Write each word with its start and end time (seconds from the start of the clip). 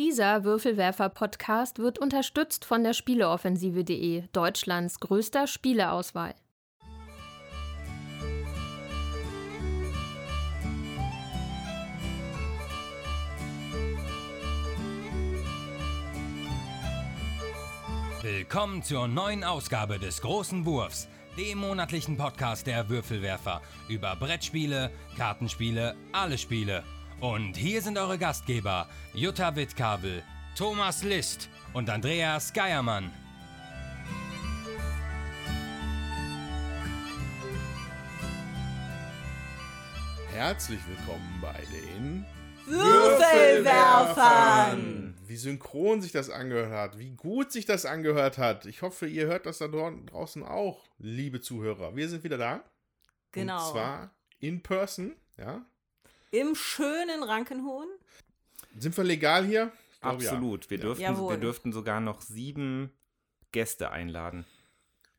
Dieser 0.00 0.44
Würfelwerfer-Podcast 0.44 1.78
wird 1.78 1.98
unterstützt 1.98 2.64
von 2.64 2.82
der 2.82 2.94
Spieleoffensive.de, 2.94 4.22
Deutschlands 4.32 4.98
größter 4.98 5.46
Spieleauswahl. 5.46 6.34
Willkommen 18.22 18.82
zur 18.82 19.06
neuen 19.06 19.44
Ausgabe 19.44 19.98
des 19.98 20.22
Großen 20.22 20.64
Wurfs, 20.64 21.08
dem 21.36 21.58
monatlichen 21.58 22.16
Podcast 22.16 22.66
der 22.66 22.88
Würfelwerfer 22.88 23.60
über 23.90 24.16
Brettspiele, 24.16 24.90
Kartenspiele, 25.18 25.94
alle 26.12 26.38
Spiele. 26.38 26.84
Und 27.20 27.54
hier 27.54 27.82
sind 27.82 27.98
eure 27.98 28.16
Gastgeber 28.16 28.88
Jutta 29.12 29.54
Wittkabel, 29.54 30.22
Thomas 30.56 31.02
List 31.02 31.50
und 31.74 31.90
Andreas 31.90 32.54
Geiermann. 32.54 33.12
Herzlich 40.32 40.80
willkommen 40.88 41.38
bei 41.42 41.60
den 41.70 42.24
Würfelwerfern! 42.64 45.14
Wie 45.26 45.36
synchron 45.36 46.00
sich 46.00 46.12
das 46.12 46.30
angehört 46.30 46.72
hat, 46.72 46.98
wie 46.98 47.10
gut 47.10 47.52
sich 47.52 47.66
das 47.66 47.84
angehört 47.84 48.38
hat. 48.38 48.64
Ich 48.64 48.80
hoffe, 48.80 49.06
ihr 49.06 49.26
hört 49.26 49.44
das 49.44 49.58
da 49.58 49.68
draußen 49.68 50.42
auch, 50.42 50.88
liebe 50.96 51.42
Zuhörer. 51.42 51.94
Wir 51.94 52.08
sind 52.08 52.24
wieder 52.24 52.38
da. 52.38 52.64
Genau. 53.32 53.62
Und 53.62 53.72
zwar 53.72 54.14
in 54.38 54.62
person, 54.62 55.16
ja. 55.36 55.66
Im 56.30 56.54
schönen 56.54 57.22
Rankenhohen. 57.22 57.88
Sind 58.78 58.96
wir 58.96 59.04
legal 59.04 59.44
hier? 59.44 59.72
Ich 59.94 60.00
glaube, 60.00 60.16
Absolut. 60.16 60.70
Wir, 60.70 60.78
Ja. 60.78 60.82
dürften, 60.84 61.02
Jawohl. 61.02 61.34
wir 61.34 61.40
dürften 61.40 61.72
sogar 61.72 62.00
noch 62.00 62.20
sieben 62.22 62.92
Gäste 63.52 63.90
einladen. 63.90 64.46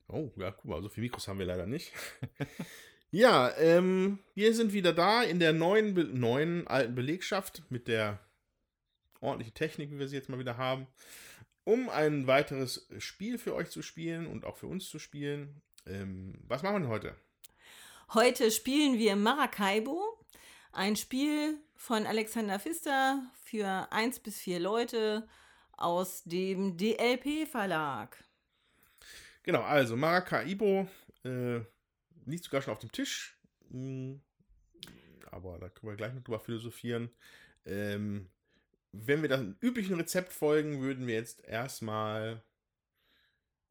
Oh, 0.08 0.32
ja, 0.38 0.52
guck 0.52 0.66
mal, 0.66 0.82
so 0.82 0.89
viele 0.89 1.06
Mikros 1.06 1.28
haben 1.28 1.39
wir 1.39 1.45
leider 1.45 1.66
nicht. 1.67 1.92
ja, 3.12 3.56
ähm, 3.58 4.20
wir 4.36 4.54
sind 4.54 4.73
wieder 4.73 4.94
da 4.94 5.23
in 5.23 5.39
der 5.39 5.54
neuen, 5.54 5.94
Be 5.94 6.06
neuen 6.06 6.67
alten 6.67 6.95
Belegschaft 6.95 7.64
mit 7.70 7.88
der 7.88 8.20
ordentlichen 9.20 9.54
Technik, 9.54 9.92
wie 9.92 10.00
wir 10.00 10.08
sie 10.08 10.16
jetzt 10.16 10.30
mal 10.30 10.39
wieder 10.39 10.58
haben, 10.58 10.88
um 11.64 11.89
ein 11.89 12.26
weiteres 12.28 12.88
Spiel 13.00 13.38
für 13.38 13.54
euch 13.54 13.70
zu 13.70 13.82
spielen 13.82 14.28
und 14.28 14.45
auch 14.45 14.58
für 14.58 14.67
uns 14.67 14.89
zu 14.89 14.98
spielen. 14.98 15.62
Ähm, 15.86 16.36
was 16.48 16.64
machen 16.64 16.76
wir 16.76 16.80
denn 16.80 16.89
heute? 16.89 17.16
Heute 18.14 18.50
spielen 18.52 18.98
wir 18.98 19.16
Maracaibo, 19.16 20.20
ein 20.73 20.95
Spiel 20.95 21.59
von 21.75 22.05
Alexander 22.05 22.59
Pfister 22.59 23.23
für 23.44 23.88
1 23.91 24.19
bis 24.19 24.39
4 24.39 24.59
Leute 24.59 25.27
aus 25.73 26.23
dem 26.23 26.77
DLP-Verlag. 26.77 28.17
Genau, 29.44 29.61
also 29.61 29.95
Maracaibo 29.97 30.88
äh, 31.25 31.59
liegt 32.25 32.44
sogar 32.44 32.61
schon 32.61 32.73
auf 32.73 32.80
dem 32.80 32.92
Tisch. 32.92 33.38
Mm, 33.69 34.16
Aber 35.31 35.58
da 35.59 35.69
können 35.69 35.92
wir 35.92 35.97
gleich 35.97 36.14
noch 36.14 36.22
drüber 36.23 36.39
philosophieren. 36.39 37.09
Ähm, 37.66 38.30
wenn 38.92 39.22
wir 39.22 39.30
dem 39.30 39.58
üblichen 39.61 39.95
Rezept 39.95 40.31
folgen, 40.33 40.81
würden 40.81 41.08
wir 41.08 41.16
jetzt 41.16 41.44
erstmal 41.45 42.44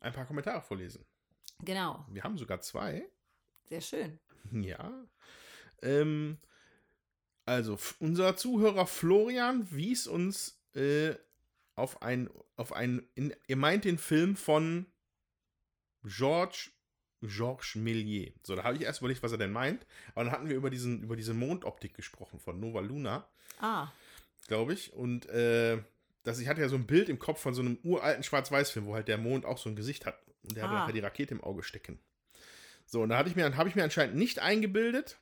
ein 0.01 0.13
paar 0.13 0.27
Kommentare 0.27 0.63
vorlesen. 0.63 1.05
Genau, 1.63 2.05
Wir 2.11 2.25
haben 2.25 2.39
sogar 2.39 2.61
zwei. 2.63 3.05
sehr 3.69 3.83
schön. 3.83 4.19
Ja. 4.51 5.07
Ähm, 5.83 6.39
also, 7.47 7.79
unser 7.99 8.37
Zuhörer 8.37 8.87
Florian 8.87 9.67
wies 9.71 10.07
uns 10.07 10.61
äh, 10.75 11.15
auf 11.75 12.03
ein, 12.03 12.29
auf 12.57 12.73
ein, 12.73 13.03
in, 13.15 13.35
ihr 13.49 13.57
meint 13.57 13.85
den 13.85 13.99
Film 13.99 14.37
von 14.37 14.87
Georges 16.05 16.71
Georges 17.23 17.75
Méliès. 17.77 18.33
So, 18.43 18.57
da 18.57 18.65
habe 18.65 18.77
ich 18.77 18.83
erst 18.83 19.01
überlegt, 19.01 19.23
was 19.23 19.33
er 19.33 19.37
denn 19.39 19.53
meint. 19.53 19.85
Aber 20.15 20.25
dann 20.25 20.33
hatten 20.33 20.49
wir 20.49 20.57
über, 20.57 20.71
diesen, 20.71 21.03
über 21.03 21.17
diese 21.17 21.35
Mondoptik 21.35 21.93
gesprochen 21.95 22.41
von 22.41 22.59
Nova 22.59 22.81
Luna, 22.81 23.29
Ah, 23.61 23.89
glaube 24.47 24.73
ich. 24.73 24.95
Und 24.95 25.27
äh, 25.29 25.83
das, 26.23 26.39
ich 26.39 26.49
hatte 26.49 26.63
ja 26.63 26.69
so 26.71 26.77
ein 26.77 26.87
Bild 26.87 27.11
im 27.11 27.19
Kopf 27.19 27.41
von 27.41 27.53
so 27.53 27.61
einem 27.61 27.79
uralten 27.83 28.23
Schwarz-Weiß-Film, 28.23 28.87
wo 28.87 28.95
halt 28.95 29.09
der 29.09 29.19
Mond 29.19 29.45
auch 29.45 29.59
so 29.59 29.69
ein 29.69 29.77
Gesicht 29.77 30.07
hat. 30.07 30.19
Und 30.45 30.57
der 30.57 30.63
hat 30.65 30.71
Ah. 30.71 30.75
nachher 30.75 30.95
die 30.95 31.01
Rakete 31.01 31.35
im 31.35 31.43
Auge 31.45 31.63
stecken. 31.63 31.99
So, 32.87 33.03
und 33.03 33.11
da 33.11 33.19
hatte 33.19 33.29
ich 33.29 33.37
mir, 33.37 33.55
habe 33.55 33.69
ich 33.69 33.75
mir 33.75 33.85
anscheinend 33.85 34.17
nicht 34.17 34.39
eingebildet. 34.39 35.19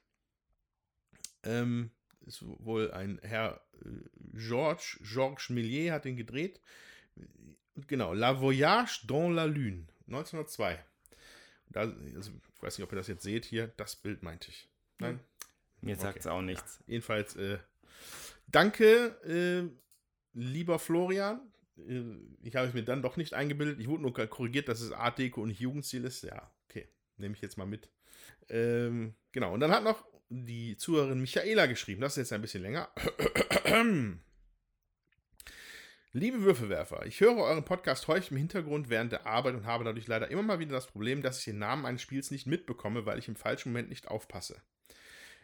Ähm, 1.43 1.91
ist 2.29 2.45
wohl 2.45 2.91
ein 2.93 3.19
Herr 3.23 3.61
äh, 3.85 3.89
Georges, 4.35 4.99
Georges 5.03 5.51
Méliès 5.51 5.93
hat 5.93 6.05
den 6.05 6.17
gedreht. 6.17 6.61
Genau, 7.87 8.13
La 8.13 8.41
Voyage 8.41 9.07
dans 9.07 9.35
la 9.35 9.45
Lune, 9.45 9.87
1902. 10.07 10.79
Da, 11.71 11.81
also, 11.81 12.33
ich 12.55 12.63
weiß 12.63 12.79
nicht, 12.79 12.85
ob 12.85 12.93
ihr 12.93 12.97
das 12.97 13.09
jetzt 13.09 13.23
seht 13.23 13.45
hier, 13.45 13.69
das 13.77 13.97
Bild 13.97 14.23
meinte 14.23 14.51
ich. 14.51 14.69
Nein? 14.99 15.21
Mir 15.81 15.97
sagt's 15.97 16.27
auch 16.27 16.43
nichts. 16.43 16.83
Jedenfalls, 16.87 17.37
äh, 17.37 17.59
danke, 18.49 19.17
äh, 19.25 19.69
lieber 20.33 20.79
Florian. 20.79 21.41
Äh, 21.77 22.03
ich 22.43 22.57
habe 22.57 22.67
es 22.67 22.75
mir 22.75 22.83
dann 22.83 23.03
doch 23.03 23.17
nicht 23.17 23.35
eingebildet. 23.35 23.79
Ich 23.81 23.89
wurde 23.89 24.03
nur 24.03 24.13
korrigiert, 24.13 24.69
dass 24.69 24.81
es 24.81 24.93
Art 24.93 25.19
Deco 25.19 25.43
und 25.43 25.49
nicht 25.49 25.61
Jugendstil 25.61 26.05
ist. 26.05 26.23
Ja, 26.23 26.51
okay. 26.69 26.89
Nehme 27.17 27.35
ich 27.35 27.41
jetzt 27.41 27.59
mal 27.59 27.67
mit. 27.67 27.91
Ähm, 28.49 29.15
genau. 29.33 29.53
Und 29.55 29.61
dann 29.61 29.71
hat 29.71 29.85
noch 29.85 30.05
die 30.29 30.77
Zuhörerin 30.77 31.21
Michaela 31.21 31.67
geschrieben. 31.67 32.01
Das 32.01 32.13
ist 32.13 32.19
jetzt 32.19 32.33
ein 32.33 32.43
bisschen 32.43 32.63
länger. 32.63 32.89
Liebe 36.13 36.41
Würfelwerfer, 36.43 37.05
ich 37.07 37.21
höre 37.21 37.37
euren 37.37 37.65
Podcast 37.65 38.09
häufig 38.09 38.31
im 38.31 38.39
Hintergrund 38.39 38.89
während 38.89 39.13
der 39.13 39.27
Arbeit 39.27 39.55
und 39.55 39.67
habe 39.67 39.85
dadurch 39.85 40.07
leider 40.07 40.31
immer 40.31 40.43
mal 40.43 40.59
wieder 40.59 40.73
das 40.73 40.87
Problem, 40.87 41.23
dass 41.23 41.39
ich 41.39 41.45
den 41.45 41.59
Namen 41.59 41.85
eines 41.87 42.03
Spiels 42.03 42.31
nicht 42.31 42.47
mitbekomme, 42.47 43.05
weil 43.07 43.19
ich 43.19 43.29
im 43.29 43.37
falschen 43.37 43.71
Moment 43.71 43.91
nicht 43.91 44.09
aufpasse. 44.09 44.61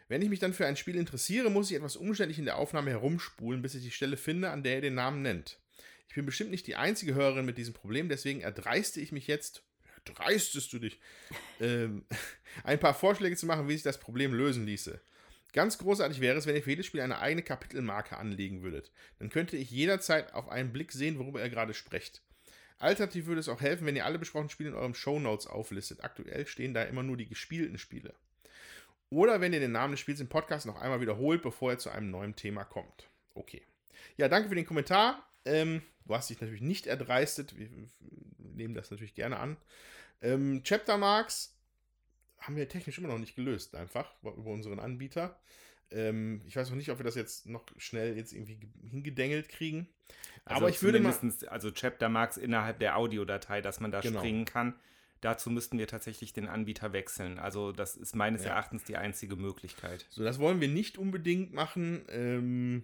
Wenn 0.07 0.21
ich 0.21 0.29
mich 0.29 0.39
dann 0.39 0.53
für 0.53 0.67
ein 0.67 0.75
Spiel 0.75 0.95
interessiere, 0.95 1.49
muss 1.49 1.69
ich 1.69 1.77
etwas 1.77 1.95
umständlich 1.95 2.39
in 2.39 2.45
der 2.45 2.57
Aufnahme 2.57 2.91
herumspulen, 2.91 3.61
bis 3.61 3.75
ich 3.75 3.83
die 3.83 3.91
Stelle 3.91 4.17
finde, 4.17 4.51
an 4.51 4.63
der 4.63 4.75
ihr 4.75 4.81
den 4.81 4.95
Namen 4.95 5.21
nennt. 5.21 5.59
Ich 6.07 6.15
bin 6.15 6.25
bestimmt 6.25 6.51
nicht 6.51 6.67
die 6.67 6.75
einzige 6.75 7.15
Hörerin 7.15 7.45
mit 7.45 7.57
diesem 7.57 7.73
Problem, 7.73 8.09
deswegen 8.09 8.41
erdreiste 8.41 9.01
ich 9.01 9.11
mich 9.11 9.27
jetzt, 9.27 9.63
dreistest 10.05 10.71
du 10.73 10.79
dich, 10.79 10.99
ähm, 11.59 12.05
ein 12.63 12.79
paar 12.79 12.93
Vorschläge 12.93 13.35
zu 13.35 13.45
machen, 13.45 13.67
wie 13.67 13.73
sich 13.73 13.83
das 13.83 13.99
Problem 13.99 14.33
lösen 14.33 14.65
ließe. 14.65 14.99
Ganz 15.53 15.77
großartig 15.77 16.19
wäre 16.19 16.37
es, 16.37 16.45
wenn 16.45 16.55
ihr 16.55 16.63
für 16.63 16.71
jedes 16.71 16.85
Spiel 16.85 17.01
eine 17.01 17.19
eigene 17.19 17.41
Kapitelmarke 17.41 18.17
anlegen 18.17 18.61
würdet. 18.61 18.91
Dann 19.19 19.29
könnte 19.29 19.55
ich 19.55 19.71
jederzeit 19.71 20.33
auf 20.33 20.49
einen 20.49 20.73
Blick 20.73 20.91
sehen, 20.91 21.17
worüber 21.17 21.41
ihr 21.41 21.49
gerade 21.49 21.73
sprecht. 21.73 22.21
Alternativ 22.77 23.25
würde 23.25 23.39
es 23.39 23.47
auch 23.47 23.61
helfen, 23.61 23.87
wenn 23.87 23.95
ihr 23.95 24.05
alle 24.05 24.19
besprochenen 24.19 24.49
Spiele 24.49 24.71
in 24.71 24.75
euren 24.75 24.95
Shownotes 24.95 25.47
auflistet. 25.47 26.03
Aktuell 26.03 26.45
stehen 26.45 26.73
da 26.73 26.83
immer 26.83 27.03
nur 27.03 27.15
die 27.15 27.27
gespielten 27.29 27.77
Spiele. 27.77 28.13
Oder 29.09 29.39
wenn 29.39 29.53
ihr 29.53 29.61
den 29.61 29.71
Namen 29.71 29.91
des 29.91 30.01
Spiels 30.01 30.19
im 30.19 30.27
Podcast 30.27 30.65
noch 30.65 30.81
einmal 30.81 30.99
wiederholt, 30.99 31.41
bevor 31.41 31.71
ihr 31.71 31.77
zu 31.77 31.89
einem 31.89 32.11
neuen 32.11 32.35
Thema 32.35 32.65
kommt. 32.65 33.07
Okay. 33.33 33.61
Ja, 34.17 34.27
danke 34.27 34.49
für 34.49 34.55
den 34.55 34.65
Kommentar. 34.65 35.25
Ähm, 35.45 35.81
du 36.05 36.15
hast 36.15 36.29
dich 36.29 36.41
natürlich 36.41 36.61
nicht 36.61 36.87
erdreistet. 36.87 37.57
Wir 37.57 37.69
nehmen 38.37 38.73
das 38.73 38.91
natürlich 38.91 39.13
gerne 39.15 39.37
an. 39.37 39.57
Ähm, 40.21 40.61
Chapter 40.63 40.97
Marks 40.97 41.55
haben 42.39 42.55
wir 42.55 42.67
technisch 42.69 42.97
immer 42.97 43.07
noch 43.07 43.19
nicht 43.19 43.35
gelöst, 43.35 43.75
einfach 43.75 44.11
über 44.23 44.51
unseren 44.51 44.79
Anbieter. 44.79 45.39
Ähm, 45.91 46.41
ich 46.47 46.55
weiß 46.55 46.69
noch 46.69 46.77
nicht, 46.77 46.89
ob 46.89 46.99
wir 46.99 47.03
das 47.03 47.15
jetzt 47.15 47.45
noch 47.47 47.63
schnell 47.77 48.17
jetzt 48.17 48.33
irgendwie 48.33 48.55
ge- 48.57 48.69
hingedengelt 48.89 49.49
kriegen. 49.49 49.87
Also 50.43 50.57
Aber 50.61 50.69
ich 50.69 50.81
würde 50.81 50.99
mal. 50.99 51.13
Also 51.47 51.71
Chapter 51.71 52.09
Marks 52.09 52.37
innerhalb 52.37 52.79
der 52.79 52.97
Audiodatei, 52.97 53.61
dass 53.61 53.79
man 53.79 53.91
da 53.91 54.01
Genau. 54.01 54.19
springen 54.19 54.45
kann. 54.45 54.75
Dazu 55.21 55.49
müssten 55.49 55.77
wir 55.79 55.87
tatsächlich 55.87 56.33
den 56.33 56.47
Anbieter 56.47 56.93
wechseln. 56.93 57.39
Also 57.39 57.71
das 57.71 57.95
ist 57.95 58.15
meines 58.15 58.43
Ja. 58.43 58.51
Erachtens 58.51 58.83
die 58.83 58.97
einzige 58.97 59.35
Möglichkeit. 59.35 60.05
So, 60.09 60.23
das 60.23 60.37
wollen 60.39 60.61
wir 60.61 60.67
nicht 60.67 60.97
unbedingt 60.97 61.53
machen. 61.53 62.05
Ähm, 62.09 62.83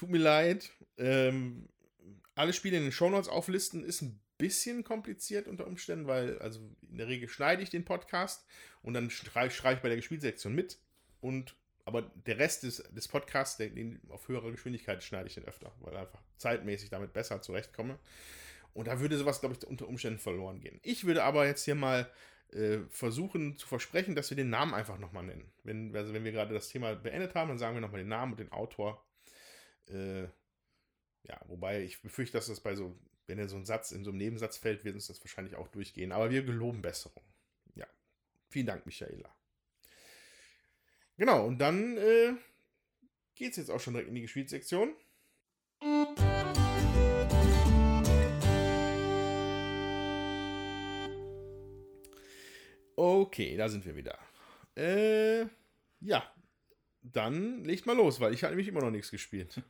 tut 0.00 0.08
mir 0.08 0.18
leid. 0.18 0.70
Ähm, 0.96 1.68
alle 2.34 2.54
Spiele 2.54 2.78
in 2.78 2.84
den 2.84 2.92
Shownotes 2.92 3.28
auflisten 3.28 3.84
ist 3.84 4.00
ein 4.00 4.18
bisschen 4.38 4.82
kompliziert 4.82 5.46
unter 5.46 5.66
Umständen, 5.66 6.06
weil, 6.06 6.38
also 6.38 6.58
in 6.90 6.96
der 6.96 7.08
Regel 7.08 7.28
schneide 7.28 7.62
ich 7.62 7.68
den 7.68 7.84
Podcast 7.84 8.46
und 8.80 8.94
dann 8.94 9.10
schreibe 9.10 9.50
schreib 9.50 9.76
ich 9.76 9.82
bei 9.82 9.88
der 9.88 9.98
Gespielsektion 9.98 10.54
mit. 10.54 10.78
Und 11.20 11.54
aber 11.84 12.02
der 12.26 12.38
Rest 12.38 12.62
des, 12.62 12.78
des 12.78 13.08
Podcasts, 13.08 13.58
den, 13.58 13.74
den 13.74 14.00
auf 14.08 14.26
höherer 14.26 14.50
Geschwindigkeit 14.50 15.02
schneide 15.02 15.28
ich 15.28 15.34
den 15.34 15.44
öfter, 15.44 15.70
weil 15.80 15.94
einfach 15.94 16.22
zeitmäßig 16.38 16.88
damit 16.88 17.12
besser 17.12 17.42
zurechtkomme. 17.42 17.98
Und 18.72 18.86
da 18.86 19.00
würde 19.00 19.18
sowas, 19.18 19.40
glaube 19.40 19.56
ich, 19.56 19.68
unter 19.68 19.86
Umständen 19.86 20.18
verloren 20.18 20.60
gehen. 20.60 20.80
Ich 20.82 21.04
würde 21.04 21.24
aber 21.24 21.46
jetzt 21.46 21.64
hier 21.64 21.74
mal 21.74 22.10
äh, 22.52 22.78
versuchen 22.88 23.58
zu 23.58 23.66
versprechen, 23.66 24.14
dass 24.14 24.30
wir 24.30 24.36
den 24.36 24.48
Namen 24.48 24.72
einfach 24.72 24.98
nochmal 24.98 25.24
nennen. 25.24 25.44
Wenn, 25.62 25.94
also 25.94 26.14
wenn 26.14 26.24
wir 26.24 26.32
gerade 26.32 26.54
das 26.54 26.70
Thema 26.70 26.94
beendet 26.94 27.34
haben, 27.34 27.48
dann 27.48 27.58
sagen 27.58 27.76
wir 27.76 27.82
nochmal 27.82 28.00
den 28.00 28.08
Namen 28.08 28.32
und 28.32 28.40
den 28.40 28.52
Autor. 28.52 29.04
Äh, 29.88 30.24
ja, 31.22 31.40
wobei 31.46 31.82
ich 31.82 32.02
befürchte, 32.02 32.38
dass 32.38 32.46
das 32.46 32.60
bei 32.60 32.74
so, 32.74 32.98
wenn 33.26 33.38
er 33.38 33.48
so 33.48 33.56
ein 33.56 33.66
Satz 33.66 33.92
in 33.92 34.04
so 34.04 34.10
einem 34.10 34.18
Nebensatz 34.18 34.56
fällt, 34.56 34.84
wird 34.84 34.94
uns 34.94 35.06
das 35.06 35.22
wahrscheinlich 35.22 35.56
auch 35.56 35.68
durchgehen. 35.68 36.12
Aber 36.12 36.30
wir 36.30 36.42
geloben 36.42 36.82
Besserung. 36.82 37.24
Ja. 37.74 37.86
Vielen 38.48 38.66
Dank, 38.66 38.86
Michaela. 38.86 39.34
Genau, 41.16 41.46
und 41.46 41.58
dann 41.58 41.96
äh, 41.98 42.32
es 43.38 43.56
jetzt 43.56 43.70
auch 43.70 43.80
schon 43.80 43.94
direkt 43.94 44.08
in 44.08 44.14
die 44.14 44.22
Gespielsektion. 44.22 44.94
Okay, 52.96 53.56
da 53.56 53.68
sind 53.68 53.84
wir 53.86 53.96
wieder. 53.96 54.18
Äh, 54.76 55.46
ja, 56.00 56.30
dann 57.02 57.64
legt 57.64 57.86
mal 57.86 57.96
los, 57.96 58.20
weil 58.20 58.34
ich 58.34 58.42
habe 58.42 58.52
nämlich 58.52 58.68
immer 58.68 58.80
noch 58.80 58.90
nichts 58.90 59.10
gespielt. 59.10 59.62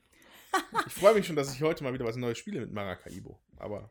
Ich 0.86 0.94
freue 0.94 1.14
mich 1.14 1.26
schon, 1.26 1.36
dass 1.36 1.54
ich 1.54 1.62
heute 1.62 1.84
mal 1.84 1.92
wieder 1.92 2.04
was 2.04 2.16
Neues 2.16 2.38
spiele 2.38 2.60
mit 2.60 2.72
Maracaibo. 2.72 3.38
Aber 3.56 3.90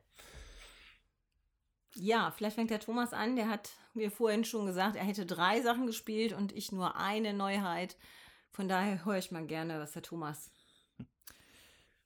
Ja, 1.95 2.31
vielleicht 2.31 2.55
fängt 2.55 2.69
der 2.69 2.81
Thomas 2.81 3.13
an. 3.13 3.35
Der 3.37 3.47
hat 3.47 3.71
mir 3.93 4.11
vorhin 4.11 4.43
schon 4.43 4.65
gesagt, 4.65 4.95
er 4.95 5.05
hätte 5.05 5.25
drei 5.25 5.61
Sachen 5.61 5.87
gespielt 5.87 6.33
und 6.33 6.51
ich 6.51 6.71
nur 6.71 6.97
eine 6.97 7.33
Neuheit. 7.33 7.97
Von 8.51 8.67
daher 8.67 9.05
höre 9.05 9.17
ich 9.17 9.31
mal 9.31 9.45
gerne, 9.45 9.79
was 9.79 9.93
der 9.93 10.01
Thomas. 10.01 10.51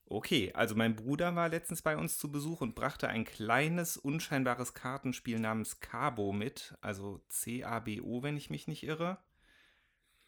Okay, 0.06 0.52
also 0.54 0.76
mein 0.76 0.96
Bruder 0.96 1.36
war 1.36 1.50
letztens 1.50 1.82
bei 1.82 1.98
uns 1.98 2.20
zu 2.20 2.32
Besuch 2.32 2.62
und 2.62 2.76
brachte 2.76 3.08
ein 3.08 3.26
kleines, 3.26 3.98
unscheinbares 3.98 4.76
Kartenspiel 4.76 5.40
namens 5.40 5.80
Cabo 5.80 6.32
mit. 6.32 6.76
Also 6.82 7.22
C-A-B-O, 7.30 8.22
wenn 8.22 8.38
ich 8.38 8.52
mich 8.52 8.68
nicht 8.68 8.84
irre. 8.84 9.18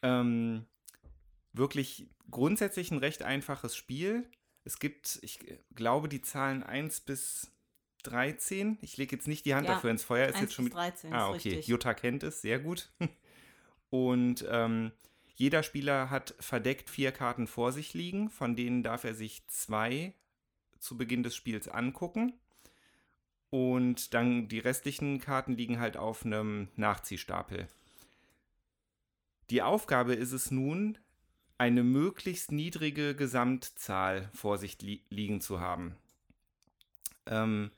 Ähm, 0.01 0.65
wirklich 1.57 2.07
grundsätzlich 2.29 2.91
ein 2.91 2.97
recht 2.97 3.23
einfaches 3.23 3.75
Spiel. 3.75 4.29
Es 4.63 4.79
gibt, 4.79 5.19
ich 5.21 5.39
glaube, 5.75 6.09
die 6.09 6.21
Zahlen 6.21 6.63
1 6.63 7.01
bis 7.01 7.51
13. 8.03 8.77
Ich 8.81 8.97
lege 8.97 9.15
jetzt 9.15 9.27
nicht 9.27 9.45
die 9.45 9.55
Hand 9.55 9.67
Ja, 9.67 9.75
dafür 9.75 9.91
ins 9.91 10.03
Feuer. 10.03 10.27
Ist 10.27 10.35
1 10.35 10.41
jetzt 10.41 10.53
schon 10.53 10.65
bis 10.65 10.73
mit, 10.73 10.81
13 10.83 11.13
Ah, 11.13 11.29
okay. 11.29 11.33
richtig. 11.49 11.67
Jutta 11.67 11.93
kennt 11.93 12.23
es, 12.23 12.41
sehr 12.41 12.59
gut. 12.59 12.89
Und 13.89 14.45
ähm, 14.49 14.91
jeder 15.35 15.63
Spieler 15.63 16.09
hat 16.09 16.35
verdeckt 16.39 16.89
vier 16.89 17.11
Karten 17.11 17.47
vor 17.47 17.71
sich 17.71 17.93
liegen, 17.93 18.29
von 18.29 18.55
denen 18.55 18.83
darf 18.83 19.03
er 19.03 19.13
sich 19.13 19.45
zwei 19.47 20.13
zu 20.79 20.97
Beginn 20.97 21.23
des 21.23 21.35
Spiels 21.35 21.67
angucken. 21.67 22.33
Und 23.49 24.13
dann 24.13 24.47
die 24.47 24.59
restlichen 24.59 25.19
Karten 25.19 25.55
liegen 25.55 25.79
halt 25.79 25.97
auf 25.97 26.25
einem 26.25 26.69
Nachziehstapel. 26.75 27.67
Die 29.49 29.61
Aufgabe 29.61 30.13
ist 30.13 30.31
es 30.31 30.51
nun, 30.51 30.97
eine 31.57 31.83
möglichst 31.83 32.51
niedrige 32.51 33.15
Gesamtzahl 33.15 34.29
vor 34.33 34.57
sich 34.57 34.81
li 34.81 35.01
liegen 35.09 35.41
zu 35.41 35.59
haben. 35.59 35.95
Ähm, 37.25 37.71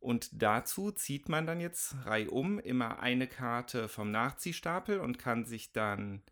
und 0.00 0.30
dazu 0.42 0.90
zieht 0.90 1.28
man 1.28 1.46
dann 1.46 1.60
jetzt 1.60 1.94
reihum 2.04 2.58
immer 2.58 2.98
eine 2.98 3.28
Karte 3.28 3.88
vom 3.88 4.10
Nachziehstapel 4.10 4.98
und 4.98 5.18
kann 5.18 5.44
sich 5.44 5.72
dann 5.72 6.22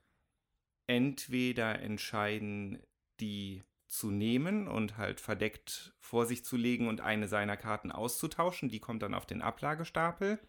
entweder 0.88 1.80
entscheiden, 1.80 2.82
die 3.20 3.62
zu 3.86 4.10
nehmen 4.10 4.66
und 4.66 4.96
halt 4.96 5.20
verdeckt 5.20 5.94
vor 6.00 6.26
sich 6.26 6.44
zu 6.44 6.56
legen 6.56 6.88
und 6.88 7.00
eine 7.00 7.28
seiner 7.28 7.56
Karten 7.56 7.92
auszutauschen. 7.92 8.68
Die 8.68 8.80
kommt 8.80 9.02
dann 9.02 9.14
auf 9.14 9.26
den 9.26 9.42
Ablagestapel. 9.42 10.40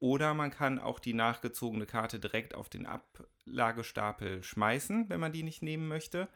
Oder 0.00 0.32
man 0.34 0.50
kann 0.50 0.78
auch 0.78 0.98
die 0.98 1.12
nachgezogene 1.12 1.86
Karte 1.86 2.18
direkt 2.18 2.54
auf 2.54 2.68
den 2.70 2.86
Ablagestapel 2.86 4.42
schmeißen, 4.42 5.10
wenn 5.10 5.20
man 5.20 5.32
die 5.32 5.42
nicht 5.42 5.62
nehmen 5.62 5.88
möchte. 5.88 6.28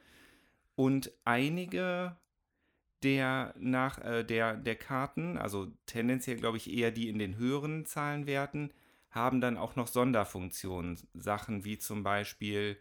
Und 0.76 1.11
einige 1.25 2.16
der, 3.02 3.55
nach, 3.58 3.99
äh, 3.99 4.25
der, 4.25 4.56
der 4.56 4.76
Karten, 4.76 5.38
also 5.38 5.72
tendenziell 5.87 6.37
glaube 6.37 6.56
ich 6.58 6.72
eher 6.72 6.90
die 6.90 7.08
in 7.08 7.19
den 7.19 7.37
höheren 7.37 7.87
Zahlenwerten, 7.87 8.72
haben 9.11 9.40
dann 9.40 9.56
auch 9.56 9.76
noch 9.76 9.87
Sonderfunktionen. 9.87 10.99
Sachen 11.14 11.64
wie 11.64 11.78
zum 11.78 12.02
Beispiel, 12.02 12.78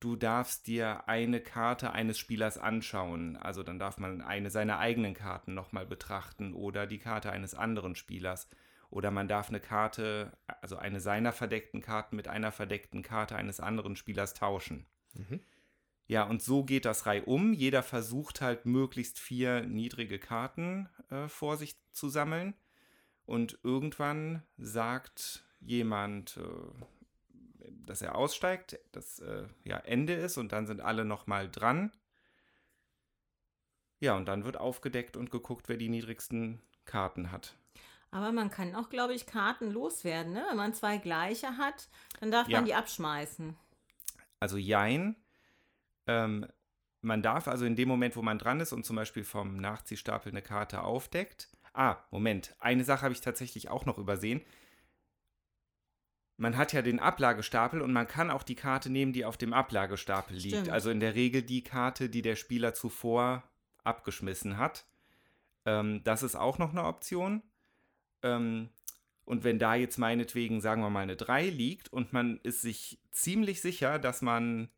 du 0.00 0.16
darfst 0.16 0.66
dir 0.66 1.08
eine 1.08 1.40
Karte 1.40 1.92
eines 1.92 2.18
Spielers 2.18 2.58
anschauen. 2.58 3.36
Also 3.36 3.62
dann 3.62 3.78
darf 3.78 3.98
man 3.98 4.20
eine 4.20 4.50
seiner 4.50 4.78
eigenen 4.78 5.14
Karten 5.14 5.54
nochmal 5.54 5.86
betrachten 5.86 6.52
oder 6.52 6.86
die 6.86 6.98
Karte 6.98 7.30
eines 7.30 7.54
anderen 7.54 7.94
Spielers. 7.94 8.48
Oder 8.90 9.10
man 9.10 9.28
darf 9.28 9.48
eine 9.48 9.60
Karte, 9.60 10.32
also 10.62 10.76
eine 10.76 11.00
seiner 11.00 11.32
verdeckten 11.32 11.82
Karten 11.82 12.16
mit 12.16 12.28
einer 12.28 12.52
verdeckten 12.52 13.02
Karte 13.02 13.36
eines 13.36 13.60
anderen 13.60 13.96
Spielers 13.96 14.34
tauschen. 14.34 14.86
Ja, 16.06 16.22
und 16.24 16.42
so 16.42 16.64
geht 16.64 16.86
das 16.86 17.04
reihum. 17.04 17.52
Jeder 17.52 17.82
versucht 17.82 18.40
halt 18.40 18.64
möglichst 18.64 19.18
vier 19.18 19.62
niedrige 19.62 20.18
Karten 20.18 20.88
äh, 21.10 21.28
vor 21.28 21.58
sich 21.58 21.76
zu 21.92 22.08
sammeln. 22.08 22.54
Und 23.26 23.58
irgendwann 23.62 24.42
sagt 24.56 25.44
jemand, 25.60 26.38
äh, 26.38 27.70
dass 27.70 28.00
er 28.00 28.14
aussteigt, 28.14 28.78
dass 28.92 29.18
äh, 29.18 29.48
ja 29.64 29.76
Ende 29.76 30.14
ist 30.14 30.38
und 30.38 30.52
dann 30.52 30.66
sind 30.66 30.80
alle 30.80 31.04
nochmal 31.04 31.50
dran. 31.50 31.92
Ja, 34.00 34.16
und 34.16 34.26
dann 34.26 34.44
wird 34.44 34.56
aufgedeckt 34.56 35.16
und 35.16 35.30
geguckt, 35.30 35.68
wer 35.68 35.76
die 35.76 35.90
niedrigsten 35.90 36.62
Karten 36.86 37.32
hat. 37.32 37.58
Aber 38.10 38.32
man 38.32 38.50
kann 38.50 38.74
auch, 38.74 38.88
glaube 38.88 39.14
ich, 39.14 39.26
Karten 39.26 39.70
loswerden. 39.70 40.32
Ne? 40.32 40.44
Wenn 40.48 40.56
man 40.56 40.74
zwei 40.74 40.96
gleiche 40.98 41.56
hat, 41.58 41.88
dann 42.20 42.30
darf 42.30 42.48
Ja. 42.48 42.58
man 42.58 42.64
die 42.64 42.74
abschmeißen. 42.74 43.56
Also 44.40 44.56
Jein. 44.56 45.16
Ähm, 46.06 46.46
man 47.00 47.22
darf 47.22 47.48
also 47.48 47.64
in 47.64 47.76
dem 47.76 47.88
Moment, 47.88 48.16
wo 48.16 48.22
man 48.22 48.38
dran 48.38 48.60
ist 48.60 48.72
und 48.72 48.84
zum 48.84 48.96
Beispiel 48.96 49.24
vom 49.24 49.56
Nachziehstapel 49.58 50.32
eine 50.32 50.42
Karte 50.42 50.82
aufdeckt. 50.82 51.48
Ah, 51.74 51.96
Moment. 52.10 52.56
Eine 52.58 52.82
Sache 52.82 53.02
habe 53.02 53.12
ich 53.12 53.20
tatsächlich 53.20 53.68
auch 53.68 53.84
noch 53.84 53.98
übersehen. 53.98 54.42
Man 56.36 56.56
hat 56.56 56.72
ja 56.72 56.82
den 56.82 57.00
Ablagestapel 57.00 57.82
und 57.82 57.92
man 57.92 58.06
kann 58.06 58.30
auch 58.30 58.42
die 58.42 58.54
Karte 58.54 58.90
nehmen, 58.90 59.12
die 59.12 59.24
auf 59.24 59.36
dem 59.36 59.52
Ablagestapel 59.52 60.36
liegt. 60.36 60.54
Stimmt. 60.54 60.70
Also 60.70 60.90
in 60.90 61.00
der 61.00 61.14
Regel 61.14 61.42
die 61.42 61.62
Karte, 61.64 62.08
die 62.08 62.22
der 62.22 62.36
Spieler 62.36 62.74
zuvor 62.74 63.42
abgeschmissen 63.84 64.56
hat. 64.56 64.86
Ähm, 65.66 66.02
das 66.04 66.22
ist 66.22 66.36
auch 66.36 66.58
noch 66.58 66.70
eine 66.70 66.84
Option. 66.84 67.42
Ähm, 68.22 68.70
und 69.24 69.44
wenn 69.44 69.58
da 69.58 69.74
jetzt 69.74 69.98
meinetwegen, 69.98 70.60
sagen 70.60 70.82
wir 70.82 70.90
mal, 70.90 71.02
eine 71.02 71.16
3 71.16 71.50
liegt 71.50 71.92
und 71.92 72.12
man 72.12 72.40
ist 72.42 72.62
sich 72.62 72.98
ziemlich 73.10 73.60
sicher, 73.60 73.98
dass 73.98 74.22
man, 74.22 74.70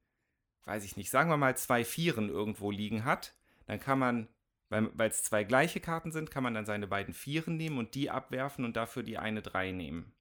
weiß 0.65 0.85
ich 0.85 0.97
nicht, 0.97 1.11
sagen 1.11 1.31
wir 1.31 1.37
mal 1.37 1.57
zwei 1.57 1.85
Vieren 1.85 2.29
irgendwo 2.29 2.71
liegen 2.71 3.05
hat, 3.05 3.35
dann 3.67 3.79
kann 3.79 3.99
man, 3.99 4.29
weil 4.69 5.09
es 5.09 5.23
zwei 5.23 5.45
gleiche 5.45 5.81
Karten 5.81 6.11
sind, 6.11 6.31
kann 6.31 6.43
man 6.43 6.55
dann 6.55 6.67
seine 6.67 6.89
beiden 6.89 7.15
Vieren 7.15 7.57
nehmen 7.57 7.79
und 7.79 7.95
die 7.95 8.11
abwerfen 8.11 8.65
und 8.65 8.77
dafür 8.77 9.05
die 9.05 9.19
eine 9.19 9.43
3 9.43 9.71
nehmen. 9.71 10.13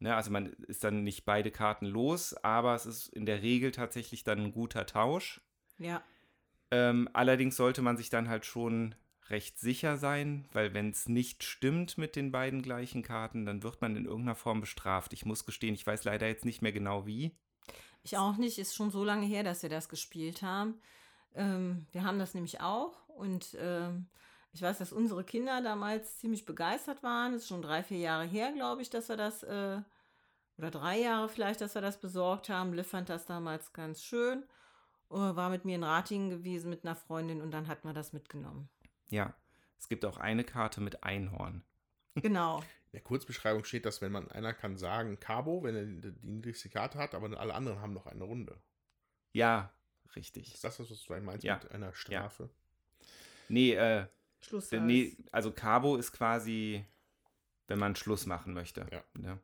Ne, 0.00 0.16
also 0.16 0.30
man 0.30 0.46
ist 0.46 0.82
dann 0.82 1.04
nicht 1.04 1.26
beide 1.26 1.50
Karten 1.50 1.84
los, 1.84 2.32
aber 2.42 2.74
es 2.74 2.86
ist 2.86 3.08
in 3.08 3.26
der 3.26 3.42
Regel 3.42 3.70
tatsächlich 3.70 4.24
dann 4.24 4.38
ein 4.38 4.52
guter 4.52 4.86
Tausch. 4.86 5.42
Ja. 5.78 6.02
Ähm, 6.70 7.08
allerdings 7.12 7.56
sollte 7.56 7.82
man 7.82 7.98
sich 7.98 8.08
dann 8.08 8.28
halt 8.28 8.46
schon 8.46 8.94
recht 9.30 9.58
sicher 9.58 9.96
sein, 9.96 10.46
weil 10.52 10.74
wenn 10.74 10.90
es 10.90 11.08
nicht 11.08 11.44
stimmt 11.44 11.98
mit 11.98 12.16
den 12.16 12.32
beiden 12.32 12.62
gleichen 12.62 13.02
Karten, 13.02 13.46
dann 13.46 13.62
wird 13.62 13.80
man 13.80 13.96
in 13.96 14.04
irgendeiner 14.04 14.34
Form 14.34 14.60
bestraft. 14.60 15.12
Ich 15.12 15.24
muss 15.24 15.46
gestehen, 15.46 15.74
ich 15.74 15.86
weiß 15.86 16.04
leider 16.04 16.26
jetzt 16.26 16.44
nicht 16.44 16.62
mehr 16.62 16.72
genau 16.72 17.06
wie. 17.06 17.32
Ich 18.02 18.16
auch 18.16 18.36
nicht. 18.36 18.58
Ist 18.58 18.74
schon 18.74 18.90
so 18.90 19.04
lange 19.04 19.26
her, 19.26 19.44
dass 19.44 19.62
wir 19.62 19.70
das 19.70 19.88
gespielt 19.88 20.42
haben. 20.42 20.80
Ähm, 21.34 21.86
wir 21.92 22.04
haben 22.04 22.18
das 22.18 22.34
nämlich 22.34 22.60
auch. 22.60 23.08
Und 23.08 23.56
ähm, 23.60 24.08
ich 24.52 24.62
weiß, 24.62 24.78
dass 24.78 24.92
unsere 24.92 25.24
Kinder 25.24 25.60
damals 25.62 26.18
ziemlich 26.18 26.44
begeistert 26.44 27.02
waren. 27.02 27.34
Es 27.34 27.42
ist 27.42 27.48
schon 27.48 27.62
drei, 27.62 27.82
vier 27.82 27.98
Jahre 27.98 28.24
her, 28.24 28.52
glaube 28.52 28.82
ich, 28.82 28.90
dass 28.90 29.08
wir 29.08 29.16
das, 29.16 29.42
äh, 29.42 29.80
oder 30.58 30.70
drei 30.70 30.98
Jahre 30.98 31.28
vielleicht, 31.28 31.60
dass 31.60 31.74
wir 31.74 31.82
das 31.82 32.00
besorgt 32.00 32.48
haben. 32.48 32.72
Liv 32.72 32.88
fand 32.88 33.08
das 33.08 33.26
damals 33.26 33.72
ganz 33.72 34.02
schön. 34.02 34.42
Äh, 35.10 35.14
war 35.14 35.50
mit 35.50 35.64
mir 35.64 35.76
in 35.76 35.84
Ratingen 35.84 36.30
gewesen 36.30 36.70
mit 36.70 36.84
einer 36.84 36.96
Freundin 36.96 37.40
und 37.40 37.50
dann 37.50 37.68
hat 37.68 37.84
man 37.84 37.94
das 37.94 38.12
mitgenommen. 38.12 38.68
Ja, 39.10 39.34
es 39.78 39.88
gibt 39.88 40.04
auch 40.04 40.18
eine 40.18 40.44
Karte 40.44 40.80
mit 40.80 41.02
Einhorn. 41.04 41.62
Genau. 42.14 42.58
In 42.60 42.64
der 42.94 43.00
Kurzbeschreibung 43.02 43.64
steht, 43.64 43.86
dass 43.86 44.00
wenn 44.00 44.12
man 44.12 44.30
einer 44.30 44.52
kann 44.52 44.76
sagen 44.76 45.20
Cabo, 45.20 45.62
wenn 45.62 45.76
er 45.76 45.84
die, 45.84 46.12
die 46.20 46.26
niedrigste 46.26 46.68
Karte 46.68 46.98
hat, 46.98 47.14
aber 47.14 47.38
alle 47.38 47.54
anderen 47.54 47.80
haben 47.80 47.92
noch 47.92 48.06
eine 48.06 48.24
Runde. 48.24 48.60
Ja, 49.32 49.72
richtig. 50.16 50.52
Ist 50.54 50.64
das 50.64 50.78
das, 50.78 50.90
was 50.90 51.04
du 51.04 51.20
meinst 51.20 51.44
Ja. 51.44 51.60
mit 51.62 51.70
einer 51.70 51.94
Strafe? 51.94 52.50
Nee, 53.48 53.74
äh, 53.74 54.06
Schluss. 54.40 54.70
nee, 54.72 55.16
also 55.30 55.52
Cabo 55.52 55.96
ist 55.96 56.12
quasi, 56.12 56.84
wenn 57.68 57.78
man 57.78 57.94
Schluss 57.94 58.26
machen 58.26 58.54
möchte. 58.54 58.86
Ja. 58.90 59.04
Ja, 59.22 59.38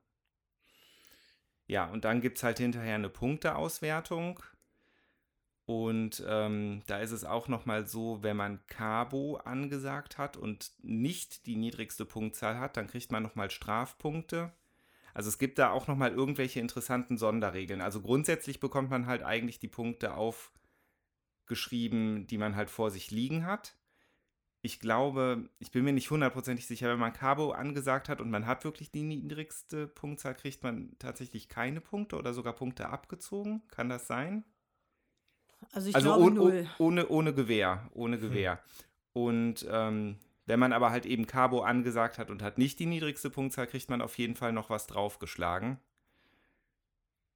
ja 1.66 1.84
und 1.90 2.04
dann 2.04 2.20
gibt 2.20 2.38
es 2.38 2.42
halt 2.42 2.58
hinterher 2.58 2.94
eine 2.96 3.08
Punkteauswertung. 3.10 4.40
Und 5.66 6.24
ähm, 6.28 6.82
da 6.86 7.00
ist 7.00 7.10
es 7.10 7.24
auch 7.24 7.48
nochmal 7.48 7.88
so, 7.88 8.22
wenn 8.22 8.36
man 8.36 8.64
Cabo 8.68 9.38
angesagt 9.38 10.16
hat 10.16 10.36
und 10.36 10.70
nicht 10.80 11.46
die 11.46 11.56
niedrigste 11.56 12.04
Punktzahl 12.04 12.60
hat, 12.60 12.76
dann 12.76 12.86
kriegt 12.86 13.10
man 13.10 13.24
nochmal 13.24 13.50
Strafpunkte. 13.50 14.52
Also 15.12 15.28
es 15.28 15.38
gibt 15.38 15.58
da 15.58 15.70
auch 15.70 15.88
nochmal 15.88 16.12
irgendwelche 16.12 16.60
interessanten 16.60 17.18
Sonderregeln. 17.18 17.80
Also 17.80 18.00
grundsätzlich 18.00 18.60
bekommt 18.60 18.90
man 18.90 19.06
halt 19.06 19.24
eigentlich 19.24 19.58
die 19.58 19.66
Punkte 19.66 20.14
aufgeschrieben, 20.14 22.28
die 22.28 22.38
man 22.38 22.54
halt 22.54 22.70
vor 22.70 22.92
sich 22.92 23.10
liegen 23.10 23.44
hat. 23.44 23.76
Ich 24.62 24.78
glaube, 24.78 25.50
ich 25.58 25.72
bin 25.72 25.84
mir 25.84 25.92
nicht 25.92 26.10
hundertprozentig 26.10 26.66
sicher, 26.66 26.88
wenn 26.90 26.98
man 27.00 27.12
Cabo 27.12 27.50
angesagt 27.50 28.08
hat 28.08 28.20
und 28.20 28.30
man 28.30 28.46
hat 28.46 28.64
wirklich 28.64 28.92
die 28.92 29.02
niedrigste 29.02 29.88
Punktzahl, 29.88 30.34
kriegt 30.34 30.62
man 30.62 30.96
tatsächlich 31.00 31.48
keine 31.48 31.80
Punkte 31.80 32.16
oder 32.16 32.34
sogar 32.34 32.52
Punkte 32.52 32.88
abgezogen. 32.88 33.62
Kann 33.68 33.88
das 33.88 34.06
sein? 34.06 34.44
Also 35.72 35.88
ich 35.88 35.94
also 35.94 36.08
glaube 36.08 36.24
ohne, 36.24 36.34
null. 36.34 36.70
ohne, 36.78 37.08
ohne 37.08 37.34
Gewehr, 37.34 37.90
ohne 37.92 38.18
Gewehr. 38.18 38.60
Und 39.12 39.66
ähm, 39.70 40.18
wenn 40.46 40.60
man 40.60 40.72
aber 40.72 40.90
halt 40.90 41.06
eben 41.06 41.26
Cabo 41.26 41.60
angesagt 41.60 42.18
hat 42.18 42.30
und 42.30 42.42
hat 42.42 42.58
nicht 42.58 42.78
die 42.78 42.86
niedrigste 42.86 43.30
Punktzahl, 43.30 43.66
kriegt 43.66 43.90
man 43.90 44.00
auf 44.00 44.16
jeden 44.18 44.36
Fall 44.36 44.52
noch 44.52 44.70
was 44.70 44.86
draufgeschlagen. 44.86 45.78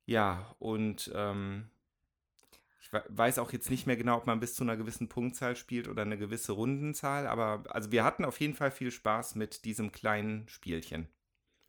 Ja, 0.07 0.55
und 0.59 1.11
ähm, 1.15 1.71
ich 2.81 2.91
weiß 2.93 3.39
auch 3.39 3.53
jetzt 3.53 3.71
nicht 3.71 3.87
mehr 3.87 3.97
genau, 3.97 4.17
ob 4.17 4.27
man 4.27 4.41
bis 4.41 4.55
zu 4.55 4.65
einer 4.65 4.77
gewissen 4.77 5.09
Punktzahl 5.09 5.57
spielt 5.57 5.89
oder 5.89 6.03
eine 6.03 6.19
gewisse 6.19 6.53
Rundenzahl, 6.53 7.27
aber 7.27 7.65
also 7.69 7.93
wir 7.93 8.05
hatten 8.05 8.25
auf 8.25 8.41
jeden 8.41 8.55
Fall 8.55 8.71
viel 8.71 8.91
Spaß 8.91 9.35
mit 9.35 9.65
diesem 9.65 9.93
kleinen 9.93 10.49
Spielchen. 10.49 11.09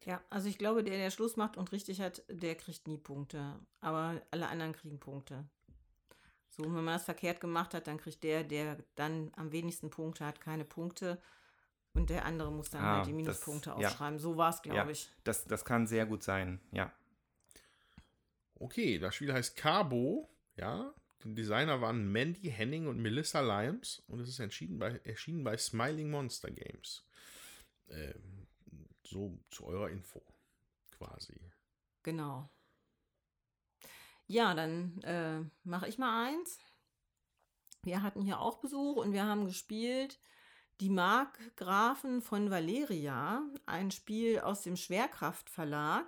Ja, 0.03 0.19
also 0.29 0.47
ich 0.47 0.57
glaube, 0.57 0.83
der, 0.83 0.97
der 0.97 1.11
Schluss 1.11 1.37
macht 1.37 1.57
und 1.57 1.71
richtig 1.71 2.01
hat, 2.01 2.23
der 2.27 2.55
kriegt 2.55 2.87
nie 2.87 2.97
Punkte. 2.97 3.59
Aber 3.81 4.19
alle 4.31 4.47
anderen 4.47 4.73
kriegen 4.73 4.99
Punkte. 4.99 5.45
So, 6.51 6.63
wenn 6.63 6.83
man 6.83 6.95
das 6.95 7.05
verkehrt 7.05 7.39
gemacht 7.39 7.73
hat, 7.73 7.87
dann 7.87 7.97
kriegt 7.97 8.23
der, 8.23 8.43
der 8.43 8.77
dann 8.95 9.31
am 9.37 9.51
wenigsten 9.51 9.89
Punkte 9.89 10.25
hat, 10.25 10.41
keine 10.41 10.65
Punkte. 10.65 11.21
Und 11.93 12.09
der 12.09 12.25
andere 12.25 12.51
muss 12.51 12.69
dann 12.69 12.83
ah, 12.83 12.97
halt 12.97 13.07
die 13.07 13.13
Minuspunkte 13.13 13.69
das, 13.69 13.85
aufschreiben. 13.85 14.17
Ja. 14.17 14.21
So 14.21 14.37
war 14.37 14.49
es, 14.49 14.61
glaube 14.61 14.77
ja, 14.77 14.89
ich. 14.89 15.11
Das, 15.23 15.45
das 15.45 15.65
kann 15.65 15.87
sehr 15.87 16.05
gut 16.05 16.23
sein, 16.23 16.59
ja. 16.71 16.91
Okay, 18.55 18.99
das 18.99 19.15
Spiel 19.15 19.33
heißt 19.33 19.55
Cabo, 19.55 20.29
ja. 20.57 20.93
Die 21.23 21.35
Designer 21.35 21.81
waren 21.81 22.11
Mandy 22.11 22.49
Henning 22.49 22.87
und 22.87 22.99
Melissa 22.99 23.41
Lyons 23.41 24.03
und 24.07 24.19
es 24.19 24.29
ist 24.29 24.39
entschieden 24.39 24.79
bei, 24.79 24.99
erschienen 25.03 25.43
bei 25.43 25.55
Smiling 25.55 26.09
Monster 26.09 26.51
Games. 26.51 27.05
Ähm, 27.89 28.47
so 29.03 29.37
zu 29.51 29.65
eurer 29.65 29.89
Info 29.89 30.21
quasi. 30.91 31.39
Genau. 32.03 32.49
Ja, 34.31 34.53
dann 34.53 35.01
äh, 35.01 35.41
mache 35.65 35.89
ich 35.89 35.97
mal 35.97 36.27
eins. 36.27 36.57
Wir 37.83 38.01
hatten 38.01 38.21
hier 38.21 38.39
auch 38.39 38.59
Besuch 38.59 38.95
und 38.95 39.11
wir 39.11 39.25
haben 39.25 39.45
gespielt 39.45 40.19
Die 40.79 40.89
Markgrafen 40.89 42.21
von 42.21 42.49
Valeria, 42.49 43.43
ein 43.65 43.91
Spiel 43.91 44.39
aus 44.39 44.61
dem 44.61 44.77
Schwerkraft 44.77 45.49
Verlag. 45.49 46.05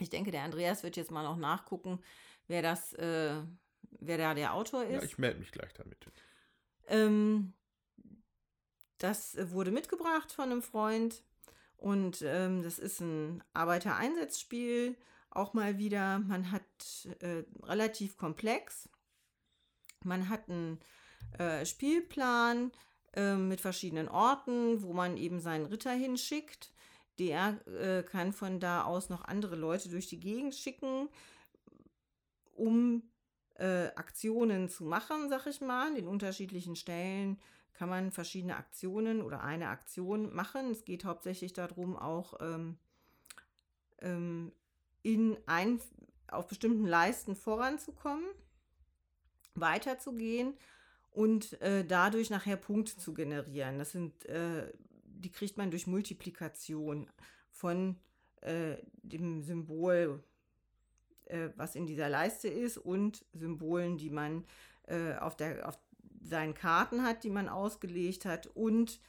Ich 0.00 0.10
denke, 0.10 0.32
der 0.32 0.42
Andreas 0.42 0.82
wird 0.82 0.96
jetzt 0.96 1.12
mal 1.12 1.22
noch 1.22 1.36
nachgucken, 1.36 2.02
wer 2.48 2.60
das, 2.60 2.92
äh, 2.94 3.40
wer 4.00 4.18
da 4.18 4.34
der 4.34 4.54
Autor 4.54 4.82
ist. 4.82 5.02
Ja, 5.02 5.02
ich 5.04 5.16
melde 5.16 5.38
mich 5.38 5.52
gleich 5.52 5.72
damit. 5.74 6.04
Ähm, 6.88 7.52
das 8.98 9.36
wurde 9.52 9.70
mitgebracht 9.70 10.32
von 10.32 10.50
einem 10.50 10.62
Freund 10.62 11.22
und 11.76 12.22
ähm, 12.22 12.64
das 12.64 12.80
ist 12.80 13.00
ein 13.00 13.44
Arbeitereinsatzspiel, 13.52 14.96
auch 15.30 15.54
mal 15.54 15.78
wieder. 15.78 16.18
Man 16.18 16.50
hat 16.50 16.62
äh, 17.20 17.44
relativ 17.62 18.16
komplex. 18.16 18.88
Man 20.02 20.28
hat 20.28 20.48
einen 20.48 20.80
äh, 21.38 21.64
Spielplan 21.64 22.72
äh, 23.14 23.36
mit 23.36 23.60
verschiedenen 23.60 24.08
Orten, 24.08 24.82
wo 24.82 24.92
man 24.92 25.16
eben 25.16 25.40
seinen 25.40 25.66
Ritter 25.66 25.92
hinschickt. 25.92 26.72
Der 27.18 27.60
äh, 27.66 28.02
kann 28.02 28.32
von 28.32 28.60
da 28.60 28.84
aus 28.84 29.10
noch 29.10 29.24
andere 29.24 29.56
Leute 29.56 29.88
durch 29.88 30.08
die 30.08 30.20
Gegend 30.20 30.54
schicken, 30.54 31.08
um 32.54 33.02
äh, 33.56 33.88
Aktionen 33.94 34.68
zu 34.68 34.84
machen, 34.84 35.28
sag 35.28 35.46
ich 35.46 35.60
mal, 35.60 35.94
in 35.96 36.08
unterschiedlichen 36.08 36.76
Stellen 36.76 37.38
kann 37.80 37.88
man 37.88 38.12
verschiedene 38.12 38.56
Aktionen 38.56 39.22
oder 39.22 39.42
eine 39.42 39.68
Aktion 39.68 40.34
machen. 40.34 40.70
Es 40.70 40.84
geht 40.84 41.06
hauptsächlich 41.06 41.54
darum, 41.54 41.96
auch 41.96 42.34
ähm, 42.40 42.76
ähm, 44.02 44.52
in 45.02 45.36
ein, 45.46 45.80
auf 46.28 46.46
bestimmten 46.46 46.86
Leisten 46.86 47.34
voranzukommen, 47.34 48.24
weiterzugehen 49.54 50.54
und 51.10 51.60
äh, 51.60 51.84
dadurch 51.84 52.30
nachher 52.30 52.56
Punkte 52.56 52.96
zu 52.96 53.14
generieren. 53.14 53.78
Das 53.78 53.92
sind, 53.92 54.24
äh, 54.26 54.72
die 55.04 55.30
kriegt 55.30 55.56
man 55.56 55.70
durch 55.70 55.86
Multiplikation 55.86 57.10
von 57.50 57.96
äh, 58.42 58.76
dem 59.02 59.42
Symbol, 59.42 60.22
äh, 61.26 61.50
was 61.56 61.74
in 61.74 61.86
dieser 61.86 62.08
Leiste 62.08 62.48
ist, 62.48 62.78
und 62.78 63.24
Symbolen, 63.32 63.98
die 63.98 64.10
man 64.10 64.44
äh, 64.86 65.14
auf 65.14 65.36
der, 65.36 65.68
auf 65.68 65.78
seinen 66.22 66.54
Karten 66.54 67.02
hat, 67.02 67.24
die 67.24 67.30
man 67.30 67.48
ausgelegt 67.48 68.24
hat 68.24 68.46
und 68.48 69.00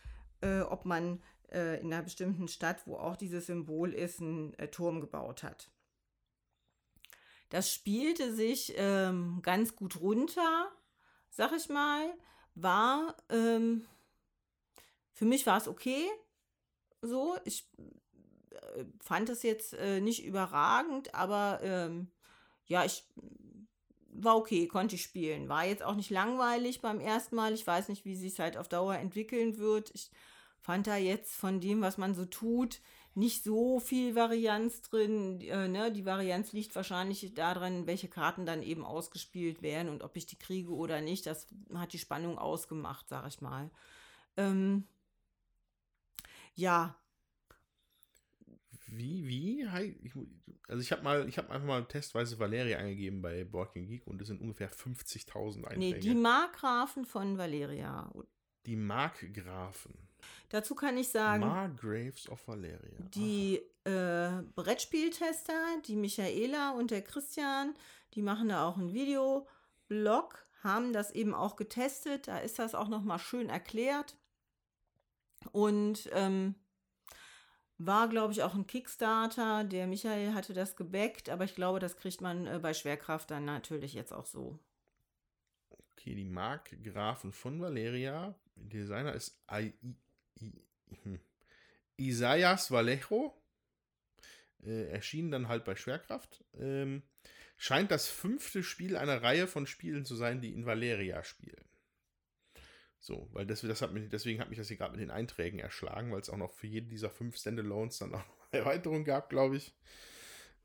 äh, 0.41 0.61
ob 0.61 0.85
man 0.85 1.21
in 1.53 1.91
einer 1.91 2.01
bestimmten 2.01 2.47
Stadt, 2.47 2.87
wo 2.87 2.95
auch 2.95 3.17
dieses 3.17 3.47
Symbol 3.47 3.93
ist, 3.93 4.21
einen 4.21 4.55
Turm 4.71 5.01
gebaut 5.01 5.43
hat. 5.43 5.69
Das 7.51 7.71
spielte 7.71 8.33
sich 8.33 8.73
ähm, 8.77 9.41
ganz 9.41 9.75
gut 9.75 9.99
runter, 9.99 10.71
sag 11.29 11.51
ich 11.51 11.67
mal. 11.67 12.13
War, 12.55 13.15
ähm, 13.29 13.85
für 15.11 15.25
mich 15.25 15.45
war 15.45 15.57
es 15.57 15.67
okay. 15.67 16.09
So, 17.01 17.35
ich 17.43 17.69
äh, 18.51 18.85
fand 19.03 19.27
es 19.27 19.43
jetzt 19.43 19.73
äh, 19.73 19.99
nicht 19.99 20.23
überragend, 20.23 21.13
aber 21.13 21.59
ähm, 21.61 22.09
ja, 22.67 22.85
ich 22.85 23.03
war 24.13 24.37
okay, 24.37 24.69
konnte 24.69 24.95
ich 24.95 25.03
spielen. 25.03 25.49
War 25.49 25.65
jetzt 25.65 25.83
auch 25.83 25.95
nicht 25.95 26.09
langweilig 26.09 26.79
beim 26.79 27.01
ersten 27.01 27.35
Mal. 27.35 27.53
Ich 27.53 27.67
weiß 27.67 27.89
nicht, 27.89 28.05
wie 28.05 28.15
sich 28.15 28.33
es 28.33 28.39
halt 28.39 28.55
auf 28.55 28.69
Dauer 28.69 28.95
entwickeln 28.95 29.57
wird. 29.57 29.91
Ich 29.93 30.09
fand 30.61 30.87
da 30.87 30.95
jetzt 30.95 31.33
von 31.33 31.59
dem, 31.59 31.81
was 31.81 31.97
man 31.97 32.15
so 32.15 32.23
tut, 32.23 32.79
nicht 33.13 33.43
so 33.43 33.79
viel 33.79 34.15
Varianz 34.15 34.81
drin. 34.81 35.41
Äh, 35.41 35.67
ne? 35.67 35.91
Die 35.91 36.05
Varianz 36.05 36.53
liegt 36.53 36.75
wahrscheinlich 36.75 37.33
daran, 37.33 37.87
welche 37.87 38.07
Karten 38.07 38.45
dann 38.45 38.63
eben 38.63 38.85
ausgespielt 38.85 39.61
werden 39.61 39.89
und 39.89 40.03
ob 40.03 40.15
ich 40.15 40.25
die 40.25 40.39
kriege 40.39 40.71
oder 40.71 41.01
nicht. 41.01 41.25
Das 41.25 41.47
hat 41.73 41.93
die 41.93 41.99
Spannung 41.99 42.37
ausgemacht, 42.37 43.09
sag 43.09 43.27
ich 43.27 43.41
mal. 43.41 43.69
Ähm, 44.37 44.85
ja, 46.55 46.95
wie, 48.91 49.25
wie? 49.25 49.65
Also 50.67 50.81
ich 50.81 50.91
habe 50.91 51.01
mal, 51.01 51.27
ich 51.27 51.37
habe 51.37 51.49
einfach 51.49 51.67
mal 51.67 51.85
testweise 51.85 52.37
Valeria 52.39 52.77
eingegeben 52.77 53.21
bei 53.21 53.45
Boarding 53.45 53.87
Geek 53.87 54.05
und 54.05 54.21
es 54.21 54.27
sind 54.27 54.41
ungefähr 54.41 54.69
50.000 54.69 55.63
Einträge. 55.63 55.77
Nee, 55.77 55.93
die 55.99 56.13
Markgrafen 56.13 57.05
von 57.05 57.37
Valeria. 57.37 58.11
Die 58.65 58.75
Markgrafen. 58.75 59.93
Dazu 60.49 60.75
kann 60.75 60.97
ich 60.97 61.09
sagen. 61.09 61.45
Margraves 61.45 62.29
of 62.29 62.47
Valeria. 62.47 62.99
Die 63.13 63.61
äh, 63.83 64.41
Brettspieltester, 64.55 65.53
die 65.85 65.95
Michaela 65.95 66.71
und 66.71 66.91
der 66.91 67.01
Christian, 67.01 67.75
die 68.13 68.21
machen 68.21 68.49
da 68.49 68.67
auch 68.67 68.77
ein 68.77 68.93
Videoblog, 68.93 70.45
haben 70.63 70.93
das 70.93 71.11
eben 71.11 71.33
auch 71.33 71.55
getestet. 71.55 72.27
Da 72.27 72.39
ist 72.39 72.59
das 72.59 72.75
auch 72.75 72.87
nochmal 72.87 73.19
schön 73.19 73.49
erklärt. 73.49 74.15
Und 75.51 76.09
ähm, 76.13 76.55
war, 77.77 78.07
glaube 78.07 78.33
ich, 78.33 78.43
auch 78.43 78.53
ein 78.53 78.67
Kickstarter. 78.67 79.63
Der 79.63 79.87
Michael 79.87 80.33
hatte 80.33 80.53
das 80.53 80.75
gebackt, 80.75 81.29
aber 81.29 81.45
ich 81.45 81.55
glaube, 81.55 81.79
das 81.79 81.97
kriegt 81.97 82.21
man 82.21 82.45
äh, 82.45 82.59
bei 82.61 82.73
Schwerkraft 82.73 83.31
dann 83.31 83.45
natürlich 83.45 83.93
jetzt 83.93 84.13
auch 84.13 84.25
so. 84.25 84.59
Okay, 85.69 86.15
die 86.15 86.25
Markgrafen 86.25 87.31
von 87.31 87.59
Valeria. 87.61 88.35
Designer 88.55 89.13
ist 89.13 89.43
I, 89.51 89.55
I, 89.55 89.67
I, 89.67 89.73
hm. 89.81 89.95
Isaias 91.97 92.71
Vallejo. 92.71 93.37
Äh, 94.63 94.91
erschien 94.91 95.31
dann 95.31 95.47
halt 95.47 95.65
bei 95.65 95.75
Schwerkraft. 95.75 96.43
Ähm, 96.53 97.03
scheint 97.57 97.91
das 97.91 98.07
fünfte 98.07 98.63
Spiel 98.63 98.95
einer 98.95 99.23
Reihe 99.23 99.47
von 99.47 99.65
Spielen 99.65 100.05
zu 100.05 100.15
sein, 100.15 100.41
die 100.41 100.53
in 100.53 100.65
Valeria 100.65 101.23
spielen. 101.23 101.65
So, 102.99 103.27
weil 103.33 103.47
das, 103.47 103.61
das 103.61 103.81
hat 103.81 103.93
mich, 103.93 104.07
deswegen 104.09 104.39
hat 104.39 104.49
mich 104.49 104.59
das 104.59 104.67
hier 104.67 104.77
gerade 104.77 104.91
mit 104.91 105.01
den 105.01 105.09
Einträgen 105.09 105.59
erschlagen, 105.59 106.11
weil 106.11 106.21
es 106.21 106.29
auch 106.29 106.37
noch 106.37 106.53
für 106.53 106.67
jeden 106.67 106.89
dieser 106.89 107.09
fünf 107.09 107.35
Standalones 107.35 107.97
dann 107.97 108.13
auch 108.13 108.23
eine 108.51 108.61
Erweiterung 108.61 109.03
gab, 109.03 109.29
glaube 109.29 109.57
ich. 109.57 109.75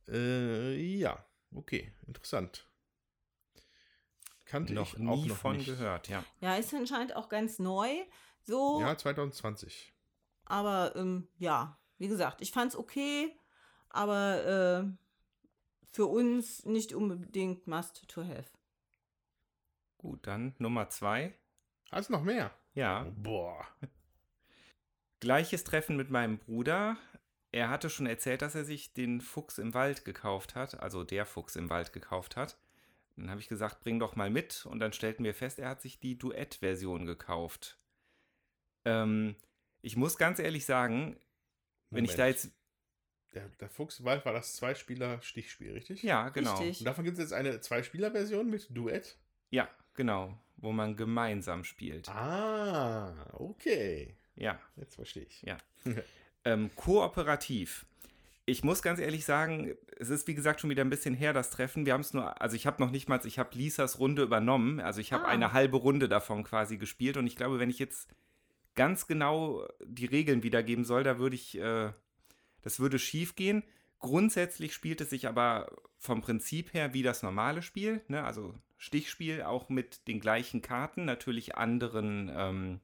Äh, 0.09 0.75
ja, 0.76 1.25
okay, 1.54 1.92
interessant. 2.06 2.68
Kannte 4.45 4.75
noch 4.75 4.92
ich 4.92 4.99
nie 4.99 5.09
auch 5.09 5.26
noch 5.26 5.37
von 5.37 5.56
nicht. 5.56 5.66
gehört, 5.66 6.09
ja. 6.09 6.25
Ja, 6.40 6.56
ist 6.56 6.73
anscheinend 6.75 7.16
auch 7.16 7.28
ganz 7.28 7.59
neu. 7.59 7.88
So. 8.46 8.80
Ja, 8.80 8.96
2020. 8.96 9.92
Aber 10.44 10.94
ähm, 10.94 11.28
ja, 11.38 11.78
wie 11.98 12.08
gesagt, 12.08 12.40
ich 12.40 12.52
fand 12.52 12.72
es 12.72 12.78
okay, 12.78 13.36
aber 13.88 14.86
äh, 14.86 15.06
für 15.92 16.06
uns 16.06 16.64
nicht 16.64 16.92
unbedingt 16.94 17.66
must 17.66 18.08
to 18.08 18.22
have. 18.22 18.46
Gut, 19.98 20.26
dann 20.26 20.54
Nummer 20.58 20.88
zwei. 20.88 21.34
Hast 21.90 22.10
noch 22.10 22.22
mehr? 22.22 22.52
Ja. 22.74 23.06
Oh, 23.06 23.12
boah. 23.16 23.66
Gleiches 25.20 25.64
Treffen 25.64 25.96
mit 25.96 26.10
meinem 26.10 26.38
Bruder. 26.38 26.96
Er 27.50 27.70
hatte 27.70 27.90
schon 27.90 28.06
erzählt, 28.06 28.42
dass 28.42 28.54
er 28.54 28.64
sich 28.64 28.92
den 28.92 29.20
Fuchs 29.20 29.58
im 29.58 29.72
Wald 29.74 30.04
gekauft 30.04 30.54
hat, 30.54 30.78
also 30.78 31.02
der 31.02 31.24
Fuchs 31.24 31.56
im 31.56 31.70
Wald 31.70 31.92
gekauft 31.92 32.36
hat. 32.36 32.58
Dann 33.16 33.30
habe 33.30 33.40
ich 33.40 33.48
gesagt, 33.48 33.80
bring 33.80 33.98
doch 33.98 34.14
mal 34.14 34.28
mit. 34.28 34.66
Und 34.66 34.78
dann 34.78 34.92
stellten 34.92 35.24
wir 35.24 35.34
fest, 35.34 35.58
er 35.58 35.70
hat 35.70 35.80
sich 35.80 35.98
die 35.98 36.18
Duett-Version 36.18 37.06
gekauft. 37.06 37.78
Ähm, 38.86 39.36
ich 39.82 39.96
muss 39.96 40.16
ganz 40.16 40.38
ehrlich 40.38 40.64
sagen, 40.64 40.98
Moment. 41.00 41.18
wenn 41.90 42.04
ich 42.04 42.14
da 42.14 42.26
jetzt. 42.26 42.50
Der, 43.34 43.48
der 43.60 43.68
Fuchs 43.68 43.98
im 43.98 44.06
Wald 44.06 44.24
war 44.24 44.32
das 44.32 44.56
Zwei-Spieler-Stichspiel, 44.56 45.72
richtig? 45.72 46.02
Ja, 46.02 46.30
genau. 46.30 46.56
Richtig. 46.56 46.80
Und 46.80 46.86
davon 46.86 47.04
gibt 47.04 47.18
es 47.18 47.22
jetzt 47.24 47.32
eine 47.34 47.60
Zwei-Spieler-Version 47.60 48.48
mit 48.48 48.74
Duett? 48.74 49.18
Ja, 49.50 49.68
genau 49.94 50.38
wo 50.56 50.72
man 50.72 50.96
gemeinsam 50.96 51.64
spielt. 51.64 52.08
Ah, 52.08 53.14
okay. 53.34 54.16
Ja. 54.34 54.58
Jetzt 54.76 54.94
verstehe 54.96 55.24
ich. 55.24 55.42
Ja. 55.42 55.58
ähm, 56.44 56.70
kooperativ. 56.76 57.86
Ich 58.46 58.62
muss 58.62 58.80
ganz 58.82 59.00
ehrlich 59.00 59.24
sagen, 59.24 59.74
es 59.98 60.08
ist 60.08 60.28
wie 60.28 60.34
gesagt 60.34 60.60
schon 60.60 60.70
wieder 60.70 60.84
ein 60.84 60.90
bisschen 60.90 61.14
her, 61.14 61.32
das 61.32 61.50
Treffen. 61.50 61.84
Wir 61.84 61.94
haben 61.94 62.02
es 62.02 62.14
nur, 62.14 62.40
also 62.40 62.54
ich 62.54 62.66
habe 62.66 62.82
noch 62.82 62.90
nicht 62.90 63.08
mal, 63.08 63.20
ich 63.24 63.38
habe 63.38 63.56
Lisas 63.56 63.98
Runde 63.98 64.22
übernommen. 64.22 64.80
Also 64.80 65.00
ich 65.00 65.12
habe 65.12 65.24
Ah. 65.24 65.28
eine 65.28 65.52
halbe 65.52 65.76
Runde 65.78 66.08
davon 66.08 66.44
quasi 66.44 66.76
gespielt 66.76 67.16
und 67.16 67.26
ich 67.26 67.36
glaube, 67.36 67.58
wenn 67.58 67.70
ich 67.70 67.78
jetzt 67.78 68.08
ganz 68.76 69.06
genau 69.06 69.66
die 69.85 70.06
Regeln 70.06 70.42
wiedergeben 70.42 70.85
soll, 70.85 71.02
da 71.02 71.18
würde 71.18 71.35
ich, 71.35 71.59
äh, 71.59 71.92
das 72.62 72.78
würde 72.78 72.99
schief 72.99 73.35
gehen. 73.35 73.64
Grundsätzlich 73.99 74.75
spielt 74.75 75.00
es 75.00 75.11
sich 75.11 75.26
aber 75.26 75.75
vom 75.99 76.21
Prinzip 76.21 76.75
her 76.75 76.95
wie 76.95 77.02
das 77.02 77.23
normale 77.23 77.62
Spiel, 77.62 78.02
ne? 78.09 78.23
also 78.23 78.54
Stichspiel, 78.76 79.42
auch 79.42 79.68
mit 79.68 80.06
den 80.06 80.21
gleichen 80.21 80.62
Karten, 80.62 81.06
natürlich 81.06 81.56
anderen, 81.56 82.30
ähm, 82.35 82.80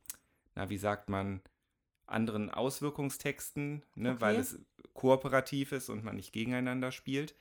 na 0.55 0.71
wie 0.71 0.79
sagt 0.79 1.11
man, 1.11 1.43
anderen 2.07 2.51
Auswirkungstexten, 2.51 3.85
ne? 3.95 4.13
Okay. 4.13 4.21
weil 4.21 4.37
es 4.37 4.59
kooperativ 4.95 5.73
ist 5.73 5.89
und 5.89 6.05
man 6.05 6.17
nicht 6.17 6.33
gegeneinander 6.33 6.93
spielt. 6.93 7.35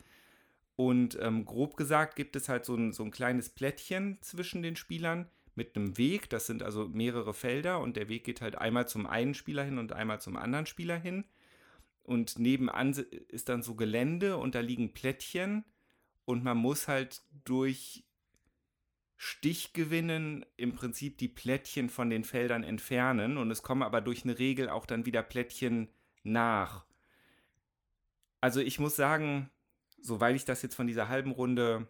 Und 0.76 1.18
ähm, 1.22 1.46
grob 1.46 1.78
gesagt 1.78 2.16
gibt 2.16 2.36
es 2.36 2.50
halt 2.50 2.66
so 2.66 2.76
ein, 2.76 2.92
so 2.92 3.04
ein 3.04 3.12
kleines 3.12 3.50
Plättchen 3.50 4.18
zwischen 4.22 4.62
den 4.64 4.76
Spielern 4.76 5.30
mit 5.56 5.76
einem 5.76 5.98
Weg. 5.98 6.30
Das 6.30 6.46
sind 6.48 6.64
also 6.64 6.88
mehrere 6.88 7.34
Felder 7.34 7.80
und 7.80 7.98
der 7.98 8.10
Weg 8.10 8.24
geht 8.24 8.42
halt 8.42 8.58
einmal 8.58 8.88
zum 8.88 9.06
einen 9.06 9.34
Spieler 9.34 9.64
hin 9.64 9.78
und 9.78 9.94
einmal 9.94 10.22
zum 10.22 10.38
anderen 10.38 10.66
Spieler 10.66 10.98
hin. 10.98 11.26
Und 12.04 12.40
nebenan 12.40 12.92
ist 13.28 13.50
dann 13.50 13.62
so 13.62 13.76
Gelände 13.76 14.38
und 14.38 14.56
da 14.56 14.60
liegen 14.60 14.94
Plättchen 14.94 15.64
und 16.26 16.44
man 16.44 16.58
muss 16.58 16.88
halt 16.88 17.22
durch 17.46 18.04
Stichgewinnen 19.18 20.46
im 20.58 20.74
Prinzip 20.74 21.20
die 21.20 21.28
Plättchen 21.28 21.90
von 21.90 22.10
den 22.10 22.24
Feldern 22.24 22.64
entfernen 22.64 23.38
und 23.38 23.52
es 23.52 23.62
kommen 23.62 23.84
aber 23.84 24.02
durch 24.02 24.24
eine 24.24 24.40
Regel 24.40 24.68
auch 24.68 24.88
dann 24.88 25.06
wieder 25.06 25.22
Plättchen 25.22 25.90
nach. 26.24 26.86
Also 28.40 28.62
ich 28.62 28.80
muss 28.80 28.96
sagen, 28.96 29.52
soweit 30.02 30.36
ich 30.36 30.46
das 30.46 30.64
jetzt 30.64 30.74
von 30.74 30.88
dieser 30.88 31.08
halben 31.08 31.32
Runde 31.32 31.88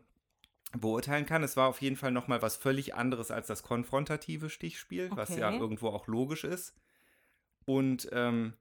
beurteilen 0.77 1.25
kann, 1.25 1.43
es 1.43 1.57
war 1.57 1.67
auf 1.67 1.81
jeden 1.81 1.97
Fall 1.97 2.11
nochmal 2.11 2.41
was 2.41 2.55
völlig 2.55 2.95
anderes 2.95 3.31
als 3.31 3.47
das 3.47 3.63
konfrontative 3.63 4.49
Stichspiel, 4.49 5.09
was 5.13 5.35
ja 5.35 5.49
Okay. 5.49 5.59
irgendwo 5.59 5.89
auch 5.89 6.07
logisch 6.07 6.43
ist. 6.43 6.73
Und 7.65 8.09
ähm, 8.11 8.53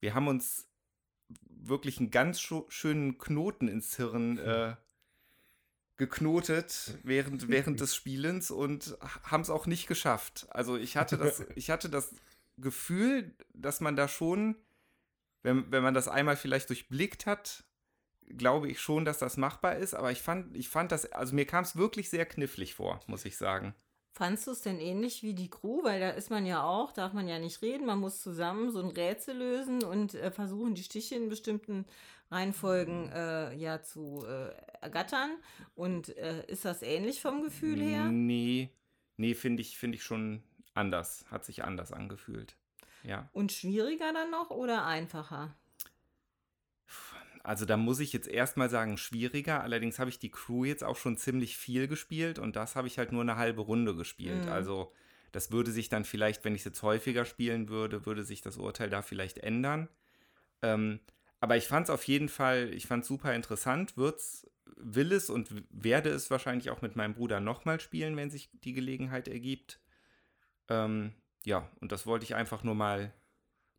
wir 0.00 0.14
haben 0.14 0.28
uns 0.28 0.68
wirklich 1.48 1.98
einen 1.98 2.10
ganz 2.10 2.40
schönen 2.40 3.18
Knoten 3.18 3.68
ins 3.68 3.96
Hirn 3.96 4.38
äh, 4.38 4.76
geknotet 5.96 6.96
während, 7.02 7.48
während 7.48 7.80
des 7.80 7.94
Spielens 7.94 8.50
und 8.50 8.96
haben 9.24 9.42
es 9.42 9.50
auch 9.50 9.66
nicht 9.66 9.88
geschafft. 9.88 10.46
Also 10.50 10.76
ich 10.76 10.96
hatte 10.96 11.18
das, 11.18 11.44
ich 11.56 11.70
hatte 11.70 11.90
das 11.90 12.14
Gefühl, 12.56 13.34
dass 13.52 13.80
man 13.80 13.96
da 13.96 14.06
schon, 14.06 14.56
wenn, 15.42 15.70
wenn 15.72 15.82
man 15.82 15.94
das 15.94 16.08
einmal 16.08 16.36
vielleicht 16.36 16.68
durchblickt 16.68 17.26
hat, 17.26 17.64
glaube 18.36 18.68
ich 18.68 18.80
schon, 18.80 19.04
dass 19.04 19.18
das 19.18 19.36
machbar 19.36 19.76
ist, 19.76 19.94
aber 19.94 20.10
ich 20.10 20.22
fand, 20.22 20.56
ich 20.56 20.68
fand 20.68 20.92
das, 20.92 21.10
also 21.12 21.34
mir 21.34 21.46
kam 21.46 21.64
es 21.64 21.76
wirklich 21.76 22.10
sehr 22.10 22.26
knifflig 22.26 22.74
vor, 22.74 23.00
muss 23.06 23.24
ich 23.24 23.36
sagen. 23.36 23.74
Fandst 24.12 24.48
du 24.48 24.50
es 24.50 24.62
denn 24.62 24.80
ähnlich 24.80 25.22
wie 25.22 25.34
die 25.34 25.48
Crew? 25.48 25.84
Weil 25.84 26.00
da 26.00 26.10
ist 26.10 26.30
man 26.30 26.44
ja 26.44 26.64
auch, 26.64 26.90
darf 26.92 27.12
man 27.12 27.28
ja 27.28 27.38
nicht 27.38 27.62
reden, 27.62 27.86
man 27.86 28.00
muss 28.00 28.20
zusammen 28.20 28.72
so 28.72 28.80
ein 28.80 28.90
Rätsel 28.90 29.36
lösen 29.36 29.84
und 29.84 30.14
äh, 30.14 30.32
versuchen, 30.32 30.74
die 30.74 30.82
Stiche 30.82 31.14
in 31.14 31.28
bestimmten 31.28 31.86
Reihenfolgen 32.30 33.10
äh, 33.12 33.54
ja 33.54 33.82
zu 33.82 34.24
äh, 34.26 34.50
ergattern. 34.80 35.30
Und 35.76 36.16
äh, 36.16 36.44
ist 36.46 36.64
das 36.64 36.82
ähnlich 36.82 37.20
vom 37.20 37.42
Gefühl 37.42 37.80
her? 37.80 38.06
Nee, 38.06 38.70
nee, 39.16 39.34
finde 39.34 39.60
ich, 39.62 39.78
finde 39.78 39.96
ich 39.96 40.02
schon 40.02 40.42
anders, 40.74 41.24
hat 41.30 41.44
sich 41.44 41.62
anders 41.62 41.92
angefühlt. 41.92 42.56
Ja. 43.04 43.28
Und 43.32 43.52
schwieriger 43.52 44.12
dann 44.12 44.30
noch 44.32 44.50
oder 44.50 44.84
einfacher? 44.84 45.54
Also 47.48 47.64
da 47.64 47.78
muss 47.78 47.98
ich 47.98 48.12
jetzt 48.12 48.28
erstmal 48.28 48.68
sagen, 48.68 48.98
schwieriger. 48.98 49.62
Allerdings 49.62 49.98
habe 49.98 50.10
ich 50.10 50.18
die 50.18 50.30
Crew 50.30 50.66
jetzt 50.66 50.84
auch 50.84 50.96
schon 50.96 51.16
ziemlich 51.16 51.56
viel 51.56 51.88
gespielt 51.88 52.38
und 52.38 52.56
das 52.56 52.76
habe 52.76 52.88
ich 52.88 52.98
halt 52.98 53.10
nur 53.10 53.22
eine 53.22 53.36
halbe 53.36 53.62
Runde 53.62 53.96
gespielt. 53.96 54.44
Mhm. 54.44 54.52
Also 54.52 54.92
das 55.32 55.50
würde 55.50 55.70
sich 55.70 55.88
dann 55.88 56.04
vielleicht, 56.04 56.44
wenn 56.44 56.54
ich 56.54 56.60
es 56.60 56.66
jetzt 56.66 56.82
häufiger 56.82 57.24
spielen 57.24 57.70
würde, 57.70 58.04
würde 58.04 58.22
sich 58.22 58.42
das 58.42 58.58
Urteil 58.58 58.90
da 58.90 59.00
vielleicht 59.00 59.38
ändern. 59.38 59.88
Ähm, 60.60 61.00
aber 61.40 61.56
ich 61.56 61.66
fand 61.66 61.84
es 61.84 61.90
auf 61.90 62.04
jeden 62.04 62.28
Fall, 62.28 62.70
ich 62.74 62.86
fand 62.86 63.04
es 63.04 63.08
super 63.08 63.34
interessant, 63.34 63.96
wird's, 63.96 64.46
will 64.76 65.10
es 65.10 65.30
und 65.30 65.48
werde 65.70 66.10
es 66.10 66.30
wahrscheinlich 66.30 66.68
auch 66.68 66.82
mit 66.82 66.96
meinem 66.96 67.14
Bruder 67.14 67.40
nochmal 67.40 67.80
spielen, 67.80 68.14
wenn 68.18 68.28
sich 68.28 68.50
die 68.62 68.74
Gelegenheit 68.74 69.26
ergibt. 69.26 69.80
Ähm, 70.68 71.14
ja, 71.46 71.66
und 71.80 71.92
das 71.92 72.06
wollte 72.06 72.24
ich 72.24 72.34
einfach 72.34 72.62
nur 72.62 72.74
mal 72.74 73.14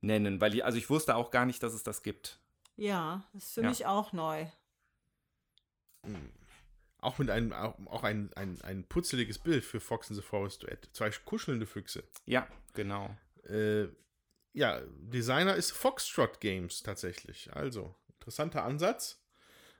nennen, 0.01 0.41
weil 0.41 0.55
ich, 0.55 0.65
also 0.65 0.79
ich 0.79 0.89
wusste 0.89 1.15
auch 1.15 1.29
gar 1.29 1.45
nicht, 1.45 1.61
dass 1.61 1.75
es 1.75 1.83
das 1.83 2.01
gibt. 2.01 2.39
Ja, 2.79 3.27
das 3.33 3.43
ist 3.45 3.53
für 3.55 3.61
Ja. 3.61 3.69
mich 3.69 3.85
auch 3.85 4.13
neu. 4.13 4.45
Auch 7.01 7.17
mit 7.17 7.29
einem, 7.29 7.53
auch, 7.53 8.03
ein, 8.03 8.31
ein, 8.33 8.61
ein 8.61 8.83
putzeliges 8.85 9.37
Bild 9.39 9.63
für 9.63 9.79
Fox 9.79 10.09
in 10.09 10.15
the 10.15 10.21
Forest 10.21 10.63
Duett. 10.63 10.89
Zwei 10.93 11.09
kuschelnde 11.11 11.65
Füchse. 11.65 12.03
Ja, 12.25 12.47
genau. 12.73 13.15
Äh, 13.43 13.87
ja, 14.53 14.81
Designer 14.97 15.55
ist 15.55 15.71
Foxtrot 15.71 16.39
Games 16.39 16.81
tatsächlich. 16.81 17.53
Also, 17.53 17.95
interessanter 18.13 18.63
Ansatz. 18.63 19.21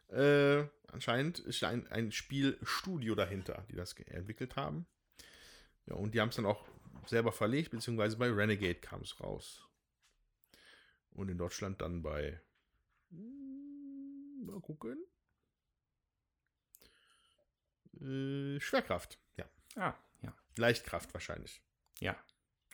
Äh, 0.09 0.65
anscheinend 0.91 1.39
ist 1.39 1.63
ein, 1.63 1.87
ein 1.87 2.11
Spielstudio 2.11 3.15
dahinter, 3.15 3.65
die 3.69 3.75
das 3.75 3.93
entwickelt 3.93 4.55
haben. 4.55 4.87
Ja, 5.85 5.95
und 5.95 6.13
die 6.13 6.21
haben 6.21 6.29
es 6.29 6.35
dann 6.35 6.45
auch 6.45 6.65
selber 7.05 7.31
verlegt, 7.31 7.71
beziehungsweise 7.71 8.17
bei 8.17 8.29
Renegade 8.29 8.75
kam 8.79 9.01
es 9.01 9.19
raus. 9.19 9.67
Und 11.11 11.29
in 11.29 11.37
Deutschland 11.37 11.81
dann 11.81 12.01
bei. 12.01 12.41
Hm, 13.11 14.45
Mal 14.45 14.59
gucken. 14.61 14.97
Äh, 18.01 18.59
Schwerkraft, 18.59 19.19
ja. 19.37 19.45
Ah, 19.75 19.93
ja. 20.21 20.33
Leichtkraft 20.57 21.13
wahrscheinlich. 21.13 21.61
Ja. 21.99 22.15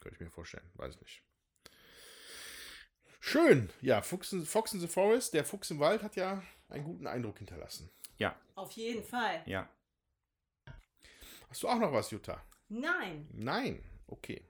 Könnte 0.02 0.16
ich 0.16 0.20
mir 0.22 0.30
vorstellen, 0.30 0.70
weiß 0.76 1.00
nicht. 1.02 1.24
Schön. 3.20 3.70
Ja, 3.82 4.02
Fuchs 4.04 4.32
in, 4.34 4.46
Fox 4.46 4.74
in 4.74 4.80
the 4.80 4.88
Forest, 4.88 5.34
der 5.34 5.44
Fuchs 5.46 5.72
im 5.72 5.80
Wald 5.80 6.04
hat 6.04 6.16
ja 6.16 6.44
einen 6.70 6.84
guten 6.84 7.08
Eindruck 7.08 7.40
hinterlassen. 7.40 7.90
Ja, 8.18 8.40
Auf 8.56 8.72
jeden 8.74 9.04
Fall. 9.04 9.42
ja. 9.46 9.68
Hast 11.50 11.64
du 11.64 11.68
auch 11.70 11.80
noch 11.80 11.92
was, 11.92 12.12
Jutta? 12.12 12.44
Nein. 12.70 13.28
Nein. 13.34 13.84
Okay. 14.08 14.44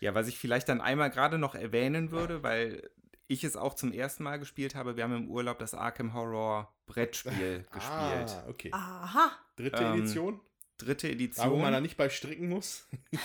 Ja, 0.00 0.14
was 0.14 0.26
ich 0.28 0.38
vielleicht 0.38 0.68
dann 0.68 0.80
einmal 0.80 1.10
gerade 1.10 1.38
noch 1.38 1.54
erwähnen 1.54 2.10
würde, 2.10 2.42
weil 2.42 2.90
ich 3.26 3.44
es 3.44 3.56
auch 3.56 3.74
zum 3.74 3.92
ersten 3.92 4.22
Mal 4.22 4.38
gespielt 4.38 4.74
habe. 4.74 4.96
Wir 4.96 5.04
haben 5.04 5.16
im 5.16 5.28
Urlaub 5.30 5.58
das 5.58 5.74
Arkham 5.74 6.12
Horror 6.14 6.74
Brettspiel 6.86 7.64
gespielt. 7.72 8.30
Ah, 8.30 8.44
okay. 8.48 8.70
Aha. 8.72 9.32
Dritte 9.56 9.82
Ähm, 9.82 9.98
Edition. 9.98 10.40
Dritte 10.78 11.08
Edition. 11.08 11.60
man 11.60 11.72
da 11.72 11.80
nicht 11.80 11.96
bei 11.96 12.08
stricken 12.08 12.48
muss. 12.48 12.88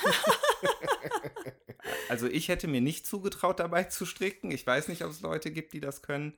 Also 2.10 2.28
ich 2.28 2.50
hätte 2.50 2.68
mir 2.68 2.82
nicht 2.82 3.06
zugetraut, 3.06 3.60
dabei 3.60 3.84
zu 3.84 4.06
stricken. 4.06 4.52
Ich 4.52 4.66
weiß 4.66 4.88
nicht, 4.88 5.04
ob 5.04 5.12
es 5.12 5.22
Leute 5.22 5.52
gibt, 5.52 5.74
die 5.74 5.80
das 5.80 6.02
können. 6.02 6.36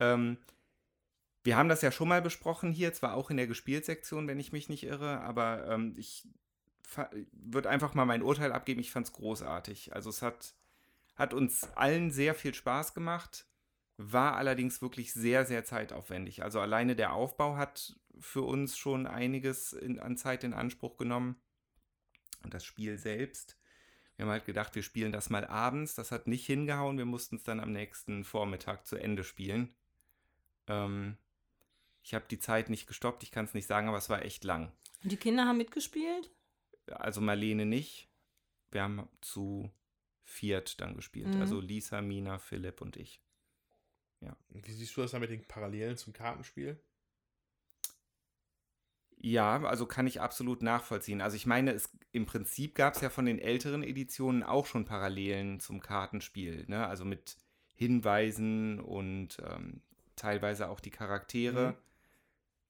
Ähm, 0.00 0.36
wir 1.44 1.56
haben 1.56 1.68
das 1.68 1.82
ja 1.82 1.90
schon 1.92 2.08
mal 2.08 2.20
besprochen 2.22 2.72
hier, 2.72 2.92
zwar 2.92 3.14
auch 3.14 3.30
in 3.30 3.36
der 3.36 3.46
Gespielsektion, 3.46 4.28
wenn 4.28 4.40
ich 4.40 4.52
mich 4.52 4.68
nicht 4.68 4.84
irre, 4.84 5.20
aber 5.20 5.66
ähm, 5.68 5.94
ich 5.96 6.26
würde 7.32 7.70
einfach 7.70 7.94
mal 7.94 8.04
mein 8.04 8.22
Urteil 8.22 8.52
abgeben. 8.52 8.80
Ich 8.80 8.90
fand 8.92 9.06
es 9.06 9.12
großartig. 9.12 9.94
Also 9.94 10.10
es 10.10 10.22
hat, 10.22 10.54
hat 11.14 11.34
uns 11.34 11.64
allen 11.74 12.10
sehr 12.10 12.34
viel 12.34 12.54
Spaß 12.54 12.94
gemacht, 12.94 13.46
war 13.96 14.36
allerdings 14.36 14.82
wirklich 14.82 15.12
sehr, 15.12 15.44
sehr 15.44 15.64
zeitaufwendig. 15.64 16.42
Also 16.42 16.60
alleine 16.60 16.96
der 16.96 17.12
Aufbau 17.12 17.56
hat 17.56 17.96
für 18.18 18.42
uns 18.42 18.76
schon 18.76 19.06
einiges 19.06 19.72
in, 19.72 20.00
an 20.00 20.16
Zeit 20.16 20.44
in 20.44 20.54
Anspruch 20.54 20.96
genommen. 20.96 21.36
Und 22.42 22.54
das 22.54 22.64
Spiel 22.64 22.98
selbst. 22.98 23.56
Wir 24.16 24.24
haben 24.24 24.32
halt 24.32 24.44
gedacht, 24.44 24.74
wir 24.74 24.82
spielen 24.82 25.12
das 25.12 25.30
mal 25.30 25.46
abends. 25.46 25.94
Das 25.94 26.10
hat 26.10 26.26
nicht 26.26 26.44
hingehauen. 26.46 26.98
Wir 26.98 27.04
mussten 27.04 27.36
es 27.36 27.44
dann 27.44 27.60
am 27.60 27.72
nächsten 27.72 28.24
Vormittag 28.24 28.86
zu 28.86 28.96
Ende 28.96 29.24
spielen. 29.24 29.74
Ähm, 30.66 31.16
ich 32.02 32.14
habe 32.14 32.24
die 32.28 32.38
Zeit 32.38 32.68
nicht 32.68 32.86
gestoppt. 32.86 33.22
Ich 33.22 33.30
kann 33.30 33.44
es 33.44 33.54
nicht 33.54 33.66
sagen, 33.66 33.88
aber 33.88 33.98
es 33.98 34.10
war 34.10 34.22
echt 34.22 34.44
lang. 34.44 34.72
Und 35.02 35.12
die 35.12 35.16
Kinder 35.16 35.46
haben 35.46 35.58
mitgespielt? 35.58 36.30
Also 36.86 37.20
Marlene 37.20 37.64
nicht. 37.64 38.08
Wir 38.70 38.82
haben 38.82 39.08
zu 39.20 39.70
viert 40.32 40.80
dann 40.80 40.96
gespielt. 40.96 41.34
Mhm. 41.34 41.40
Also 41.40 41.60
Lisa, 41.60 42.00
Mina, 42.00 42.38
Philipp 42.38 42.80
und 42.80 42.96
ich. 42.96 43.22
Wie 44.50 44.72
siehst 44.72 44.96
du 44.96 45.02
das 45.02 45.10
dann 45.10 45.20
mit 45.20 45.30
den 45.30 45.44
Parallelen 45.44 45.96
zum 45.96 46.12
Kartenspiel? 46.12 46.80
Ja, 49.18 49.62
also 49.64 49.86
kann 49.86 50.06
ich 50.06 50.20
absolut 50.20 50.62
nachvollziehen. 50.62 51.20
Also 51.20 51.36
ich 51.36 51.46
meine, 51.46 51.72
es, 51.72 51.90
im 52.10 52.26
Prinzip 52.26 52.74
gab 52.74 52.94
es 52.94 53.00
ja 53.00 53.10
von 53.10 53.24
den 53.24 53.38
älteren 53.38 53.82
Editionen 53.82 54.42
auch 54.42 54.66
schon 54.66 54.84
Parallelen 54.84 55.60
zum 55.60 55.80
Kartenspiel. 55.80 56.64
Ne? 56.66 56.86
Also 56.86 57.04
mit 57.04 57.36
Hinweisen 57.74 58.80
und 58.80 59.38
ähm, 59.44 59.82
teilweise 60.16 60.68
auch 60.68 60.80
die 60.80 60.90
Charaktere. 60.90 61.70
Mhm. 61.70 61.76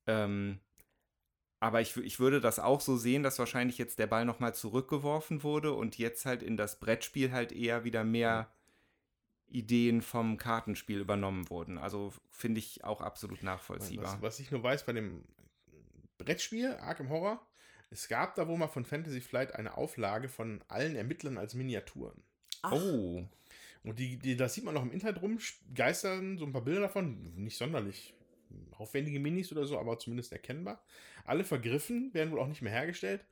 Ähm, 0.07 0.61
aber 1.63 1.81
ich, 1.81 1.97
ich 1.97 2.19
würde 2.19 2.41
das 2.41 2.59
auch 2.59 2.81
so 2.81 2.97
sehen, 2.97 3.23
dass 3.23 3.39
wahrscheinlich 3.39 3.79
jetzt 3.79 4.01
der 4.01 4.09
Ball 4.09 4.25
nochmal 4.25 4.53
zurückgeworfen 4.53 5.45
wurde 5.45 5.73
und 5.75 5.97
jetzt 5.97 6.27
halt 6.27 6.43
in 6.43 6.57
das 6.57 6.81
Brettspiel 6.81 7.31
halt 7.31 7.53
eher 7.53 7.85
wieder 7.85 8.03
mehr 8.03 8.53
Ideen 9.47 10.03
vom 10.03 10.39
Kartenspiel 10.39 10.99
übernommen 10.99 11.49
wurden. 11.51 11.79
Also 11.79 12.13
finde 12.31 12.59
ich 12.59 12.83
auch 12.83 13.01
absolut 13.01 13.45
nachvollziehbar. 13.45 14.15
Was, 14.15 14.23
was 14.23 14.41
ich 14.41 14.51
nur 14.51 14.65
weiß 14.65 14.85
bei 14.85 14.93
dem 14.93 15.23
Brettspiel 16.19 16.73
Arkham 16.81 17.11
Horror, 17.11 17.41
es 17.91 18.09
gab 18.09 18.35
da 18.35 18.49
wohl 18.49 18.59
mal 18.59 18.67
von 18.67 18.85
Fantasy 18.85 19.21
Flight 19.21 19.55
eine 19.55 19.77
Auflage 19.77 20.29
von 20.29 20.65
allen 20.67 20.97
Ermittlern 20.97 21.39
als 21.39 21.55
Miniaturen. 21.55 22.25
Ach, 22.63 22.73
Oh, 22.73 23.25
Und 23.85 23.99
die, 24.01 24.17
die, 24.17 24.37
das 24.37 24.55
sieht 24.55 24.65
man 24.65 24.75
noch 24.75 24.83
im 24.83 24.91
Internet 24.91 25.23
rum, 25.23 25.39
geistern 25.73 26.39
so 26.39 26.45
ein 26.45 26.53
paar 26.53 26.65
Bilder 26.65 26.81
davon, 26.81 27.37
nicht 27.37 27.57
sonderlich 27.57 28.15
aufwendige 28.73 29.21
Minis 29.21 29.53
oder 29.53 29.67
so, 29.67 29.79
aber 29.79 29.99
zumindest 29.99 30.33
erkennbar. 30.33 30.85
Alle 31.25 31.45
vergriffen, 31.45 32.13
werden 32.15 32.33
wohl 32.33 32.41
auch 32.41 32.49
nicht 32.49 32.63
mehr 32.63 32.73
hergestellt. 32.73 33.25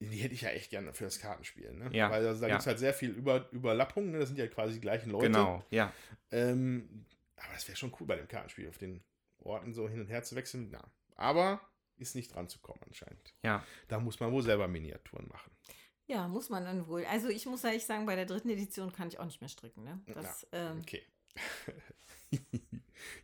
Die 0.00 0.18
hätte 0.18 0.34
ich 0.34 0.42
ja 0.42 0.50
echt 0.50 0.70
gerne 0.70 0.94
für 0.94 1.04
das 1.04 1.18
Kartenspiel, 1.18 1.72
ne? 1.72 1.90
Ja, 1.92 2.10
Weil 2.10 2.24
also, 2.26 2.40
da 2.40 2.46
ja. 2.46 2.54
gibt 2.54 2.60
es 2.60 2.66
halt 2.68 2.78
sehr 2.78 2.94
viel 2.94 3.10
Über, 3.10 3.48
Überlappung, 3.52 4.10
ne? 4.12 4.20
Das 4.20 4.28
sind 4.28 4.38
ja 4.38 4.46
quasi 4.46 4.74
die 4.74 4.80
gleichen 4.80 5.10
Leute. 5.10 5.26
genau, 5.26 5.64
ja. 5.70 5.92
Ähm, 6.30 7.04
aber 7.36 7.52
das 7.54 7.66
wäre 7.66 7.76
schon 7.76 7.92
cool 7.98 8.06
bei 8.06 8.14
dem 8.16 8.28
Kartenspiel, 8.28 8.68
auf 8.68 8.78
den 8.78 9.02
Orten 9.38 9.72
so 9.72 9.88
hin 9.88 10.00
und 10.00 10.06
her 10.08 10.22
zu 10.22 10.36
wechseln. 10.36 10.70
Ja. 10.72 10.82
Aber 11.16 11.60
ist 11.96 12.14
nicht 12.14 12.32
dran 12.32 12.48
zu 12.48 12.60
kommen 12.60 12.80
anscheinend. 12.86 13.34
Ja, 13.42 13.64
Da 13.88 13.98
muss 13.98 14.20
man 14.20 14.30
wohl 14.32 14.42
selber 14.42 14.68
Miniaturen 14.68 15.26
machen. 15.28 15.50
ja, 16.06 16.28
muss 16.28 16.48
man 16.48 16.64
dann 16.64 16.86
wohl. 16.86 17.04
Also 17.06 17.28
ich 17.28 17.44
muss 17.46 17.64
ehrlich 17.64 17.84
sagen, 17.84 18.06
bei 18.06 18.14
der 18.14 18.24
dritten 18.26 18.50
Edition 18.50 18.92
kann 18.92 19.08
ich 19.08 19.18
auch 19.18 19.24
nicht 19.24 19.40
mehr 19.40 19.48
stricken. 19.48 19.82
Ne? 19.82 20.00
Das, 20.14 20.46
ähm, 20.52 20.78
Okay. 20.80 21.02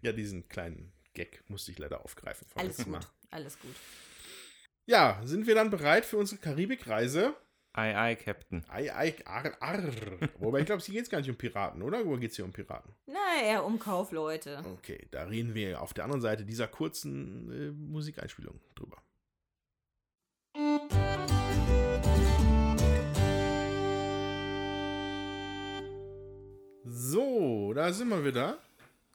ja, 0.03 0.12
diesen 0.12 0.49
kleinen 0.49 0.92
Gag 1.14 1.42
musste 1.48 1.70
ich 1.70 1.79
leider 1.79 2.05
aufgreifen. 2.05 2.46
alles 2.55 2.77
gut, 2.79 2.88
Mal. 2.88 3.00
alles 3.31 3.59
gut. 3.59 3.74
Ja, 4.87 5.20
sind 5.24 5.46
wir 5.46 5.55
dann 5.55 5.70
bereit 5.70 6.05
für 6.05 6.18
unsere 6.18 6.40
Karibikreise? 6.40 7.35
ei, 7.77 7.96
ei, 7.96 8.14
Captain. 8.14 8.64
Ei, 8.68 8.94
ei, 8.94 9.14
arr, 9.24 9.53
arr. 9.61 9.83
Wobei 10.38 10.61
ich 10.61 10.66
glaube, 10.66 10.83
hier 10.83 10.94
geht 10.94 11.05
es 11.05 11.11
gar 11.11 11.18
nicht 11.18 11.31
um 11.31 11.37
Piraten, 11.37 11.83
oder? 11.83 12.05
Oder 12.05 12.18
geht 12.18 12.31
es 12.31 12.37
hier 12.37 12.44
um 12.44 12.53
Piraten? 12.53 12.92
Na, 13.07 13.42
eher 13.42 13.64
um 13.64 13.79
Kaufleute. 13.79 14.62
Okay, 14.74 15.09
da 15.11 15.24
reden 15.24 15.55
wir 15.55 15.81
auf 15.83 15.92
der 15.92 16.05
anderen 16.05 16.20
Seite 16.20 16.44
dieser 16.44 16.68
kurzen 16.68 17.50
äh, 17.50 17.70
Musikeinspielung 17.72 18.61
drüber. 18.77 19.03
So, 26.85 27.72
da 27.74 27.92
sind 27.92 28.09
wir 28.09 28.24
wieder. 28.24 28.59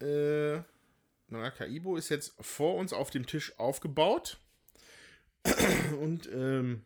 Äh, 0.02 0.62
Maracaibo 1.32 1.96
ist 1.96 2.10
jetzt 2.10 2.34
vor 2.40 2.76
uns 2.76 2.94
auf 2.94 3.10
dem 3.10 3.26
Tisch 3.26 3.58
aufgebaut 3.60 4.40
und 6.00 6.30
ähm, 6.32 6.86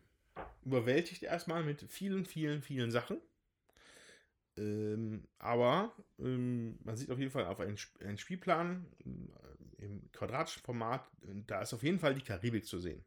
überwältigt 0.64 1.22
erstmal 1.22 1.62
mit 1.62 1.82
vielen, 1.90 2.24
vielen, 2.24 2.62
vielen 2.62 2.90
Sachen. 2.90 3.20
Ähm, 4.56 5.26
aber 5.38 5.92
ähm, 6.18 6.78
man 6.84 6.96
sieht 6.96 7.10
auf 7.10 7.18
jeden 7.18 7.32
Fall 7.32 7.46
auf 7.46 7.60
einen, 7.60 7.78
einen 8.00 8.18
Spielplan 8.18 8.86
äh, 9.04 9.84
im 9.84 10.10
quadratischen 10.12 10.62
Format, 10.62 11.08
da 11.46 11.62
ist 11.62 11.74
auf 11.74 11.82
jeden 11.82 11.98
Fall 11.98 12.14
die 12.14 12.22
Karibik 12.22 12.64
zu 12.64 12.78
sehen. 12.78 13.04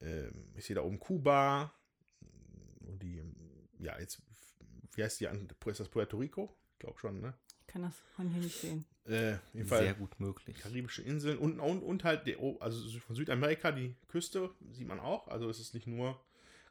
Ähm, 0.00 0.52
ich 0.54 0.66
sehe 0.66 0.76
da 0.76 0.82
oben 0.82 1.00
Kuba 1.00 1.72
und 2.80 3.02
die, 3.02 3.22
ja, 3.78 3.98
jetzt, 3.98 4.22
wie 4.94 5.02
heißt 5.02 5.20
die, 5.20 5.24
ist 5.24 5.80
das 5.80 5.88
Puerto 5.88 6.18
Rico? 6.18 6.54
Ich 6.74 6.78
glaube 6.80 6.98
schon, 6.98 7.20
ne? 7.20 7.34
Ich 7.68 7.72
kann 7.74 7.82
das 7.82 8.00
von 8.16 8.30
hier 8.30 8.42
nicht 8.42 8.56
sehen. 8.56 8.86
Äh, 9.04 9.34
auf 9.34 9.54
jeden 9.54 9.68
Fall 9.68 9.82
Sehr 9.82 9.94
gut 9.94 10.18
möglich. 10.18 10.56
karibische 10.58 11.02
Inseln 11.02 11.36
und, 11.38 11.60
und, 11.60 11.82
und 11.82 12.02
halt, 12.02 12.26
die, 12.26 12.36
also 12.60 12.98
von 13.00 13.14
Südamerika 13.14 13.72
die 13.72 13.94
Küste 14.08 14.50
sieht 14.72 14.88
man 14.88 14.98
auch. 15.00 15.28
Also 15.28 15.50
es 15.50 15.60
ist 15.60 15.74
nicht 15.74 15.86
nur 15.86 16.18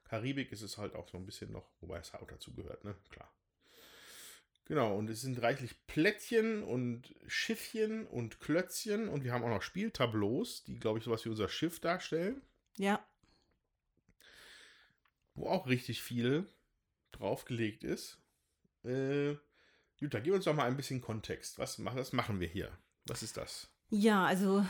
Karibik, 0.05 0.51
es 0.51 0.63
ist 0.63 0.77
halt 0.79 0.95
auch 0.95 1.07
so 1.07 1.17
ein 1.17 1.25
bisschen 1.25 1.51
noch, 1.51 1.69
wobei 1.81 1.99
es 1.99 2.13
auch 2.15 2.25
dazu 2.27 2.51
gehört, 2.53 2.83
ne? 2.83 2.95
Klar. 3.11 3.31
Genau, 4.65 4.97
und 4.97 5.07
es 5.09 5.21
sind 5.21 5.39
reichlich 5.41 5.75
Plättchen 5.85 6.63
und 6.63 7.13
Schiffchen 7.27 8.07
und 8.07 8.39
Klötzchen 8.39 9.07
und 9.07 9.23
wir 9.23 9.33
haben 9.33 9.43
auch 9.43 9.49
noch 9.49 9.61
Spieltableaus, 9.61 10.63
die, 10.63 10.79
glaube 10.79 10.97
ich, 10.97 11.05
sowas 11.05 11.23
wie 11.25 11.29
unser 11.29 11.47
Schiff 11.47 11.79
darstellen, 11.79 12.41
Ja, 12.77 13.05
wo 15.35 15.47
auch 15.47 15.67
richtig 15.67 16.01
viel 16.01 16.47
draufgelegt 17.11 17.83
ist. 17.83 18.17
Äh, 18.83 19.35
Jutta, 19.99 20.19
gib 20.19 20.33
uns 20.33 20.45
doch 20.45 20.53
mal 20.53 20.67
ein 20.67 20.77
bisschen 20.77 21.01
Kontext. 21.01 21.57
Was, 21.57 21.83
was 21.83 22.13
machen 22.13 22.39
wir 22.39 22.47
hier? 22.47 22.71
Was 23.07 23.23
ist 23.23 23.37
das? 23.37 23.67
Ja, 23.89 24.25
also 24.25 24.65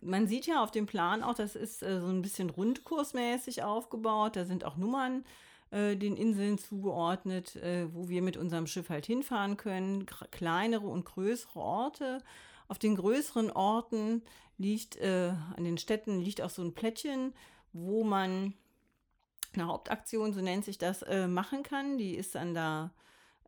man 0.00 0.26
sieht 0.26 0.46
ja 0.46 0.62
auf 0.62 0.70
dem 0.70 0.86
Plan 0.86 1.22
auch, 1.22 1.34
das 1.34 1.56
ist 1.56 1.82
äh, 1.82 2.00
so 2.00 2.08
ein 2.08 2.22
bisschen 2.22 2.50
rundkursmäßig 2.50 3.62
aufgebaut. 3.62 4.36
Da 4.36 4.44
sind 4.44 4.64
auch 4.64 4.76
Nummern 4.76 5.24
äh, 5.70 5.96
den 5.96 6.16
Inseln 6.16 6.58
zugeordnet, 6.58 7.56
äh, 7.56 7.92
wo 7.92 8.08
wir 8.08 8.22
mit 8.22 8.36
unserem 8.36 8.66
Schiff 8.66 8.90
halt 8.90 9.06
hinfahren 9.06 9.56
können. 9.56 10.06
Kleinere 10.30 10.86
und 10.86 11.04
größere 11.04 11.58
Orte. 11.58 12.22
Auf 12.68 12.78
den 12.78 12.96
größeren 12.96 13.50
Orten 13.50 14.22
liegt, 14.58 14.96
äh, 14.96 15.32
an 15.56 15.64
den 15.64 15.78
Städten 15.78 16.20
liegt 16.20 16.42
auch 16.42 16.50
so 16.50 16.62
ein 16.62 16.74
Plättchen, 16.74 17.32
wo 17.72 18.04
man 18.04 18.54
eine 19.54 19.66
Hauptaktion, 19.66 20.34
so 20.34 20.42
nennt 20.42 20.66
sich 20.66 20.76
das, 20.76 21.02
machen 21.28 21.62
kann. 21.62 21.96
Die 21.96 22.14
ist 22.14 22.34
dann 22.34 22.52
da 22.52 22.90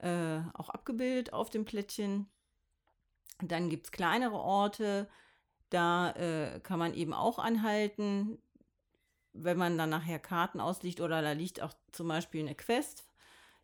äh, 0.01 0.41
auch 0.55 0.69
abgebildet 0.69 1.33
auf 1.33 1.51
dem 1.51 1.65
Plättchen. 1.65 2.29
Dann 3.41 3.71
gibt 3.71 3.87
es 3.87 3.93
kleinere 3.93 4.37
Orte, 4.37 5.09
da 5.71 6.11
äh, 6.13 6.61
kann 6.61 6.79
man 6.79 6.95
eben 6.95 7.13
auch 7.13 7.39
anhalten, 7.39 8.39
wenn 9.33 9.59
man 9.59 9.79
dann 9.79 9.91
nachher 9.91 10.19
Karten 10.19 10.61
ausliegt 10.61 11.01
oder 11.01 11.23
da 11.23 11.33
liegt 11.33 11.63
auch 11.63 11.73
zum 11.93 12.09
Beispiel 12.09 12.41
eine 12.41 12.55
Quest, 12.55 13.07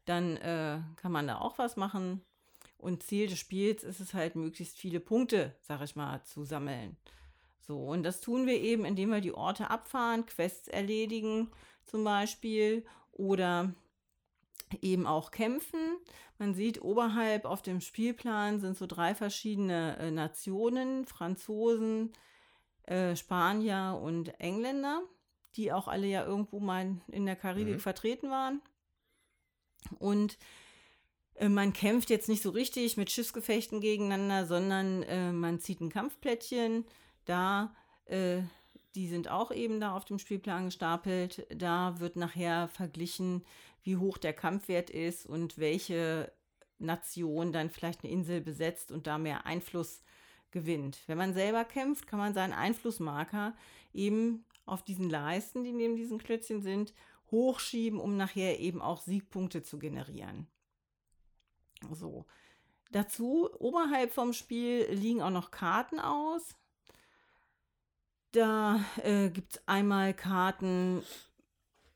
dann 0.04 0.36
äh, 0.36 0.80
kann 0.96 1.12
man 1.12 1.26
da 1.26 1.38
auch 1.38 1.58
was 1.58 1.76
machen. 1.76 2.22
Und 2.76 3.02
Ziel 3.02 3.28
des 3.28 3.38
Spiels 3.38 3.82
ist 3.82 4.00
es 4.00 4.12
halt, 4.12 4.36
möglichst 4.36 4.76
viele 4.76 5.00
Punkte, 5.00 5.54
sag 5.62 5.80
ich 5.82 5.96
mal, 5.96 6.22
zu 6.24 6.44
sammeln. 6.44 6.96
So, 7.66 7.78
und 7.78 8.02
das 8.02 8.20
tun 8.20 8.46
wir 8.46 8.60
eben, 8.60 8.84
indem 8.84 9.10
wir 9.10 9.22
die 9.22 9.32
Orte 9.32 9.70
abfahren, 9.70 10.26
Quests 10.26 10.68
erledigen 10.68 11.50
zum 11.84 12.04
Beispiel 12.04 12.84
oder 13.12 13.74
eben 14.82 15.06
auch 15.06 15.30
kämpfen. 15.30 15.78
Man 16.38 16.54
sieht 16.54 16.82
oberhalb 16.82 17.44
auf 17.44 17.62
dem 17.62 17.80
Spielplan 17.80 18.60
sind 18.60 18.76
so 18.76 18.86
drei 18.86 19.14
verschiedene 19.14 19.96
äh, 19.98 20.10
Nationen, 20.10 21.04
Franzosen, 21.06 22.12
äh, 22.84 23.14
Spanier 23.16 23.98
und 24.02 24.38
Engländer, 24.40 25.02
die 25.56 25.72
auch 25.72 25.88
alle 25.88 26.06
ja 26.06 26.24
irgendwo 26.24 26.60
mal 26.60 26.96
in 27.08 27.26
der 27.26 27.36
Karibik 27.36 27.74
Mhm. 27.74 27.80
vertreten 27.80 28.30
waren. 28.30 28.60
Und 29.98 30.38
äh, 31.36 31.48
man 31.48 31.72
kämpft 31.72 32.10
jetzt 32.10 32.28
nicht 32.28 32.42
so 32.42 32.50
richtig 32.50 32.96
mit 32.96 33.10
Schiffsgefechten 33.10 33.80
gegeneinander, 33.80 34.46
sondern 34.46 35.02
äh, 35.04 35.32
man 35.32 35.60
zieht 35.60 35.80
ein 35.80 35.90
Kampfplättchen. 35.90 36.84
Da, 37.24 37.74
äh, 38.06 38.42
die 38.94 39.08
sind 39.08 39.28
auch 39.28 39.50
eben 39.50 39.80
da 39.80 39.96
auf 39.96 40.04
dem 40.04 40.18
Spielplan 40.18 40.66
gestapelt. 40.66 41.46
Da 41.54 41.98
wird 42.00 42.16
nachher 42.16 42.68
verglichen, 42.68 43.44
wie 43.84 43.96
hoch 43.96 44.18
der 44.18 44.32
Kampfwert 44.32 44.90
ist 44.90 45.26
und 45.26 45.58
welche 45.58 46.32
Nation 46.78 47.52
dann 47.52 47.70
vielleicht 47.70 48.02
eine 48.02 48.12
Insel 48.12 48.40
besetzt 48.40 48.90
und 48.90 49.06
da 49.06 49.18
mehr 49.18 49.46
Einfluss 49.46 50.02
gewinnt. 50.50 50.98
Wenn 51.06 51.18
man 51.18 51.34
selber 51.34 51.64
kämpft, 51.64 52.06
kann 52.06 52.18
man 52.18 52.34
seinen 52.34 52.52
Einflussmarker 52.52 53.54
eben 53.92 54.44
auf 54.66 54.82
diesen 54.82 55.10
Leisten, 55.10 55.64
die 55.64 55.72
neben 55.72 55.96
diesen 55.96 56.18
Klötzchen 56.18 56.62
sind, 56.62 56.94
hochschieben, 57.30 58.00
um 58.00 58.16
nachher 58.16 58.58
eben 58.60 58.80
auch 58.80 59.00
Siegpunkte 59.00 59.62
zu 59.62 59.78
generieren. 59.78 60.46
So. 61.90 62.26
Dazu, 62.90 63.50
oberhalb 63.58 64.12
vom 64.12 64.32
Spiel 64.32 64.86
liegen 64.90 65.20
auch 65.20 65.30
noch 65.30 65.50
Karten 65.50 65.98
aus. 65.98 66.54
Da 68.30 68.84
äh, 69.02 69.30
gibt 69.30 69.54
es 69.54 69.68
einmal 69.68 70.14
Karten 70.14 71.02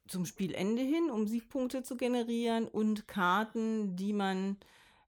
zum 0.08 0.26
Spielende 0.26 0.82
hin, 0.82 1.10
um 1.10 1.26
Siegpunkte 1.26 1.82
zu 1.82 1.96
generieren 1.96 2.66
und 2.66 3.08
Karten, 3.08 3.96
die 3.96 4.12
man 4.12 4.56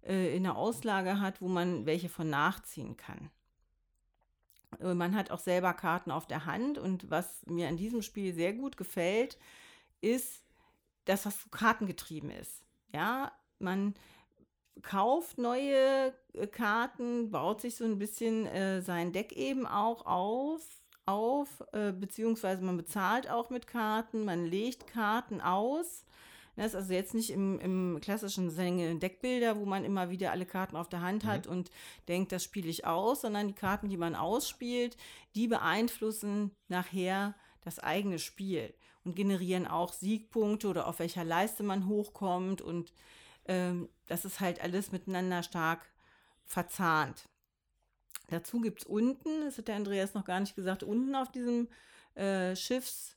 äh, 0.02 0.34
in 0.36 0.44
der 0.44 0.56
Auslage 0.56 1.20
hat, 1.20 1.40
wo 1.40 1.48
man 1.48 1.86
welche 1.86 2.08
von 2.08 2.30
nachziehen 2.30 2.96
kann. 2.96 3.30
Äh, 4.80 4.94
Man 4.94 5.14
hat 5.14 5.30
auch 5.30 5.38
selber 5.38 5.72
Karten 5.74 6.10
auf 6.10 6.26
der 6.26 6.46
Hand 6.46 6.78
und 6.78 7.10
was 7.10 7.44
mir 7.46 7.68
an 7.68 7.76
diesem 7.76 8.02
Spiel 8.02 8.34
sehr 8.34 8.52
gut 8.52 8.76
gefällt, 8.76 9.38
ist, 10.00 10.44
dass 11.04 11.22
das 11.24 11.42
so 11.42 11.48
kartengetrieben 11.50 12.30
ist. 12.30 12.62
Ja, 12.92 13.32
man 13.58 13.94
kauft 14.82 15.38
neue 15.38 16.14
äh, 16.32 16.46
Karten, 16.46 17.30
baut 17.30 17.60
sich 17.60 17.76
so 17.76 17.84
ein 17.84 17.98
bisschen 17.98 18.46
äh, 18.46 18.82
sein 18.82 19.12
Deck 19.12 19.32
eben 19.32 19.66
auch 19.66 20.06
auf, 20.06 20.79
auf 21.11 21.62
äh, 21.73 21.92
beziehungsweise 21.92 22.62
man 22.62 22.77
bezahlt 22.77 23.29
auch 23.29 23.51
mit 23.51 23.66
Karten, 23.66 24.25
man 24.25 24.44
legt 24.44 24.87
Karten 24.87 25.40
aus. 25.40 26.05
Das 26.57 26.66
ist 26.68 26.75
also 26.75 26.92
jetzt 26.92 27.14
nicht 27.14 27.31
im, 27.31 27.59
im 27.61 27.99
klassischen 28.03 28.51
Sinne 28.51 28.96
Deckbilder, 28.96 29.59
wo 29.59 29.64
man 29.64 29.85
immer 29.85 30.11
wieder 30.11 30.31
alle 30.31 30.46
Karten 30.46 30.77
auf 30.77 30.88
der 30.88 31.01
Hand 31.01 31.25
hat 31.25 31.46
und 31.46 31.70
denkt, 32.09 32.33
das 32.33 32.44
spiele 32.44 32.68
ich 32.68 32.87
aus, 32.87 33.23
sondern 33.23 33.49
die 33.49 33.55
Karten, 33.55 33.88
die 33.88 33.96
man 33.96 34.14
ausspielt, 34.14 34.96
die 35.35 35.49
beeinflussen 35.49 36.51
nachher 36.68 37.35
das 37.62 37.79
eigene 37.79 38.18
Spiel 38.18 38.75
und 39.05 39.16
generieren 39.16 39.66
auch 39.66 39.92
Siegpunkte 39.92 40.68
oder 40.68 40.87
auf 40.87 40.99
welcher 40.99 41.25
Leiste 41.25 41.62
man 41.62 41.87
hochkommt 41.87 42.61
und 42.61 42.92
ähm, 43.46 43.88
das 44.07 44.25
ist 44.25 44.40
halt 44.40 44.61
alles 44.61 44.92
miteinander 44.92 45.42
stark 45.42 45.81
verzahnt. 46.44 47.29
Dazu 48.30 48.60
gibt 48.60 48.80
es 48.80 48.86
unten, 48.86 49.44
das 49.44 49.58
hat 49.58 49.68
der 49.68 49.76
Andreas 49.76 50.14
noch 50.14 50.24
gar 50.24 50.40
nicht 50.40 50.56
gesagt, 50.56 50.82
unten 50.82 51.14
auf 51.14 51.30
diesem 51.30 51.68
äh, 52.14 52.54
Schiffs 52.56 53.16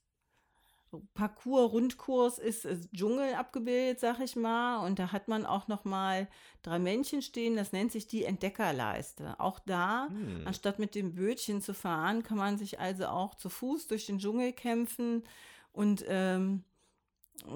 Parcours, 1.14 1.72
Rundkurs 1.72 2.38
ist, 2.38 2.66
ist 2.66 2.92
Dschungel 2.94 3.34
abgebildet, 3.34 4.00
sag 4.00 4.20
ich 4.20 4.36
mal. 4.36 4.86
Und 4.86 5.00
da 5.00 5.12
hat 5.12 5.28
man 5.28 5.46
auch 5.46 5.68
noch 5.68 5.86
mal 5.86 6.28
drei 6.62 6.80
Männchen 6.80 7.22
stehen. 7.22 7.56
Das 7.56 7.72
nennt 7.72 7.92
sich 7.92 8.08
die 8.08 8.26
Entdeckerleiste. 8.26 9.40
Auch 9.40 9.60
da, 9.60 10.08
hm. 10.10 10.44
anstatt 10.46 10.80
mit 10.80 10.96
dem 10.96 11.16
Bötchen 11.16 11.62
zu 11.62 11.74
fahren, 11.74 12.24
kann 12.24 12.38
man 12.38 12.58
sich 12.58 12.80
also 12.80 13.08
auch 13.08 13.36
zu 13.36 13.50
Fuß 13.50 13.88
durch 13.88 14.06
den 14.06 14.20
Dschungel 14.20 14.54
kämpfen 14.54 15.24
und 15.72 16.06
ähm, 16.08 16.64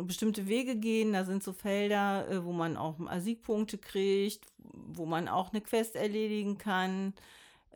bestimmte 0.03 0.47
Wege 0.47 0.75
gehen. 0.75 1.13
Da 1.13 1.25
sind 1.25 1.43
so 1.43 1.53
Felder, 1.53 2.27
äh, 2.29 2.43
wo 2.43 2.51
man 2.51 2.77
auch 2.77 2.97
Siegpunkte 3.19 3.77
kriegt, 3.77 4.45
wo 4.57 5.05
man 5.05 5.27
auch 5.27 5.51
eine 5.51 5.61
Quest 5.61 5.95
erledigen 5.95 6.57
kann. 6.57 7.13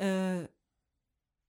Äh, 0.02 0.48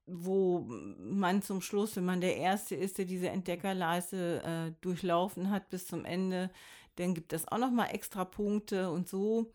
wo 0.07 0.61
man 0.61 1.43
zum 1.43 1.63
Schluss, 1.63 1.97
wenn 1.97 2.05
man 2.05 2.21
der 2.21 2.37
Erste 2.37 2.75
ist, 2.75 2.99
der 2.99 3.05
diese 3.05 3.29
Entdeckerleiste 3.29 4.43
äh, 4.45 4.73
durchlaufen 4.81 5.51
hat 5.51 5.71
bis 5.71 5.87
zum 5.87 6.05
Ende, 6.05 6.51
dann 6.97 7.15
gibt 7.15 7.33
es 7.33 7.47
auch 7.49 7.59
nochmal 7.59 7.95
extra 7.95 8.25
Punkte 8.25 8.91
und 8.91 9.09
so 9.09 9.53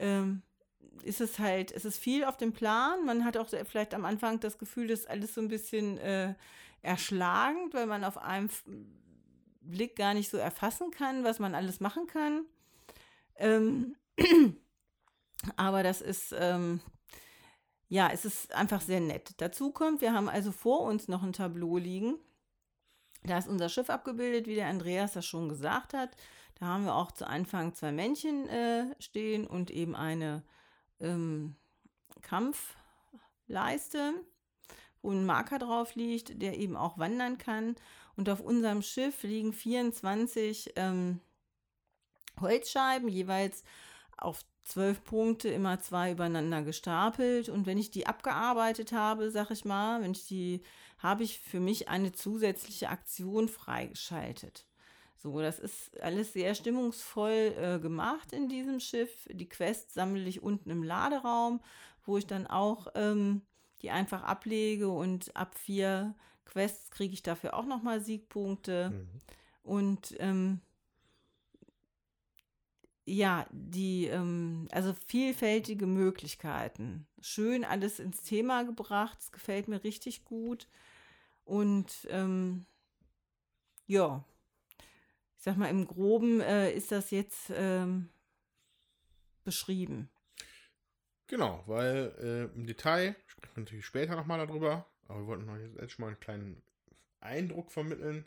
ähm, 0.00 0.42
ist 1.02 1.20
es 1.20 1.38
halt, 1.38 1.72
es 1.72 1.84
ist 1.84 1.98
viel 1.98 2.24
auf 2.24 2.36
dem 2.36 2.52
Plan. 2.52 3.04
Man 3.04 3.24
hat 3.24 3.36
auch 3.36 3.48
vielleicht 3.64 3.94
am 3.94 4.04
Anfang 4.04 4.40
das 4.40 4.58
Gefühl, 4.58 4.88
dass 4.88 5.06
alles 5.06 5.34
so 5.34 5.40
ein 5.40 5.48
bisschen 5.48 5.98
äh, 5.98 6.34
erschlagend, 6.82 7.74
weil 7.74 7.86
man 7.86 8.04
auf 8.04 8.18
einem 8.18 8.50
Blick 9.60 9.96
gar 9.96 10.14
nicht 10.14 10.30
so 10.30 10.36
erfassen 10.36 10.90
kann, 10.90 11.24
was 11.24 11.38
man 11.38 11.54
alles 11.54 11.80
machen 11.80 12.06
kann. 12.06 12.44
Ähm, 13.36 13.96
aber 15.56 15.82
das 15.82 16.00
ist, 16.00 16.34
ähm, 16.36 16.80
ja, 17.90 18.08
es 18.12 18.24
ist 18.24 18.54
einfach 18.54 18.80
sehr 18.80 19.00
nett. 19.00 19.34
Dazu 19.38 19.72
kommt, 19.72 20.00
wir 20.00 20.12
haben 20.12 20.28
also 20.28 20.52
vor 20.52 20.82
uns 20.82 21.08
noch 21.08 21.24
ein 21.24 21.32
Tableau 21.32 21.76
liegen. 21.76 22.14
Da 23.24 23.36
ist 23.36 23.48
unser 23.48 23.68
Schiff 23.68 23.90
abgebildet, 23.90 24.46
wie 24.46 24.54
der 24.54 24.68
Andreas 24.68 25.14
das 25.14 25.26
schon 25.26 25.48
gesagt 25.48 25.92
hat. 25.92 26.10
Da 26.60 26.66
haben 26.66 26.84
wir 26.84 26.94
auch 26.94 27.10
zu 27.10 27.26
Anfang 27.26 27.74
zwei 27.74 27.90
Männchen 27.90 28.48
äh, 28.48 28.94
stehen 29.00 29.44
und 29.44 29.72
eben 29.72 29.96
eine 29.96 30.44
ähm, 31.00 31.56
Kampfleiste, 32.22 34.14
wo 35.02 35.10
ein 35.10 35.26
Marker 35.26 35.58
drauf 35.58 35.96
liegt, 35.96 36.40
der 36.40 36.58
eben 36.58 36.76
auch 36.76 36.96
wandern 36.96 37.38
kann. 37.38 37.74
Und 38.14 38.30
auf 38.30 38.40
unserem 38.40 38.82
Schiff 38.82 39.24
liegen 39.24 39.52
24 39.52 40.74
ähm, 40.76 41.18
Holzscheiben, 42.40 43.08
jeweils 43.08 43.64
auf 44.16 44.44
zwölf 44.62 45.02
Punkte, 45.04 45.48
immer 45.48 45.80
zwei 45.80 46.12
übereinander 46.12 46.62
gestapelt. 46.62 47.48
Und 47.48 47.66
wenn 47.66 47.78
ich 47.78 47.90
die 47.90 48.06
abgearbeitet 48.06 48.92
habe, 48.92 49.30
sag 49.30 49.50
ich 49.50 49.64
mal, 49.64 50.02
wenn 50.02 50.12
ich 50.12 50.26
die, 50.26 50.62
habe 50.98 51.24
ich 51.24 51.38
für 51.40 51.60
mich 51.60 51.88
eine 51.88 52.12
zusätzliche 52.12 52.88
Aktion 52.88 53.48
freigeschaltet. 53.48 54.66
So, 55.16 55.40
das 55.40 55.58
ist 55.58 56.00
alles 56.00 56.32
sehr 56.32 56.54
stimmungsvoll 56.54 57.54
äh, 57.58 57.78
gemacht 57.78 58.32
in 58.32 58.48
diesem 58.48 58.80
Schiff. 58.80 59.28
Die 59.30 59.48
Quest 59.48 59.92
sammle 59.92 60.26
ich 60.26 60.42
unten 60.42 60.70
im 60.70 60.82
Laderaum, 60.82 61.60
wo 62.04 62.16
ich 62.16 62.26
dann 62.26 62.46
auch 62.46 62.86
ähm, 62.94 63.42
die 63.82 63.90
einfach 63.90 64.22
ablege 64.22 64.88
und 64.88 65.34
ab 65.36 65.54
vier 65.54 66.14
Quests 66.46 66.90
kriege 66.90 67.14
ich 67.14 67.22
dafür 67.22 67.54
auch 67.54 67.66
nochmal 67.66 68.00
Siegpunkte. 68.00 68.90
Mhm. 68.90 69.08
Und 69.62 70.16
ähm, 70.18 70.60
ja, 73.10 73.46
die, 73.50 74.06
ähm, 74.06 74.68
also 74.70 74.94
vielfältige 75.06 75.86
Möglichkeiten. 75.86 77.06
Schön 77.20 77.64
alles 77.64 77.98
ins 77.98 78.22
Thema 78.22 78.64
gebracht. 78.64 79.18
Es 79.20 79.32
gefällt 79.32 79.66
mir 79.66 79.82
richtig 79.82 80.24
gut. 80.24 80.68
Und 81.44 82.06
ähm, 82.10 82.66
ja, 83.86 84.24
ich 85.36 85.42
sag 85.42 85.56
mal, 85.56 85.70
im 85.70 85.86
Groben 85.86 86.40
äh, 86.40 86.72
ist 86.72 86.92
das 86.92 87.10
jetzt 87.10 87.50
ähm, 87.52 88.10
beschrieben. 89.42 90.08
Genau, 91.26 91.64
weil 91.66 92.14
äh, 92.20 92.56
im 92.56 92.66
Detail 92.66 93.16
sprechen 93.26 93.56
wir 93.56 93.62
natürlich 93.64 93.86
später 93.86 94.14
nochmal 94.14 94.46
darüber. 94.46 94.86
Aber 95.08 95.20
wir 95.20 95.26
wollten 95.26 95.46
noch 95.46 95.56
jetzt 95.56 95.92
schon 95.92 96.04
mal 96.04 96.08
einen 96.08 96.20
kleinen 96.20 96.62
Eindruck 97.18 97.72
vermitteln, 97.72 98.24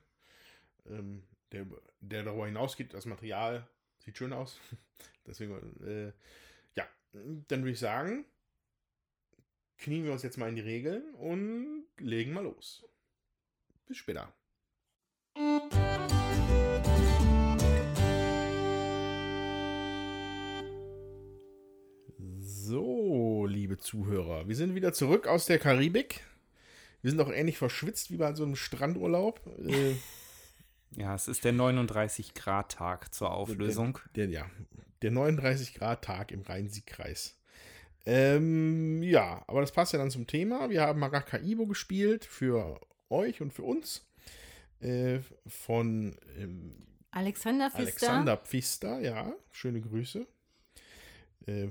ähm, 0.87 1.23
der, 1.53 1.67
der 2.01 2.23
darüber 2.23 2.47
hinausgeht, 2.47 2.93
das 2.93 3.05
Material 3.05 3.65
Sieht 4.03 4.17
schön 4.17 4.33
aus. 4.33 4.59
Deswegen, 5.25 5.53
äh, 5.85 6.11
ja, 6.75 6.85
dann 7.13 7.61
würde 7.61 7.71
ich 7.71 7.79
sagen, 7.79 8.25
knien 9.77 10.03
wir 10.03 10.11
uns 10.11 10.23
jetzt 10.23 10.37
mal 10.37 10.49
in 10.49 10.55
die 10.55 10.61
Regeln 10.61 11.13
und 11.15 11.85
legen 11.97 12.33
mal 12.33 12.43
los. 12.43 12.85
Bis 13.85 13.97
später. 13.97 14.33
So, 22.39 23.45
liebe 23.45 23.77
Zuhörer, 23.77 24.47
wir 24.49 24.55
sind 24.57 24.75
wieder 24.75 24.91
zurück 24.91 25.27
aus 25.27 25.45
der 25.45 25.59
Karibik. 25.59 26.25
Wir 27.01 27.11
sind 27.11 27.21
auch 27.21 27.31
ähnlich 27.31 27.57
verschwitzt 27.57 28.11
wie 28.11 28.17
bei 28.17 28.33
so 28.35 28.43
einem 28.43 28.57
Strandurlaub. 28.57 29.39
Äh, 29.65 29.95
ja, 30.95 31.15
es 31.15 31.27
ist 31.27 31.43
der 31.43 31.53
39-Grad-Tag 31.53 33.13
zur 33.13 33.31
Auflösung. 33.31 33.99
Der, 34.15 34.27
der, 34.27 34.33
ja, 34.33 34.49
der 35.01 35.11
39-Grad-Tag 35.11 36.31
im 36.31 36.41
Rhein-Sieg-Kreis. 36.41 37.37
Ähm, 38.05 39.01
ja, 39.01 39.43
aber 39.47 39.61
das 39.61 39.71
passt 39.71 39.93
ja 39.93 39.99
dann 39.99 40.11
zum 40.11 40.27
Thema. 40.27 40.69
Wir 40.69 40.81
haben 40.81 40.99
Maracaibo 40.99 41.65
gespielt 41.67 42.25
für 42.25 42.79
euch 43.09 43.41
und 43.41 43.53
für 43.53 43.63
uns. 43.63 44.05
Äh, 44.81 45.19
von 45.47 46.15
ähm, 46.37 46.75
Alexander 47.11 47.69
Pfister. 47.69 47.81
Alexander 47.81 48.37
Pfister, 48.37 48.99
ja. 48.99 49.33
Schöne 49.51 49.81
Grüße. 49.81 50.27
Äh, 51.45 51.67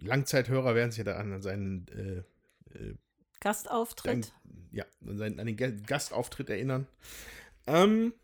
Langzeithörer 0.00 0.74
werden 0.74 0.90
sich 0.90 0.98
ja 0.98 1.04
da 1.04 1.16
an 1.16 1.42
seinen 1.42 1.86
äh, 1.88 2.78
äh 2.78 2.94
Gastauftritt. 3.40 4.32
Dann, 4.32 4.66
ja, 4.72 4.84
an, 5.06 5.18
seinen, 5.18 5.40
an 5.40 5.46
den 5.46 5.82
Gastauftritt 5.84 6.48
erinnern. 6.48 6.86
Ähm, 7.66 8.14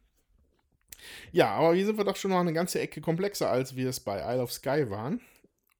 ja, 1.32 1.50
aber 1.50 1.74
hier 1.74 1.86
sind 1.86 1.98
wir 1.98 2.04
doch 2.04 2.16
schon 2.16 2.30
noch 2.30 2.40
eine 2.40 2.52
ganze 2.52 2.80
Ecke 2.80 3.00
komplexer, 3.00 3.50
als 3.50 3.76
wir 3.76 3.88
es 3.88 4.00
bei 4.00 4.20
Isle 4.20 4.42
of 4.42 4.52
Sky 4.52 4.90
waren. 4.90 5.20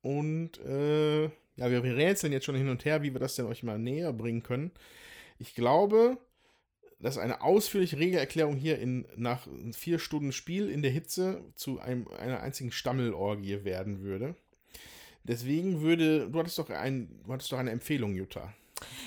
Und 0.03 0.59
äh, 0.59 1.25
ja, 1.25 1.71
wir 1.71 1.83
rätseln 1.83 2.33
jetzt 2.33 2.47
schon 2.47 2.55
hin 2.55 2.69
und 2.69 2.85
her, 2.85 3.03
wie 3.03 3.13
wir 3.13 3.21
das 3.21 3.37
denn 3.37 3.47
euch 3.47 3.63
mal 3.63 3.79
näher 3.79 4.13
bringen 4.13 4.43
können. 4.43 4.71
Ich 5.39 5.55
glaube, 5.55 6.19
dass 7.01 7.19
eine 7.19 7.43
ausführliche 7.43 7.99
Regelerklärung 7.99 8.57
hier 8.57 8.79
in, 8.79 9.07
nach 9.17 9.47
vier 9.73 9.99
Stunden 9.99 10.33
Spiel 10.33 10.71
in 10.71 10.83
der 10.83 10.91
Hitze 10.91 11.43
zu 11.55 11.81
einem, 11.81 12.09
einer 12.09 12.41
einzigen 12.41 12.73
Stammelorgie 12.73 13.65
werden 13.65 14.03
würde. 14.03 14.37
Deswegen 15.25 15.81
würde, 15.81 16.31
du 16.31 16.39
hattest 16.39 16.59
doch, 16.59 16.71
ein, 16.71 17.21
du 17.25 17.33
hattest 17.33 17.53
doch 17.53 17.59
eine 17.59 17.71
Empfehlung, 17.71 18.15
Jutta. 18.15 18.53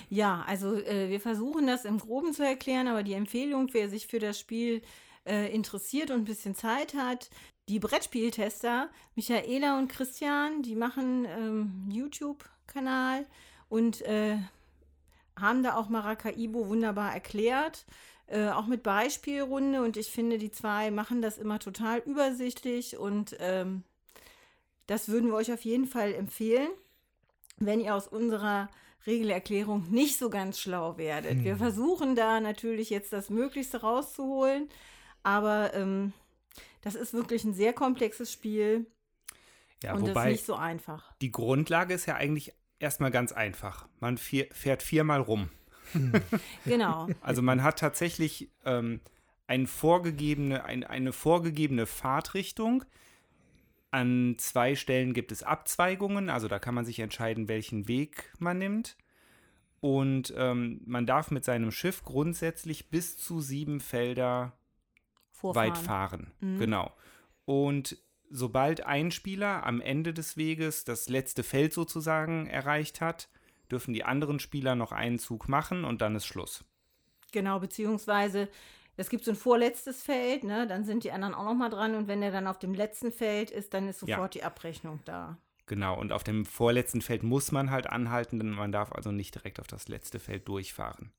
Ja, 0.10 0.44
also 0.48 0.76
äh, 0.76 1.10
wir 1.10 1.20
versuchen 1.20 1.66
das 1.66 1.86
im 1.86 1.98
Groben 1.98 2.34
zu 2.34 2.44
erklären, 2.44 2.88
aber 2.88 3.04
die 3.04 3.14
Empfehlung, 3.14 3.70
wer 3.72 3.90
sich 3.90 4.08
für 4.08 4.20
das 4.20 4.40
Spiel 4.40 4.82
äh, 5.26 5.54
interessiert 5.54 6.12
und 6.12 6.22
ein 6.22 6.26
bisschen 6.26 6.56
Zeit 6.56 6.94
hat. 6.94 7.30
Die 7.70 7.80
Brettspieltester, 7.80 8.90
Michaela 9.16 9.78
und 9.78 9.88
Christian, 9.88 10.64
die 10.64 10.76
machen 10.76 11.26
ähm, 11.26 11.90
YouTube-Kanal 11.90 13.26
und 13.70 14.02
äh, 14.02 14.38
haben 15.40 15.64
da 15.64 15.76
auch 15.76 15.90
Maracaibo 15.90 16.68
wunderbar 16.68 17.14
erklärt. 17.14 17.86
Äh, 18.28 18.50
auch 18.50 18.68
mit 18.68 18.84
Beispielrunde 18.84 19.82
und 19.82 19.98
ich 19.98 20.12
finde, 20.12 20.38
die 20.38 20.52
zwei 20.52 20.92
machen 20.92 21.22
das 21.22 21.38
immer 21.38 21.60
total 21.60 22.00
übersichtlich 22.00 22.98
und 22.98 23.36
ähm, 23.40 23.84
das 24.88 25.10
würden 25.10 25.30
wir 25.30 25.36
euch 25.36 25.52
auf 25.52 25.64
jeden 25.66 25.88
Fall 25.88 26.14
empfehlen, 26.14 26.70
wenn 27.58 27.80
ihr 27.80 27.96
aus 27.96 28.08
unserer 28.08 28.70
Regelerklärung 29.06 29.90
nicht 29.92 30.18
so 30.18 30.30
ganz 30.30 30.60
schlau 30.60 30.98
werdet. 30.98 31.34
Hm. 31.34 31.44
Wir 31.44 31.58
versuchen 31.58 32.16
da 32.16 32.40
natürlich 32.40 32.90
jetzt 32.90 33.12
das 33.12 33.30
Möglichste 33.30 33.82
rauszuholen. 33.82 34.70
Aber 35.24 35.74
ähm, 35.74 36.14
das 36.82 36.96
ist 36.96 37.14
wirklich 37.14 37.44
ein 37.44 37.54
sehr 37.54 37.74
komplexes 37.74 38.32
Spiel. 38.32 38.86
Ja, 39.82 39.94
und 39.94 40.02
wobei 40.02 40.28
ist 40.28 40.32
nicht 40.32 40.46
so 40.46 40.56
einfach. 40.56 41.14
Die 41.22 41.32
Grundlage 41.32 41.94
ist 41.94 42.06
ja 42.06 42.16
eigentlich 42.16 42.54
erstmal 42.80 43.12
ganz 43.12 43.32
einfach. 43.32 43.88
Man 44.00 44.18
fährt 44.18 44.84
viermal 44.84 45.22
rum. 45.22 45.50
genau. 46.66 47.08
Also 47.22 47.42
man 47.42 47.64
hat 47.64 47.80
tatsächlich 47.80 48.50
ähm, 48.66 49.02
ein 49.48 49.68
vorgegebene, 49.68 50.66
ein, 50.66 50.84
eine 50.84 51.14
vorgegebene 51.14 51.86
Fahrtrichtung. 51.86 52.86
An 53.92 54.36
zwei 54.38 54.76
Stellen 54.76 55.14
gibt 55.14 55.32
es 55.32 55.44
Abzweigungen, 55.44 56.30
also 56.30 56.48
da 56.48 56.58
kann 56.58 56.74
man 56.74 56.86
sich 56.86 57.00
entscheiden, 57.00 57.48
welchen 57.48 57.88
Weg 57.88 58.34
man 58.40 58.58
nimmt. 58.58 58.98
Und 59.82 60.34
ähm, 60.38 60.82
man 60.86 61.06
darf 61.06 61.30
mit 61.30 61.44
seinem 61.46 61.72
Schiff 61.72 62.04
grundsätzlich 62.04 62.90
bis 62.90 63.18
zu 63.18 63.42
sieben 63.42 63.82
Felder 63.82 64.54
Vorfahren. 65.44 65.70
weit 65.70 65.78
fahren. 65.78 66.32
Mhm. 66.40 66.60
Genau. 66.60 66.92
Und 67.44 67.98
sobald 68.30 68.86
ein 68.86 69.12
Spieler 69.12 69.66
am 69.66 69.82
Ende 69.82 70.14
des 70.14 70.38
Weges 70.38 70.86
das 70.86 71.10
letzte 71.10 71.44
Feld 71.44 71.74
sozusagen 71.74 72.48
erreicht 72.48 73.02
hat, 73.02 73.28
dürfen 73.70 73.94
die 73.94 74.06
anderen 74.06 74.40
Spieler 74.40 74.76
noch 74.76 74.94
einen 74.94 75.20
Zug 75.20 75.50
machen 75.50 75.84
und 75.84 76.02
dann 76.02 76.16
ist 76.16 76.26
Schluss. 76.26 76.64
Genau, 77.34 77.60
beziehungsweise 77.60 78.48
es 78.96 79.10
gibt 79.10 79.26
so 79.26 79.32
ein 79.32 79.38
vorletztes 79.38 80.02
Feld, 80.02 80.46
ne? 80.46 80.66
dann 80.66 80.86
sind 80.86 81.04
die 81.04 81.12
anderen 81.12 81.34
auch 81.34 81.44
noch 81.44 81.56
mal 81.56 81.70
dran 81.70 81.96
und 81.96 82.08
wenn 82.08 82.22
er 82.22 82.32
dann 82.32 82.48
auf 82.48 82.60
dem 82.60 82.74
letzten 82.74 83.12
Feld 83.12 83.52
ist, 83.52 83.74
dann 83.74 83.90
ist 83.90 84.00
sofort 84.00 84.36
ja. 84.36 84.40
die 84.40 84.44
Abrechnung 84.44 85.02
da. 85.04 85.38
Genau, 85.66 86.00
und 86.00 86.14
auf 86.14 86.24
dem 86.24 86.46
vorletzten 86.46 87.02
Feld 87.02 87.24
muss 87.24 87.52
man 87.52 87.72
halt 87.72 87.88
anhalten, 87.88 88.40
denn 88.40 88.52
man 88.52 88.72
darf 88.72 88.94
also 88.94 89.12
nicht 89.12 89.36
direkt 89.36 89.60
auf 89.60 89.68
das 89.68 89.88
letzte 89.90 90.20
Feld 90.20 90.48
durchfahren. 90.48 91.12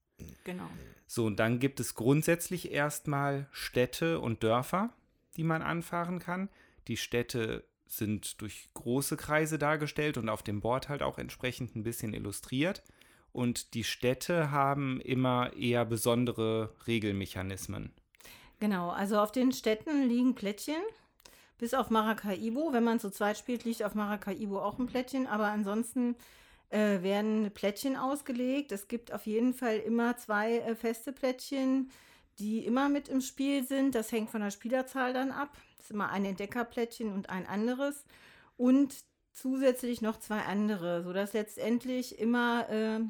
Genau. 0.44 0.68
So, 1.07 1.27
und 1.27 1.38
dann 1.38 1.59
gibt 1.59 1.81
es 1.81 1.94
grundsätzlich 1.94 2.72
erstmal 2.72 3.46
Städte 3.53 4.20
und 4.20 4.42
Dörfer, 4.42 4.90
die 5.37 5.44
man 5.44 5.62
anfahren 5.62 6.18
kann. 6.18 6.48
Die 6.88 6.96
Städte 6.96 7.64
sind 7.87 8.40
durch 8.40 8.68
große 8.74 9.16
Kreise 9.16 9.59
dargestellt 9.59 10.16
und 10.18 10.29
auf 10.29 10.42
dem 10.42 10.61
Board 10.61 10.88
halt 10.88 11.03
auch 11.03 11.18
entsprechend 11.18 11.77
ein 11.77 11.85
bisschen 11.85 12.14
illustriert. 12.14 12.83
Und 13.33 13.74
die 13.74 13.85
Städte 13.85 14.50
haben 14.50 15.00
immer 15.00 15.53
eher 15.55 15.85
besondere 15.85 16.72
Regelmechanismen. 16.87 17.92
Genau, 18.61 18.90
also 18.90 19.18
auf 19.18 19.33
den 19.33 19.53
Städten 19.53 20.09
liegen 20.09 20.35
Plättchen. 20.35 20.81
Bis 21.59 21.74
auf 21.74 21.90
Maracaibo. 21.90 22.72
Wenn 22.72 22.85
man 22.85 23.00
zu 23.00 23.11
zweit 23.11 23.38
spielt, 23.38 23.64
liegt 23.64 23.83
auf 23.83 23.94
Maracaibo 23.94 24.61
auch 24.61 24.79
ein 24.79 24.87
Plättchen. 24.87 25.27
Aber 25.27 25.46
ansonsten 25.46 26.16
äh, 26.74 27.02
werden 27.02 27.50
Plättchen 27.52 27.96
ausgelegt. 27.96 28.72
Es 28.72 28.88
gibt 28.88 29.12
auf 29.12 29.26
jeden 29.26 29.54
Fall 29.54 29.78
immer 29.78 30.16
zwei 30.16 30.58
äh, 30.58 30.74
feste 30.74 31.12
Plättchen, 31.12 31.90
die 32.40 32.66
immer 32.66 32.88
mit 32.88 33.08
im 33.08 33.20
Spiel 33.20 33.64
sind. 33.64 33.94
Das 33.94 34.10
hängt 34.10 34.30
von 34.30 34.40
der 34.40 34.50
Spielerzahl 34.50 35.12
dann 35.12 35.30
ab. 35.30 35.56
Das 35.76 35.87
ist 35.87 35.92
immer 35.92 36.10
ein 36.10 36.24
Entdeckerplättchen 36.24 37.12
und 37.12 37.30
ein 37.30 37.46
anderes. 37.46 38.04
Und 38.56 38.92
zusätzlich 39.32 40.02
noch 40.02 40.18
zwei 40.18 40.40
andere, 40.40 41.04
sodass 41.04 41.32
letztendlich 41.32 42.18
immer, 42.18 42.68
äh, 42.68 43.00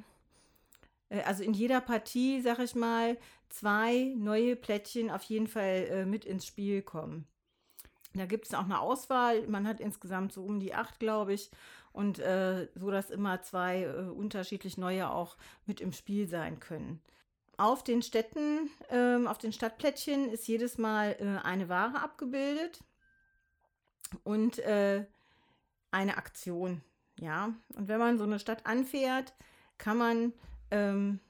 äh 1.08 1.22
also 1.22 1.42
in 1.42 1.54
jeder 1.54 1.80
Partie, 1.80 2.42
sag 2.42 2.58
ich 2.58 2.74
mal, 2.74 3.16
zwei 3.48 4.12
neue 4.16 4.56
Plättchen 4.56 5.10
auf 5.10 5.22
jeden 5.22 5.46
Fall 5.46 5.88
äh, 5.90 6.04
mit 6.04 6.26
ins 6.26 6.44
Spiel 6.44 6.82
kommen. 6.82 7.26
Da 8.12 8.26
gibt 8.26 8.46
es 8.46 8.54
auch 8.54 8.64
eine 8.64 8.80
Auswahl. 8.80 9.46
Man 9.48 9.66
hat 9.66 9.80
insgesamt 9.80 10.32
so 10.32 10.44
um 10.44 10.60
die 10.60 10.74
acht, 10.74 11.00
glaube 11.00 11.32
ich 11.32 11.50
und 11.94 12.18
äh, 12.18 12.68
so, 12.74 12.90
dass 12.90 13.08
immer 13.08 13.40
zwei 13.42 13.84
äh, 13.84 14.10
unterschiedlich 14.10 14.76
neue 14.76 15.08
auch 15.08 15.36
mit 15.64 15.80
im 15.80 15.92
Spiel 15.92 16.28
sein 16.28 16.58
können. 16.58 17.00
Auf 17.56 17.84
den 17.84 18.02
Städten, 18.02 18.68
äh, 18.90 19.24
auf 19.26 19.38
den 19.38 19.52
Stadtplättchen 19.52 20.28
ist 20.28 20.48
jedes 20.48 20.76
Mal 20.76 21.16
äh, 21.20 21.46
eine 21.46 21.68
Ware 21.68 22.00
abgebildet 22.02 22.82
und 24.24 24.58
äh, 24.58 25.06
eine 25.92 26.16
Aktion. 26.16 26.82
Ja, 27.20 27.54
und 27.76 27.86
wenn 27.86 28.00
man 28.00 28.18
so 28.18 28.24
eine 28.24 28.40
Stadt 28.40 28.66
anfährt, 28.66 29.32
kann 29.78 29.96
man 29.96 30.32
ähm, 30.72 31.20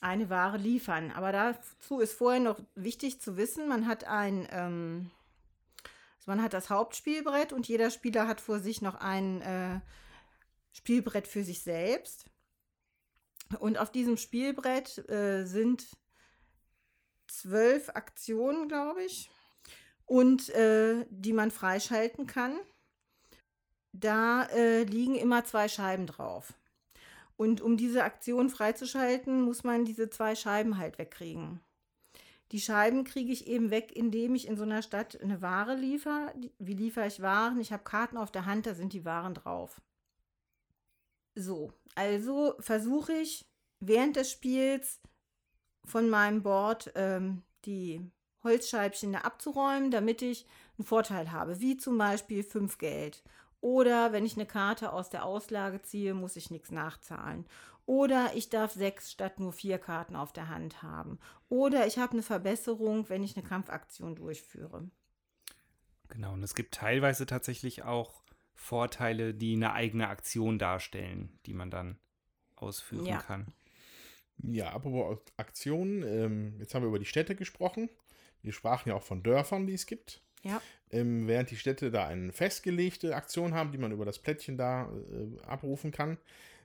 eine 0.00 0.30
Ware 0.30 0.56
liefern. 0.56 1.10
Aber 1.10 1.32
dazu 1.32 2.00
ist 2.00 2.14
vorher 2.14 2.40
noch 2.40 2.58
wichtig 2.74 3.20
zu 3.20 3.36
wissen, 3.36 3.68
man 3.68 3.86
hat 3.86 4.04
ein 4.04 4.48
ähm, 4.50 5.10
also 6.20 6.32
man 6.32 6.42
hat 6.42 6.52
das 6.52 6.68
Hauptspielbrett 6.68 7.54
und 7.54 7.66
jeder 7.66 7.90
Spieler 7.90 8.28
hat 8.28 8.42
vor 8.42 8.60
sich 8.60 8.82
noch 8.82 8.96
ein 8.96 9.40
äh, 9.40 9.80
Spielbrett 10.72 11.26
für 11.26 11.42
sich 11.42 11.62
selbst. 11.62 12.26
Und 13.58 13.78
auf 13.78 13.90
diesem 13.90 14.18
Spielbrett 14.18 14.98
äh, 15.08 15.44
sind 15.44 15.86
zwölf 17.26 17.88
Aktionen, 17.90 18.68
glaube 18.68 19.02
ich, 19.02 19.30
und 20.04 20.50
äh, 20.50 21.06
die 21.08 21.32
man 21.32 21.50
freischalten 21.50 22.26
kann. 22.26 22.58
Da 23.92 24.44
äh, 24.44 24.84
liegen 24.84 25.14
immer 25.16 25.44
zwei 25.44 25.68
Scheiben 25.68 26.06
drauf. 26.06 26.52
Und 27.36 27.62
um 27.62 27.78
diese 27.78 28.04
Aktion 28.04 28.50
freizuschalten, 28.50 29.40
muss 29.40 29.64
man 29.64 29.86
diese 29.86 30.10
zwei 30.10 30.36
Scheiben 30.36 30.76
halt 30.76 30.98
wegkriegen. 30.98 31.60
Die 32.52 32.60
Scheiben 32.60 33.04
kriege 33.04 33.32
ich 33.32 33.46
eben 33.46 33.70
weg, 33.70 33.92
indem 33.94 34.34
ich 34.34 34.48
in 34.48 34.56
so 34.56 34.64
einer 34.64 34.82
Stadt 34.82 35.20
eine 35.20 35.40
Ware 35.40 35.76
liefere. 35.76 36.34
Wie 36.58 36.74
liefere 36.74 37.06
ich 37.06 37.22
Waren? 37.22 37.60
Ich 37.60 37.72
habe 37.72 37.84
Karten 37.84 38.16
auf 38.16 38.32
der 38.32 38.46
Hand, 38.46 38.66
da 38.66 38.74
sind 38.74 38.92
die 38.92 39.04
Waren 39.04 39.34
drauf. 39.34 39.80
So, 41.36 41.72
also 41.94 42.54
versuche 42.58 43.12
ich 43.12 43.46
während 43.78 44.16
des 44.16 44.30
Spiels 44.30 45.00
von 45.84 46.10
meinem 46.10 46.42
Board 46.42 46.92
ähm, 46.96 47.42
die 47.64 48.10
Holzscheibchen 48.42 49.12
da 49.12 49.20
abzuräumen, 49.20 49.90
damit 49.90 50.22
ich 50.22 50.46
einen 50.78 50.86
Vorteil 50.86 51.30
habe, 51.30 51.60
wie 51.60 51.76
zum 51.76 51.98
Beispiel 51.98 52.42
5 52.42 52.78
Geld. 52.78 53.22
Oder 53.60 54.12
wenn 54.12 54.24
ich 54.24 54.36
eine 54.36 54.46
Karte 54.46 54.92
aus 54.92 55.10
der 55.10 55.24
Auslage 55.24 55.82
ziehe, 55.82 56.14
muss 56.14 56.36
ich 56.36 56.50
nichts 56.50 56.70
nachzahlen. 56.70 57.46
Oder 57.90 58.30
ich 58.36 58.48
darf 58.50 58.70
sechs 58.70 59.10
statt 59.10 59.40
nur 59.40 59.52
vier 59.52 59.76
Karten 59.76 60.14
auf 60.14 60.32
der 60.32 60.48
Hand 60.48 60.80
haben. 60.80 61.18
Oder 61.48 61.88
ich 61.88 61.98
habe 61.98 62.12
eine 62.12 62.22
Verbesserung, 62.22 63.08
wenn 63.08 63.24
ich 63.24 63.36
eine 63.36 63.44
Kampfaktion 63.44 64.14
durchführe. 64.14 64.88
Genau, 66.06 66.34
und 66.34 66.42
es 66.44 66.54
gibt 66.54 66.72
teilweise 66.72 67.26
tatsächlich 67.26 67.82
auch 67.82 68.22
Vorteile, 68.54 69.34
die 69.34 69.54
eine 69.54 69.72
eigene 69.72 70.06
Aktion 70.06 70.56
darstellen, 70.56 71.36
die 71.46 71.52
man 71.52 71.68
dann 71.72 71.98
ausführen 72.54 73.06
ja. 73.06 73.18
kann. 73.18 73.52
Ja, 74.38 74.70
apropos 74.70 75.18
Aktionen, 75.36 76.04
ähm, 76.04 76.60
jetzt 76.60 76.76
haben 76.76 76.84
wir 76.84 76.88
über 76.90 77.00
die 77.00 77.06
Städte 77.06 77.34
gesprochen. 77.34 77.90
Wir 78.40 78.52
sprachen 78.52 78.90
ja 78.90 78.94
auch 78.94 79.02
von 79.02 79.24
Dörfern, 79.24 79.66
die 79.66 79.74
es 79.74 79.86
gibt. 79.86 80.22
Ja. 80.44 80.62
Ähm, 80.92 81.26
während 81.26 81.50
die 81.50 81.56
Städte 81.56 81.90
da 81.90 82.06
eine 82.06 82.32
festgelegte 82.32 83.16
Aktion 83.16 83.52
haben, 83.52 83.72
die 83.72 83.78
man 83.78 83.90
über 83.90 84.04
das 84.04 84.20
Plättchen 84.20 84.56
da 84.56 84.88
äh, 84.92 85.42
abrufen 85.42 85.90
kann, 85.90 86.18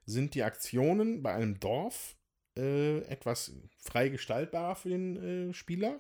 sind 0.06 0.36
die 0.36 0.44
Aktionen 0.44 1.24
bei 1.24 1.34
einem 1.34 1.60
Dorf 1.60 2.16
äh, 2.58 3.00
etwas 3.08 3.54
frei 3.78 4.10
gestaltbarer 4.10 4.76
für 4.76 4.90
den 4.90 5.50
äh, 5.50 5.54
Spieler. 5.54 6.00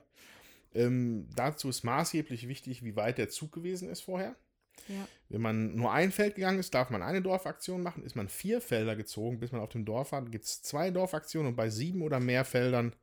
Ähm, 0.74 1.28
dazu 1.36 1.70
ist 1.70 1.84
maßgeblich 1.84 2.48
wichtig, 2.48 2.84
wie 2.84 2.96
weit 2.96 3.18
der 3.18 3.30
Zug 3.30 3.52
gewesen 3.52 3.89
ist 3.89 4.02
vorher. 4.02 4.36
Ja. 4.88 5.08
Wenn 5.30 5.41
man 5.41 5.76
nur 5.76 5.91
ein 5.91 6.12
Feld 6.12 6.36
gegangen 6.36 6.60
ist, 6.60 6.74
darf 6.74 6.89
man 6.89 7.02
eine 7.02 7.22
Dorfaktion 7.22 7.82
machen. 7.82 8.04
Ist 8.04 8.15
man 8.15 8.30
vier 8.30 8.62
Felder 8.62 8.96
gezogen, 8.96 9.39
bis 9.39 9.52
man 9.52 9.62
auf 9.62 9.70
dem 9.70 9.86
Dorf 9.86 10.12
war, 10.12 10.24
gibt 10.26 10.46
es 10.46 10.62
zwei 10.62 10.91
Dorfaktionen 10.91 11.50
und 11.50 11.56
bei 11.56 11.70
sieben 11.70 12.02
oder 12.02 12.20
mehr 12.20 12.46
Feldern, 12.46 12.94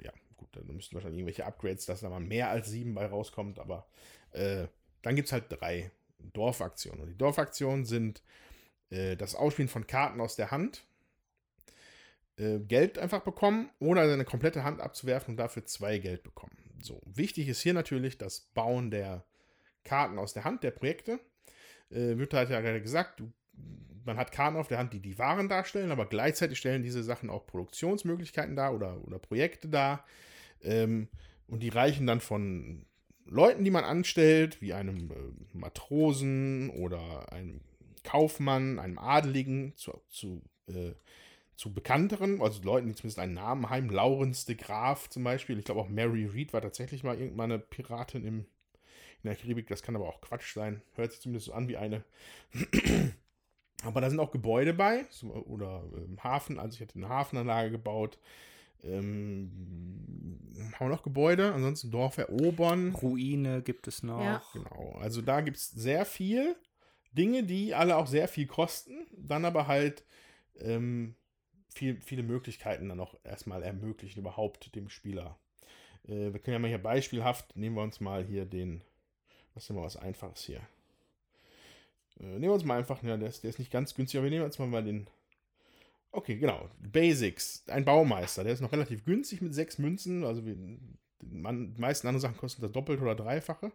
ja, 0.00 0.12
gut, 0.36 0.48
dann 0.52 0.66
müssten 0.74 0.94
wahrscheinlich 0.94 1.20
irgendwelche 1.20 1.46
Upgrades, 1.46 1.86
dass 1.86 2.00
da 2.00 2.08
mal 2.08 2.20
mehr 2.20 2.48
als 2.48 2.68
sieben 2.68 2.94
bei 2.94 3.06
rauskommt, 3.06 3.58
aber 3.58 3.86
äh, 4.32 4.66
dann 5.02 5.14
gibt 5.14 5.26
es 5.26 5.32
halt 5.32 5.44
drei 5.48 5.90
Dorfaktionen. 6.32 7.02
Und 7.02 7.08
die 7.08 7.18
Dorfaktionen 7.18 7.84
sind 7.84 8.22
äh, 8.92 9.16
das 9.16 9.34
Ausspielen 9.34 9.68
von 9.68 9.86
Karten 9.86 10.20
aus 10.20 10.36
der 10.36 10.50
Hand, 10.50 10.84
äh, 12.36 12.58
Geld 12.60 12.98
einfach 12.98 13.22
bekommen 13.22 13.70
oder 13.78 14.08
seine 14.08 14.24
komplette 14.24 14.64
Hand 14.64 14.80
abzuwerfen 14.80 15.32
und 15.32 15.36
dafür 15.36 15.64
zwei 15.64 15.98
Geld 15.98 16.22
bekommen. 16.22 16.56
So, 16.82 17.00
wichtig 17.06 17.48
ist 17.48 17.62
hier 17.62 17.74
natürlich 17.74 18.18
das 18.18 18.40
Bauen 18.40 18.90
der 18.90 19.24
Karten 19.84 20.18
aus 20.18 20.32
der 20.32 20.44
Hand, 20.44 20.62
der 20.62 20.70
Projekte. 20.70 21.20
Äh, 21.90 22.18
wird 22.18 22.34
halt 22.34 22.50
ja 22.50 22.60
gerade 22.60 22.82
gesagt, 22.82 23.20
du, 23.20 23.32
man 24.04 24.16
hat 24.16 24.32
Karten 24.32 24.56
auf 24.56 24.68
der 24.68 24.78
Hand, 24.78 24.92
die 24.92 25.00
die 25.00 25.18
Waren 25.18 25.48
darstellen, 25.48 25.92
aber 25.92 26.06
gleichzeitig 26.06 26.58
stellen 26.58 26.82
diese 26.82 27.02
Sachen 27.02 27.30
auch 27.30 27.46
Produktionsmöglichkeiten 27.46 28.56
dar 28.56 28.74
oder, 28.74 29.02
oder 29.04 29.18
Projekte 29.18 29.68
dar. 29.68 30.04
Ähm, 30.62 31.08
und 31.46 31.60
die 31.60 31.68
reichen 31.68 32.06
dann 32.06 32.20
von 32.20 32.86
Leuten, 33.26 33.64
die 33.64 33.70
man 33.70 33.84
anstellt, 33.84 34.60
wie 34.60 34.72
einem 34.72 35.10
äh, 35.10 35.14
Matrosen 35.52 36.70
oder 36.70 37.32
einem 37.32 37.60
Kaufmann, 38.12 38.78
einem 38.78 38.98
Adeligen, 38.98 39.74
zu, 39.74 39.98
zu, 40.10 40.42
äh, 40.66 40.92
zu 41.56 41.72
bekannteren, 41.72 42.42
also 42.42 42.62
Leuten, 42.62 42.88
die 42.88 42.94
zumindest 42.94 43.18
einen 43.18 43.32
Namen 43.32 43.70
haben, 43.70 43.88
Lawrence 43.88 44.44
de 44.44 44.54
Graaf 44.54 45.08
zum 45.08 45.24
Beispiel. 45.24 45.58
Ich 45.58 45.64
glaube 45.64 45.80
auch 45.80 45.88
Mary 45.88 46.26
Read 46.26 46.52
war 46.52 46.60
tatsächlich 46.60 47.04
mal 47.04 47.18
irgendwann 47.18 47.50
eine 47.50 47.58
Piratin 47.58 48.26
im, 48.26 48.40
in 49.22 49.24
der 49.24 49.34
Karibik. 49.34 49.66
Das 49.68 49.82
kann 49.82 49.96
aber 49.96 50.10
auch 50.10 50.20
Quatsch 50.20 50.52
sein. 50.52 50.82
Hört 50.94 51.12
sich 51.12 51.22
zumindest 51.22 51.46
so 51.46 51.54
an 51.54 51.68
wie 51.68 51.78
eine. 51.78 52.04
aber 53.82 54.02
da 54.02 54.10
sind 54.10 54.20
auch 54.20 54.30
Gebäude 54.30 54.74
bei, 54.74 55.06
so, 55.08 55.28
oder 55.28 55.82
ähm, 55.96 56.22
Hafen. 56.22 56.58
Also 56.58 56.74
ich 56.74 56.82
hatte 56.82 56.96
eine 56.96 57.08
Hafenanlage 57.08 57.70
gebaut. 57.70 58.18
Ähm, 58.84 59.50
haben 60.74 60.86
wir 60.86 60.94
noch 60.94 61.02
Gebäude? 61.02 61.54
Ansonsten 61.54 61.90
Dorf 61.90 62.18
erobern. 62.18 62.94
Ruine 62.94 63.62
gibt 63.62 63.88
es 63.88 64.02
noch. 64.02 64.22
Ja. 64.22 64.42
Genau. 64.52 64.98
Also 65.00 65.22
da 65.22 65.40
gibt 65.40 65.56
es 65.56 65.70
sehr 65.70 66.04
viel. 66.04 66.56
Dinge, 67.12 67.44
die 67.44 67.74
alle 67.74 67.96
auch 67.96 68.06
sehr 68.06 68.28
viel 68.28 68.46
kosten, 68.46 69.06
dann 69.16 69.44
aber 69.44 69.66
halt 69.66 70.04
ähm, 70.58 71.14
viel, 71.68 72.00
viele 72.00 72.22
Möglichkeiten 72.22 72.88
dann 72.88 73.00
auch 73.00 73.14
erstmal 73.24 73.62
ermöglichen, 73.62 74.20
überhaupt 74.20 74.74
dem 74.74 74.88
Spieler. 74.88 75.38
Äh, 76.04 76.32
wir 76.32 76.38
können 76.38 76.54
ja 76.54 76.58
mal 76.58 76.68
hier 76.68 76.82
beispielhaft, 76.82 77.56
nehmen 77.56 77.76
wir 77.76 77.82
uns 77.82 78.00
mal 78.00 78.24
hier 78.24 78.44
den, 78.44 78.82
was 79.54 79.68
nehmen 79.68 79.80
wir 79.80 79.84
was 79.84 79.96
Einfaches 79.96 80.44
hier. 80.44 80.60
Äh, 82.20 82.24
nehmen 82.24 82.42
wir 82.42 82.54
uns 82.54 82.64
mal 82.64 82.78
einfach, 82.78 83.02
ja, 83.02 83.16
der 83.16 83.28
ist, 83.28 83.42
der 83.42 83.50
ist 83.50 83.58
nicht 83.58 83.72
ganz 83.72 83.94
günstig, 83.94 84.18
aber 84.18 84.24
wir 84.24 84.30
nehmen 84.30 84.44
uns 84.44 84.58
mal, 84.58 84.84
den, 84.84 85.08
okay, 86.10 86.36
genau, 86.36 86.68
Basics, 86.78 87.64
ein 87.68 87.84
Baumeister, 87.84 88.44
der 88.44 88.52
ist 88.52 88.60
noch 88.60 88.72
relativ 88.72 89.04
günstig 89.04 89.40
mit 89.40 89.54
sechs 89.54 89.78
Münzen, 89.78 90.24
also 90.24 90.44
wir, 90.44 90.54
die 90.54 91.80
meisten 91.80 92.06
anderen 92.06 92.20
Sachen 92.20 92.36
kosten 92.36 92.62
das 92.62 92.72
Doppelte 92.72 93.02
oder 93.02 93.14
Dreifache. 93.14 93.72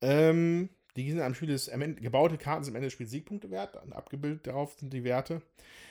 Ähm, 0.00 0.68
Die 0.98 1.08
sind 1.12 1.20
am 1.20 1.32
Spiel 1.32 1.48
des 1.48 1.70
gebaute 2.00 2.38
Karten 2.38 2.64
sind 2.64 2.72
am 2.72 2.76
Ende 2.76 2.88
des 2.88 2.92
Spiels 2.94 3.12
Siegpunkte 3.12 3.52
wert. 3.52 3.76
Abgebildet 3.92 4.48
darauf 4.48 4.74
sind 4.80 4.92
die 4.92 5.04
Werte. 5.04 5.42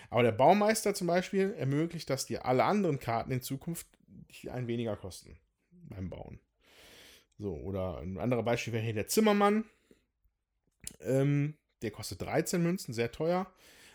Aber 0.10 0.22
der 0.22 0.34
Baumeister 0.34 0.94
zum 0.94 1.08
Beispiel 1.08 1.56
ermöglicht, 1.58 2.10
dass 2.10 2.26
dir 2.26 2.46
alle 2.46 2.66
anderen 2.66 3.00
Karten 3.00 3.32
in 3.32 3.42
Zukunft 3.42 3.88
ein 4.52 4.68
weniger 4.68 4.98
kosten 4.98 5.38
beim 5.72 6.10
Bauen. 6.10 6.40
So, 7.40 7.56
oder 7.56 8.00
ein 8.00 8.18
anderes 8.18 8.44
Beispiel 8.44 8.74
wäre 8.74 8.84
hier 8.84 8.94
der 8.94 9.08
Zimmermann. 9.08 9.64
Ähm, 11.00 11.54
der 11.82 11.92
kostet 11.92 12.22
13 12.24 12.62
Münzen, 12.62 12.94
sehr 12.94 13.12
teuer. 13.12 13.50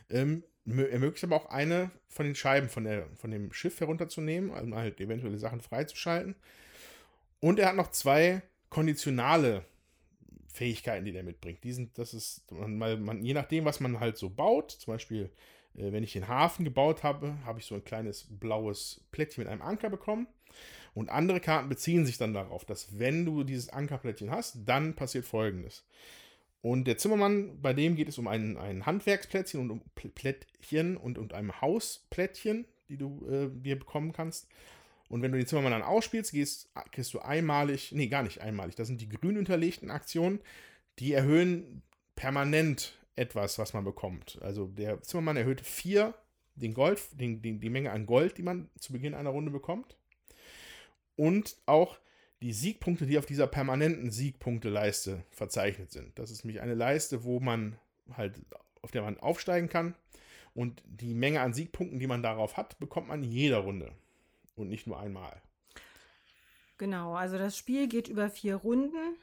Ähm, 0.08 0.44
ermöglicht 0.64 1.24
aber 1.24 1.36
auch 1.36 1.46
eine 1.50 1.90
von 2.08 2.24
den 2.24 2.34
Scheiben 2.34 2.70
von, 2.70 2.84
der, 2.84 3.06
von 3.16 3.30
dem 3.30 3.52
Schiff 3.52 3.80
herunterzunehmen, 3.80 4.50
also 4.50 4.74
halt 4.76 4.98
eventuelle 4.98 5.38
Sachen 5.38 5.60
freizuschalten. 5.60 6.36
Und 7.40 7.58
er 7.58 7.68
hat 7.68 7.76
noch 7.76 7.90
zwei 7.90 8.40
konditionale 8.70 9.66
Fähigkeiten, 10.52 11.04
die 11.04 11.12
der 11.12 11.22
mitbringt. 11.22 11.64
Die 11.64 11.72
sind, 11.72 11.98
das 11.98 12.14
ist, 12.14 12.50
man, 12.52 13.02
man, 13.02 13.24
je 13.24 13.34
nachdem, 13.34 13.64
was 13.64 13.80
man 13.80 13.98
halt 13.98 14.18
so 14.18 14.28
baut, 14.28 14.70
zum 14.70 14.92
Beispiel, 14.92 15.30
äh, 15.74 15.92
wenn 15.92 16.04
ich 16.04 16.12
den 16.12 16.28
Hafen 16.28 16.64
gebaut 16.64 17.02
habe, 17.02 17.34
habe 17.44 17.58
ich 17.58 17.66
so 17.66 17.74
ein 17.74 17.84
kleines 17.84 18.26
blaues 18.28 19.02
Plättchen 19.10 19.44
mit 19.44 19.50
einem 19.50 19.62
Anker 19.62 19.90
bekommen. 19.90 20.26
Und 20.94 21.08
andere 21.08 21.40
Karten 21.40 21.70
beziehen 21.70 22.04
sich 22.04 22.18
dann 22.18 22.34
darauf, 22.34 22.66
dass 22.66 22.98
wenn 22.98 23.24
du 23.24 23.44
dieses 23.44 23.70
Ankerplättchen 23.70 24.30
hast, 24.30 24.58
dann 24.66 24.94
passiert 24.94 25.24
folgendes. 25.24 25.86
Und 26.60 26.84
der 26.84 26.98
Zimmermann, 26.98 27.60
bei 27.60 27.72
dem 27.72 27.96
geht 27.96 28.08
es 28.08 28.18
um 28.18 28.28
ein, 28.28 28.58
ein 28.58 28.84
Handwerksplättchen 28.84 29.58
und 29.60 29.70
um 29.70 29.82
Plättchen 29.94 30.98
und 30.98 31.18
um 31.18 31.32
ein 31.32 31.60
Hausplättchen, 31.60 32.66
die 32.88 32.98
du 32.98 33.26
äh, 33.26 33.48
dir 33.50 33.78
bekommen 33.78 34.12
kannst. 34.12 34.48
Und 35.12 35.20
wenn 35.20 35.30
du 35.30 35.36
den 35.36 35.46
Zimmermann 35.46 35.72
dann 35.72 35.82
ausspielst, 35.82 36.32
gehst, 36.32 36.70
kriegst 36.90 37.12
du 37.12 37.18
einmalig, 37.18 37.92
nee, 37.92 38.06
gar 38.06 38.22
nicht 38.22 38.40
einmalig, 38.40 38.76
das 38.76 38.88
sind 38.88 38.98
die 39.02 39.10
grün 39.10 39.36
unterlegten 39.36 39.90
Aktionen, 39.90 40.40
die 40.98 41.12
erhöhen 41.12 41.82
permanent 42.14 42.98
etwas, 43.14 43.58
was 43.58 43.74
man 43.74 43.84
bekommt. 43.84 44.38
Also 44.40 44.68
der 44.68 45.02
Zimmermann 45.02 45.36
erhöht 45.36 45.60
vier 45.60 46.14
den 46.54 46.72
Gold, 46.72 46.98
den, 47.20 47.42
den, 47.42 47.60
die 47.60 47.68
Menge 47.68 47.92
an 47.92 48.06
Gold, 48.06 48.38
die 48.38 48.42
man 48.42 48.70
zu 48.78 48.94
Beginn 48.94 49.12
einer 49.12 49.28
Runde 49.28 49.50
bekommt. 49.50 49.98
Und 51.14 51.58
auch 51.66 51.98
die 52.40 52.54
Siegpunkte, 52.54 53.04
die 53.04 53.18
auf 53.18 53.26
dieser 53.26 53.46
permanenten 53.46 54.10
Siegpunkteleiste 54.10 55.24
verzeichnet 55.30 55.92
sind. 55.92 56.18
Das 56.18 56.30
ist 56.30 56.42
nämlich 56.42 56.62
eine 56.62 56.74
Leiste, 56.74 57.22
wo 57.22 57.38
man 57.38 57.76
halt, 58.16 58.40
auf 58.80 58.92
der 58.92 59.02
man 59.02 59.20
aufsteigen 59.20 59.68
kann. 59.68 59.94
Und 60.54 60.82
die 60.86 61.12
Menge 61.12 61.42
an 61.42 61.52
Siegpunkten, 61.52 61.98
die 61.98 62.06
man 62.06 62.22
darauf 62.22 62.56
hat, 62.56 62.78
bekommt 62.78 63.08
man 63.08 63.22
in 63.22 63.30
jeder 63.30 63.58
Runde. 63.58 63.92
Und 64.54 64.68
nicht 64.68 64.86
nur 64.86 64.98
einmal. 64.98 65.40
Genau, 66.78 67.14
also 67.14 67.38
das 67.38 67.56
Spiel 67.56 67.88
geht 67.88 68.08
über 68.08 68.28
vier 68.28 68.56
Runden. 68.56 69.16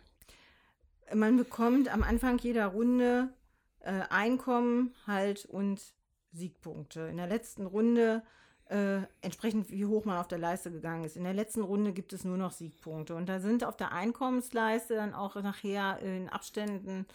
Man 1.14 1.38
bekommt 1.38 1.94
am 1.94 2.04
Anfang 2.04 2.38
jeder 2.38 2.68
Runde 2.68 3.34
äh, 3.80 4.02
Einkommen 4.10 4.96
halt 5.08 5.46
und 5.46 5.94
Siegpunkte. 6.32 7.02
In 7.02 7.18
der 7.18 7.28
letzten 7.28 7.66
Runde 7.66 8.24
äh, 8.70 9.02
entsprechend 9.22 9.72
wie 9.72 9.86
hoch 9.86 10.06
man 10.06 10.18
auf 10.18 10.28
der 10.28 10.38
Leiste 10.38 10.72
gegangen 10.72 11.04
ist. 11.04 11.18
In 11.18 11.24
der 11.24 11.34
letzten 11.34 11.62
Runde 11.62 11.92
gibt 11.92 12.14
es 12.14 12.24
nur 12.24 12.38
noch 12.38 12.52
Siegpunkte. 12.52 13.16
Und 13.16 13.28
da 13.28 13.40
sind 13.40 13.64
auf 13.64 13.76
der 13.76 13.92
Einkommensleiste 13.92 14.96
dann 14.96 15.14
auch 15.14 15.36
nachher 15.36 16.00
in 16.00 16.30
Abständen 16.30 17.08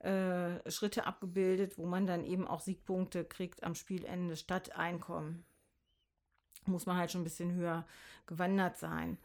äh, 0.00 0.70
Schritte 0.70 1.06
abgebildet, 1.06 1.78
wo 1.78 1.86
man 1.86 2.06
dann 2.06 2.24
eben 2.24 2.46
auch 2.46 2.60
Siegpunkte 2.60 3.24
kriegt 3.24 3.62
am 3.62 3.74
Spielende 3.74 4.36
statt 4.36 4.76
Einkommen. 4.76 5.44
Muss 6.66 6.86
man 6.86 6.96
halt 6.96 7.10
schon 7.10 7.22
ein 7.22 7.24
bisschen 7.24 7.54
höher 7.54 7.84
gewandert 8.26 8.76
sein. 8.76 9.18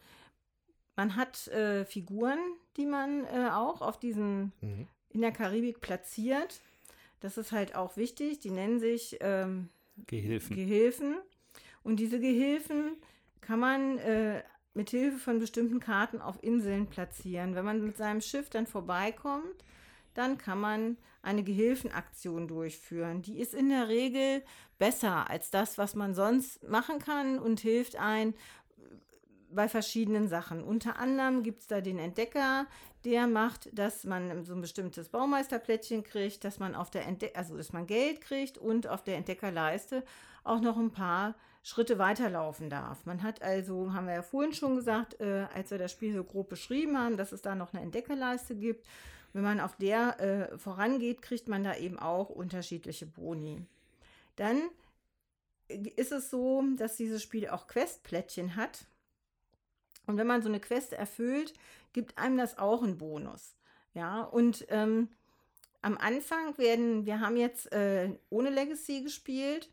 Man 0.96 1.16
hat 1.16 1.48
äh, 1.48 1.84
Figuren, 1.84 2.38
die 2.76 2.86
man 2.86 3.24
äh, 3.24 3.50
auch 3.50 3.80
auf 3.80 3.98
diesen 3.98 4.52
mhm. 4.60 4.86
in 5.10 5.20
der 5.20 5.32
Karibik 5.32 5.80
platziert. 5.80 6.60
Das 7.20 7.38
ist 7.38 7.52
halt 7.52 7.74
auch 7.74 7.96
wichtig. 7.96 8.40
Die 8.40 8.50
nennen 8.50 8.80
sich 8.80 9.18
ähm, 9.20 9.68
Gehilfen. 10.06 10.56
Gehilfen. 10.56 11.16
Und 11.82 11.96
diese 11.96 12.20
Gehilfen 12.20 12.96
kann 13.40 13.58
man 13.58 13.98
äh, 13.98 14.42
mit 14.74 14.90
Hilfe 14.90 15.18
von 15.18 15.38
bestimmten 15.38 15.80
Karten 15.80 16.20
auf 16.20 16.42
Inseln 16.42 16.86
platzieren. 16.86 17.54
Wenn 17.54 17.64
man 17.64 17.84
mit 17.84 17.96
seinem 17.96 18.20
Schiff 18.20 18.50
dann 18.50 18.66
vorbeikommt, 18.66 19.64
dann 20.14 20.38
kann 20.38 20.60
man 20.60 20.96
eine 21.22 21.42
Gehilfenaktion 21.42 22.48
durchführen. 22.48 23.22
Die 23.22 23.38
ist 23.38 23.54
in 23.54 23.68
der 23.68 23.88
Regel 23.88 24.42
besser 24.78 25.30
als 25.30 25.50
das, 25.50 25.78
was 25.78 25.94
man 25.94 26.14
sonst 26.14 26.68
machen 26.68 26.98
kann 26.98 27.38
und 27.38 27.60
hilft 27.60 27.96
ein 27.96 28.34
bei 29.54 29.68
verschiedenen 29.68 30.28
Sachen. 30.28 30.64
Unter 30.64 30.98
anderem 30.98 31.42
gibt 31.42 31.60
es 31.60 31.66
da 31.66 31.80
den 31.80 31.98
Entdecker, 31.98 32.66
der 33.04 33.26
macht, 33.26 33.68
dass 33.76 34.04
man 34.04 34.44
so 34.44 34.54
ein 34.54 34.60
bestimmtes 34.60 35.08
Baumeisterplättchen 35.08 36.04
kriegt, 36.04 36.44
dass 36.44 36.58
man 36.58 36.74
auf 36.74 36.90
der 36.90 37.06
Entde 37.06 37.34
also 37.34 37.56
dass 37.56 37.72
man 37.72 37.86
Geld 37.86 38.20
kriegt 38.20 38.58
und 38.58 38.86
auf 38.88 39.02
der 39.02 39.16
Entdeckerleiste 39.16 40.04
auch 40.44 40.60
noch 40.60 40.76
ein 40.76 40.90
paar 40.90 41.34
Schritte 41.62 41.98
weiterlaufen 41.98 42.70
darf. 42.70 43.06
Man 43.06 43.22
hat 43.22 43.42
also, 43.42 43.92
haben 43.92 44.06
wir 44.06 44.14
ja 44.14 44.22
vorhin 44.22 44.52
schon 44.52 44.74
gesagt, 44.74 45.20
äh, 45.20 45.46
als 45.54 45.70
wir 45.70 45.78
das 45.78 45.92
Spiel 45.92 46.12
so 46.12 46.24
grob 46.24 46.48
beschrieben 46.48 46.98
haben, 46.98 47.16
dass 47.16 47.30
es 47.30 47.42
da 47.42 47.54
noch 47.54 47.72
eine 47.72 47.82
Entdeckerleiste 47.82 48.56
gibt. 48.56 48.86
Wenn 49.32 49.42
man 49.42 49.60
auf 49.60 49.76
der 49.76 50.20
äh, 50.20 50.58
vorangeht, 50.58 51.22
kriegt 51.22 51.48
man 51.48 51.64
da 51.64 51.76
eben 51.76 51.98
auch 51.98 52.28
unterschiedliche 52.28 53.06
Boni. 53.06 53.64
Dann 54.36 54.60
ist 55.68 56.12
es 56.12 56.30
so, 56.30 56.62
dass 56.76 56.96
dieses 56.96 57.22
Spiel 57.22 57.48
auch 57.48 57.66
Questplättchen 57.66 58.56
hat. 58.56 58.84
Und 60.06 60.16
wenn 60.18 60.26
man 60.26 60.42
so 60.42 60.48
eine 60.48 60.60
Quest 60.60 60.92
erfüllt, 60.92 61.54
gibt 61.92 62.18
einem 62.18 62.36
das 62.36 62.58
auch 62.58 62.82
einen 62.82 62.98
Bonus. 62.98 63.54
Ja, 63.94 64.22
und 64.22 64.66
ähm, 64.68 65.08
am 65.80 65.96
Anfang 65.96 66.56
werden, 66.58 67.06
wir 67.06 67.20
haben 67.20 67.36
jetzt 67.36 67.72
äh, 67.72 68.10
ohne 68.30 68.50
Legacy 68.50 69.02
gespielt 69.02 69.70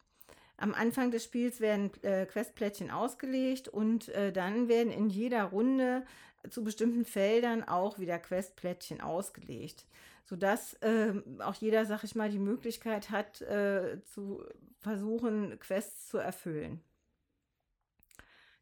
am 0.60 0.74
Anfang 0.74 1.10
des 1.10 1.24
Spiels 1.24 1.62
werden 1.62 1.91
äh, 2.03 2.26
Questplättchen 2.26 2.91
ausgelegt 2.91 3.70
und 3.70 4.10
äh, 4.10 4.34
dann 4.34 4.68
werden 4.68 4.91
in 4.91 5.10
jeder 5.10 5.45
Runde 5.45 6.05
zu 6.49 6.63
bestimmten 6.63 7.05
Feldern 7.05 7.63
auch 7.63 7.99
wieder 7.99 8.19
Questplättchen 8.19 9.01
ausgelegt, 9.01 9.85
sodass 10.25 10.75
äh, 10.75 11.13
auch 11.39 11.55
jeder, 11.55 11.85
sag 11.85 12.03
ich 12.03 12.15
mal, 12.15 12.29
die 12.29 12.39
Möglichkeit 12.39 13.09
hat, 13.09 13.41
äh, 13.41 14.01
zu 14.05 14.43
versuchen, 14.79 15.59
Quests 15.59 16.07
zu 16.07 16.17
erfüllen. 16.17 16.81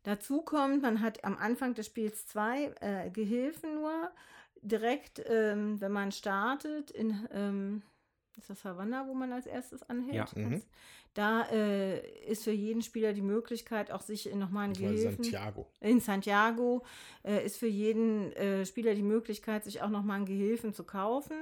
Dazu 0.03 0.41
kommt, 0.41 0.81
man 0.81 1.01
hat 1.01 1.23
am 1.25 1.37
Anfang 1.37 1.73
des 1.73 1.87
Spiels 1.87 2.27
zwei 2.27 2.73
äh, 2.79 3.09
Gehilfen 3.09 3.75
nur. 3.75 4.09
Direkt, 4.61 5.21
ähm, 5.27 5.79
wenn 5.81 5.91
man 5.91 6.11
startet, 6.11 6.91
in 6.91 7.27
ähm, 7.31 7.83
ist 8.37 8.49
das 8.49 8.63
Havanna, 8.63 9.07
wo 9.07 9.13
man 9.13 9.33
als 9.33 9.45
erstes 9.45 9.83
anhält? 9.83 10.15
Ja. 10.15 10.27
Mhm. 10.35 10.61
Da 11.13 11.49
äh, 11.49 12.25
ist 12.25 12.43
für 12.43 12.51
jeden 12.51 12.83
Spieler 12.83 13.13
die 13.13 13.23
Möglichkeit, 13.23 13.91
auch 13.91 14.01
sich 14.01 14.33
nochmal 14.35 14.65
einen 14.65 14.73
Gehilfen. 14.73 15.23
Santiago. 15.23 15.67
In 15.79 15.99
Santiago 15.99 16.85
äh, 17.23 17.43
ist 17.43 17.57
für 17.57 17.67
jeden 17.67 18.31
äh, 18.33 18.65
Spieler 18.65 18.93
die 18.93 19.03
Möglichkeit, 19.03 19.63
sich 19.63 19.81
auch 19.81 19.89
nochmal 19.89 20.17
einen 20.17 20.25
Gehilfen 20.25 20.73
zu 20.73 20.83
kaufen. 20.83 21.35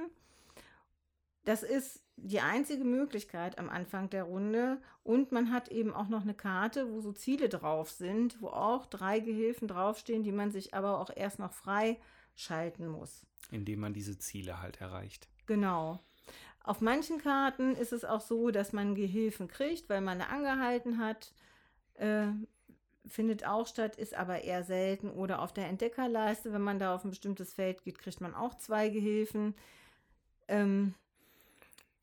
Das 1.44 1.62
ist 1.62 2.02
die 2.16 2.40
einzige 2.40 2.84
Möglichkeit 2.84 3.58
am 3.58 3.68
Anfang 3.68 4.08
der 4.10 4.24
Runde. 4.24 4.80
Und 5.04 5.30
man 5.32 5.52
hat 5.52 5.68
eben 5.68 5.92
auch 5.92 6.08
noch 6.08 6.22
eine 6.22 6.34
Karte, 6.34 6.90
wo 6.90 7.00
so 7.00 7.12
Ziele 7.12 7.48
drauf 7.48 7.90
sind, 7.90 8.40
wo 8.40 8.48
auch 8.48 8.86
drei 8.86 9.20
Gehilfen 9.20 9.68
draufstehen, 9.68 10.22
die 10.22 10.32
man 10.32 10.50
sich 10.50 10.74
aber 10.74 10.98
auch 10.98 11.10
erst 11.14 11.38
noch 11.38 11.52
freischalten 11.52 12.88
muss. 12.88 13.26
Indem 13.50 13.80
man 13.80 13.92
diese 13.92 14.18
Ziele 14.18 14.60
halt 14.60 14.80
erreicht. 14.80 15.28
Genau. 15.46 16.00
Auf 16.66 16.80
manchen 16.80 17.18
Karten 17.18 17.76
ist 17.76 17.92
es 17.92 18.04
auch 18.04 18.20
so, 18.20 18.50
dass 18.50 18.72
man 18.72 18.96
Gehilfen 18.96 19.46
kriegt, 19.46 19.88
weil 19.88 20.00
man 20.00 20.20
angehalten 20.20 20.98
hat. 20.98 21.32
Äh, 21.94 22.26
findet 23.06 23.46
auch 23.46 23.68
statt, 23.68 23.94
ist 23.94 24.14
aber 24.14 24.42
eher 24.42 24.64
selten. 24.64 25.08
Oder 25.08 25.42
auf 25.42 25.52
der 25.52 25.68
Entdeckerleiste, 25.68 26.52
wenn 26.52 26.62
man 26.62 26.80
da 26.80 26.92
auf 26.96 27.04
ein 27.04 27.10
bestimmtes 27.10 27.52
Feld 27.54 27.84
geht, 27.84 28.00
kriegt 28.00 28.20
man 28.20 28.34
auch 28.34 28.56
zwei 28.56 28.88
Gehilfen. 28.88 29.54
Ähm, 30.48 30.94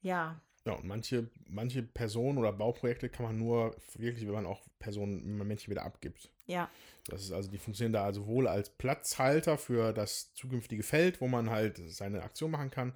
ja. 0.01 0.39
Ja, 0.65 0.73
und 0.75 0.85
manche, 0.85 1.29
manche 1.49 1.83
Personen 1.83 2.37
oder 2.37 2.53
Bauprojekte 2.53 3.09
kann 3.09 3.25
man 3.25 3.37
nur 3.37 3.75
wirklich, 3.95 4.25
wenn 4.25 4.33
man 4.33 4.45
auch 4.45 4.61
Personen, 4.79 5.25
wenn 5.25 5.39
man 5.39 5.47
Männchen 5.47 5.71
wieder 5.71 5.83
abgibt. 5.83 6.31
Ja. 6.45 6.69
Das 7.07 7.21
ist 7.21 7.33
also, 7.33 7.51
die 7.51 7.57
funktionieren 7.57 7.91
da 7.91 8.05
also 8.05 8.27
wohl 8.27 8.47
als 8.47 8.69
Platzhalter 8.69 9.57
für 9.57 9.91
das 9.91 10.33
zukünftige 10.35 10.83
Feld, 10.83 11.19
wo 11.19 11.27
man 11.27 11.49
halt 11.49 11.81
seine 11.87 12.23
Aktion 12.23 12.51
machen 12.51 12.71
kann, 12.71 12.93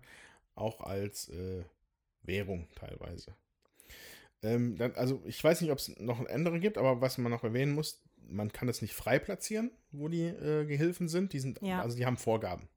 auch 0.57 0.81
als 0.81 1.29
äh, 1.29 1.63
Währung 2.23 2.67
teilweise. 2.75 3.33
Ähm, 4.43 4.77
dann, 4.77 4.93
also 4.95 5.21
ich 5.25 5.43
weiß 5.43 5.61
nicht, 5.61 5.71
ob 5.71 5.79
es 5.79 5.99
noch 5.99 6.25
andere 6.27 6.59
gibt, 6.59 6.77
aber 6.77 7.01
was 7.01 7.17
man 7.17 7.31
noch 7.31 7.43
erwähnen 7.43 7.73
muss, 7.73 8.01
man 8.29 8.51
kann 8.51 8.69
es 8.69 8.81
nicht 8.81 8.93
frei 8.93 9.19
platzieren, 9.19 9.71
wo 9.91 10.09
die 10.09 10.23
äh, 10.23 10.65
Gehilfen 10.65 11.07
sind. 11.07 11.33
Die 11.33 11.39
sind, 11.39 11.59
ja. 11.61 11.81
also 11.81 11.97
die 11.97 12.05
haben 12.05 12.17
Vorgaben. 12.17 12.67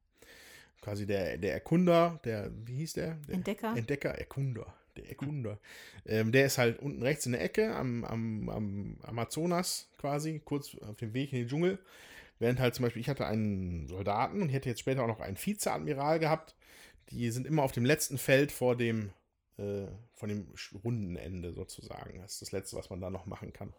Quasi 0.81 1.07
der, 1.07 1.37
der 1.37 1.53
Erkunder, 1.53 2.21
der, 2.25 2.51
wie 2.65 2.77
hieß 2.77 2.95
der? 2.95 3.17
der 3.29 3.35
Entdecker. 3.35 3.77
Entdecker, 3.77 4.11
Erkunder. 4.11 4.75
Der 4.97 5.09
Erkunder. 5.09 5.59
Ähm, 6.07 6.33
der 6.33 6.47
ist 6.47 6.57
halt 6.59 6.79
unten 6.79 7.03
rechts 7.03 7.27
in 7.27 7.33
der 7.33 7.43
Ecke 7.43 7.75
am, 7.75 8.05
am, 8.05 8.49
am 8.49 8.97
Amazonas 9.03 9.89
quasi, 9.99 10.41
kurz 10.43 10.77
auf 10.81 10.97
dem 10.97 11.13
Weg 11.13 11.33
in 11.33 11.41
den 11.41 11.49
Dschungel. 11.49 11.79
Während 12.39 12.59
halt 12.59 12.75
zum 12.75 12.85
Beispiel, 12.85 13.03
ich 13.03 13.09
hatte 13.11 13.27
einen 13.27 13.87
Soldaten 13.87 14.41
und 14.41 14.49
ich 14.49 14.55
hätte 14.55 14.71
jetzt 14.71 14.81
später 14.81 15.03
auch 15.03 15.09
noch 15.09 15.21
einen 15.21 15.37
Vizeadmiral 15.37 16.19
gehabt 16.19 16.55
Die 17.11 17.31
sind 17.31 17.47
immer 17.47 17.63
auf 17.63 17.73
dem 17.73 17.85
letzten 17.85 18.19
Feld 18.19 18.53
vor 18.53 18.77
dem, 18.77 19.13
äh, 19.57 19.87
von 20.15 20.29
dem 20.29 20.53
Rundenende 20.85 21.53
sozusagen. 21.53 22.21
Das 22.21 22.35
ist 22.35 22.43
das 22.43 22.53
Letzte, 22.53 22.77
was 22.77 22.91
man 22.91 23.01
da 23.01 23.11
noch 23.11 23.27
machen 23.27 23.53
kann. 23.53 23.73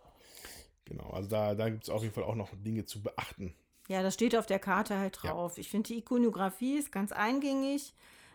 Genau, 0.86 1.10
also 1.12 1.30
da, 1.30 1.56
da 1.56 1.70
gibt 1.70 1.84
es 1.84 1.90
auf 1.90 2.02
jeden 2.02 2.14
Fall 2.14 2.24
auch 2.24 2.36
noch 2.36 2.50
Dinge 2.54 2.86
zu 2.86 3.02
beachten. 3.02 3.56
Ja, 3.88 4.04
das 4.04 4.14
steht 4.14 4.36
auf 4.36 4.46
der 4.46 4.60
Karte 4.60 4.98
halt 4.98 5.22
drauf. 5.22 5.58
Ja. 5.58 5.62
Ich 5.62 5.70
finde, 5.70 5.88
die 5.88 5.98
Ikonografie 6.00 6.78
ist 6.78 6.92
ganz 6.92 7.12
eingängig. 7.12 7.94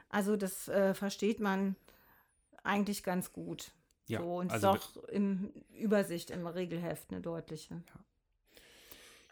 Also 0.09 0.37
das 0.37 0.69
äh, 0.69 0.95
versteht 0.95 1.41
man 1.41 1.77
eigentlich 2.63 3.03
ganz 3.03 3.33
gut. 3.33 3.73
Ja, 4.09 4.21
so, 4.21 4.37
und 4.37 4.53
also 4.53 4.75
ist 4.75 4.83
auch 4.83 5.05
im 5.05 5.53
Übersicht 5.79 6.31
im 6.31 6.47
Regelheft 6.47 7.11
eine 7.11 7.21
deutliche. 7.21 7.75
Ja. 7.75 8.05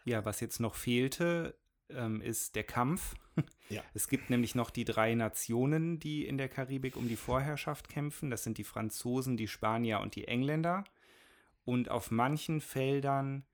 ja, 0.04 0.24
was 0.24 0.40
jetzt 0.40 0.60
noch 0.60 0.74
fehlte, 0.74 1.56
ähm, 1.90 2.20
ist 2.20 2.56
der 2.56 2.64
Kampf. 2.64 3.14
Ja. 3.68 3.82
Es 3.95 4.09
gibt 4.09 4.30
nämlich 4.30 4.55
noch 4.55 4.70
die 4.70 4.85
drei 4.85 5.14
Nationen, 5.14 5.99
die 5.99 6.26
in 6.26 6.39
der 6.39 6.49
Karibik 6.49 6.97
um 6.97 7.09
die 7.09 7.16
Vorherrschaft 7.16 7.89
kämpfen. 7.89 8.30
Das 8.30 8.45
sind 8.45 8.59
die 8.59 8.64
Franzosen, 8.64 9.37
die 9.37 9.49
Spanier 9.49 10.01
und 10.01 10.14
die 10.16 10.28
Engländer. 10.28 10.85
Und 11.64 11.91
auf 11.91 12.11
manchen 12.11 12.61
Feldern 12.61 13.45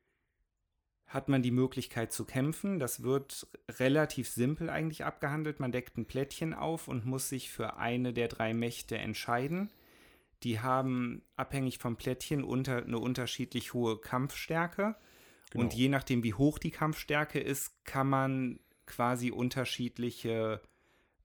hat 1.07 1.29
man 1.29 1.43
die 1.43 1.51
Möglichkeit 1.51 2.13
zu 2.13 2.25
kämpfen. 2.25 2.79
Das 2.79 3.03
wird 3.03 3.49
relativ 3.69 4.29
simpel 4.29 4.71
eigentlich 4.71 5.05
abgehandelt. 5.05 5.59
Man 5.59 5.73
deckt 5.73 5.97
ein 5.97 6.07
Plättchen 6.07 6.55
auf 6.55 6.87
und 6.87 7.05
muss 7.05 7.29
sich 7.29 7.51
für 7.51 7.77
eine 7.77 8.13
der 8.13 8.29
drei 8.29 8.55
Mächte 8.55 8.97
entscheiden. 8.97 9.71
Die 10.45 10.61
haben 10.61 11.23
abhängig 11.37 11.79
vom 11.79 11.97
Plättchen 11.97 12.45
unter, 12.45 12.85
eine 12.85 12.99
unterschiedlich 12.99 13.75
hohe 13.75 14.01
Kampfstärke. 14.01 14.95
Genau. 15.51 15.65
Und 15.65 15.75
je 15.75 15.89
nachdem, 15.89 16.23
wie 16.23 16.35
hoch 16.35 16.61
die 16.61 16.71
Kampfstärke 16.71 17.41
ist, 17.41 17.85
kann 17.85 18.09
man 18.09 18.61
quasi 18.91 19.31
unterschiedliche 19.31 20.61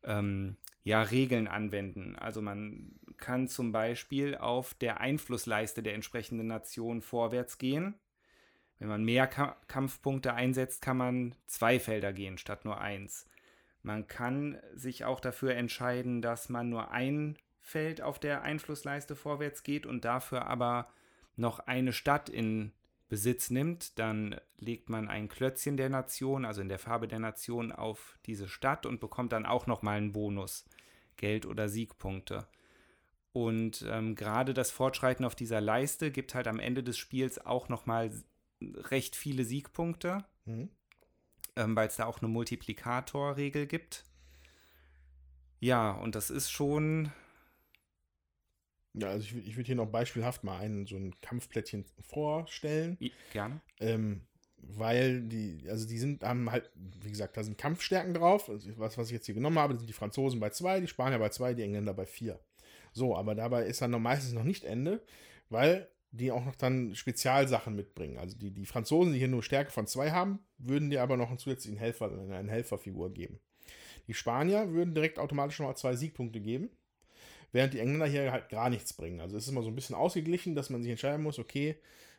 ähm, 0.03 0.55
ja, 0.84 1.01
Regeln 1.01 1.47
anwenden. 1.47 2.16
Also 2.16 2.41
man 2.41 2.95
kann 3.18 3.47
zum 3.47 3.72
Beispiel 3.72 4.36
auf 4.36 4.74
der 4.76 5.01
Einflussleiste 5.01 5.84
der 5.84 5.95
entsprechenden 5.95 6.47
Nation 6.47 7.01
vorwärts 7.01 7.57
gehen. 7.57 7.95
Wenn 8.80 8.89
man 8.89 9.03
mehr 9.03 9.28
Ka 9.28 9.57
Kampfpunkte 9.68 10.34
einsetzt, 10.34 10.82
kann 10.82 10.97
man 10.97 11.36
zwei 11.47 11.80
Felder 11.80 12.13
gehen 12.13 12.38
statt 12.38 12.66
nur 12.66 12.80
eins. 12.80 13.26
Man 13.82 14.07
kann 14.07 14.59
sich 14.74 15.05
auch 15.05 15.20
dafür 15.20 15.55
entscheiden, 15.55 16.22
dass 16.22 16.49
man 16.49 16.70
nur 16.70 16.91
ein 16.91 17.38
Feld 17.61 18.01
auf 18.01 18.20
der 18.20 18.43
Einflussleiste 18.43 19.16
vorwärts 19.16 19.63
geht 19.63 19.86
und 19.86 20.05
dafür 20.05 20.45
aber 20.45 20.88
noch 21.36 21.59
eine 21.59 21.93
Stadt 21.93 22.30
in 22.30 22.72
Besitz 23.08 23.51
nimmt, 23.51 23.99
dann 23.99 24.39
legt 24.58 24.89
man 24.89 25.08
ein 25.10 25.28
Klötzchen 25.28 25.78
der 25.78 25.89
Nation, 25.89 26.45
also 26.45 26.62
in 26.62 26.70
der 26.70 26.80
Farbe 26.80 27.08
der 27.08 27.20
Nation, 27.20 27.72
auf 27.72 28.18
diese 28.26 28.47
Stadt 28.47 28.86
und 28.86 28.99
bekommt 28.99 29.32
dann 29.32 29.45
auch 29.45 29.68
nochmal 29.68 29.97
einen 29.97 30.12
Bonus, 30.12 30.66
Geld 31.18 31.45
oder 31.45 31.70
Siegpunkte. 31.70 32.47
Und 33.32 33.86
ähm, 33.89 34.16
gerade 34.16 34.53
das 34.53 34.72
Fortschreiten 34.72 35.26
auf 35.26 35.36
dieser 35.36 35.62
Leiste 35.62 36.10
gibt 36.10 36.34
halt 36.36 36.47
am 36.47 36.60
Ende 36.60 36.84
des 36.84 36.97
Spiels 36.97 37.45
auch 37.45 37.70
nochmal 37.70 38.12
recht 38.62 39.16
viele 39.16 39.43
Siegpunkte, 39.43 40.24
mhm. 40.45 40.70
ähm, 41.56 41.76
weil 41.76 41.88
es 41.88 41.97
da 41.97 42.06
auch 42.06 42.20
eine 42.20 42.30
Multiplikatorregel 42.30 43.68
gibt. 43.68 44.03
Ja, 45.60 45.91
und 45.91 46.16
das 46.16 46.30
ist 46.30 46.49
schon 46.49 47.12
ja, 48.97 49.09
also 49.09 49.25
ich, 49.25 49.47
ich 49.47 49.55
würde 49.57 49.67
hier 49.67 49.75
noch 49.75 49.87
beispielhaft 49.87 50.43
mal 50.43 50.59
einen, 50.59 50.85
so 50.85 50.95
ein 50.95 51.13
Kampfplättchen 51.21 51.85
vorstellen. 52.01 52.97
Gerne. 53.31 53.61
Ähm, 53.79 54.21
weil 54.57 55.21
die, 55.21 55.63
also 55.69 55.87
die 55.87 55.97
sind, 55.97 56.23
haben 56.23 56.51
halt, 56.51 56.71
wie 56.75 57.09
gesagt, 57.09 57.37
da 57.37 57.43
sind 57.43 57.57
Kampfstärken 57.57 58.13
drauf. 58.13 58.49
Also 58.49 58.69
was, 58.77 58.97
was 58.97 59.07
ich 59.07 59.13
jetzt 59.13 59.25
hier 59.25 59.35
genommen 59.35 59.59
habe, 59.59 59.77
sind 59.77 59.87
die 59.87 59.93
Franzosen 59.93 60.39
bei 60.39 60.49
zwei, 60.49 60.79
die 60.79 60.87
Spanier 60.87 61.19
bei 61.19 61.29
zwei, 61.29 61.53
die 61.53 61.63
Engländer 61.63 61.93
bei 61.93 62.05
vier. 62.05 62.39
So, 62.93 63.15
aber 63.15 63.35
dabei 63.35 63.65
ist 63.65 63.81
dann 63.81 63.91
noch 63.91 63.99
meistens 63.99 64.33
noch 64.33 64.43
nicht 64.43 64.63
Ende, 64.63 65.03
weil 65.49 65.89
die 66.11 66.31
auch 66.31 66.45
noch 66.45 66.55
dann 66.55 66.95
Spezialsachen 66.95 67.75
mitbringen. 67.75 68.17
Also 68.17 68.37
die, 68.37 68.51
die 68.51 68.65
Franzosen, 68.65 69.11
die 69.11 69.19
hier 69.19 69.27
nur 69.27 69.43
Stärke 69.43 69.71
von 69.71 69.85
zwei 69.85 70.11
haben, 70.11 70.39
würden 70.57 70.89
dir 70.89 71.03
aber 71.03 71.17
noch 71.17 71.27
einen 71.27 71.37
zusätzlichen 71.37 71.77
Helfer, 71.77 72.09
eine 72.11 72.51
Helferfigur 72.51 73.13
geben. 73.13 73.39
Die 74.07 74.13
Spanier 74.13 74.71
würden 74.71 74.95
direkt 74.95 75.19
automatisch 75.19 75.59
noch 75.59 75.67
mal 75.67 75.75
zwei 75.75 75.95
Siegpunkte 75.95 76.39
geben 76.39 76.69
während 77.56 77.74
die 77.74 77.80
Engländer 77.80 78.06
hier 78.06 78.34
halt 78.34 78.49
gar 78.49 78.70
nichts 78.70 78.91
bringen. 78.91 79.22
Also 79.22 79.38
es 79.38 79.45
ist 79.45 79.49
immer 79.49 79.64
so 79.64 79.70
ein 79.70 79.76
bisschen 79.76 79.95
ausgeglichen, 79.95 80.56
dass 80.56 80.70
man 80.70 80.84
sich 80.84 80.91
entscheiden 80.91 81.24
muss, 81.24 81.39
okay, 81.39 81.78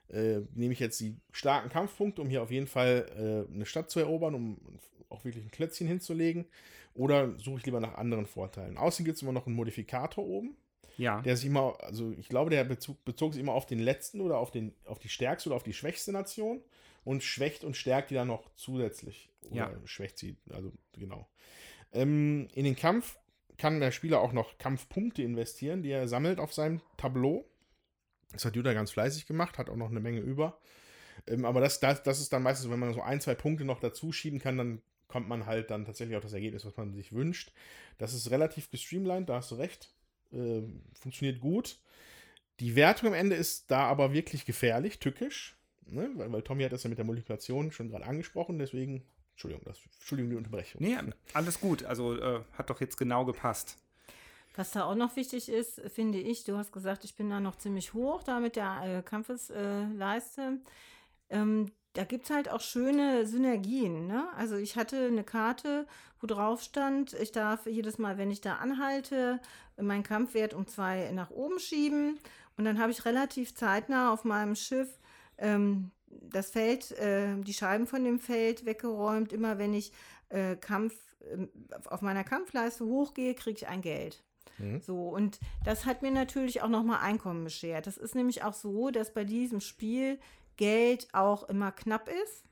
äh, 0.08 0.40
nehme 0.54 0.72
ich 0.72 0.80
jetzt 0.80 0.98
die 0.98 1.14
starken 1.30 1.68
Kampfpunkte, 1.68 2.22
um 2.22 2.30
hier 2.30 2.42
auf 2.42 2.50
jeden 2.50 2.66
Fall 2.66 3.44
äh, 3.50 3.52
eine 3.52 3.66
Stadt 3.66 3.90
zu 3.90 4.00
erobern, 4.00 4.34
um 4.34 4.58
auch 5.10 5.24
wirklich 5.24 5.44
ein 5.44 5.50
Klötzchen 5.50 5.86
hinzulegen, 5.86 6.46
oder 6.94 7.38
suche 7.38 7.58
ich 7.58 7.66
lieber 7.66 7.80
nach 7.80 7.96
anderen 7.96 8.24
Vorteilen. 8.24 8.78
Außerdem 8.78 9.04
gibt 9.04 9.16
es 9.16 9.22
immer 9.22 9.32
noch 9.32 9.46
einen 9.46 9.56
Modifikator 9.56 10.24
oben. 10.24 10.56
Ja. 10.96 11.20
Der 11.20 11.36
sich 11.36 11.44
immer, 11.44 11.76
also 11.80 12.14
ich 12.18 12.30
glaube, 12.30 12.48
der 12.48 12.64
bezog, 12.64 13.04
bezog 13.04 13.34
sich 13.34 13.42
immer 13.42 13.52
auf 13.52 13.66
den 13.66 13.78
letzten 13.78 14.22
oder 14.22 14.38
auf, 14.38 14.50
den, 14.50 14.74
auf 14.86 14.98
die 14.98 15.10
stärkste 15.10 15.50
oder 15.50 15.56
auf 15.56 15.62
die 15.62 15.74
schwächste 15.74 16.12
Nation 16.12 16.62
und 17.04 17.22
schwächt 17.22 17.62
und 17.62 17.76
stärkt 17.76 18.08
die 18.08 18.14
dann 18.14 18.28
noch 18.28 18.50
zusätzlich. 18.54 19.28
Oder 19.50 19.56
ja. 19.56 19.80
schwächt 19.84 20.16
sie, 20.16 20.38
also 20.48 20.72
genau. 20.94 21.28
Ähm, 21.92 22.48
in 22.54 22.64
den 22.64 22.76
Kampf 22.76 23.18
kann 23.58 23.80
der 23.80 23.90
Spieler 23.90 24.20
auch 24.20 24.32
noch 24.32 24.58
Kampfpunkte 24.58 25.22
investieren, 25.22 25.82
die 25.82 25.90
er 25.90 26.08
sammelt 26.08 26.40
auf 26.40 26.52
seinem 26.52 26.80
Tableau. 26.96 27.48
Das 28.32 28.44
hat 28.44 28.56
Judah 28.56 28.74
ganz 28.74 28.90
fleißig 28.90 29.26
gemacht, 29.26 29.58
hat 29.58 29.70
auch 29.70 29.76
noch 29.76 29.90
eine 29.90 30.00
Menge 30.00 30.20
über. 30.20 30.58
Ähm, 31.26 31.44
aber 31.44 31.60
das, 31.60 31.80
das, 31.80 32.02
das 32.02 32.20
ist 32.20 32.32
dann 32.32 32.42
meistens, 32.42 32.70
wenn 32.70 32.78
man 32.78 32.92
so 32.92 33.02
ein, 33.02 33.20
zwei 33.20 33.34
Punkte 33.34 33.64
noch 33.64 33.80
dazu 33.80 34.12
schieben 34.12 34.38
kann, 34.38 34.58
dann 34.58 34.82
kommt 35.08 35.28
man 35.28 35.46
halt 35.46 35.70
dann 35.70 35.84
tatsächlich 35.84 36.16
auf 36.16 36.22
das 36.22 36.32
Ergebnis, 36.32 36.64
was 36.64 36.76
man 36.76 36.92
sich 36.92 37.12
wünscht. 37.12 37.52
Das 37.98 38.12
ist 38.12 38.30
relativ 38.30 38.70
gestreamlined, 38.70 39.28
da 39.28 39.36
hast 39.36 39.50
du 39.50 39.54
recht. 39.54 39.92
Äh, 40.32 40.62
funktioniert 40.94 41.40
gut. 41.40 41.78
Die 42.60 42.74
Wertung 42.74 43.08
am 43.08 43.14
Ende 43.14 43.36
ist 43.36 43.70
da 43.70 43.84
aber 43.84 44.12
wirklich 44.12 44.44
gefährlich, 44.44 44.98
tückisch. 44.98 45.56
Ne? 45.86 46.10
Weil, 46.14 46.32
weil 46.32 46.42
Tommy 46.42 46.64
hat 46.64 46.72
das 46.72 46.82
ja 46.82 46.88
mit 46.88 46.98
der 46.98 47.04
Multiplikation 47.04 47.70
schon 47.70 47.88
gerade 47.88 48.06
angesprochen, 48.06 48.58
deswegen 48.58 49.04
Entschuldigung, 49.36 49.64
das, 49.66 49.78
Entschuldigung 49.98 50.30
die 50.30 50.36
Unterbrechung. 50.36 50.80
Nee, 50.80 50.96
alles 51.34 51.60
gut. 51.60 51.84
Also 51.84 52.16
äh, 52.16 52.40
hat 52.56 52.70
doch 52.70 52.80
jetzt 52.80 52.96
genau 52.96 53.26
gepasst. 53.26 53.76
Was 54.54 54.70
da 54.70 54.84
auch 54.84 54.94
noch 54.94 55.14
wichtig 55.16 55.50
ist, 55.50 55.82
finde 55.92 56.18
ich, 56.18 56.44
du 56.44 56.56
hast 56.56 56.72
gesagt, 56.72 57.04
ich 57.04 57.16
bin 57.16 57.28
da 57.28 57.38
noch 57.38 57.56
ziemlich 57.56 57.92
hoch, 57.92 58.22
da 58.22 58.40
mit 58.40 58.56
der 58.56 58.80
äh, 58.82 59.02
Kampfesleiste. 59.02 60.58
Äh, 61.28 61.36
ähm, 61.36 61.70
da 61.92 62.04
gibt 62.04 62.24
es 62.24 62.30
halt 62.30 62.48
auch 62.48 62.62
schöne 62.62 63.26
Synergien. 63.26 64.06
Ne? 64.06 64.26
Also 64.36 64.56
ich 64.56 64.76
hatte 64.76 65.08
eine 65.08 65.22
Karte, 65.22 65.86
wo 66.22 66.26
drauf 66.26 66.62
stand, 66.62 67.12
ich 67.12 67.30
darf 67.30 67.66
jedes 67.66 67.98
Mal, 67.98 68.16
wenn 68.16 68.30
ich 68.30 68.40
da 68.40 68.54
anhalte, 68.54 69.38
meinen 69.78 70.02
Kampfwert 70.02 70.54
um 70.54 70.66
zwei 70.66 71.10
nach 71.12 71.28
oben 71.30 71.58
schieben. 71.58 72.18
Und 72.56 72.64
dann 72.64 72.78
habe 72.78 72.90
ich 72.90 73.04
relativ 73.04 73.54
zeitnah 73.54 74.14
auf 74.14 74.24
meinem 74.24 74.56
Schiff 74.56 74.98
ähm, 75.36 75.90
das 76.08 76.50
Feld, 76.50 76.92
äh, 76.92 77.36
die 77.40 77.54
Scheiben 77.54 77.86
von 77.86 78.04
dem 78.04 78.18
Feld 78.18 78.64
weggeräumt. 78.64 79.32
Immer 79.32 79.58
wenn 79.58 79.74
ich 79.74 79.92
äh, 80.28 80.56
Kampf, 80.56 80.94
äh, 81.20 81.46
auf 81.88 82.02
meiner 82.02 82.24
Kampfleiste 82.24 82.84
hochgehe, 82.84 83.34
kriege 83.34 83.58
ich 83.58 83.68
ein 83.68 83.82
Geld. 83.82 84.22
Mhm. 84.58 84.80
So, 84.80 85.08
und 85.08 85.38
das 85.64 85.84
hat 85.84 86.02
mir 86.02 86.10
natürlich 86.10 86.62
auch 86.62 86.68
nochmal 86.68 87.00
Einkommen 87.00 87.44
beschert. 87.44 87.86
Das 87.86 87.96
ist 87.96 88.14
nämlich 88.14 88.42
auch 88.42 88.54
so, 88.54 88.90
dass 88.90 89.12
bei 89.12 89.24
diesem 89.24 89.60
Spiel 89.60 90.18
Geld 90.56 91.08
auch 91.12 91.48
immer 91.48 91.72
knapp 91.72 92.08
ist. 92.08 92.44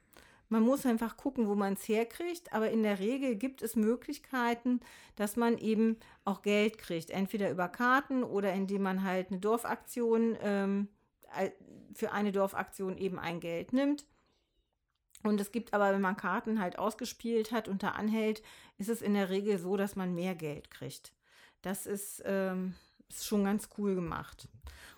Man 0.50 0.62
muss 0.62 0.84
einfach 0.84 1.16
gucken, 1.16 1.48
wo 1.48 1.54
man 1.54 1.72
es 1.72 1.88
herkriegt, 1.88 2.52
aber 2.52 2.70
in 2.70 2.82
der 2.82 2.98
Regel 2.98 3.34
gibt 3.34 3.62
es 3.62 3.76
Möglichkeiten, 3.76 4.80
dass 5.16 5.36
man 5.36 5.56
eben 5.58 5.96
auch 6.24 6.42
Geld 6.42 6.78
kriegt. 6.78 7.10
Entweder 7.10 7.50
über 7.50 7.68
Karten 7.68 8.22
oder 8.22 8.52
indem 8.52 8.82
man 8.82 9.02
halt 9.02 9.30
eine 9.30 9.40
Dorfaktion 9.40 10.36
ähm, 10.42 10.88
für 11.94 12.12
eine 12.12 12.32
Dorfaktion 12.32 12.98
eben 12.98 13.18
ein 13.18 13.40
Geld 13.40 13.72
nimmt. 13.72 14.04
Und 15.22 15.40
es 15.40 15.52
gibt 15.52 15.72
aber, 15.72 15.92
wenn 15.92 16.02
man 16.02 16.16
Karten 16.16 16.60
halt 16.60 16.78
ausgespielt 16.78 17.50
hat 17.50 17.68
und 17.68 17.82
da 17.82 17.90
anhält, 17.90 18.42
ist 18.76 18.90
es 18.90 19.00
in 19.00 19.14
der 19.14 19.30
Regel 19.30 19.58
so, 19.58 19.76
dass 19.76 19.96
man 19.96 20.14
mehr 20.14 20.34
Geld 20.34 20.70
kriegt. 20.70 21.12
Das 21.62 21.86
ist, 21.86 22.22
ähm, 22.26 22.74
ist 23.08 23.26
schon 23.26 23.44
ganz 23.44 23.70
cool 23.78 23.94
gemacht. 23.94 24.48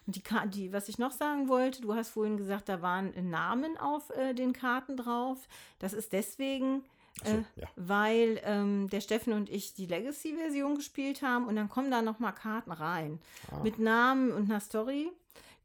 Und 0.07 0.17
die, 0.17 0.23
die, 0.49 0.73
was 0.73 0.89
ich 0.89 0.99
noch 0.99 1.13
sagen 1.13 1.49
wollte, 1.49 1.81
du 1.81 1.95
hast 1.95 2.11
vorhin 2.11 2.37
gesagt, 2.37 2.69
da 2.69 2.83
waren 2.83 3.13
Namen 3.31 3.77
auf 3.77 4.11
äh, 4.11 4.35
den 4.35 4.53
Karten 4.53 4.97
drauf. 4.97 5.49
Das 5.79 5.93
ist 5.93 6.13
deswegen, 6.13 6.85
so, 7.25 7.33
äh, 7.33 7.45
ja. 7.57 7.69
weil 7.77 8.41
ähm, 8.45 8.89
der 8.91 9.01
Steffen 9.01 9.33
und 9.33 9.49
ich 9.49 9.75
die 9.75 9.87
Legacy-Version 9.87 10.75
gespielt 10.75 11.23
haben 11.23 11.47
und 11.47 11.57
dann 11.57 11.69
kommen 11.69 11.91
da 11.91 12.03
nochmal 12.03 12.35
Karten 12.35 12.73
rein 12.73 13.21
ah. 13.51 13.61
mit 13.63 13.79
Namen 13.79 14.33
und 14.33 14.51
einer 14.51 14.61
Story. 14.61 15.11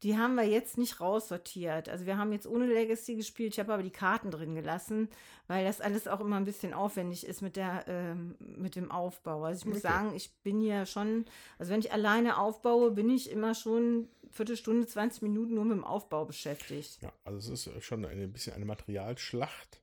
Die 0.04 0.18
haben 0.18 0.36
wir 0.36 0.44
jetzt 0.44 0.78
nicht 0.78 1.00
raussortiert. 1.00 1.88
Also 1.88 2.08
wir 2.08 2.18
haben 2.18 2.32
jetzt 2.32 2.48
ohne 2.48 2.66
Legacy 2.66 3.16
gespielt. 3.16 3.54
Ich 3.54 3.60
habe 3.60 3.74
aber 3.74 3.84
die 3.84 3.92
Karten 3.92 4.32
drin 4.32 4.56
gelassen, 4.56 5.10
weil 5.48 5.64
das 5.64 5.80
alles 5.80 6.08
auch 6.08 6.20
immer 6.22 6.38
ein 6.38 6.46
bisschen 6.46 6.74
aufwendig 6.74 7.26
ist 7.26 7.42
mit 7.42 7.56
der 7.56 7.86
ähm, 7.88 8.36
mit 8.40 8.76
dem 8.76 8.90
Aufbau. 8.90 9.44
Also 9.44 9.60
ich 9.60 9.66
muss 9.66 9.84
okay. 9.84 9.94
sagen, 9.94 10.16
ich 10.16 10.34
bin 10.42 10.62
ja 10.62 10.88
schon, 10.88 11.26
also 11.60 11.72
wenn 11.72 11.82
ich 11.82 11.92
alleine 11.92 12.38
aufbaue, 12.38 12.92
bin 12.92 13.10
ich 13.12 13.30
immer 13.30 13.54
schon 13.54 14.08
Viertelstunde, 14.32 14.88
20 14.88 15.22
Minuten 15.22 15.54
nur 15.54 15.66
mit 15.66 15.78
dem 15.78 15.84
Aufbau 15.84 16.26
beschäftigt. 16.26 17.00
Ja, 17.02 17.14
also 17.24 17.54
es 17.54 17.68
ist 17.68 17.84
schon 17.84 18.04
ein 18.04 18.32
bisschen 18.32 18.54
eine 18.54 18.66
Materialschlacht. 18.66 19.82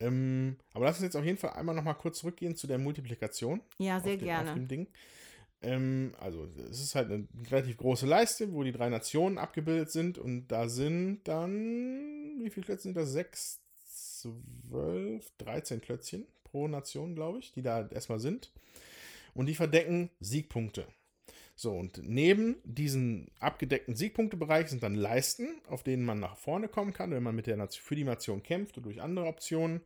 Ähm, 0.00 0.56
aber 0.72 0.86
lass 0.86 0.96
uns 0.96 1.04
jetzt 1.04 1.16
auf 1.16 1.24
jeden 1.24 1.38
Fall 1.38 1.50
einmal 1.50 1.74
noch 1.74 1.84
mal 1.84 1.94
kurz 1.94 2.18
zurückgehen 2.18 2.56
zu 2.56 2.66
der 2.66 2.78
Multiplikation. 2.78 3.60
Ja, 3.78 4.00
sehr 4.00 4.16
den, 4.16 4.24
gerne. 4.24 4.50
Auf 4.50 4.56
dem 4.56 4.68
Ding. 4.68 4.88
Ähm, 5.64 6.14
also, 6.20 6.46
es 6.70 6.80
ist 6.80 6.94
halt 6.94 7.10
eine 7.10 7.26
relativ 7.50 7.76
große 7.76 8.06
Leiste, 8.06 8.52
wo 8.52 8.62
die 8.62 8.72
drei 8.72 8.88
Nationen 8.88 9.38
abgebildet 9.38 9.90
sind. 9.90 10.18
Und 10.18 10.48
da 10.48 10.68
sind 10.68 11.22
dann, 11.24 12.38
wie 12.40 12.50
viele 12.50 12.66
Klötzchen 12.66 12.94
sind 12.94 12.96
das? 12.96 13.12
Sechs, 13.12 13.60
zwölf, 13.84 15.30
13 15.38 15.80
Klötzchen 15.80 16.26
pro 16.44 16.68
Nation, 16.68 17.14
glaube 17.14 17.38
ich, 17.38 17.52
die 17.52 17.62
da 17.62 17.88
erstmal 17.88 18.20
sind. 18.20 18.52
Und 19.34 19.46
die 19.46 19.54
verdecken 19.54 20.10
Siegpunkte. 20.20 20.86
So, 21.56 21.72
und 21.72 22.00
neben 22.02 22.56
diesen 22.64 23.30
abgedeckten 23.38 23.94
Siegpunktebereich 23.94 24.68
sind 24.68 24.82
dann 24.82 24.96
Leisten, 24.96 25.60
auf 25.68 25.84
denen 25.84 26.04
man 26.04 26.18
nach 26.18 26.36
vorne 26.36 26.68
kommen 26.68 26.92
kann, 26.92 27.12
wenn 27.12 27.22
man 27.22 27.36
mit 27.36 27.46
der 27.46 27.56
Nation, 27.56 27.84
für 27.84 27.94
die 27.94 28.04
Nation 28.04 28.42
kämpft 28.42 28.76
oder 28.76 28.84
durch 28.84 29.00
andere 29.00 29.26
Optionen. 29.26 29.80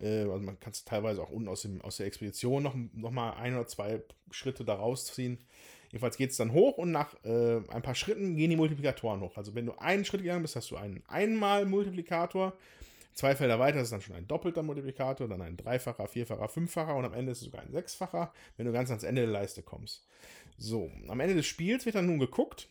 Äh, 0.00 0.22
also 0.22 0.40
man 0.40 0.58
kann 0.60 0.72
es 0.72 0.84
teilweise 0.84 1.22
auch 1.22 1.30
unten 1.30 1.48
aus, 1.48 1.62
dem, 1.62 1.80
aus 1.82 1.96
der 1.96 2.06
Expedition 2.06 2.62
noch, 2.62 2.74
noch 2.92 3.10
mal 3.10 3.32
ein 3.32 3.54
oder 3.54 3.66
zwei 3.66 4.02
Schritte 4.30 4.64
da 4.64 4.74
rausziehen. 4.74 5.38
Jedenfalls 5.90 6.16
geht 6.16 6.30
es 6.30 6.36
dann 6.36 6.52
hoch 6.52 6.76
und 6.76 6.92
nach 6.92 7.14
äh, 7.24 7.60
ein 7.68 7.82
paar 7.82 7.94
Schritten 7.94 8.36
gehen 8.36 8.50
die 8.50 8.56
Multiplikatoren 8.56 9.20
hoch. 9.20 9.36
Also 9.36 9.54
wenn 9.54 9.66
du 9.66 9.72
einen 9.78 10.04
Schritt 10.04 10.22
gegangen 10.22 10.42
bist, 10.42 10.56
hast 10.56 10.70
du 10.70 10.76
einen 10.76 11.02
Einmal-Multiplikator. 11.08 12.52
Zwei 13.14 13.34
Felder 13.34 13.58
weiter 13.58 13.80
ist 13.80 13.90
dann 13.90 14.02
schon 14.02 14.14
ein 14.14 14.28
doppelter 14.28 14.62
Multiplikator, 14.62 15.26
dann 15.26 15.42
ein 15.42 15.56
dreifacher, 15.56 16.06
vierfacher, 16.06 16.48
fünffacher 16.48 16.94
und 16.94 17.04
am 17.04 17.14
Ende 17.14 17.32
ist 17.32 17.38
es 17.38 17.46
sogar 17.46 17.62
ein 17.62 17.72
sechsfacher, 17.72 18.32
wenn 18.56 18.66
du 18.66 18.72
ganz 18.72 18.90
ans 18.90 19.02
Ende 19.02 19.22
der 19.22 19.30
Leiste 19.30 19.62
kommst. 19.62 20.06
So, 20.56 20.90
am 21.08 21.18
Ende 21.18 21.34
des 21.34 21.46
Spiels 21.46 21.84
wird 21.84 21.96
dann 21.96 22.06
nun 22.06 22.20
geguckt, 22.20 22.68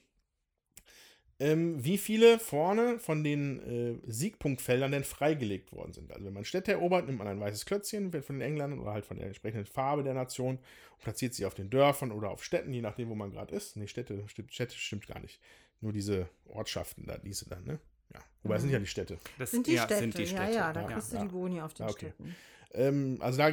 ähm, 1.39 1.83
wie 1.83 1.97
viele 1.99 2.39
vorne 2.39 2.99
von 2.99 3.23
den 3.23 4.01
äh, 4.05 4.11
Siegpunktfeldern 4.11 4.91
denn 4.91 5.03
freigelegt 5.03 5.71
worden 5.71 5.93
sind. 5.93 6.11
Also 6.11 6.25
wenn 6.25 6.33
man 6.33 6.45
Städte 6.45 6.71
erobert, 6.71 7.05
nimmt 7.05 7.19
man 7.19 7.27
ein 7.27 7.39
weißes 7.39 7.65
Klötzchen 7.65 8.11
von 8.11 8.39
den 8.39 8.41
Engländern 8.41 8.79
oder 8.79 8.93
halt 8.93 9.05
von 9.05 9.17
der 9.17 9.27
entsprechenden 9.27 9.65
Farbe 9.67 10.03
der 10.03 10.15
Nation 10.15 10.55
und 10.57 11.03
platziert 11.03 11.35
sie 11.35 11.45
auf 11.45 11.53
den 11.53 11.69
Dörfern 11.69 12.11
oder 12.11 12.31
auf 12.31 12.43
Städten, 12.43 12.73
je 12.73 12.81
nachdem, 12.81 13.09
wo 13.09 13.15
man 13.15 13.29
gerade 13.31 13.53
ist. 13.55 13.75
Nee, 13.77 13.87
Städte, 13.87 14.23
Städte, 14.27 14.51
Städte 14.51 14.75
stimmt 14.75 15.05
gar 15.07 15.19
nicht. 15.19 15.39
Nur 15.79 15.93
diese 15.93 16.27
Ortschaften 16.45 17.05
da, 17.05 17.19
diese 17.19 17.47
dann, 17.47 17.63
ne? 17.65 17.79
Ja. 18.13 18.19
Wobei 18.41 18.55
es 18.55 18.61
sind 18.63 18.71
ja 18.71 18.79
die 18.79 18.87
Städte. 18.87 19.19
Das 19.37 19.51
Sind 19.51 19.67
die, 19.67 19.73
ja, 19.73 19.83
Städte. 19.83 19.99
sind 20.01 20.17
die 20.17 20.25
Städte. 20.25 20.43
Ja, 20.43 20.49
ja, 20.49 20.73
da 20.73 20.81
Ja, 20.81 20.87
kriegst 20.87 21.13
ja. 21.13 21.19
du 21.19 21.25
die 21.25 21.31
Boni 21.31 21.61
auf 21.61 21.73
den 21.75 21.85
Ah, 21.85 21.89
okay. 21.89 22.13
Städten. 22.15 22.35
Ähm, 22.73 23.17
also 23.19 23.37
da 23.37 23.51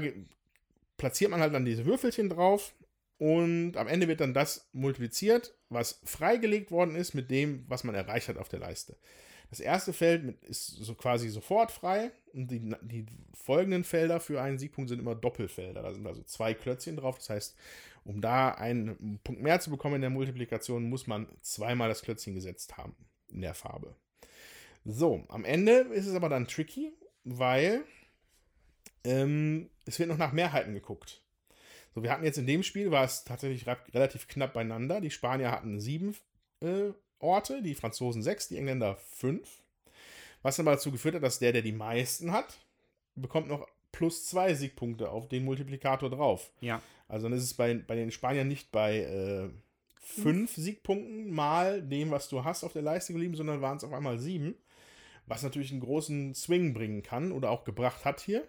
platziert 0.97 1.31
man 1.31 1.41
halt 1.41 1.53
dann 1.53 1.65
diese 1.67 1.85
Würfelchen 1.85 2.31
drauf 2.31 2.73
und 3.25 3.79
am 3.79 3.89
Ende 3.89 4.07
wird 4.07 4.21
dann 4.21 4.35
das 4.35 4.69
multipliziert, 4.75 5.55
was 5.71 5.99
freigelegt 6.05 6.71
worden 6.71 6.95
ist 6.95 7.15
mit 7.15 7.31
dem, 7.31 7.65
was 7.69 7.83
man 7.83 7.95
erreicht 7.95 8.29
hat 8.29 8.37
auf 8.37 8.51
der 8.51 8.61
Leiste. 8.61 8.99
Das 9.49 9.61
erste 9.61 9.95
Feld 9.95 10.43
ist 10.43 10.67
so 10.67 10.95
quasi 10.95 11.31
sofort 11.31 11.73
frei 11.73 12.11
und 12.35 12.51
die, 12.51 12.75
die 12.83 13.07
folgenden 13.33 13.83
Felder 13.83 14.21
für 14.21 14.43
einen 14.43 14.59
Siegpunkt 14.59 14.91
sind 14.91 14.99
immer 14.99 15.15
Doppelfelder. 15.15 15.81
Da 15.81 15.95
sind 15.95 16.07
also 16.07 16.23
zwei 16.25 16.53
Klötzchen 16.53 16.97
drauf. 16.99 17.17
Das 17.17 17.31
heißt, 17.31 17.57
um 18.05 18.21
da 18.21 18.51
einen 18.51 19.21
Punkt 19.25 19.41
mehr 19.41 19.59
zu 19.59 19.71
bekommen 19.71 19.95
in 19.95 20.01
der 20.03 20.11
Multiplikation, 20.11 20.91
muss 20.91 21.07
man 21.07 21.27
zweimal 21.41 21.89
das 21.89 22.03
Klötzchen 22.03 22.35
gesetzt 22.35 22.77
haben 22.77 22.95
in 23.29 23.41
der 23.41 23.55
Farbe. 23.55 23.97
So, 24.85 25.25
am 25.29 25.47
Ende 25.47 25.73
ist 25.95 26.07
es 26.07 26.15
aber 26.15 26.29
dann 26.29 26.47
tricky, 26.47 26.93
weil 27.25 27.85
ähm, 29.03 29.71
es 29.87 29.99
wird 29.99 30.11
noch 30.11 30.19
nach 30.19 30.33
Mehrheiten 30.33 30.75
geguckt. 30.75 31.24
So, 31.95 32.03
wir 32.03 32.11
hatten 32.11 32.25
jetzt 32.25 32.39
in 32.39 32.47
dem 32.47 32.63
Spiel, 32.63 32.91
war 32.91 33.05
es 33.05 33.25
tatsächlich 33.25 33.67
relativ 33.95 34.27
knapp 34.27 34.53
beieinander. 34.53 35.01
Die 35.01 35.11
Spanier 35.11 35.53
hatten 35.53 35.79
sieben 35.81 36.17
äh, 36.61 36.91
Orte, 37.21 37.63
die 37.63 37.75
Franzosen 37.75 38.23
sechs, 38.23 38.49
die 38.49 38.57
Engländer 38.57 38.97
fünf. 38.97 39.63
Was 40.43 40.59
aber 40.59 40.73
dazu 40.73 40.91
geführt 40.91 41.15
hat, 41.15 41.23
dass 41.23 41.39
der, 41.39 41.53
der 41.53 41.63
die 41.63 41.73
meisten 41.73 42.33
hat, 42.33 42.59
bekommt 43.15 43.49
noch 43.49 43.69
plus 43.93 44.27
zwei 44.27 44.55
Siegpunkte 44.55 45.09
auf 45.09 45.29
den 45.29 45.45
Multiplikator 45.45 46.11
drauf. 46.11 46.51
Ja. 46.61 46.83
Also 47.07 47.29
dann 47.29 47.39
ist 47.39 47.45
es 47.45 47.55
bei, 47.55 47.75
bei 47.75 47.95
den 47.95 48.11
Spaniern 48.11 48.49
nicht 48.49 48.73
bei 48.73 48.99
äh, 48.99 49.49
fünf 50.01 50.55
Siegpunkten 50.55 51.31
mal 51.31 51.81
dem, 51.81 52.11
was 52.11 52.29
du 52.29 52.45
hast 52.45 52.65
auf 52.65 52.73
der 52.73 52.83
Leiste 52.83 53.13
geblieben, 53.13 53.37
sondern 53.37 53.63
waren 53.63 53.77
es 53.77 53.85
auf 53.85 53.93
einmal 53.93 54.19
sieben. 54.19 54.57
Was 55.27 55.43
natürlich 55.43 55.71
einen 55.71 55.81
großen 55.81 56.35
Swing 56.35 56.75
bringen 56.75 57.03
kann 57.03 57.33
oder 57.33 57.51
auch 57.51 57.65
gebracht 57.65 58.05
hat 58.05 58.21
hier. 58.21 58.47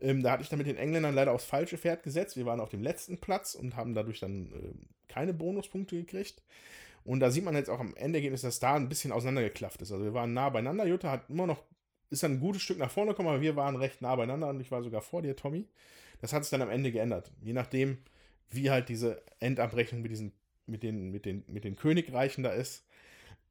Ähm, 0.00 0.22
da 0.22 0.32
hatte 0.32 0.42
ich 0.42 0.48
dann 0.48 0.58
mit 0.58 0.66
den 0.66 0.76
Engländern 0.76 1.14
leider 1.14 1.32
aufs 1.32 1.44
falsche 1.44 1.78
Pferd 1.78 2.02
gesetzt. 2.02 2.36
Wir 2.36 2.46
waren 2.46 2.60
auf 2.60 2.70
dem 2.70 2.82
letzten 2.82 3.18
Platz 3.18 3.54
und 3.54 3.76
haben 3.76 3.94
dadurch 3.94 4.20
dann 4.20 4.52
äh, 4.52 5.12
keine 5.12 5.34
Bonuspunkte 5.34 5.96
gekriegt. 5.96 6.42
Und 7.04 7.20
da 7.20 7.30
sieht 7.30 7.44
man 7.44 7.56
jetzt 7.56 7.70
auch 7.70 7.80
am 7.80 7.94
Endergebnis, 7.96 8.42
dass 8.42 8.60
da 8.60 8.74
ein 8.74 8.88
bisschen 8.88 9.12
auseinandergeklafft 9.12 9.82
ist. 9.82 9.92
Also 9.92 10.04
wir 10.04 10.14
waren 10.14 10.34
nah 10.34 10.50
beieinander. 10.50 10.86
Jutta 10.86 11.10
hat 11.10 11.28
immer 11.28 11.46
noch, 11.46 11.62
ist 12.10 12.22
dann 12.22 12.32
ein 12.32 12.40
gutes 12.40 12.62
Stück 12.62 12.78
nach 12.78 12.90
vorne 12.90 13.10
gekommen, 13.10 13.28
aber 13.28 13.40
wir 13.40 13.56
waren 13.56 13.76
recht 13.76 14.02
nah 14.02 14.14
beieinander 14.14 14.48
und 14.48 14.60
ich 14.60 14.70
war 14.70 14.82
sogar 14.82 15.02
vor 15.02 15.22
dir, 15.22 15.34
Tommy. 15.34 15.66
Das 16.20 16.32
hat 16.32 16.44
sich 16.44 16.50
dann 16.50 16.62
am 16.62 16.70
Ende 16.70 16.92
geändert. 16.92 17.32
Je 17.40 17.52
nachdem, 17.52 17.98
wie 18.50 18.70
halt 18.70 18.88
diese 18.88 19.22
Endabrechnung 19.40 20.02
mit 20.02 20.12
diesen, 20.12 20.32
mit 20.66 20.82
den, 20.82 21.10
mit 21.10 21.24
den, 21.24 21.44
mit 21.48 21.64
den 21.64 21.74
Königreichen 21.74 22.44
da 22.44 22.50
ist. 22.50 22.84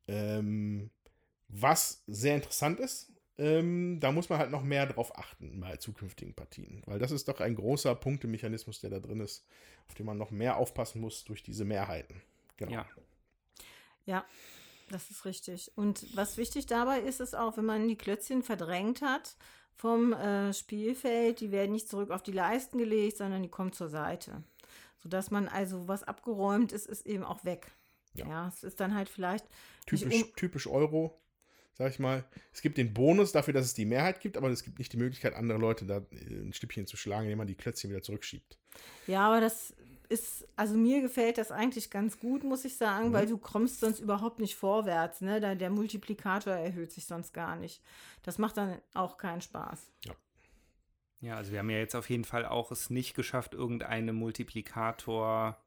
Ähm, 0.07 0.89
was 1.49 2.03
sehr 2.07 2.35
interessant 2.35 2.79
ist, 2.79 3.10
ähm, 3.37 3.99
da 3.99 4.11
muss 4.11 4.29
man 4.29 4.39
halt 4.39 4.51
noch 4.51 4.63
mehr 4.63 4.85
drauf 4.85 5.17
achten 5.17 5.59
bei 5.59 5.77
zukünftigen 5.77 6.33
Partien. 6.33 6.83
Weil 6.85 6.99
das 6.99 7.11
ist 7.11 7.27
doch 7.27 7.39
ein 7.39 7.55
großer 7.55 7.95
Punktemechanismus, 7.95 8.79
der 8.81 8.89
da 8.89 8.99
drin 8.99 9.19
ist, 9.19 9.45
auf 9.87 9.95
den 9.95 10.05
man 10.05 10.17
noch 10.17 10.31
mehr 10.31 10.57
aufpassen 10.57 11.01
muss 11.01 11.23
durch 11.23 11.43
diese 11.43 11.65
Mehrheiten. 11.65 12.21
Genau. 12.57 12.71
Ja. 12.73 12.85
Ja, 14.05 14.25
das 14.89 15.09
ist 15.11 15.25
richtig. 15.25 15.71
Und 15.75 16.15
was 16.15 16.37
wichtig 16.37 16.65
dabei 16.65 16.99
ist, 16.99 17.19
ist 17.19 17.35
auch, 17.35 17.57
wenn 17.57 17.65
man 17.65 17.87
die 17.87 17.97
Klötzchen 17.97 18.43
verdrängt 18.43 19.01
hat 19.01 19.35
vom 19.75 20.13
äh, 20.13 20.53
Spielfeld, 20.53 21.39
die 21.39 21.51
werden 21.51 21.71
nicht 21.71 21.87
zurück 21.87 22.09
auf 22.11 22.23
die 22.23 22.31
Leisten 22.31 22.77
gelegt, 22.77 23.17
sondern 23.17 23.41
die 23.43 23.49
kommen 23.49 23.73
zur 23.73 23.89
Seite. 23.89 24.43
Sodass 25.01 25.31
man 25.31 25.47
also, 25.47 25.87
was 25.87 26.03
abgeräumt 26.03 26.71
ist, 26.71 26.87
ist 26.87 27.05
eben 27.07 27.23
auch 27.23 27.43
weg. 27.45 27.71
Ja. 28.13 28.27
Ja, 28.27 28.47
es 28.49 28.63
ist 28.63 28.79
dann 28.79 28.93
halt 28.93 29.07
vielleicht 29.09 29.45
Typisch, 29.85 30.23
um- 30.23 30.35
typisch 30.35 30.67
Euro, 30.67 31.20
sag 31.81 31.91
ich 31.91 31.99
mal. 31.99 32.23
Es 32.53 32.61
gibt 32.61 32.77
den 32.77 32.93
Bonus 32.93 33.31
dafür, 33.31 33.53
dass 33.53 33.65
es 33.65 33.73
die 33.73 33.85
Mehrheit 33.85 34.19
gibt, 34.21 34.37
aber 34.37 34.49
es 34.49 34.63
gibt 34.63 34.77
nicht 34.79 34.93
die 34.93 34.97
Möglichkeit, 34.97 35.33
andere 35.33 35.57
Leute 35.57 35.85
da 35.85 35.97
äh, 36.11 36.41
ein 36.41 36.53
Stückchen 36.53 36.85
zu 36.85 36.95
schlagen, 36.97 37.23
indem 37.23 37.39
man 37.39 37.47
die 37.47 37.55
Klötzchen 37.55 37.89
wieder 37.89 38.01
zurückschiebt. 38.01 38.57
Ja, 39.07 39.27
aber 39.27 39.41
das 39.41 39.73
ist, 40.09 40.47
also 40.57 40.75
mir 40.75 41.01
gefällt 41.01 41.37
das 41.37 41.51
eigentlich 41.51 41.89
ganz 41.89 42.19
gut, 42.19 42.43
muss 42.43 42.65
ich 42.65 42.75
sagen, 42.77 43.09
Mhm. 43.09 43.13
weil 43.13 43.25
du 43.27 43.37
kommst 43.37 43.79
sonst 43.79 43.99
überhaupt 43.99 44.39
nicht 44.39 44.55
vorwärts, 44.55 45.21
ne? 45.21 45.39
Da 45.39 45.55
der 45.55 45.69
Multiplikator 45.69 46.53
erhöht 46.53 46.91
sich 46.91 47.05
sonst 47.05 47.33
gar 47.33 47.55
nicht. 47.55 47.81
Das 48.23 48.37
macht 48.37 48.57
dann 48.57 48.77
auch 48.93 49.17
keinen 49.17 49.41
Spaß. 49.41 49.89
Ja, 51.21 51.37
also 51.37 51.51
wir 51.51 51.59
haben 51.59 51.69
ja 51.69 51.77
jetzt 51.77 51.95
auf 51.95 52.09
jeden 52.09 52.25
Fall 52.25 52.45
auch 52.45 52.71
es 52.71 52.89
nicht 52.89 53.13
geschafft, 53.15 53.53
irgendeine 53.53 54.11
Multiplikator, 54.11 55.57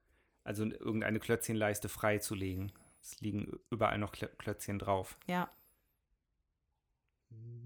also 0.42 0.64
irgendeine 0.64 1.20
Klötzchenleiste 1.20 1.88
freizulegen. 1.88 2.72
Es 3.00 3.20
liegen 3.20 3.58
überall 3.70 3.98
noch 3.98 4.12
Klö 4.12 4.26
Klötzchen 4.38 4.78
drauf. 4.78 5.16
Ja, 5.26 5.48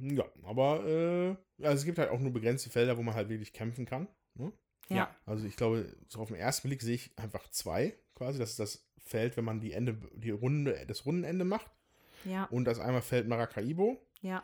Ja, 0.01 0.25
aber 0.45 0.87
äh, 0.87 1.65
also 1.65 1.79
es 1.81 1.85
gibt 1.85 1.99
halt 1.99 2.11
auch 2.11 2.21
nur 2.21 2.33
begrenzte 2.33 2.71
Felder, 2.71 2.97
wo 2.97 3.03
man 3.03 3.15
halt 3.15 3.29
wirklich 3.29 3.53
kämpfen 3.53 3.85
kann. 3.85 4.07
Ne? 4.35 4.53
ja, 4.89 4.97
Ja. 4.97 5.17
Also 5.27 5.47
ich 5.47 5.57
glaube, 5.57 5.93
so 6.07 6.21
auf 6.21 6.29
den 6.29 6.37
ersten 6.37 6.69
Blick 6.69 6.83
sehe 6.83 6.95
ich 6.95 7.11
einfach 7.19 7.49
zwei 7.51 7.95
quasi. 8.15 8.39
Das 8.39 8.51
ist 8.51 8.61
das 8.61 8.89
Feld, 8.99 9.37
wenn 9.37 9.45
man 9.45 9.61
die 9.61 9.73
Ende, 9.73 9.99
die 10.15 10.31
Runde, 10.31 10.85
das 10.87 11.05
Rundenende 11.07 11.45
macht. 11.45 11.71
ja, 12.25 12.45
Und 12.45 12.65
das 12.65 12.79
einmal 12.79 13.03
Feld 13.03 13.29
Maracaibo. 13.29 14.01
ja. 14.23 14.43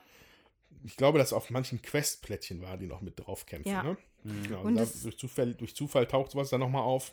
Ich 0.83 0.97
glaube, 0.97 1.18
dass 1.18 1.33
auf 1.33 1.51
manchen 1.51 1.81
Questplättchen 1.81 2.61
war, 2.61 2.77
die 2.77 2.87
noch 2.87 3.01
mit 3.01 3.18
drauf 3.18 3.47
kämpfen. 3.47 3.70
Ja. 3.70 3.83
Ne? 3.85 3.97
Mhm. 4.25 4.43
Genau, 4.45 4.62
Und 4.62 4.75
da, 4.77 4.83
es- 4.83 5.03
durch, 5.03 5.16
Zufall, 5.18 5.55
durch 5.55 5.75
Zufall 5.77 6.07
taucht 6.07 6.33
sowas 6.33 6.51
dann 6.51 6.61
nochmal 6.61 6.83
auf. 6.83 7.12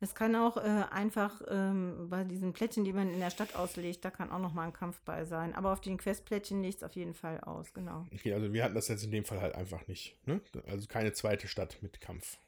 Es 0.00 0.14
kann 0.14 0.36
auch 0.36 0.56
äh, 0.58 0.84
einfach 0.92 1.42
ähm, 1.48 2.06
bei 2.08 2.22
diesen 2.22 2.52
Plättchen, 2.52 2.84
die 2.84 2.92
man 2.92 3.12
in 3.12 3.18
der 3.18 3.30
Stadt 3.30 3.56
auslegt, 3.56 4.04
da 4.04 4.10
kann 4.10 4.30
auch 4.30 4.38
noch 4.38 4.52
mal 4.54 4.62
ein 4.62 4.72
Kampf 4.72 5.00
bei 5.00 5.24
sein. 5.24 5.54
Aber 5.56 5.72
auf 5.72 5.80
den 5.80 5.96
Questplättchen 5.96 6.62
legt 6.62 6.76
es 6.76 6.82
auf 6.84 6.94
jeden 6.94 7.14
Fall 7.14 7.40
aus, 7.40 7.72
genau. 7.74 8.06
Okay, 8.14 8.32
also 8.32 8.52
wir 8.52 8.62
hatten 8.62 8.74
das 8.76 8.86
jetzt 8.88 9.02
in 9.02 9.10
dem 9.10 9.24
Fall 9.24 9.40
halt 9.40 9.54
einfach 9.56 9.86
nicht. 9.88 10.16
Ne? 10.26 10.40
Also 10.66 10.86
keine 10.86 11.12
zweite 11.14 11.48
Stadt 11.48 11.78
mit 11.82 12.00
Kampf. 12.00 12.38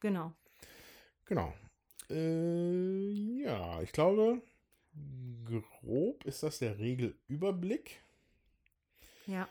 Genau. 0.00 0.32
Genau. 1.24 1.52
Äh, 2.10 3.10
ja, 3.42 3.82
ich 3.82 3.90
glaube, 3.92 4.40
grob 5.44 6.24
ist 6.26 6.42
das 6.44 6.60
der 6.60 6.78
Regelüberblick. 6.78 8.00
Ja. 9.26 9.48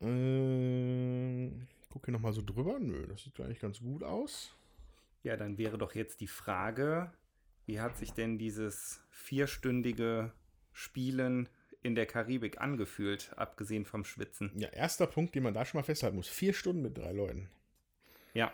Äh, 0.00 1.48
gucke 1.94 2.06
hier 2.06 2.12
nochmal 2.12 2.32
so 2.32 2.42
drüber. 2.42 2.78
Nö, 2.80 3.06
das 3.06 3.22
sieht 3.22 3.38
eigentlich 3.40 3.60
ganz 3.60 3.78
gut 3.78 4.02
aus. 4.02 4.50
Ja, 5.22 5.36
dann 5.36 5.58
wäre 5.58 5.78
doch 5.78 5.94
jetzt 5.94 6.20
die 6.20 6.26
Frage, 6.26 7.12
wie 7.66 7.80
hat 7.80 7.96
sich 7.96 8.12
denn 8.12 8.36
dieses 8.36 9.00
vierstündige 9.10 10.32
Spielen 10.72 11.48
in 11.82 11.94
der 11.94 12.06
Karibik 12.06 12.60
angefühlt, 12.60 13.32
abgesehen 13.36 13.84
vom 13.84 14.04
Schwitzen? 14.04 14.50
Ja, 14.56 14.68
erster 14.70 15.06
Punkt, 15.06 15.36
den 15.36 15.44
man 15.44 15.54
da 15.54 15.64
schon 15.64 15.78
mal 15.78 15.84
festhalten 15.84 16.16
muss. 16.16 16.28
Vier 16.28 16.52
Stunden 16.52 16.82
mit 16.82 16.98
drei 16.98 17.12
Leuten. 17.12 17.48
Ja, 18.34 18.52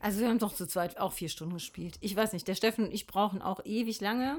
Also 0.00 0.20
wir 0.20 0.28
haben 0.28 0.38
doch 0.38 0.54
zu 0.54 0.66
zweit 0.66 0.98
auch 0.98 1.12
vier 1.12 1.28
Stunden 1.28 1.54
gespielt. 1.54 1.98
Ich 2.00 2.16
weiß 2.16 2.32
nicht, 2.32 2.48
der 2.48 2.54
Steffen 2.54 2.86
und 2.86 2.94
ich 2.94 3.06
brauchen 3.06 3.42
auch 3.42 3.64
ewig 3.66 4.00
lange. 4.00 4.38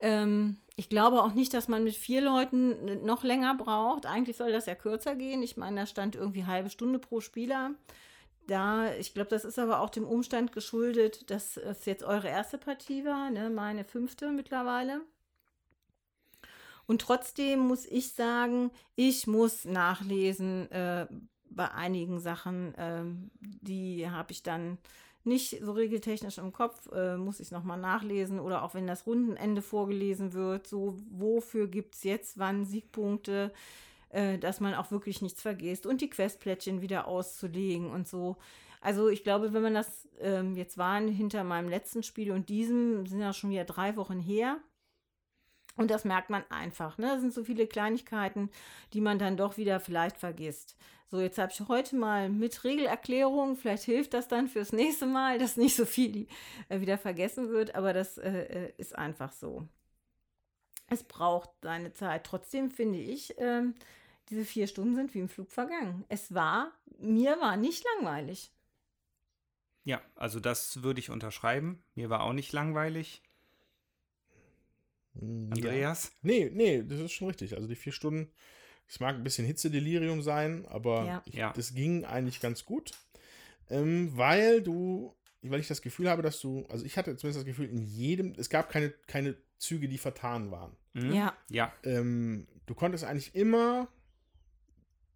Ähm, 0.00 0.56
Ich 0.76 0.88
glaube 0.88 1.22
auch 1.22 1.34
nicht, 1.34 1.52
dass 1.52 1.68
man 1.68 1.84
mit 1.84 1.94
vier 1.94 2.22
Leuten 2.22 3.04
noch 3.04 3.22
länger 3.22 3.54
braucht. 3.54 4.06
Eigentlich 4.06 4.36
soll 4.38 4.50
das 4.52 4.66
ja 4.66 4.74
kürzer 4.74 5.14
gehen. 5.14 5.42
Ich 5.42 5.56
meine, 5.58 5.80
da 5.80 5.86
stand 5.86 6.16
irgendwie 6.16 6.46
halbe 6.46 6.70
Stunde 6.70 6.98
pro 6.98 7.20
Spieler. 7.20 7.72
Da, 8.46 8.92
ich 8.94 9.14
glaube, 9.14 9.30
das 9.30 9.44
ist 9.44 9.58
aber 9.58 9.80
auch 9.80 9.90
dem 9.90 10.04
Umstand 10.06 10.52
geschuldet, 10.52 11.30
dass 11.30 11.56
es 11.58 11.84
jetzt 11.84 12.02
eure 12.02 12.28
erste 12.28 12.58
Partie 12.58 13.04
war, 13.04 13.30
ne? 13.30 13.50
meine 13.50 13.84
fünfte 13.84 14.32
mittlerweile. 14.32 15.02
Und 16.86 17.02
trotzdem 17.02 17.60
muss 17.60 17.86
ich 17.86 18.12
sagen, 18.14 18.70
ich 18.96 19.26
muss 19.26 19.64
nachlesen 19.64 20.70
äh, 20.72 21.06
bei 21.48 21.70
einigen 21.70 22.18
Sachen. 22.20 22.74
Äh, 22.74 23.04
die 23.40 24.10
habe 24.10 24.32
ich 24.32 24.42
dann 24.42 24.78
nicht 25.24 25.62
so 25.62 25.72
regeltechnisch 25.72 26.38
im 26.38 26.52
Kopf, 26.52 26.90
äh, 26.92 27.16
muss 27.16 27.40
ich 27.40 27.50
nochmal 27.50 27.78
nachlesen 27.78 28.40
oder 28.40 28.62
auch 28.62 28.74
wenn 28.74 28.86
das 28.86 29.06
Rundenende 29.06 29.62
vorgelesen 29.62 30.32
wird, 30.32 30.66
so 30.66 30.96
wofür 31.10 31.68
gibt 31.68 31.94
es 31.94 32.04
jetzt 32.04 32.38
wann 32.38 32.64
Siegpunkte, 32.64 33.52
äh, 34.10 34.38
dass 34.38 34.60
man 34.60 34.74
auch 34.74 34.90
wirklich 34.90 35.22
nichts 35.22 35.42
vergisst 35.42 35.86
und 35.86 36.00
die 36.00 36.10
Questplättchen 36.10 36.80
wieder 36.80 37.06
auszulegen 37.06 37.90
und 37.90 38.08
so. 38.08 38.36
Also 38.80 39.08
ich 39.08 39.22
glaube, 39.22 39.52
wenn 39.52 39.62
man 39.62 39.74
das 39.74 40.08
ähm, 40.20 40.56
jetzt 40.56 40.78
waren 40.78 41.08
hinter 41.08 41.44
meinem 41.44 41.68
letzten 41.68 42.02
Spiel 42.02 42.32
und 42.32 42.48
diesem, 42.48 43.06
sind 43.06 43.20
ja 43.20 43.32
schon 43.34 43.50
wieder 43.50 43.64
drei 43.64 43.96
Wochen 43.96 44.18
her, 44.18 44.58
und 45.80 45.90
das 45.90 46.04
merkt 46.04 46.28
man 46.28 46.44
einfach. 46.50 46.98
Ne? 46.98 47.06
Das 47.06 47.22
sind 47.22 47.32
so 47.32 47.42
viele 47.42 47.66
Kleinigkeiten, 47.66 48.50
die 48.92 49.00
man 49.00 49.18
dann 49.18 49.38
doch 49.38 49.56
wieder 49.56 49.80
vielleicht 49.80 50.18
vergisst. 50.18 50.76
So, 51.10 51.20
jetzt 51.20 51.38
habe 51.38 51.50
ich 51.50 51.60
heute 51.68 51.96
mal 51.96 52.28
mit 52.28 52.62
Regelerklärung, 52.62 53.56
vielleicht 53.56 53.84
hilft 53.84 54.12
das 54.12 54.28
dann 54.28 54.46
fürs 54.46 54.72
nächste 54.72 55.06
Mal, 55.06 55.38
dass 55.38 55.56
nicht 55.56 55.74
so 55.74 55.86
viel 55.86 56.28
äh, 56.68 56.80
wieder 56.80 56.98
vergessen 56.98 57.48
wird, 57.48 57.74
aber 57.74 57.94
das 57.94 58.18
äh, 58.18 58.30
äh, 58.30 58.72
ist 58.76 58.94
einfach 58.94 59.32
so. 59.32 59.66
Es 60.88 61.02
braucht 61.02 61.50
seine 61.62 61.94
Zeit. 61.94 62.24
Trotzdem 62.24 62.70
finde 62.70 62.98
ich, 62.98 63.38
äh, 63.38 63.62
diese 64.28 64.44
vier 64.44 64.66
Stunden 64.66 64.94
sind 64.94 65.14
wie 65.14 65.20
im 65.20 65.28
Flug 65.30 65.50
vergangen. 65.50 66.04
Es 66.10 66.34
war, 66.34 66.72
mir 66.98 67.40
war 67.40 67.56
nicht 67.56 67.84
langweilig. 67.96 68.52
Ja, 69.84 70.02
also 70.14 70.40
das 70.40 70.82
würde 70.82 71.00
ich 71.00 71.08
unterschreiben. 71.08 71.82
Mir 71.94 72.10
war 72.10 72.22
auch 72.22 72.34
nicht 72.34 72.52
langweilig. 72.52 73.22
Andreas? 75.20 76.04
Ja. 76.04 76.10
Nee, 76.22 76.50
nee, 76.52 76.82
das 76.82 77.00
ist 77.00 77.12
schon 77.12 77.28
richtig. 77.28 77.54
Also 77.56 77.68
die 77.68 77.76
vier 77.76 77.92
Stunden 77.92 78.30
es 78.88 78.98
mag 78.98 79.14
ein 79.14 79.22
bisschen 79.22 79.46
Hitzedelirium 79.46 80.20
sein, 80.20 80.66
aber 80.66 81.04
Ja. 81.04 81.22
ich, 81.24 81.34
Ja. 81.34 81.52
das 81.54 81.74
ging 81.74 82.04
eigentlich 82.04 82.40
ganz 82.40 82.64
gut. 82.64 82.90
Ähm, 83.68 84.10
weil 84.16 84.62
du, 84.62 85.14
weil 85.42 85.60
ich 85.60 85.68
das 85.68 85.80
Gefühl 85.80 86.10
habe, 86.10 86.22
dass 86.22 86.40
du, 86.40 86.66
also 86.68 86.84
ich 86.84 86.96
hatte 86.96 87.16
zumindest 87.16 87.38
das 87.38 87.46
Gefühl, 87.46 87.68
in 87.70 87.78
jedem, 87.82 88.34
es 88.36 88.50
gab 88.50 88.68
keine, 88.68 88.90
keine 89.06 89.36
Züge, 89.58 89.88
die 89.88 89.98
vertan 89.98 90.50
waren. 90.50 90.76
Mhm. 90.94 91.12
Ja. 91.12 91.36
Ja, 91.50 91.72
Ähm, 91.84 92.48
du 92.66 92.74
konntest 92.74 93.04
eigentlich 93.04 93.32
immer 93.36 93.86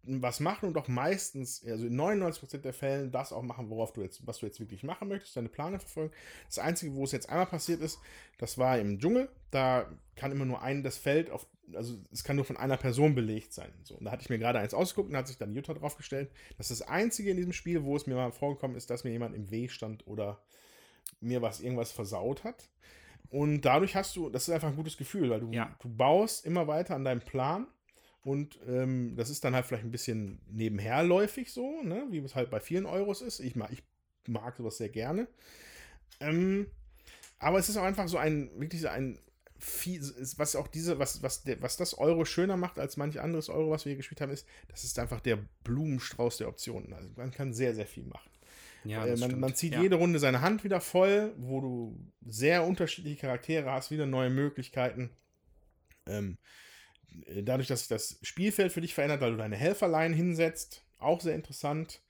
was 0.07 0.39
machen 0.39 0.69
und 0.69 0.77
auch 0.77 0.87
meistens, 0.87 1.63
also 1.65 1.87
in 1.87 1.99
99% 1.99 2.59
der 2.59 2.73
Fällen, 2.73 3.11
das 3.11 3.33
auch 3.33 3.41
machen, 3.41 3.69
worauf 3.69 3.93
du 3.93 4.01
jetzt, 4.01 4.25
was 4.27 4.39
du 4.39 4.45
jetzt 4.45 4.59
wirklich 4.59 4.83
machen 4.83 5.07
möchtest, 5.07 5.35
deine 5.35 5.49
Pläne 5.49 5.79
verfolgen. 5.79 6.13
Das 6.47 6.59
Einzige, 6.59 6.93
wo 6.95 7.03
es 7.03 7.11
jetzt 7.11 7.29
einmal 7.29 7.47
passiert 7.47 7.81
ist, 7.81 7.99
das 8.37 8.57
war 8.57 8.77
im 8.77 8.99
Dschungel. 8.99 9.29
Da 9.51 9.89
kann 10.15 10.31
immer 10.31 10.45
nur 10.45 10.61
ein 10.61 10.83
das 10.83 10.97
Feld 10.97 11.29
auf, 11.31 11.47
also 11.73 11.97
es 12.11 12.23
kann 12.23 12.35
nur 12.35 12.45
von 12.45 12.57
einer 12.57 12.77
Person 12.77 13.15
belegt 13.15 13.53
sein. 13.53 13.71
So, 13.83 13.95
und 13.95 14.05
da 14.05 14.11
hatte 14.11 14.21
ich 14.21 14.29
mir 14.29 14.37
gerade 14.39 14.59
eins 14.59 14.73
ausgeguckt 14.73 15.09
und 15.09 15.17
hat 15.17 15.27
sich 15.27 15.37
dann 15.37 15.53
Jutta 15.53 15.73
draufgestellt. 15.73 16.29
Das 16.57 16.69
ist 16.69 16.81
das 16.81 16.87
Einzige 16.87 17.31
in 17.31 17.37
diesem 17.37 17.53
Spiel, 17.53 17.83
wo 17.83 17.95
es 17.95 18.05
mir 18.05 18.15
mal 18.15 18.31
vorgekommen 18.31 18.77
ist, 18.77 18.89
dass 18.89 19.03
mir 19.03 19.11
jemand 19.11 19.35
im 19.35 19.49
Weg 19.49 19.71
stand 19.71 20.05
oder 20.07 20.39
mir 21.19 21.41
was 21.41 21.61
irgendwas 21.61 21.91
versaut 21.91 22.43
hat. 22.43 22.69
Und 23.29 23.61
dadurch 23.61 23.95
hast 23.95 24.15
du, 24.15 24.29
das 24.29 24.47
ist 24.47 24.53
einfach 24.53 24.69
ein 24.69 24.75
gutes 24.75 24.97
Gefühl, 24.97 25.29
weil 25.29 25.39
du, 25.39 25.51
Ja. 25.51 25.75
du 25.81 25.89
baust 25.89 26.45
immer 26.45 26.67
weiter 26.67 26.95
an 26.95 27.03
deinem 27.03 27.21
Plan 27.21 27.67
und 28.25 28.57
ähm, 28.67 29.13
das 29.15 29.29
ist 29.29 29.43
dann 29.43 29.53
halt 29.53 29.67
vielleicht 29.67 29.83
ein 29.83 29.91
bisschen 29.91 30.39
nebenherläufig 30.49 31.53
so, 31.53 31.83
ne? 31.83 32.07
wie 32.09 32.17
es 32.17 32.33
halt 32.33 32.49
bei 32.49 32.59
vielen 32.59 32.87
Euros 32.87 33.21
ist. 33.21 33.39
Ich 33.39 33.55
mag, 33.55 33.71
ich 33.71 33.83
mag 34.27 34.57
sowas 34.57 34.77
sehr 34.77 34.89
gerne. 34.89 35.27
Ähm, 36.19 36.65
aber 37.37 37.59
es 37.59 37.69
ist 37.69 37.77
auch 37.77 37.83
einfach 37.83 38.07
so 38.07 38.17
ein, 38.17 38.49
wirklich 38.59 38.81
so 38.81 38.87
ein, 38.87 39.19
was 40.37 40.55
auch 40.55 40.67
diese, 40.67 40.97
was, 40.97 41.21
was, 41.21 41.43
der, 41.43 41.61
was 41.61 41.77
das 41.77 41.95
Euro 41.99 42.25
schöner 42.25 42.57
macht 42.57 42.79
als 42.79 42.97
manch 42.97 43.21
anderes 43.21 43.47
Euro, 43.47 43.69
was 43.69 43.85
wir 43.85 43.91
hier 43.91 43.97
gespielt 43.97 44.21
haben, 44.21 44.31
ist, 44.31 44.47
das 44.69 44.83
ist 44.83 44.97
einfach 44.97 45.19
der 45.19 45.37
Blumenstrauß 45.63 46.37
der 46.37 46.47
Optionen. 46.47 46.93
Also 46.93 47.07
man 47.17 47.29
kann 47.29 47.53
sehr, 47.53 47.75
sehr 47.75 47.85
viel 47.85 48.05
machen. 48.05 48.31
ja 48.85 49.05
Äh, 49.05 49.17
man, 49.17 49.39
man 49.39 49.53
zieht 49.53 49.73
ja. 49.73 49.83
jede 49.83 49.97
Runde 49.97 50.17
seine 50.17 50.41
Hand 50.41 50.63
wieder 50.63 50.81
voll, 50.81 51.35
wo 51.37 51.61
du 51.61 52.11
sehr 52.25 52.65
unterschiedliche 52.65 53.21
Charaktere 53.21 53.71
hast, 53.71 53.91
wieder 53.91 54.07
neue 54.07 54.31
Möglichkeiten. 54.31 55.11
Ähm, 56.07 56.39
äh, 56.39 56.64
dadurch, 57.43 57.67
dass 57.67 57.79
sich 57.79 57.87
das 57.87 58.19
Spielfeld 58.21 58.71
für 58.71 58.81
dich 58.81 58.93
verändert, 58.93 59.21
weil 59.21 59.31
du 59.31 59.37
deine 59.37 59.55
Helferlein 59.55 60.13
hinsetzt, 60.13 60.85
auch 60.97 61.21
sehr 61.21 61.35
interessant. 61.35 62.01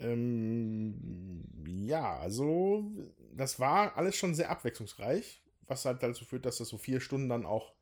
Ähm, 0.00 1.44
ja, 1.66 2.18
also 2.18 2.90
das 3.34 3.58
war 3.58 3.96
alles 3.96 4.16
schon 4.16 4.34
sehr 4.34 4.50
abwechslungsreich, 4.50 5.42
was 5.66 5.84
halt 5.84 6.02
dazu 6.02 6.24
führt, 6.24 6.46
dass 6.46 6.58
das 6.58 6.68
so 6.68 6.78
vier 6.78 7.00
Stunden 7.00 7.28
dann 7.28 7.46
auch, 7.46 7.72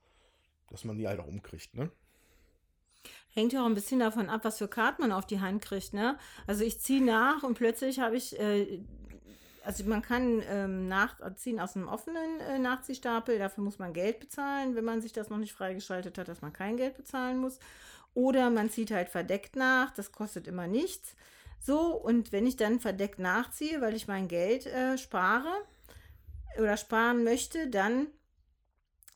dass 0.71 0.85
man 0.85 0.97
die 0.97 1.07
halt 1.07 1.21
auch 1.21 1.27
umkriegt, 1.27 1.75
ne? 1.75 1.91
Hängt 3.33 3.53
ja 3.53 3.63
auch 3.63 3.67
ein 3.67 3.75
bisschen 3.75 4.01
davon 4.01 4.31
ab, 4.31 4.45
was 4.45 4.57
für 4.57 4.69
Karten 4.69 5.03
man 5.03 5.13
auf 5.13 5.27
die 5.27 5.41
Hand 5.41 5.63
kriegt, 5.63 5.93
ne? 5.93 6.19
Also 6.47 6.65
ich 6.65 6.81
ziehe 6.81 7.05
nach 7.05 7.43
und 7.43 7.55
plötzlich 7.55 8.01
habe 8.01 8.17
ich, 8.17 8.39
äh, 8.41 8.83
also 9.67 9.85
man 9.85 10.01
kann 10.01 10.43
ähm, 10.49 10.87
nachziehen 10.87 11.59
aus 11.59 11.75
einem 11.75 11.89
offenen 11.89 12.41
äh, 12.41 12.59
Nachziehstapel, 12.59 13.39
dafür 13.39 13.65
muss 13.65 13.81
man 13.81 13.93
Geld 13.93 14.21
bezahlen, 14.21 14.77
wenn 14.77 14.85
man 14.85 15.03
sich 15.03 15.13
das 15.13 15.29
noch 15.29 15.39
nicht 15.39 15.53
freigeschaltet 15.53 16.17
hat, 16.19 16.29
dass 16.29 16.41
man 16.41 16.53
kein 16.53 16.77
Geld 16.77 16.97
bezahlen 16.97 17.39
muss. 17.39 17.59
Oder 18.15 18.49
man 18.51 18.71
zieht 18.71 18.93
halt 18.93 19.09
verdeckt 19.09 19.57
nach, 19.57 19.91
das 19.91 20.13
kostet 20.13 20.47
immer 20.47 20.69
nichts. 20.69 21.17
So, 21.61 21.97
und 21.97 22.31
wenn 22.31 22.47
ich 22.47 22.57
dann 22.57 22.79
verdeckt 22.79 23.19
nachziehe, 23.19 23.81
weil 23.81 23.95
ich 23.95 24.07
mein 24.07 24.29
Geld 24.29 24.67
äh, 24.67 24.97
spare 24.99 25.53
oder 26.59 26.77
sparen 26.77 27.25
möchte, 27.25 27.67
dann 27.67 28.07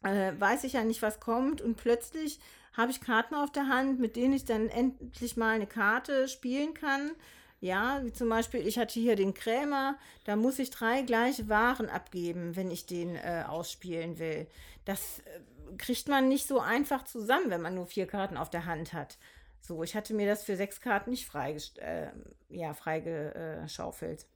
äh, 0.02 0.32
weiß 0.36 0.64
ich 0.64 0.72
ja 0.72 0.82
nicht, 0.82 1.00
was 1.00 1.20
kommt 1.20 1.60
und 1.60 1.76
plötzlich 1.76 2.40
habe 2.76 2.90
ich 2.90 3.00
Karten 3.00 3.36
auf 3.36 3.52
der 3.52 3.68
Hand, 3.68 4.00
mit 4.00 4.16
denen 4.16 4.34
ich 4.34 4.46
dann 4.46 4.68
endlich 4.68 5.36
mal 5.36 5.54
eine 5.54 5.66
Karte 5.66 6.28
spielen 6.28 6.74
kann. 6.74 7.12
Ja, 7.60 8.00
wie 8.02 8.12
zum 8.12 8.30
Beispiel, 8.30 8.66
ich 8.66 8.78
hatte 8.78 8.98
hier 8.98 9.16
den 9.16 9.34
Krämer, 9.34 9.98
da 10.24 10.34
muss 10.34 10.58
ich 10.58 10.70
drei 10.70 11.02
gleiche 11.02 11.48
Waren 11.50 11.90
abgeben, 11.90 12.56
wenn 12.56 12.70
ich 12.70 12.86
den 12.86 13.16
äh, 13.16 13.44
ausspielen 13.46 14.18
will. 14.18 14.46
Das 14.86 15.18
äh, 15.20 15.76
kriegt 15.76 16.08
man 16.08 16.28
nicht 16.28 16.46
so 16.48 16.58
einfach 16.58 17.04
zusammen, 17.04 17.50
wenn 17.50 17.60
man 17.60 17.74
nur 17.74 17.86
vier 17.86 18.06
Karten 18.06 18.38
auf 18.38 18.48
der 18.48 18.64
Hand 18.64 18.94
hat. 18.94 19.18
So, 19.60 19.82
ich 19.82 19.94
hatte 19.94 20.14
mir 20.14 20.26
das 20.26 20.42
für 20.42 20.56
sechs 20.56 20.80
Karten 20.80 21.10
nicht 21.10 21.28
freigest- 21.30 21.78
äh, 21.80 22.10
ja, 22.48 22.72
freigeschaufelt. 22.72 24.26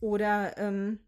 Oder 0.00 0.56
ähm, 0.56 1.00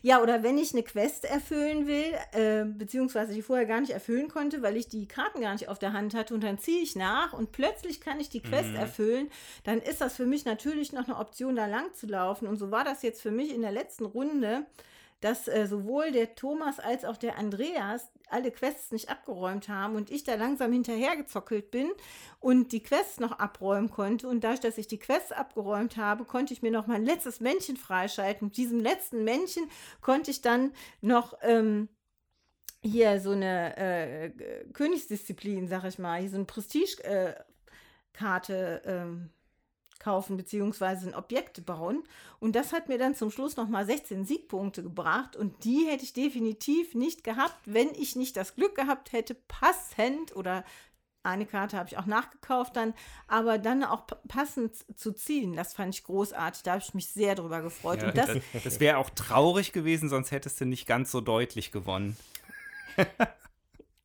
ja, 0.00 0.22
oder 0.22 0.42
wenn 0.42 0.56
ich 0.56 0.72
eine 0.72 0.82
Quest 0.82 1.24
erfüllen 1.26 1.86
will, 1.86 2.12
äh, 2.32 2.64
beziehungsweise 2.64 3.34
die 3.34 3.42
vorher 3.42 3.66
gar 3.66 3.80
nicht 3.80 3.92
erfüllen 3.92 4.28
konnte, 4.28 4.62
weil 4.62 4.76
ich 4.76 4.88
die 4.88 5.06
Karten 5.06 5.40
gar 5.42 5.52
nicht 5.52 5.68
auf 5.68 5.78
der 5.78 5.92
Hand 5.92 6.14
hatte 6.14 6.32
und 6.34 6.42
dann 6.42 6.58
ziehe 6.58 6.80
ich 6.80 6.96
nach 6.96 7.32
und 7.34 7.52
plötzlich 7.52 8.00
kann 8.00 8.18
ich 8.18 8.30
die 8.30 8.40
Quest 8.42 8.70
Mhm. 8.70 8.76
erfüllen, 8.76 9.30
dann 9.64 9.80
ist 9.80 10.00
das 10.00 10.16
für 10.16 10.24
mich 10.26 10.44
natürlich 10.44 10.92
noch 10.92 11.06
eine 11.08 11.18
Option, 11.18 11.56
da 11.56 11.66
lang 11.66 11.92
zu 11.94 12.06
laufen. 12.06 12.48
Und 12.48 12.56
so 12.56 12.70
war 12.70 12.84
das 12.84 13.02
jetzt 13.02 13.20
für 13.20 13.30
mich 13.30 13.54
in 13.54 13.60
der 13.62 13.72
letzten 13.72 14.06
Runde, 14.06 14.64
dass 15.22 15.48
äh, 15.48 15.66
sowohl 15.66 16.12
der 16.12 16.34
Thomas 16.34 16.78
als 16.78 17.06
auch 17.06 17.16
der 17.16 17.38
Andreas 17.38 18.10
alle 18.28 18.50
Quests 18.50 18.90
nicht 18.90 19.08
abgeräumt 19.08 19.68
haben 19.68 19.94
und 19.94 20.10
ich 20.10 20.24
da 20.24 20.34
langsam 20.34 20.72
hinterhergezockelt 20.72 21.70
bin 21.70 21.92
und 22.40 22.72
die 22.72 22.82
Quests 22.82 23.20
noch 23.20 23.38
abräumen 23.38 23.88
konnte. 23.90 24.26
Und 24.28 24.42
dadurch, 24.42 24.58
dass 24.60 24.78
ich 24.78 24.88
die 24.88 24.98
Quests 24.98 25.30
abgeräumt 25.32 25.96
habe, 25.96 26.24
konnte 26.24 26.52
ich 26.52 26.62
mir 26.62 26.72
noch 26.72 26.88
mein 26.88 27.04
letztes 27.04 27.38
Männchen 27.40 27.76
freischalten. 27.76 28.48
Mit 28.48 28.56
diesem 28.56 28.80
letzten 28.80 29.22
Männchen 29.24 29.70
konnte 30.00 30.32
ich 30.32 30.42
dann 30.42 30.72
noch 31.00 31.38
ähm, 31.42 31.88
hier 32.82 33.20
so 33.20 33.30
eine 33.30 33.76
äh, 33.76 34.30
Königsdisziplin, 34.72 35.68
sag 35.68 35.84
ich 35.84 36.00
mal, 36.00 36.20
hier 36.20 36.30
so 36.30 36.36
eine 36.36 36.46
Prestige-Karte 36.46 38.82
ähm, 38.84 39.30
kaufen, 40.02 40.36
beziehungsweise 40.36 41.08
ein 41.08 41.14
Objekt 41.14 41.64
bauen. 41.64 42.02
Und 42.40 42.54
das 42.56 42.72
hat 42.72 42.88
mir 42.88 42.98
dann 42.98 43.14
zum 43.14 43.30
Schluss 43.30 43.56
nochmal 43.56 43.86
16 43.86 44.24
Siegpunkte 44.24 44.82
gebracht. 44.82 45.36
Und 45.36 45.64
die 45.64 45.86
hätte 45.88 46.04
ich 46.04 46.12
definitiv 46.12 46.94
nicht 46.94 47.24
gehabt, 47.24 47.56
wenn 47.64 47.88
ich 47.94 48.16
nicht 48.16 48.36
das 48.36 48.54
Glück 48.54 48.74
gehabt 48.74 49.12
hätte, 49.12 49.34
passend 49.48 50.34
oder 50.36 50.64
eine 51.24 51.46
Karte 51.46 51.76
habe 51.76 51.88
ich 51.88 51.96
auch 51.98 52.06
nachgekauft 52.06 52.74
dann, 52.74 52.94
aber 53.28 53.56
dann 53.58 53.84
auch 53.84 54.08
pa- 54.08 54.18
passend 54.26 54.74
zu 54.98 55.12
ziehen. 55.12 55.54
Das 55.54 55.72
fand 55.72 55.94
ich 55.94 56.02
großartig. 56.02 56.64
Da 56.64 56.72
habe 56.72 56.82
ich 56.84 56.94
mich 56.94 57.06
sehr 57.10 57.36
drüber 57.36 57.62
gefreut. 57.62 58.02
Ja, 58.02 58.08
Und 58.08 58.18
das, 58.18 58.26
das 58.52 58.62
das 58.64 58.80
wäre 58.80 58.96
auch 58.98 59.08
traurig 59.10 59.70
gewesen, 59.72 60.08
sonst 60.08 60.32
hättest 60.32 60.60
du 60.60 60.64
nicht 60.66 60.84
ganz 60.86 61.12
so 61.12 61.20
deutlich 61.20 61.70
gewonnen. 61.70 62.16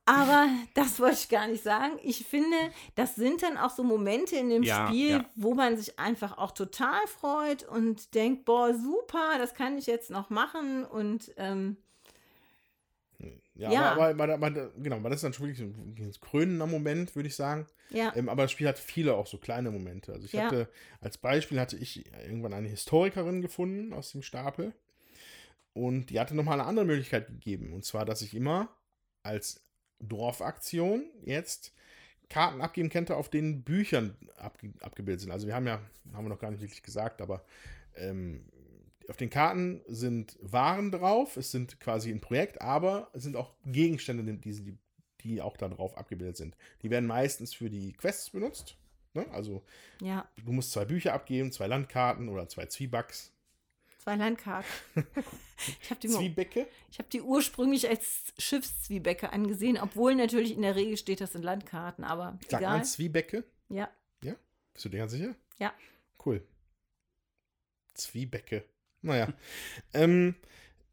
Aber 0.08 0.48
das 0.74 1.00
wollte 1.02 1.16
ich 1.16 1.30
gar 1.30 1.48
nicht 1.48 1.64
sagen. 1.64 2.00
Ich 2.02 2.26
finde, 2.26 2.56
das 2.96 3.16
sind 3.16 3.44
dann 3.44 3.58
auch 3.58 3.72
so 3.72 3.84
Momente 3.84 4.38
in 4.38 4.50
dem 4.50 4.64
Ja, 4.64 4.88
Spiel, 4.88 5.10
ja. 5.10 5.26
wo 5.36 5.54
man 5.54 5.78
sich 5.78 6.00
einfach 6.00 6.38
auch 6.38 6.52
total 6.52 7.06
freut 7.08 7.64
und 7.68 8.16
denkt, 8.16 8.46
boah, 8.46 8.74
super, 8.74 9.38
das 9.38 9.54
kann 9.54 9.78
ich 9.78 9.86
jetzt 9.86 10.10
noch 10.10 10.30
machen. 10.30 10.86
Und 10.86 11.34
ähm, 11.38 11.76
Ja, 13.56 13.72
Ja. 13.72 13.92
Aber, 13.92 14.08
aber, 14.08 14.24
aber, 14.34 14.48
aber 14.48 14.72
genau, 14.78 15.00
das 15.02 15.16
ist 15.16 15.24
dann 15.24 15.34
schon 15.34 15.48
wirklich 15.48 15.62
ein, 15.68 15.96
ein 16.00 16.14
krönender 16.22 16.68
Moment, 16.68 17.16
würde 17.16 17.28
ich 17.28 17.36
sagen. 17.36 17.66
Ja. 17.90 18.14
Ähm, 18.16 18.30
aber 18.30 18.44
das 18.44 18.52
Spiel 18.52 18.68
hat 18.68 18.78
viele 18.80 19.16
auch 19.16 19.28
so 19.28 19.38
kleine 19.38 19.72
Momente. 19.72 20.14
Also 20.14 20.26
ich 20.26 20.34
Ja. 20.34 20.46
hatte, 20.46 20.70
als 21.02 21.18
Beispiel 21.18 21.60
hatte 21.60 21.76
ich 21.76 22.06
irgendwann 22.24 22.54
eine 22.54 22.70
Historikerin 22.70 23.42
gefunden 23.42 23.94
aus 23.94 24.12
dem 24.12 24.22
Stapel. 24.22 24.74
Und 25.74 26.10
die 26.12 26.20
hatte 26.20 26.36
nochmal 26.36 26.60
eine 26.60 26.68
andere 26.70 26.86
Möglichkeit 26.86 27.28
gegeben. 27.28 27.74
Und 27.74 27.84
zwar, 27.86 28.06
dass 28.06 28.22
ich 28.22 28.34
immer 28.34 28.70
als 29.24 29.67
Dorfaktion 30.00 31.06
jetzt 31.24 31.74
Karten 32.30 32.62
abgeben 32.62 32.90
könnte, 32.90 33.16
auf 33.16 33.30
denen 33.30 33.64
Büchern 33.64 34.16
abge 34.38 34.74
abgebildet 34.82 35.22
sind. 35.22 35.32
Also 35.32 35.48
wir 35.48 35.56
haben 35.56 35.68
ja, 35.68 35.80
haben 36.14 36.26
wir 36.26 36.30
noch 36.30 36.40
gar 36.40 36.52
nicht 36.52 36.62
wirklich 36.62 36.84
gesagt, 36.84 37.22
aber 37.22 37.44
ähm, 37.96 38.46
auf 39.10 39.18
den 39.18 39.30
Karten 39.30 39.82
sind 39.88 40.38
Waren 40.42 40.92
drauf, 40.92 41.38
es 41.38 41.52
sind 41.52 41.80
quasi 41.80 42.12
ein 42.12 42.20
Projekt, 42.20 42.62
aber 42.62 43.10
es 43.14 43.24
sind 43.24 43.36
auch 43.38 43.54
Gegenstände, 43.66 44.24
die, 44.24 44.78
die, 45.22 45.42
auch 45.42 45.56
da 45.56 45.70
drauf 45.70 45.98
abgebildet 45.98 46.38
sind. 46.38 46.58
Die 46.82 46.90
werden 46.90 47.06
meistens 47.06 47.54
für 47.54 47.70
die 47.70 47.94
Quests 47.94 48.30
benutzt. 48.30 48.78
Ne? 49.14 49.26
Also 49.32 49.64
Ja, 50.02 50.28
du 50.44 50.52
musst 50.52 50.72
zwei 50.72 50.86
Bücher 50.86 51.14
abgeben, 51.14 51.52
zwei 51.52 51.68
Landkarten 51.68 52.28
oder 52.28 52.50
zwei 52.50 52.66
Zwiebacks. 52.66 53.32
Zwei 54.08 54.16
Landkarten. 54.16 54.70
ich 55.82 55.90
habe 55.90 56.00
die, 56.00 56.08
Zwiebäcke? 56.08 56.68
ich 56.90 57.00
hab 57.00 57.10
die 57.10 57.22
ursprünglich 57.22 57.90
als 57.90 58.34
Schiffszwiebäcke 58.38 59.34
angesehen, 59.34 59.78
obwohl 59.78 60.16
natürlich 60.16 60.54
in 60.54 60.62
der 60.62 60.78
Regel 60.78 60.96
steht, 60.96 61.20
das 61.20 61.34
sind 61.34 61.44
Landkarten, 61.44 62.06
aber 62.06 62.40
Sagt 62.48 62.62
egal. 62.62 62.78
man 62.78 62.86
Zwiebäcke? 62.86 63.44
Ja, 63.68 63.90
Bist 64.22 64.86
du 64.86 64.90
dir 64.90 65.00
ganz 65.00 65.12
sicher? 65.12 65.36
Ja. 65.58 65.74
Cool. 66.26 66.42
Zwiebäcke. 67.96 68.64
Naja. 69.02 69.34
ähm, 69.94 70.36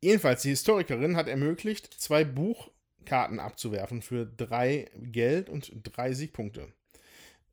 jedenfalls, 0.01 0.43
die 0.43 0.49
Historikerin 0.49 1.17
hat 1.17 1.29
ermöglicht, 1.29 1.95
zwei 1.95 2.25
Buchkarten 2.25 3.39
abzuwerfen 3.39 4.03
für 4.03 4.27
drei 4.27 4.91
Geld 4.97 5.49
und 5.49 5.71
drei 5.85 6.15
Siegpunkte. 6.15 6.73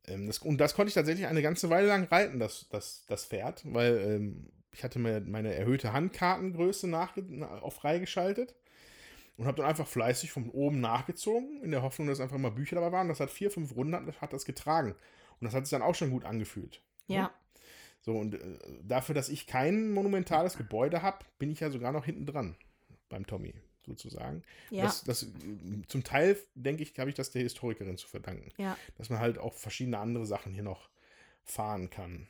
Ähm, 0.08 0.26
das, 0.26 0.38
und 0.38 0.58
das 0.58 0.74
konnte 0.74 0.88
ich 0.88 0.94
tatsächlich 0.94 1.26
eine 1.28 1.42
ganze 1.42 1.70
Weile 1.70 1.86
lang 1.86 2.08
reiten, 2.08 2.40
das, 2.40 2.66
das, 2.70 3.06
das 3.06 3.26
Pferd, 3.26 3.62
weil 3.64 3.98
ähm, 3.98 4.50
ich 4.72 4.82
hatte 4.84 4.98
mir 4.98 5.20
meine 5.20 5.54
erhöhte 5.54 5.92
Handkartengröße 5.92 6.88
nachge 6.88 7.24
na- 7.28 7.62
auch 7.62 7.72
freigeschaltet 7.72 8.54
und 9.36 9.46
habe 9.46 9.58
dann 9.58 9.66
einfach 9.66 9.86
fleißig 9.86 10.30
von 10.30 10.50
oben 10.50 10.80
nachgezogen, 10.80 11.62
in 11.62 11.70
der 11.70 11.82
Hoffnung, 11.82 12.08
dass 12.08 12.20
einfach 12.20 12.38
mal 12.38 12.50
Bücher 12.50 12.76
dabei 12.76 12.92
waren. 12.92 13.08
Das 13.08 13.20
hat 13.20 13.30
vier, 13.30 13.50
fünf 13.50 13.74
Runden, 13.76 13.94
hat, 13.94 14.20
hat 14.20 14.32
das 14.32 14.44
getragen. 14.44 14.94
Und 15.40 15.44
das 15.46 15.54
hat 15.54 15.66
sich 15.66 15.70
dann 15.70 15.82
auch 15.82 15.94
schon 15.94 16.10
gut 16.10 16.24
angefühlt. 16.24 16.80
ja. 17.06 17.30
So, 18.04 18.18
und 18.18 18.34
äh, 18.34 18.58
dafür, 18.82 19.14
dass 19.14 19.28
ich 19.28 19.46
kein 19.46 19.92
monumentales 19.92 20.56
Gebäude 20.56 21.02
habe, 21.02 21.24
bin 21.38 21.52
ich 21.52 21.60
ja 21.60 21.70
sogar 21.70 21.92
noch 21.92 22.04
hinten 22.04 22.26
dran 22.26 22.56
beim 23.08 23.24
Tommy, 23.28 23.54
sozusagen. 23.86 24.42
Ja, 24.70 24.82
Das, 24.82 25.04
das, 25.04 25.28
zum 25.86 26.02
Teil, 26.02 26.36
denke 26.56 26.82
ich, 26.82 26.98
habe 26.98 27.10
ich 27.10 27.14
das 27.14 27.30
der 27.30 27.42
Historikerin 27.42 27.96
zu 27.96 28.08
verdanken. 28.08 28.50
ja. 28.58 28.76
Dass 28.98 29.08
man 29.08 29.20
halt 29.20 29.38
auch 29.38 29.54
verschiedene 29.54 29.98
andere 29.98 30.26
Sachen 30.26 30.52
hier 30.52 30.64
noch 30.64 30.88
fahren 31.44 31.90
kann. 31.90 32.26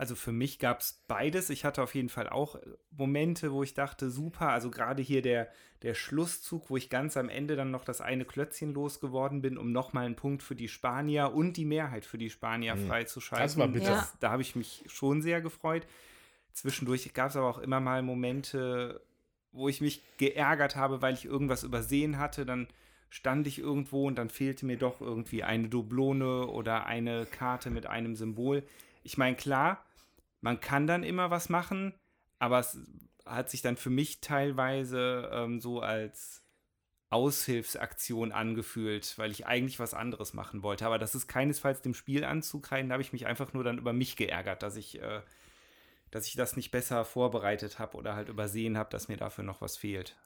Also 0.00 0.14
für 0.14 0.32
mich 0.32 0.58
gab 0.58 0.80
es 0.80 1.04
beides. 1.08 1.50
Ich 1.50 1.66
hatte 1.66 1.82
auf 1.82 1.94
jeden 1.94 2.08
Fall 2.08 2.26
auch 2.26 2.54
äh, 2.54 2.60
Momente, 2.90 3.52
wo 3.52 3.62
ich 3.62 3.74
dachte, 3.74 4.08
super, 4.10 4.48
also 4.48 4.70
gerade 4.70 5.02
hier 5.02 5.20
der, 5.20 5.48
der 5.82 5.92
Schlusszug, 5.92 6.70
wo 6.70 6.78
ich 6.78 6.88
ganz 6.88 7.18
am 7.18 7.28
Ende 7.28 7.54
dann 7.54 7.70
noch 7.70 7.84
das 7.84 8.00
eine 8.00 8.24
Klötzchen 8.24 8.72
losgeworden 8.72 9.42
bin, 9.42 9.58
um 9.58 9.72
nochmal 9.72 10.06
einen 10.06 10.16
Punkt 10.16 10.42
für 10.42 10.54
die 10.54 10.68
Spanier 10.68 11.34
und 11.34 11.58
die 11.58 11.66
Mehrheit 11.66 12.06
für 12.06 12.16
die 12.16 12.30
Spanier 12.30 12.76
Mhm. 12.76 12.86
freizuschalten. 12.86 13.44
Das 13.44 13.58
war 13.58 13.68
bitter. 13.68 13.90
Ja. 13.90 14.08
da 14.20 14.30
habe 14.30 14.40
ich 14.40 14.56
mich 14.56 14.82
schon 14.86 15.20
sehr 15.20 15.42
gefreut. 15.42 15.86
Zwischendurch 16.54 17.12
gab 17.12 17.28
es 17.28 17.36
aber 17.36 17.48
auch 17.50 17.58
immer 17.58 17.80
mal 17.80 18.02
Momente, 18.02 19.02
wo 19.52 19.68
ich 19.68 19.82
mich 19.82 20.02
geärgert 20.16 20.76
habe, 20.76 21.02
weil 21.02 21.12
ich 21.12 21.26
irgendwas 21.26 21.62
übersehen 21.62 22.18
hatte. 22.18 22.46
Dann 22.46 22.68
stand 23.10 23.46
ich 23.46 23.58
irgendwo 23.58 24.06
und 24.06 24.16
dann 24.16 24.30
fehlte 24.30 24.64
mir 24.64 24.78
doch 24.78 25.02
irgendwie 25.02 25.42
eine 25.42 25.68
Doublone 25.68 26.46
oder 26.46 26.86
eine 26.86 27.26
Karte 27.26 27.68
mit 27.68 27.84
einem 27.84 28.16
Symbol. 28.16 28.62
Ich 29.02 29.18
meine, 29.18 29.36
klar, 29.36 29.84
man 30.40 30.60
kann 30.60 30.86
dann 30.86 31.02
immer 31.02 31.30
was 31.30 31.48
machen, 31.48 31.94
aber 32.38 32.60
es 32.60 32.78
hat 33.26 33.50
sich 33.50 33.62
dann 33.62 33.76
für 33.76 33.90
mich 33.90 34.20
teilweise 34.20 35.30
ähm, 35.32 35.60
so 35.60 35.80
als 35.80 36.44
Aushilfsaktion 37.10 38.32
angefühlt, 38.32 39.18
weil 39.18 39.32
ich 39.32 39.46
eigentlich 39.46 39.80
was 39.80 39.94
anderes 39.94 40.32
machen 40.32 40.62
wollte. 40.62 40.86
Aber 40.86 40.98
das 40.98 41.14
ist 41.14 41.26
keinesfalls 41.26 41.82
dem 41.82 41.94
Spiel 41.94 42.24
anzukreiden. 42.24 42.88
Da 42.88 42.94
habe 42.94 43.02
ich 43.02 43.12
mich 43.12 43.26
einfach 43.26 43.52
nur 43.52 43.64
dann 43.64 43.78
über 43.78 43.92
mich 43.92 44.16
geärgert, 44.16 44.62
dass 44.62 44.76
ich, 44.76 45.02
äh, 45.02 45.20
dass 46.10 46.26
ich 46.28 46.36
das 46.36 46.56
nicht 46.56 46.70
besser 46.70 47.04
vorbereitet 47.04 47.78
habe 47.78 47.96
oder 47.96 48.14
halt 48.14 48.28
übersehen 48.28 48.78
habe, 48.78 48.90
dass 48.90 49.08
mir 49.08 49.16
dafür 49.16 49.44
noch 49.44 49.60
was 49.60 49.76
fehlt. 49.76 50.16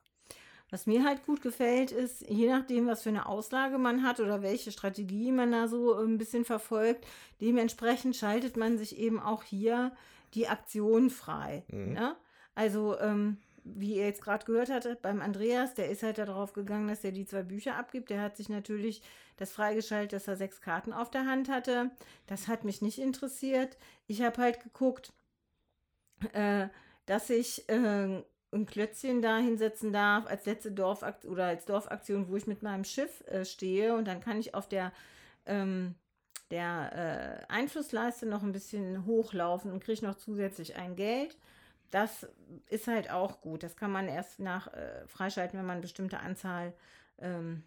Was 0.74 0.86
mir 0.86 1.04
halt 1.04 1.24
gut 1.24 1.40
gefällt, 1.40 1.92
ist, 1.92 2.28
je 2.28 2.48
nachdem, 2.48 2.88
was 2.88 3.04
für 3.04 3.08
eine 3.08 3.26
Auslage 3.26 3.78
man 3.78 4.02
hat 4.02 4.18
oder 4.18 4.42
welche 4.42 4.72
Strategie 4.72 5.30
man 5.30 5.52
da 5.52 5.68
so 5.68 5.94
ein 5.94 6.18
bisschen 6.18 6.44
verfolgt, 6.44 7.06
dementsprechend 7.40 8.16
schaltet 8.16 8.56
man 8.56 8.76
sich 8.76 8.98
eben 8.98 9.20
auch 9.20 9.44
hier 9.44 9.92
die 10.34 10.48
Aktion 10.48 11.10
frei. 11.10 11.62
Mhm. 11.68 11.92
Ne? 11.92 12.16
Also, 12.56 12.98
ähm, 12.98 13.36
wie 13.62 13.94
ihr 13.94 14.06
jetzt 14.06 14.20
gerade 14.20 14.46
gehört 14.46 14.68
hattet, 14.68 15.00
beim 15.00 15.22
Andreas, 15.22 15.74
der 15.74 15.90
ist 15.90 16.02
halt 16.02 16.18
darauf 16.18 16.54
gegangen, 16.54 16.88
dass 16.88 17.04
er 17.04 17.12
die 17.12 17.24
zwei 17.24 17.44
Bücher 17.44 17.76
abgibt. 17.76 18.10
Der 18.10 18.20
hat 18.20 18.36
sich 18.36 18.48
natürlich 18.48 19.00
das 19.36 19.52
freigeschaltet, 19.52 20.14
dass 20.14 20.26
er 20.26 20.34
sechs 20.34 20.60
Karten 20.60 20.92
auf 20.92 21.08
der 21.08 21.24
Hand 21.24 21.48
hatte. 21.48 21.92
Das 22.26 22.48
hat 22.48 22.64
mich 22.64 22.82
nicht 22.82 22.98
interessiert. 22.98 23.78
Ich 24.08 24.22
habe 24.22 24.42
halt 24.42 24.60
geguckt, 24.60 25.12
äh, 26.32 26.66
dass 27.06 27.30
ich 27.30 27.68
äh, 27.68 28.24
ein 28.54 28.66
Klötzchen 28.66 29.22
da 29.22 29.38
hinsetzen 29.38 29.92
darf 29.92 30.26
als 30.26 30.46
letzte 30.46 30.72
Dorfaktion 30.72 31.32
oder 31.32 31.46
als 31.46 31.64
Dorfaktion, 31.64 32.28
wo 32.28 32.36
ich 32.36 32.46
mit 32.46 32.62
meinem 32.62 32.84
Schiff 32.84 33.22
äh, 33.26 33.44
stehe 33.44 33.94
und 33.94 34.06
dann 34.06 34.20
kann 34.20 34.38
ich 34.38 34.54
auf 34.54 34.68
der, 34.68 34.92
ähm, 35.46 35.94
der 36.50 37.44
äh, 37.48 37.52
Einflussleiste 37.52 38.26
noch 38.26 38.42
ein 38.42 38.52
bisschen 38.52 39.06
hochlaufen 39.06 39.72
und 39.72 39.82
kriege 39.82 40.04
noch 40.04 40.16
zusätzlich 40.16 40.76
ein 40.76 40.96
Geld. 40.96 41.36
Das 41.90 42.26
ist 42.68 42.88
halt 42.88 43.10
auch 43.10 43.40
gut. 43.40 43.62
Das 43.62 43.76
kann 43.76 43.92
man 43.92 44.08
erst 44.08 44.40
nach 44.40 44.72
äh, 44.72 45.06
freischalten, 45.06 45.58
wenn 45.58 45.66
man 45.66 45.74
eine 45.74 45.82
bestimmte 45.82 46.18
Anzahl 46.18 46.72
ähm, 47.18 47.62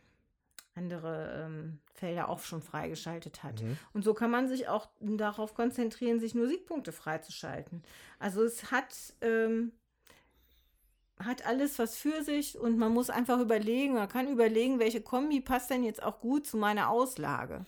andere 0.77 1.45
ähm, 1.45 1.79
Felder 1.93 2.29
auch 2.29 2.39
schon 2.39 2.61
freigeschaltet 2.61 3.43
hat. 3.43 3.61
Mhm. 3.61 3.77
Und 3.93 4.03
so 4.03 4.13
kann 4.13 4.31
man 4.31 4.47
sich 4.47 4.67
auch 4.67 4.87
darauf 4.99 5.55
konzentrieren, 5.55 6.19
sich 6.19 6.35
nur 6.35 6.47
Siegpunkte 6.47 6.91
freizuschalten. 6.91 7.83
Also 8.19 8.43
es 8.43 8.71
hat, 8.71 8.95
ähm, 9.21 9.71
hat 11.19 11.45
alles 11.45 11.79
was 11.79 11.95
für 11.95 12.23
sich 12.23 12.57
und 12.57 12.77
man 12.77 12.93
muss 12.93 13.09
einfach 13.09 13.39
überlegen, 13.39 13.93
man 13.93 14.07
kann 14.07 14.27
überlegen, 14.27 14.79
welche 14.79 15.01
Kombi 15.01 15.41
passt 15.41 15.69
denn 15.69 15.83
jetzt 15.83 16.03
auch 16.03 16.19
gut 16.19 16.45
zu 16.45 16.57
meiner 16.57 16.89
Auslage. 16.89 17.65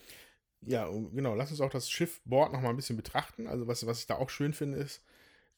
Ja, 0.61 0.89
genau. 0.89 1.35
Lass 1.35 1.51
uns 1.51 1.61
auch 1.61 1.69
das 1.69 1.89
Schiffboard 1.89 2.53
noch 2.53 2.61
mal 2.61 2.69
ein 2.69 2.75
bisschen 2.75 2.97
betrachten. 2.97 3.47
Also 3.47 3.67
was, 3.67 3.85
was 3.85 3.99
ich 3.99 4.07
da 4.07 4.15
auch 4.15 4.29
schön 4.29 4.53
finde, 4.53 4.77
ist, 4.77 5.03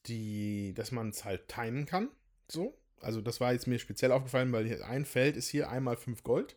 die, 0.06 0.74
dass 0.76 0.92
man 0.92 1.10
es 1.10 1.26
halt 1.26 1.48
timen 1.48 1.86
kann. 1.86 2.10
So. 2.48 2.78
Also 3.02 3.20
das 3.20 3.42
war 3.42 3.52
jetzt 3.52 3.68
mir 3.68 3.80
speziell 3.80 4.12
aufgefallen, 4.12 4.52
weil 4.52 4.66
hier 4.66 4.86
ein 4.86 5.06
Feld 5.06 5.36
ist 5.36 5.50
hier 5.50 5.70
einmal 5.70 5.98
5 5.98 6.24
Gold, 6.24 6.56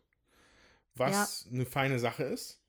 was 0.95 1.49
eine 1.51 1.65
feine 1.65 1.99
Sache 1.99 2.25
ist. 2.25 2.61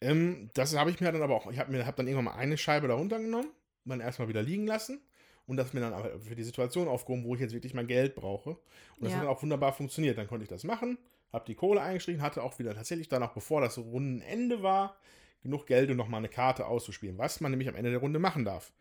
Ähm, 0.00 0.48
das 0.54 0.74
habe 0.74 0.90
ich 0.90 1.00
mir 1.00 1.12
dann 1.12 1.22
aber 1.22 1.36
auch, 1.36 1.50
ich 1.50 1.58
habe 1.58 1.70
mir 1.70 1.86
hab 1.86 1.96
dann 1.96 2.06
irgendwann 2.08 2.34
mal 2.34 2.40
eine 2.40 2.56
Scheibe 2.56 2.88
da 2.88 2.94
runtergenommen, 2.94 3.50
dann 3.84 4.00
erstmal 4.00 4.28
wieder 4.28 4.42
liegen 4.42 4.66
lassen 4.66 5.02
und 5.50 5.56
das 5.56 5.72
mir 5.72 5.80
dann 5.80 5.92
aber 5.92 6.20
für 6.20 6.36
die 6.36 6.44
Situation 6.44 6.86
aufgehoben, 6.86 7.24
wo 7.24 7.34
ich 7.34 7.40
jetzt 7.40 7.52
wirklich 7.52 7.74
mein 7.74 7.88
Geld 7.88 8.14
brauche. 8.14 8.50
Und 8.50 8.60
das 9.00 9.10
Ja. 9.10 9.16
hat 9.16 9.24
dann 9.24 9.30
auch 9.30 9.42
wunderbar 9.42 9.72
funktioniert. 9.72 10.16
Dann 10.16 10.28
konnte 10.28 10.44
ich 10.44 10.48
das 10.48 10.62
machen, 10.62 10.96
habe 11.32 11.44
die 11.44 11.56
Kohle 11.56 11.80
eingestrichen, 11.80 12.22
hatte 12.22 12.44
auch 12.44 12.56
wieder 12.60 12.72
tatsächlich 12.72 13.08
dann 13.08 13.24
auch, 13.24 13.32
bevor 13.32 13.60
das 13.60 13.76
Rundenende 13.76 14.62
war, 14.62 14.96
genug 15.42 15.66
Geld, 15.66 15.90
um 15.90 15.96
nochmal 15.96 16.18
eine 16.18 16.28
Karte 16.28 16.66
auszuspielen, 16.66 17.18
was 17.18 17.40
man 17.40 17.50
nämlich 17.50 17.68
am 17.68 17.74
Ende 17.74 17.90
der 17.90 17.98
Runde 17.98 18.20
machen 18.20 18.44
darf. 18.44 18.72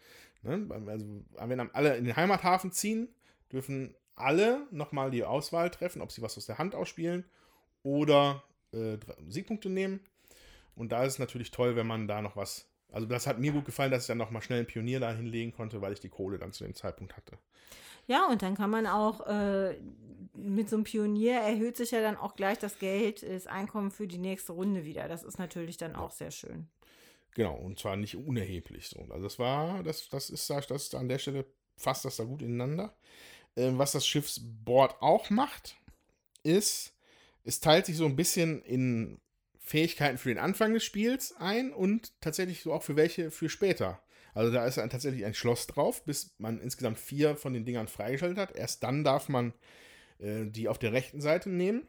Ne? 0.43 0.67
Also, 0.85 1.07
wenn 1.49 1.59
alle 1.73 1.97
in 1.97 2.05
den 2.05 2.15
Heimathafen 2.15 2.71
ziehen, 2.71 3.09
dürfen 3.51 3.95
alle 4.15 4.67
nochmal 4.69 5.09
die 5.09 5.23
Auswahl 5.23 5.71
treffen, 5.71 6.03
ob 6.03 6.11
sie 6.11 6.21
was 6.21 6.37
aus 6.37 6.45
der 6.45 6.59
Hand 6.59 6.75
ausspielen 6.75 7.25
oder 7.81 8.43
äh, 8.73 8.97
Siegpunkte 9.27 9.69
nehmen. 9.69 10.01
Und 10.75 10.91
da 10.91 11.03
ist 11.03 11.13
es 11.13 11.19
natürlich 11.19 11.49
toll, 11.49 11.75
wenn 11.75 11.87
man 11.87 12.07
da 12.07 12.21
noch 12.21 12.35
was. 12.35 12.68
Also, 12.91 13.07
das 13.07 13.27
hat 13.27 13.39
mir 13.39 13.51
gut 13.51 13.65
gefallen, 13.65 13.91
dass 13.91 14.03
ich 14.03 14.07
dann 14.07 14.17
nochmal 14.17 14.41
schnell 14.41 14.59
einen 14.59 14.67
Pionier 14.67 14.99
da 14.99 15.11
hinlegen 15.11 15.51
konnte, 15.51 15.81
weil 15.81 15.93
ich 15.93 15.99
die 15.99 16.09
Kohle 16.09 16.39
dann 16.39 16.51
zu 16.51 16.63
dem 16.63 16.75
Zeitpunkt 16.75 17.15
hatte. 17.15 17.37
Ja, 18.07 18.27
und 18.27 18.41
dann 18.41 18.55
kann 18.55 18.71
man 18.71 18.87
auch 18.87 19.27
äh, 19.27 19.75
mit 20.33 20.69
so 20.69 20.77
einem 20.77 20.83
Pionier 20.83 21.35
erhöht 21.35 21.77
sich 21.77 21.91
ja 21.91 22.01
dann 22.01 22.17
auch 22.17 22.35
gleich 22.35 22.57
das 22.57 22.79
Geld, 22.79 23.21
das 23.23 23.45
Einkommen 23.45 23.91
für 23.91 24.07
die 24.07 24.17
nächste 24.17 24.53
Runde 24.53 24.83
wieder. 24.85 25.07
Das 25.07 25.23
ist 25.23 25.37
natürlich 25.37 25.77
dann 25.77 25.95
auch 25.95 26.11
sehr 26.11 26.31
schön. 26.31 26.67
Genau, 27.35 27.55
und 27.55 27.77
zwar 27.77 27.95
nicht 27.95 28.15
unerheblich 28.15 28.89
so. 28.89 28.99
Also 29.11 29.23
das 29.23 29.37
war, 29.37 29.83
das, 29.83 30.09
das 30.09 30.29
ist 30.29 30.49
da, 30.49 30.59
das 30.59 30.83
ist 30.83 30.95
an 30.95 31.07
der 31.07 31.19
Stelle 31.19 31.45
fasst 31.77 32.05
das 32.05 32.17
da 32.17 32.23
gut 32.23 32.41
ineinander. 32.41 32.95
Ähm, 33.55 33.77
was 33.77 33.93
das 33.93 34.05
Schiffsboard 34.05 35.01
auch 35.01 35.29
macht, 35.29 35.77
ist, 36.43 36.93
es 37.43 37.59
teilt 37.59 37.85
sich 37.85 37.97
so 37.97 38.05
ein 38.05 38.15
bisschen 38.15 38.61
in 38.63 39.21
Fähigkeiten 39.69 40.17
für 40.17 40.29
den 40.29 40.39
Anfang 40.39 40.73
des 40.73 40.83
Spiels 40.83 41.35
ein 41.37 41.71
und 41.71 42.11
tatsächlich 42.21 42.63
so 42.63 42.73
auch 42.73 42.81
für 42.81 42.95
welche 42.95 43.29
für 43.29 43.49
später. 43.49 44.01
Also 44.33 44.51
da 44.51 44.65
ist 44.65 44.79
dann 44.79 44.89
tatsächlich 44.89 45.25
ein 45.25 45.35
Schloss 45.35 45.67
drauf, 45.67 46.03
bis 46.05 46.33
man 46.39 46.59
insgesamt 46.59 46.97
vier 46.97 47.35
von 47.35 47.53
den 47.53 47.65
Dingern 47.65 47.87
freigeschaltet 47.87 48.39
hat. 48.39 48.55
Erst 48.55 48.81
dann 48.81 49.03
darf 49.03 49.29
man 49.29 49.53
äh, 50.17 50.45
die 50.45 50.67
auf 50.67 50.79
der 50.79 50.91
rechten 50.91 51.21
Seite 51.21 51.51
nehmen. 51.51 51.87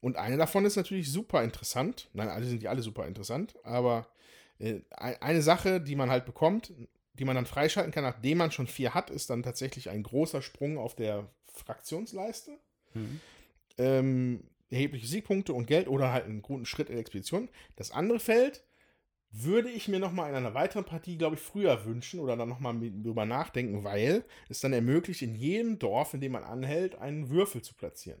Und 0.00 0.16
eine 0.16 0.36
davon 0.36 0.64
ist 0.66 0.76
natürlich 0.76 1.10
super 1.10 1.42
interessant. 1.42 2.08
Nein, 2.12 2.28
alle 2.28 2.46
sind 2.46 2.62
ja 2.62 2.70
alle 2.70 2.82
super 2.82 3.08
interessant, 3.08 3.56
aber 3.64 4.06
äh, 4.60 4.82
eine 4.96 5.42
Sache, 5.42 5.80
die 5.80 5.96
man 5.96 6.10
halt 6.10 6.26
bekommt, 6.26 6.72
die 7.14 7.24
man 7.24 7.34
dann 7.34 7.46
freischalten 7.46 7.92
kann, 7.92 8.04
nachdem 8.04 8.38
man 8.38 8.52
schon 8.52 8.68
vier 8.68 8.94
hat, 8.94 9.10
ist 9.10 9.30
dann 9.30 9.42
tatsächlich 9.42 9.90
ein 9.90 10.04
großer 10.04 10.42
Sprung 10.42 10.78
auf 10.78 10.94
der 10.94 11.28
Fraktionsleiste. 11.52 12.52
Mhm. 12.94 13.20
Ähm, 13.78 14.44
erhebliche 14.70 15.06
Siegpunkte 15.06 15.52
und 15.52 15.66
Geld 15.66 15.88
oder 15.88 16.12
halt 16.12 16.24
einen 16.24 16.42
guten 16.42 16.66
Schritt 16.66 16.88
in 16.88 16.94
der 16.94 17.00
Expedition. 17.00 17.48
Das 17.76 17.90
andere 17.90 18.20
Feld 18.20 18.64
würde 19.30 19.70
ich 19.70 19.88
mir 19.88 19.98
nochmal 19.98 20.30
in 20.30 20.36
einer 20.36 20.54
weiteren 20.54 20.84
Partie, 20.84 21.18
glaube 21.18 21.36
ich, 21.36 21.42
früher 21.42 21.84
wünschen 21.84 22.20
oder 22.20 22.36
dann 22.36 22.48
nochmal 22.48 22.74
drüber 22.78 23.26
nachdenken, 23.26 23.84
weil 23.84 24.24
es 24.48 24.60
dann 24.60 24.72
ermöglicht, 24.72 25.22
in 25.22 25.34
jedem 25.34 25.78
Dorf, 25.78 26.14
in 26.14 26.20
dem 26.20 26.32
man 26.32 26.44
anhält, 26.44 26.96
einen 26.96 27.28
Würfel 27.28 27.62
zu 27.62 27.74
platzieren. 27.74 28.20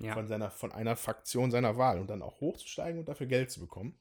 Ja. 0.00 0.14
Von, 0.14 0.26
seiner, 0.26 0.50
von 0.50 0.72
einer 0.72 0.96
Fraktion 0.96 1.50
seiner 1.50 1.76
Wahl 1.76 1.98
und 1.98 2.08
dann 2.08 2.22
auch 2.22 2.40
hochzusteigen 2.40 2.98
und 2.98 3.08
dafür 3.08 3.26
Geld 3.26 3.50
zu 3.50 3.60
bekommen. 3.60 3.94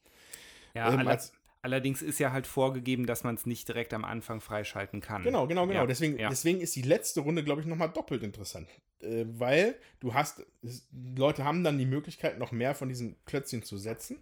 Ja, 0.74 0.94
ähm, 0.94 1.06
als, 1.06 1.34
allerdings 1.62 2.02
ist 2.02 2.20
ja 2.20 2.32
halt 2.32 2.48
vorgegeben, 2.48 3.06
dass 3.06 3.24
man 3.24 3.36
es 3.36 3.46
nicht 3.46 3.68
direkt 3.68 3.94
am 3.94 4.06
Anfang 4.06 4.42
freischalten 4.42 5.02
kann. 5.02 5.24
Genau, 5.24 5.48
genau, 5.48 5.68
genau. 5.68 5.82
Ja, 5.82 5.86
deswegen, 5.86 6.18
ja. 6.18 6.30
deswegen 6.30 6.60
ist 6.60 6.76
die 6.76 6.82
letzte 6.82 7.22
Runde, 7.22 7.44
glaube 7.44 7.62
ich, 7.62 7.68
nochmal 7.68 7.90
doppelt 7.90 8.24
interessant. 8.24 8.68
Äh, 9.00 9.26
weil 9.28 9.76
du 10.00 10.14
hast, 10.14 10.46
Leute 11.16 11.44
haben 11.44 11.64
dann 11.64 11.78
die 11.78 11.86
Möglichkeit, 11.86 12.40
noch 12.40 12.52
mehr 12.52 12.76
von 12.76 12.90
diesen 12.90 13.16
Klötzchen 13.26 13.64
zu 13.64 13.78
setzen. 13.78 14.22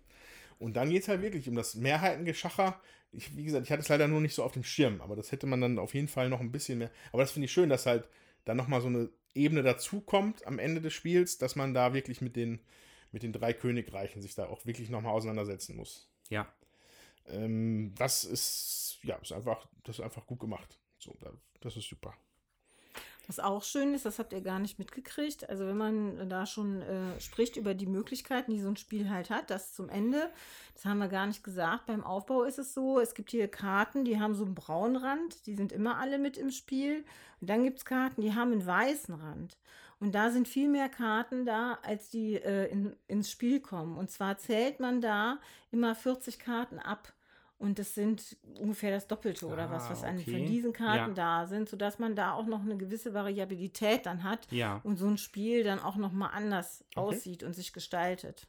Und 0.58 0.76
dann 0.76 0.90
geht 0.90 1.04
es 1.04 1.08
halt 1.08 1.22
wirklich 1.22 1.48
um 1.48 1.56
das 1.56 1.76
Mehrheitengeschacher. 1.76 2.80
Ich, 3.12 3.36
wie 3.36 3.46
gesagt, 3.46 3.66
ich 3.66 3.72
hatte 3.72 3.82
es 3.82 3.90
leider 3.90 4.08
nur 4.08 4.22
nicht 4.22 4.36
so 4.36 4.44
auf 4.44 4.52
dem 4.52 4.64
Schirm, 4.64 5.02
aber 5.02 5.16
das 5.16 5.32
hätte 5.32 5.48
man 5.48 5.62
dann 5.62 5.80
auf 5.80 5.94
jeden 5.94 6.10
Fall 6.10 6.30
noch 6.30 6.42
ein 6.42 6.52
bisschen 6.52 6.80
mehr. 6.80 6.92
Aber 7.12 7.24
das 7.24 7.32
finde 7.32 7.46
ich 7.46 7.52
schön, 7.52 7.70
dass 7.70 7.86
halt 7.86 8.08
dann 8.46 8.58
nochmal 8.58 8.82
so 8.82 8.88
eine 8.88 9.10
Ebene 9.34 9.64
dazukommt 9.64 10.46
am 10.46 10.60
Ende 10.60 10.82
des 10.82 10.94
Spiels, 10.94 11.38
dass 11.38 11.56
man 11.56 11.74
da 11.74 11.94
wirklich 11.94 12.22
mit 12.22 12.36
den, 12.36 12.60
mit 13.12 13.24
den 13.24 13.32
drei 13.32 13.54
Königreichen 13.54 14.22
sich 14.22 14.36
da 14.36 14.48
auch 14.48 14.66
wirklich 14.66 14.90
nochmal 14.90 15.14
auseinandersetzen 15.14 15.76
muss. 15.76 16.10
Ja. 16.30 16.52
Ähm, 17.28 17.94
das 17.96 18.24
ist, 18.24 19.00
ja, 19.04 19.16
ist 19.18 19.32
einfach, 19.32 19.68
das 19.84 20.00
ist 20.00 20.06
einfach 20.06 20.26
gut 20.26 20.40
gemacht. 20.40 20.80
So, 20.98 21.16
das 21.62 21.78
ist 21.78 21.88
super. 21.88 22.14
Was 23.30 23.40
auch 23.40 23.64
schön 23.64 23.94
ist, 23.94 24.06
das 24.06 24.18
habt 24.18 24.34
ihr 24.34 24.42
gar 24.42 24.58
nicht 24.58 24.80
mitgekriegt. 24.80 25.48
Also 25.52 25.68
wenn 25.68 25.78
man 25.78 26.30
da 26.30 26.48
schon 26.48 26.82
äh, 26.82 27.22
spricht 27.22 27.58
über 27.58 27.76
die 27.76 27.86
Möglichkeiten, 27.86 28.52
die 28.52 28.60
so 28.60 28.70
ein 28.70 28.76
Spiel 28.76 29.08
halt 29.08 29.30
hat, 29.30 29.52
das 29.52 29.76
zum 29.76 29.88
Ende, 29.88 30.32
das 30.74 30.86
haben 30.86 30.98
wir 30.98 31.10
gar 31.10 31.28
nicht 31.28 31.44
gesagt. 31.44 31.86
Beim 31.86 32.04
Aufbau 32.04 32.42
ist 32.42 32.58
es 32.58 32.74
so, 32.74 33.00
es 33.00 33.14
gibt 33.14 33.30
hier 33.30 33.48
Karten, 33.48 34.04
die 34.04 34.20
haben 34.20 34.34
so 34.34 34.46
einen 34.46 34.56
braunen 34.56 34.96
Rand, 34.96 35.46
die 35.46 35.54
sind 35.54 35.72
immer 35.72 35.98
alle 35.98 36.18
mit 36.18 36.38
im 36.38 36.50
Spiel. 36.50 37.06
Und 37.40 37.52
dann 37.52 37.64
gibt 37.64 37.78
es 37.78 37.86
Karten, 37.86 38.22
die 38.22 38.34
haben 38.34 38.52
einen 38.52 38.66
weißen 38.66 39.14
Rand. 39.14 39.60
Und 40.00 40.16
da 40.16 40.32
sind 40.32 40.48
viel 40.48 40.70
mehr 40.70 40.88
Karten 40.88 41.46
da, 41.46 41.78
als 41.84 42.10
die 42.10 42.36
äh, 42.36 42.68
in, 42.72 42.96
ins 43.08 43.30
Spiel 43.30 43.60
kommen. 43.60 43.98
Und 43.98 44.10
zwar 44.10 44.38
zählt 44.38 44.80
man 44.80 45.02
da 45.02 45.40
immer 45.72 45.94
40 45.94 46.40
Karten 46.40 46.80
ab. 46.80 47.14
Und 47.58 47.78
das 47.78 47.94
sind 47.94 48.38
ungefähr 48.58 48.92
das 48.92 49.08
Doppelte 49.08 49.46
oder 49.46 49.70
ah, 49.70 49.72
was, 49.72 49.90
was 49.90 50.04
okay. 50.04 50.32
von 50.32 50.46
diesen 50.46 50.72
Karten 50.72 51.14
ja. 51.14 51.42
da 51.42 51.46
sind, 51.46 51.68
sodass 51.68 52.00
man 52.00 52.16
da 52.16 52.34
auch 52.34 52.48
noch 52.48 52.62
eine 52.62 52.78
gewisse 52.78 53.14
Variabilität 53.14 54.06
dann 54.06 54.24
hat 54.24 54.50
ja. 54.50 54.80
und 54.86 54.96
so 54.96 55.08
ein 55.08 55.18
Spiel 55.18 55.66
dann 55.66 55.80
auch 55.80 55.98
noch 55.98 56.14
mal 56.14 56.28
anders 56.28 56.86
okay. 56.96 57.00
aussieht 57.02 57.44
und 57.44 57.52
sich 57.52 57.74
gestaltet. 57.74 58.48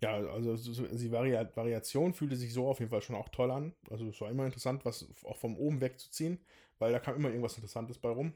Ja, 0.00 0.12
also 0.12 0.56
die 0.56 1.10
Vari 1.10 1.32
Variation 1.54 2.14
fühlte 2.14 2.36
sich 2.36 2.54
so 2.54 2.68
auf 2.68 2.78
jeden 2.78 2.90
Fall 2.90 3.02
schon 3.02 3.16
auch 3.16 3.28
toll 3.30 3.50
an. 3.50 3.74
Also 3.90 4.08
es 4.08 4.20
war 4.20 4.30
immer 4.30 4.46
interessant, 4.46 4.84
was 4.84 5.08
auch 5.24 5.36
vom 5.36 5.56
oben 5.56 5.80
wegzuziehen, 5.80 6.38
weil 6.78 6.92
da 6.92 7.00
kam 7.00 7.16
immer 7.16 7.30
irgendwas 7.30 7.56
Interessantes 7.56 7.98
bei 7.98 8.10
rum. 8.10 8.32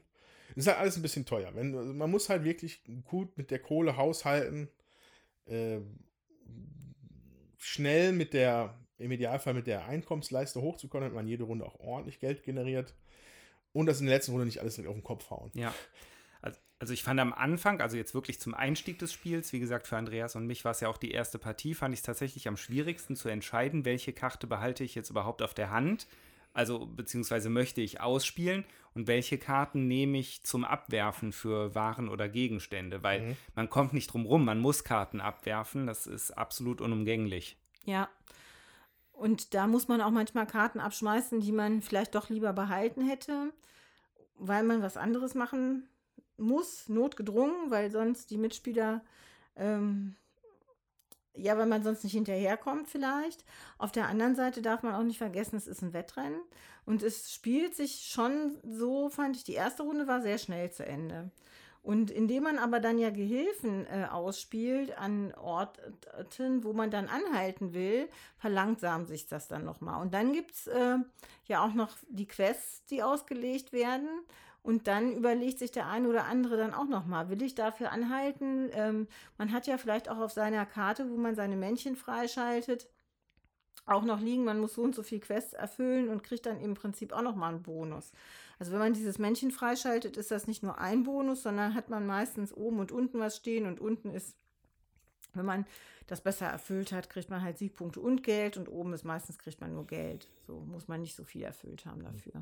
Ist 0.55 0.67
halt 0.67 0.77
alles 0.77 0.95
ein 0.95 1.01
bisschen 1.01 1.25
teuer. 1.25 1.53
Wenn, 1.55 1.75
also 1.75 1.93
man 1.93 2.11
muss 2.11 2.29
halt 2.29 2.43
wirklich 2.43 2.81
gut 3.03 3.37
mit 3.37 3.51
der 3.51 3.59
Kohle 3.59 3.97
haushalten, 3.97 4.69
äh, 5.45 5.79
schnell 7.57 8.13
mit 8.13 8.33
der 8.33 8.77
im 8.97 9.11
Idealfall 9.11 9.53
mit 9.53 9.67
der 9.67 9.85
Einkommensleiste 9.85 10.61
hochzukommen, 10.61 11.03
damit 11.03 11.15
man 11.15 11.27
jede 11.27 11.43
Runde 11.43 11.65
auch 11.65 11.79
ordentlich 11.79 12.19
Geld 12.19 12.43
generiert. 12.43 12.93
Und 13.73 13.87
das 13.87 13.99
in 13.99 14.05
der 14.05 14.15
letzten 14.15 14.31
Runde 14.31 14.45
nicht 14.45 14.61
alles 14.61 14.75
direkt 14.75 14.89
auf 14.89 14.95
den 14.95 15.03
Kopf 15.03 15.29
hauen. 15.29 15.51
Ja. 15.53 15.73
Also 16.77 16.93
ich 16.93 17.03
fand 17.03 17.19
am 17.19 17.33
Anfang, 17.33 17.81
also 17.81 17.97
jetzt 17.97 18.13
wirklich 18.13 18.39
zum 18.39 18.53
Einstieg 18.53 18.99
des 18.99 19.11
Spiels, 19.11 19.53
wie 19.53 19.59
gesagt, 19.59 19.87
für 19.87 19.97
Andreas 19.97 20.35
und 20.35 20.45
mich 20.45 20.65
war 20.65 20.71
es 20.71 20.81
ja 20.81 20.89
auch 20.89 20.97
die 20.97 21.11
erste 21.11 21.39
Partie, 21.39 21.73
fand 21.73 21.93
ich 21.93 21.99
es 21.99 22.05
tatsächlich 22.05 22.47
am 22.47 22.57
schwierigsten 22.57 23.15
zu 23.15 23.29
entscheiden, 23.29 23.85
welche 23.85 24.13
Karte 24.13 24.45
behalte 24.45 24.83
ich 24.83 24.93
jetzt 24.93 25.09
überhaupt 25.09 25.41
auf 25.41 25.53
der 25.53 25.71
Hand. 25.71 26.05
Also 26.55 26.87
beziehungsweise 26.87 27.49
möchte 27.49 27.81
ich 27.81 27.99
ausspielen 27.99 28.63
und 28.93 29.07
welche 29.07 29.37
Karten 29.37 29.87
nehme 29.87 30.17
ich 30.17 30.43
zum 30.43 30.63
Abwerfen 30.63 31.33
für 31.33 31.75
Waren 31.75 32.07
oder 32.07 32.29
Gegenstände, 32.29 33.03
weil 33.03 33.21
mhm. 33.21 33.37
man 33.55 33.69
kommt 33.69 33.91
nicht 33.93 34.13
drum 34.13 34.25
rum, 34.25 34.45
man 34.45 34.59
muss 34.59 34.85
Karten 34.85 35.19
abwerfen, 35.19 35.85
das 35.85 36.07
ist 36.07 36.31
absolut 36.31 36.79
unumgänglich. 36.79 37.57
Ja, 37.83 38.09
und 39.11 39.53
da 39.53 39.67
muss 39.67 39.89
man 39.89 39.99
auch 39.99 40.11
manchmal 40.11 40.47
Karten 40.47 40.79
abschmeißen, 40.79 41.41
die 41.41 41.51
man 41.51 41.81
vielleicht 41.81 42.15
doch 42.15 42.29
lieber 42.29 42.53
behalten 42.53 43.05
hätte, 43.05 43.51
weil 44.37 44.63
man 44.63 44.81
was 44.81 44.95
anderes 44.95 45.35
machen 45.35 45.89
muss, 46.37 46.87
notgedrungen, 46.87 47.71
weil 47.71 47.91
sonst 47.91 48.31
die 48.31 48.37
Mitspieler, 48.37 49.03
ähm, 49.57 50.15
ja, 51.35 51.57
weil 51.57 51.65
man 51.65 51.83
sonst 51.83 52.03
nicht 52.03 52.13
hinterherkommt 52.13 52.87
vielleicht. 52.87 53.43
Auf 53.77 53.91
der 53.91 54.07
anderen 54.07 54.35
Seite 54.35 54.61
darf 54.61 54.83
man 54.83 54.95
auch 54.95 55.03
nicht 55.03 55.17
vergessen, 55.17 55.57
es 55.57 55.67
ist 55.67 55.81
ein 55.81 55.93
Wettrennen 55.93 56.39
und 56.85 57.03
es 57.03 57.33
spielt 57.33 57.75
sich 57.75 58.07
schon 58.09 58.57
so, 58.63 59.09
fand 59.09 59.35
ich, 59.35 59.43
die 59.43 59.53
erste 59.53 59.83
Runde 59.83 60.07
war 60.07 60.21
sehr 60.21 60.37
schnell 60.37 60.71
zu 60.71 60.85
Ende. 60.85 61.31
Und 61.81 62.09
indem 62.09 62.43
man 62.43 62.57
aber 62.57 62.79
dann 62.79 62.97
ja 62.97 63.11
Gehilfen 63.11 63.85
äh, 63.85 64.07
ausspielt 64.09 64.97
an 64.97 65.35
Orten, 65.35 66.63
wo 66.63 66.73
man 66.73 66.89
dann 66.89 67.07
anhalten 67.07 67.75
will, 67.75 68.09
verlangsamt 68.37 69.07
sich 69.07 69.27
das 69.27 69.47
dann 69.47 69.65
nochmal. 69.65 70.01
Und 70.01 70.15
dann 70.15 70.33
gibt 70.33 70.51
es 70.51 70.65
äh, 70.65 70.97
ja 71.45 71.63
auch 71.63 71.75
noch 71.75 71.91
die 72.09 72.27
Quests, 72.27 72.85
die 72.85 73.03
ausgelegt 73.03 73.71
werden. 73.71 74.09
Und 74.65 74.87
dann 74.87 75.13
überlegt 75.13 75.59
sich 75.59 75.71
der 75.71 75.85
eine 75.85 76.07
oder 76.07 76.25
andere 76.25 76.57
dann 76.57 76.73
auch 76.73 76.87
nochmal, 76.87 77.29
will 77.29 77.43
ich 77.43 77.53
dafür 77.53 77.91
anhalten? 77.91 78.71
Ähm, 78.73 79.07
man 79.37 79.51
hat 79.51 79.67
ja 79.67 79.77
vielleicht 79.77 80.09
auch 80.09 80.17
auf 80.17 80.31
seiner 80.31 80.65
Karte, 80.65 81.07
wo 81.11 81.17
man 81.17 81.35
seine 81.35 81.55
Männchen 81.55 81.95
freischaltet, 81.95 82.89
auch 83.85 84.01
noch 84.03 84.19
liegen, 84.19 84.43
man 84.43 84.59
muss 84.59 84.73
so 84.73 84.81
und 84.81 84.95
so 84.95 85.03
viel 85.03 85.19
Quests 85.19 85.53
erfüllen 85.53 86.09
und 86.09 86.23
kriegt 86.23 86.47
dann 86.47 86.59
im 86.59 86.73
Prinzip 86.73 87.13
auch 87.13 87.21
nochmal 87.21 87.53
einen 87.53 87.61
Bonus. 87.61 88.11
Also 88.57 88.71
wenn 88.71 88.79
man 88.79 88.93
dieses 88.93 89.19
Männchen 89.19 89.51
freischaltet, 89.51 90.17
ist 90.17 90.31
das 90.31 90.47
nicht 90.47 90.63
nur 90.63 90.79
ein 90.79 91.03
Bonus, 91.03 91.43
sondern 91.43 91.75
hat 91.75 91.91
man 91.91 92.07
meistens 92.07 92.51
oben 92.51 92.79
und 92.79 92.91
unten 92.91 93.19
was 93.19 93.35
stehen 93.35 93.67
und 93.67 93.79
unten 93.79 94.09
ist, 94.09 94.35
wenn 95.35 95.45
man 95.45 95.67
das 96.07 96.21
besser 96.21 96.47
erfüllt 96.47 96.91
hat, 96.91 97.11
kriegt 97.11 97.29
man 97.29 97.43
halt 97.43 97.59
Siegpunkte 97.59 97.99
und 97.99 98.23
Geld 98.23 98.57
und 98.57 98.67
oben 98.67 98.93
ist 98.93 99.03
meistens 99.03 99.37
kriegt 99.37 99.61
man 99.61 99.75
nur 99.75 99.85
Geld. 99.85 100.27
So 100.47 100.61
muss 100.61 100.87
man 100.87 101.01
nicht 101.01 101.15
so 101.15 101.23
viel 101.23 101.43
erfüllt 101.43 101.85
haben 101.85 102.01
dafür. 102.01 102.41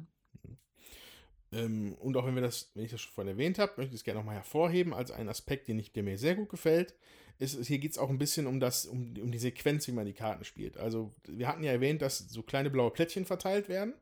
Ähm, 1.54 1.96
und 2.00 2.18
auch 2.18 2.26
wenn 2.26 2.36
wir 2.36 2.42
das, 2.42 2.72
wenn 2.74 2.86
ich 2.86 2.92
das 2.92 3.02
schon 3.02 3.14
vorhin 3.14 3.34
erwähnt 3.34 3.60
habe, 3.60 3.74
möchte 3.78 3.94
ich 3.94 4.02
es 4.02 4.04
gerne 4.04 4.20
nochmal 4.20 4.36
hervorheben 4.36 4.94
als 4.94 5.12
einen 5.12 5.30
Aspekt, 5.30 5.68
den 5.68 5.80
ich, 5.80 5.94
der 5.94 6.04
mir 6.04 6.18
sehr 6.18 6.36
gut 6.36 6.50
gefällt. 6.50 6.96
Ist, 7.40 7.66
hier 7.66 7.80
geht 7.80 7.92
es 7.92 7.98
auch 7.98 8.10
ein 8.10 8.20
bisschen 8.20 8.48
um 8.48 8.60
das, 8.60 8.86
um, 8.86 9.14
um 9.22 9.32
die 9.32 9.40
Sequenz, 9.40 9.88
wie 9.88 9.92
man 9.92 10.06
die 10.06 10.14
Karten 10.14 10.44
spielt. 10.44 10.78
Also, 10.78 11.12
wir 11.28 11.48
hatten 11.48 11.64
ja 11.64 11.72
erwähnt, 11.72 12.02
dass 12.02 12.20
so 12.20 12.44
kleine 12.44 12.70
blaue 12.70 12.92
Plättchen 12.92 13.26
verteilt 13.26 13.70
werden 13.70 13.94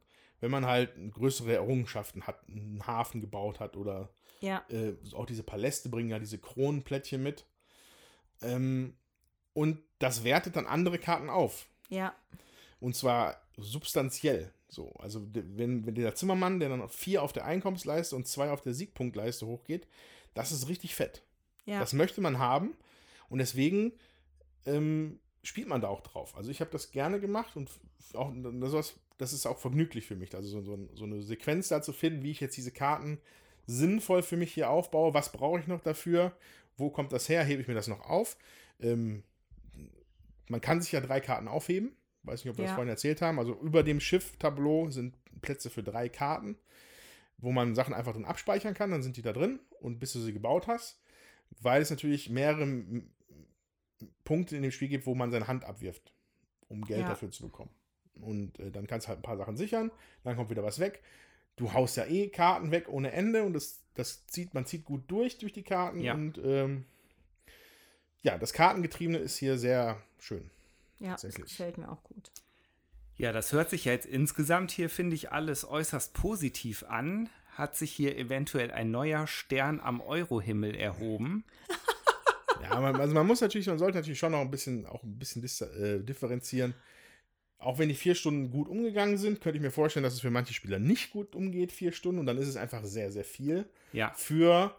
wenn 0.41 0.51
man 0.51 0.65
halt 0.65 0.91
größere 1.13 1.53
Errungenschaften 1.53 2.27
hat, 2.27 2.39
einen 2.49 2.85
Hafen 2.85 3.21
gebaut 3.21 3.59
hat 3.59 3.77
oder 3.77 4.09
ja. 4.41 4.65
äh, 4.69 4.93
auch 5.13 5.27
diese 5.27 5.43
Paläste 5.43 5.87
bringen 5.87 6.09
ja 6.09 6.19
diese 6.19 6.39
Kronenplättchen 6.39 7.23
mit. 7.23 7.45
Ähm, 8.41 8.95
und 9.53 9.79
das 9.99 10.23
wertet 10.23 10.55
dann 10.55 10.65
andere 10.65 10.97
Karten 10.97 11.29
auf. 11.29 11.67
Ja. 11.89 12.15
Und 12.79 12.95
zwar 12.95 13.39
substanziell. 13.55 14.51
So, 14.73 14.93
also 14.93 15.21
wenn, 15.33 15.85
wenn 15.85 15.95
der 15.95 16.15
Zimmermann, 16.15 16.59
der 16.59 16.69
dann 16.69 16.87
vier 16.89 17.23
auf 17.23 17.33
der 17.33 17.45
Einkommensleiste 17.45 18.15
und 18.15 18.25
zwei 18.25 18.51
auf 18.51 18.61
der 18.61 18.73
Siegpunktleiste 18.73 19.45
hochgeht, 19.45 19.85
das 20.33 20.53
ist 20.53 20.69
richtig 20.69 20.95
fett. 20.95 21.21
Ja. 21.65 21.79
Das 21.79 21.91
möchte 21.93 22.21
man 22.21 22.39
haben 22.39 22.73
und 23.29 23.39
deswegen 23.39 23.91
ähm, 24.65 25.19
spielt 25.43 25.67
man 25.67 25.81
da 25.81 25.89
auch 25.89 26.01
drauf. 26.01 26.35
Also 26.37 26.51
ich 26.51 26.61
habe 26.61 26.71
das 26.71 26.91
gerne 26.91 27.19
gemacht 27.19 27.55
und 27.57 27.69
auch 28.13 28.31
sowas 28.33 28.95
das 29.21 29.33
ist 29.33 29.45
auch 29.45 29.59
vergnüglich 29.59 30.07
für 30.07 30.15
mich. 30.15 30.33
Also 30.33 30.49
so, 30.49 30.61
so, 30.63 30.89
so, 30.95 31.03
eine 31.03 31.21
Sequenz 31.21 31.67
da 31.67 31.83
zu 31.83 31.93
finden, 31.93 32.23
wie 32.23 32.31
ich 32.31 32.39
jetzt 32.39 32.57
diese 32.57 32.71
Karten 32.71 33.19
sinnvoll 33.67 34.23
für 34.23 34.35
mich 34.35 34.51
hier 34.51 34.71
aufbaue. 34.71 35.13
Was 35.13 35.31
brauche 35.31 35.59
ich 35.59 35.67
noch 35.67 35.81
dafür? 35.81 36.35
Wo 36.75 36.89
kommt 36.89 37.13
das 37.13 37.29
her? 37.29 37.43
Hebe 37.43 37.61
ich 37.61 37.67
mir 37.67 37.75
das 37.75 37.87
noch 37.87 38.01
auf? 38.09 38.35
Ähm, 38.79 39.21
man 40.47 40.59
kann 40.59 40.81
sich 40.81 40.91
ja 40.91 41.01
drei 41.01 41.21
Karten 41.21 41.47
aufheben. 41.47 41.95
Weiß 42.23 42.43
nicht, 42.43 42.51
ob 42.51 42.57
wir 42.57 42.65
ja. 42.65 42.69
das 42.69 42.75
vorhin 42.75 42.89
erzählt 42.89 43.21
haben. 43.21 43.39
Also 43.39 43.59
über 43.61 43.83
dem 43.83 43.99
Schiff-Tableau 43.99 44.89
sind 44.89 45.15
Plätze 45.41 45.69
für 45.69 45.83
drei 45.83 46.09
Karten, 46.09 46.57
wo 47.37 47.51
man 47.51 47.75
Sachen 47.75 47.93
einfach 47.93 48.13
drin 48.13 48.25
abspeichern 48.25 48.73
kann. 48.73 48.91
Dann 48.91 49.03
sind 49.03 49.17
die 49.17 49.21
da 49.21 49.33
drin 49.33 49.59
und 49.79 49.99
bis 49.99 50.13
du 50.13 50.19
sie 50.19 50.33
gebaut 50.33 50.67
hast. 50.67 51.01
Weil 51.59 51.81
es 51.81 51.89
natürlich 51.89 52.29
mehrere 52.29 52.65
Punkte 54.23 54.55
in 54.55 54.61
dem 54.61 54.71
Spiel 54.71 54.87
gibt, 54.87 55.05
wo 55.05 55.15
man 55.15 55.31
seine 55.31 55.47
Hand 55.47 55.65
abwirft, 55.65 56.13
um 56.69 56.85
Geld 56.85 57.01
ja. 57.01 57.09
dafür 57.09 57.31
zu 57.31 57.43
bekommen. 57.43 57.71
Und 58.15 58.59
äh, 58.59 58.71
dann 58.71 58.87
kannst 58.87 59.07
du 59.07 59.09
halt 59.09 59.19
ein 59.19 59.23
paar 59.23 59.37
Sachen 59.37 59.57
sichern, 59.57 59.91
dann 60.23 60.35
kommt 60.35 60.49
wieder 60.49 60.63
was 60.63 60.79
weg. 60.79 61.01
Du 61.55 61.73
haust 61.73 61.97
ja 61.97 62.05
eh 62.05 62.29
Karten 62.29 62.71
weg 62.71 62.87
ohne 62.87 63.11
Ende 63.11 63.43
und 63.43 63.53
das, 63.53 63.81
das 63.93 64.25
zieht, 64.27 64.53
man 64.53 64.65
zieht 64.65 64.85
gut 64.85 65.03
durch 65.07 65.37
durch 65.37 65.53
die 65.53 65.63
Karten 65.63 65.99
ja. 65.99 66.13
und 66.13 66.39
ähm, 66.43 66.85
ja, 68.21 68.37
das 68.37 68.53
Kartengetriebene 68.53 69.17
ist 69.17 69.37
hier 69.37 69.57
sehr 69.57 70.01
schön. 70.19 70.49
Ja, 71.01 71.15
das 71.21 71.35
gefällt 71.35 71.77
mir 71.77 71.89
auch 71.89 72.03
gut. 72.03 72.31
Ja, 73.17 73.31
das 73.31 73.51
hört 73.51 73.69
sich 73.69 73.85
ja 73.85 73.91
jetzt 73.91 74.05
insgesamt 74.05 74.71
hier, 74.71 74.89
finde 74.89 75.15
ich, 75.15 75.31
alles 75.31 75.65
äußerst 75.65 76.13
positiv 76.13 76.83
an. 76.83 77.29
Hat 77.53 77.75
sich 77.75 77.91
hier 77.91 78.17
eventuell 78.17 78.71
ein 78.71 78.91
neuer 78.91 79.27
Stern 79.27 79.79
am 79.79 79.99
Eurohimmel 80.01 80.75
erhoben? 80.75 81.43
Ja, 82.61 82.79
man, 82.79 82.95
also 82.95 83.13
man 83.15 83.25
muss 83.25 83.41
natürlich, 83.41 83.65
man 83.65 83.79
sollte 83.79 83.97
natürlich 83.97 84.19
schon 84.19 84.33
noch 84.33 84.41
ein 84.41 84.51
bisschen, 84.51 84.85
auch 84.85 85.01
ein 85.01 85.17
bisschen 85.17 85.41
dis 85.41 85.61
äh, 85.61 85.99
differenzieren. 85.99 86.75
Auch 87.57 87.79
wenn 87.79 87.89
die 87.89 87.95
vier 87.95 88.13
Stunden 88.13 88.51
gut 88.51 88.67
umgegangen 88.67 89.17
sind, 89.17 89.41
könnte 89.41 89.57
ich 89.57 89.63
mir 89.63 89.71
vorstellen, 89.71 90.03
dass 90.03 90.13
es 90.13 90.21
für 90.21 90.29
manche 90.29 90.53
Spieler 90.53 90.77
nicht 90.77 91.11
gut 91.11 91.35
umgeht, 91.35 91.71
vier 91.71 91.91
Stunden. 91.91 92.19
Und 92.19 92.27
dann 92.27 92.37
ist 92.37 92.47
es 92.47 92.57
einfach 92.57 92.83
sehr, 92.83 93.11
sehr 93.11 93.23
viel. 93.23 93.67
Ja. 93.93 94.13
Für 94.15 94.75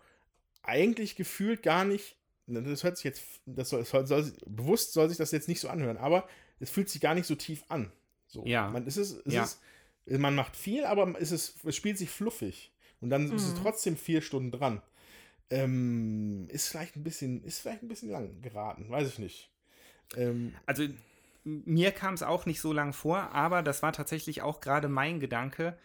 eigentlich 0.63 1.17
gefühlt 1.17 1.63
gar 1.63 1.85
nicht, 1.85 2.17
das 2.47 2.83
hört 2.85 2.97
sich 2.97 3.05
jetzt, 3.05 3.23
das 3.47 3.69
soll, 3.71 3.85
soll, 3.85 4.07
soll, 4.07 4.33
bewusst 4.47 4.93
soll 4.93 5.09
sich 5.09 5.19
das 5.19 5.31
jetzt 5.31 5.49
nicht 5.49 5.61
so 5.61 5.69
anhören, 5.69 5.97
aber 5.97 6.29
es 6.61 6.71
fühlt 6.71 6.89
sich 6.89 7.01
gar 7.01 7.15
nicht 7.15 7.27
so 7.27 7.35
tief 7.35 7.65
an. 7.69 7.93
So, 8.27 8.47
Ja. 8.47 8.69
Man, 8.69 8.87
es 8.87 8.97
ist, 8.97 9.13
es 9.27 9.35
Ja. 9.35 9.45
ist, 9.45 9.61
man 10.07 10.35
macht 10.35 10.57
viel, 10.57 10.85
aber 10.85 11.15
es, 11.21 11.31
ist, 11.33 11.65
es 11.65 11.77
spielt 11.77 11.99
sich 11.99 12.11
fluffig. 12.11 12.73
Und 13.01 13.11
dann 13.11 13.27
ist 13.35 13.45
es 13.45 13.55
Mhm. 13.55 13.59
trotzdem 13.63 13.97
vier 13.97 14.23
Stunden 14.23 14.51
dran. 14.51 14.83
Ähm, 15.51 16.47
ist 16.49 16.69
vielleicht 16.69 16.97
ein 16.97 17.05
bisschen, 17.05 17.45
ist 17.45 17.59
vielleicht 17.61 17.83
ein 17.83 17.89
bisschen 17.89 18.11
lang 18.11 18.41
geraten, 18.41 18.89
weiß 18.89 19.09
ich 19.09 19.19
nicht. 19.19 19.51
Ähm, 20.17 20.55
Also 20.67 20.87
mir 21.45 21.91
kam 21.93 22.15
es 22.15 22.23
auch 22.23 22.47
nicht 22.47 22.61
so 22.61 22.73
lang 22.73 22.93
vor, 22.93 23.19
aber 23.33 23.63
das 23.63 23.83
war 23.83 23.93
tatsächlich 23.93 24.43
auch 24.43 24.61
gerade 24.61 24.89
mein 24.89 25.21
Gedanke. 25.21 25.77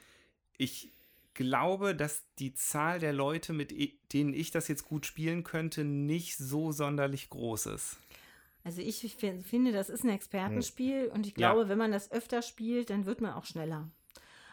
Ich 0.57 0.91
glaube, 1.37 1.95
dass 1.95 2.23
die 2.39 2.53
Zahl 2.53 2.99
der 2.99 3.13
Leute, 3.13 3.53
mit 3.53 3.71
denen 4.11 4.33
ich 4.33 4.51
das 4.51 4.67
jetzt 4.67 4.83
gut 4.85 5.05
spielen 5.05 5.45
könnte, 5.45 5.85
nicht 5.85 6.35
so 6.37 6.73
sonderlich 6.73 7.29
groß 7.29 7.67
ist. 7.67 7.97
Also 8.65 8.81
ich 8.81 9.15
fi- 9.15 9.39
finde, 9.41 9.71
das 9.71 9.89
ist 9.89 10.03
ein 10.03 10.09
Expertenspiel 10.09 11.07
und 11.13 11.25
ich 11.25 11.37
Ja. 11.37 11.53
glaube, 11.53 11.69
wenn 11.69 11.77
man 11.77 11.93
das 11.93 12.11
öfter 12.11 12.41
spielt, 12.41 12.89
dann 12.89 13.05
wird 13.05 13.21
man 13.21 13.31
auch 13.33 13.45
schneller. 13.45 13.89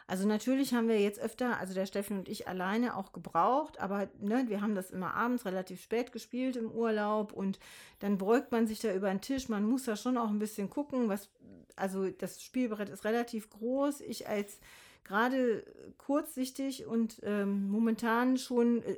Also 0.06 0.28
natürlich 0.28 0.74
haben 0.74 0.86
wir 0.86 1.00
jetzt 1.00 1.18
öfter, 1.18 1.58
also 1.58 1.72
der 1.74 1.86
Steffen 1.86 2.18
und 2.18 2.28
ich 2.28 2.46
alleine 2.46 2.94
auch 2.94 3.12
gebraucht, 3.12 3.80
aber 3.80 4.08
ne, 4.20 4.44
wir 4.48 4.60
haben 4.60 4.74
das 4.74 4.90
immer 4.90 5.14
abends 5.14 5.46
relativ 5.46 5.82
spät 5.82 6.12
gespielt 6.12 6.56
im 6.56 6.70
Urlaub 6.70 7.32
und 7.32 7.58
dann 8.00 8.18
beugt 8.18 8.52
man 8.52 8.66
sich 8.66 8.80
da 8.80 8.94
über 8.94 9.08
den 9.08 9.22
Tisch. 9.22 9.48
Man 9.48 9.64
muss 9.64 9.84
da 9.84 9.96
schon 9.96 10.18
auch 10.18 10.28
ein 10.28 10.38
bisschen 10.38 10.68
gucken, 10.68 11.08
was, 11.08 11.30
also 11.74 12.10
das 12.10 12.42
Spielbrett 12.42 12.90
ist 12.90 13.04
relativ 13.04 13.48
groß. 13.48 14.02
Ich 14.02 14.28
als 14.28 14.60
gerade 15.04 15.64
kurzsichtig 15.98 16.86
und 16.86 17.20
ähm, 17.22 17.68
momentan 17.68 18.36
schon 18.36 18.82
äh, 18.82 18.96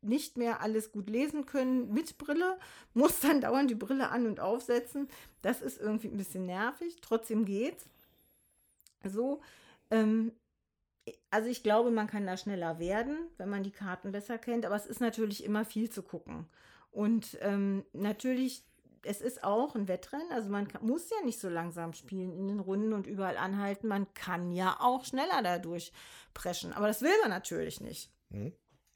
nicht 0.00 0.36
mehr 0.36 0.60
alles 0.60 0.92
gut 0.92 1.08
lesen 1.08 1.46
können 1.46 1.92
mit 1.92 2.18
Brille, 2.18 2.58
muss 2.94 3.20
dann 3.20 3.40
dauernd 3.40 3.70
die 3.70 3.74
Brille 3.74 4.10
an 4.10 4.26
und 4.26 4.40
aufsetzen. 4.40 5.08
Das 5.42 5.60
ist 5.60 5.80
irgendwie 5.80 6.08
ein 6.08 6.16
bisschen 6.16 6.46
nervig. 6.46 6.96
Trotzdem 7.00 7.44
geht's. 7.44 7.86
So, 9.04 9.40
ähm, 9.90 10.32
also 11.30 11.48
ich 11.48 11.62
glaube, 11.62 11.90
man 11.90 12.06
kann 12.06 12.26
da 12.26 12.36
schneller 12.36 12.78
werden, 12.78 13.16
wenn 13.36 13.48
man 13.48 13.62
die 13.62 13.70
Karten 13.70 14.12
besser 14.12 14.38
kennt, 14.38 14.66
aber 14.66 14.76
es 14.76 14.86
ist 14.86 15.00
natürlich 15.00 15.44
immer 15.44 15.64
viel 15.64 15.90
zu 15.90 16.02
gucken. 16.02 16.46
Und 16.90 17.38
ähm, 17.40 17.84
natürlich, 17.92 18.64
es 19.08 19.22
ist 19.22 19.42
auch 19.42 19.74
ein 19.74 19.88
Wettrennen, 19.88 20.30
also 20.32 20.50
man 20.50 20.68
kann, 20.68 20.84
muss 20.86 21.08
ja 21.08 21.16
nicht 21.24 21.40
so 21.40 21.48
langsam 21.48 21.94
spielen 21.94 22.32
in 22.32 22.46
den 22.46 22.60
Runden 22.60 22.92
und 22.92 23.06
überall 23.06 23.38
anhalten. 23.38 23.88
Man 23.88 24.12
kann 24.12 24.52
ja 24.52 24.76
auch 24.80 25.04
schneller 25.04 25.42
dadurch 25.42 25.92
preschen, 26.34 26.74
aber 26.74 26.88
das 26.88 27.00
will 27.00 27.14
man 27.22 27.30
natürlich 27.30 27.80
nicht. 27.80 28.12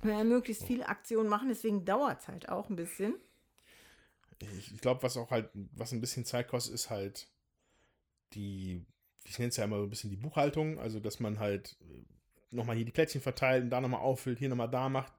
Wir 0.02 0.10
wollen 0.10 0.18
ja 0.18 0.24
möglichst 0.24 0.64
viele 0.64 0.86
Aktionen 0.86 1.30
machen, 1.30 1.48
deswegen 1.48 1.86
dauert 1.86 2.20
es 2.20 2.28
halt 2.28 2.48
auch 2.50 2.68
ein 2.68 2.76
bisschen. 2.76 3.14
ich 4.40 4.80
glaube, 4.80 5.02
was 5.02 5.16
auch 5.16 5.30
halt, 5.30 5.48
was 5.54 5.92
ein 5.92 6.00
bisschen 6.00 6.26
Zeit 6.26 6.48
kostet, 6.48 6.74
ist 6.74 6.90
halt 6.90 7.28
die, 8.34 8.84
ich 9.24 9.38
nenne 9.38 9.48
es 9.48 9.56
ja 9.56 9.64
immer 9.64 9.78
so 9.78 9.84
ein 9.84 9.90
bisschen 9.90 10.10
die 10.10 10.16
Buchhaltung, 10.16 10.78
also 10.78 11.00
dass 11.00 11.20
man 11.20 11.38
halt 11.38 11.76
nochmal 12.50 12.76
hier 12.76 12.84
die 12.84 12.92
Plättchen 12.92 13.22
verteilt 13.22 13.64
und 13.64 13.70
da 13.70 13.80
nochmal 13.80 14.00
auffüllt, 14.00 14.38
hier 14.38 14.50
nochmal 14.50 14.70
da 14.70 14.90
macht, 14.90 15.14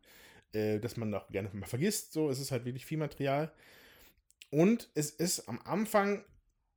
äh, 0.51 0.79
dass 0.79 0.97
man 0.97 1.11
auch 1.15 1.27
gerne 1.29 1.49
mal 1.53 1.65
vergisst, 1.65 2.13
so, 2.13 2.29
es 2.29 2.39
ist 2.39 2.51
halt 2.51 2.65
wirklich 2.65 2.85
viel 2.85 2.99
Material. 2.99 3.51
Und 4.53 4.87
es 4.93 5.09
ist 5.09 5.49
am 5.49 5.59
Anfang 5.63 6.23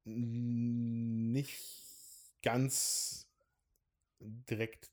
nicht 0.07 1.61
ganz 2.43 3.29
direkt 4.19 4.91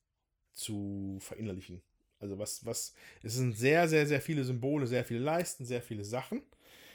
zu 0.52 1.18
verinnerlichen. 1.22 1.82
Also 2.20 2.38
was, 2.40 2.66
was, 2.66 2.94
es 3.22 3.36
sind 3.36 3.56
sehr, 3.56 3.88
sehr, 3.88 4.06
sehr 4.06 4.20
viele 4.20 4.44
Symbole, 4.44 4.86
sehr 4.86 5.06
viele 5.06 5.22
Leisten, 5.22 5.66
sehr 5.66 5.82
viele 5.82 6.04
Sachen 6.04 6.44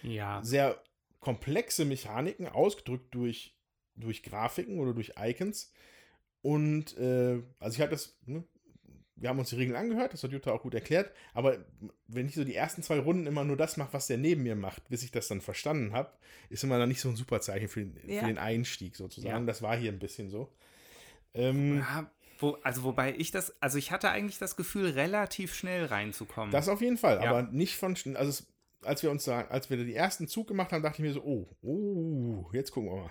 Ja. 0.03 0.45
sehr 0.45 0.78
komplexe 1.20 1.86
Mechaniken, 1.86 2.47
ausgedrückt 2.47 3.14
durch, 3.14 3.57
durch 3.95 4.22
Grafiken 4.22 4.80
oder 4.80 4.93
durch 4.93 5.14
Icons. 5.18 5.72
Und 6.43 6.99
äh, 6.99 7.43
also 7.61 7.76
ich 7.76 7.80
hatte 7.80 7.93
das, 7.93 8.14
ne, 8.26 8.45
wir 9.20 9.28
haben 9.28 9.38
uns 9.38 9.50
die 9.50 9.56
Regeln 9.56 9.76
angehört, 9.76 10.12
das 10.12 10.22
hat 10.22 10.30
Jutta 10.32 10.52
auch 10.52 10.62
gut 10.62 10.74
erklärt, 10.74 11.12
aber 11.34 11.58
wenn 12.06 12.26
ich 12.28 12.34
so 12.34 12.44
die 12.44 12.54
ersten 12.54 12.82
zwei 12.82 12.98
Runden 12.98 13.26
immer 13.26 13.44
nur 13.44 13.56
das 13.56 13.76
mache, 13.76 13.92
was 13.92 14.06
der 14.06 14.16
neben 14.18 14.42
mir 14.44 14.56
macht, 14.56 14.88
bis 14.88 15.02
ich 15.02 15.10
das 15.10 15.28
dann 15.28 15.40
verstanden 15.40 15.92
habe, 15.92 16.12
ist 16.50 16.64
immer 16.64 16.78
dann 16.78 16.88
nicht 16.88 17.00
so 17.00 17.08
ein 17.08 17.16
super 17.16 17.40
Zeichen 17.40 17.68
für 17.68 17.84
den, 17.84 17.96
Ja. 18.08 18.20
für 18.20 18.26
den 18.26 18.38
Einstieg 18.38 18.96
sozusagen. 18.96 19.40
Ja. 19.40 19.46
Das 19.46 19.60
war 19.62 19.76
hier 19.76 19.90
ein 19.92 19.98
bisschen 19.98 20.30
so. 20.30 20.52
Ähm, 21.34 21.78
Ja, 21.78 22.10
wo, 22.40 22.56
also 22.62 22.84
wobei 22.84 23.14
ich 23.16 23.30
das, 23.32 23.60
also 23.60 23.78
ich 23.78 23.90
hatte 23.90 24.10
eigentlich 24.10 24.38
das 24.38 24.54
Gefühl, 24.56 24.90
relativ 24.90 25.54
schnell 25.54 25.86
reinzukommen. 25.86 26.52
Das 26.52 26.68
auf 26.68 26.80
jeden 26.80 26.96
Fall, 26.96 27.16
Ja. 27.22 27.28
aber 27.30 27.42
nicht 27.42 27.76
von, 27.76 27.96
also 28.14 28.28
es, 28.30 28.46
als 28.84 29.02
wir 29.02 29.10
uns 29.10 29.24
da, 29.24 29.40
als 29.48 29.68
wir 29.70 29.76
die 29.84 29.94
ersten 29.94 30.28
Zug 30.28 30.46
gemacht 30.46 30.72
haben, 30.72 30.82
dachte 30.84 31.02
ich 31.02 31.08
mir 31.08 31.12
so, 31.12 31.22
oh, 31.24 31.48
oh, 31.62 32.48
jetzt 32.52 32.70
gucken 32.70 32.90
wir 32.90 32.96
mal. 33.02 33.10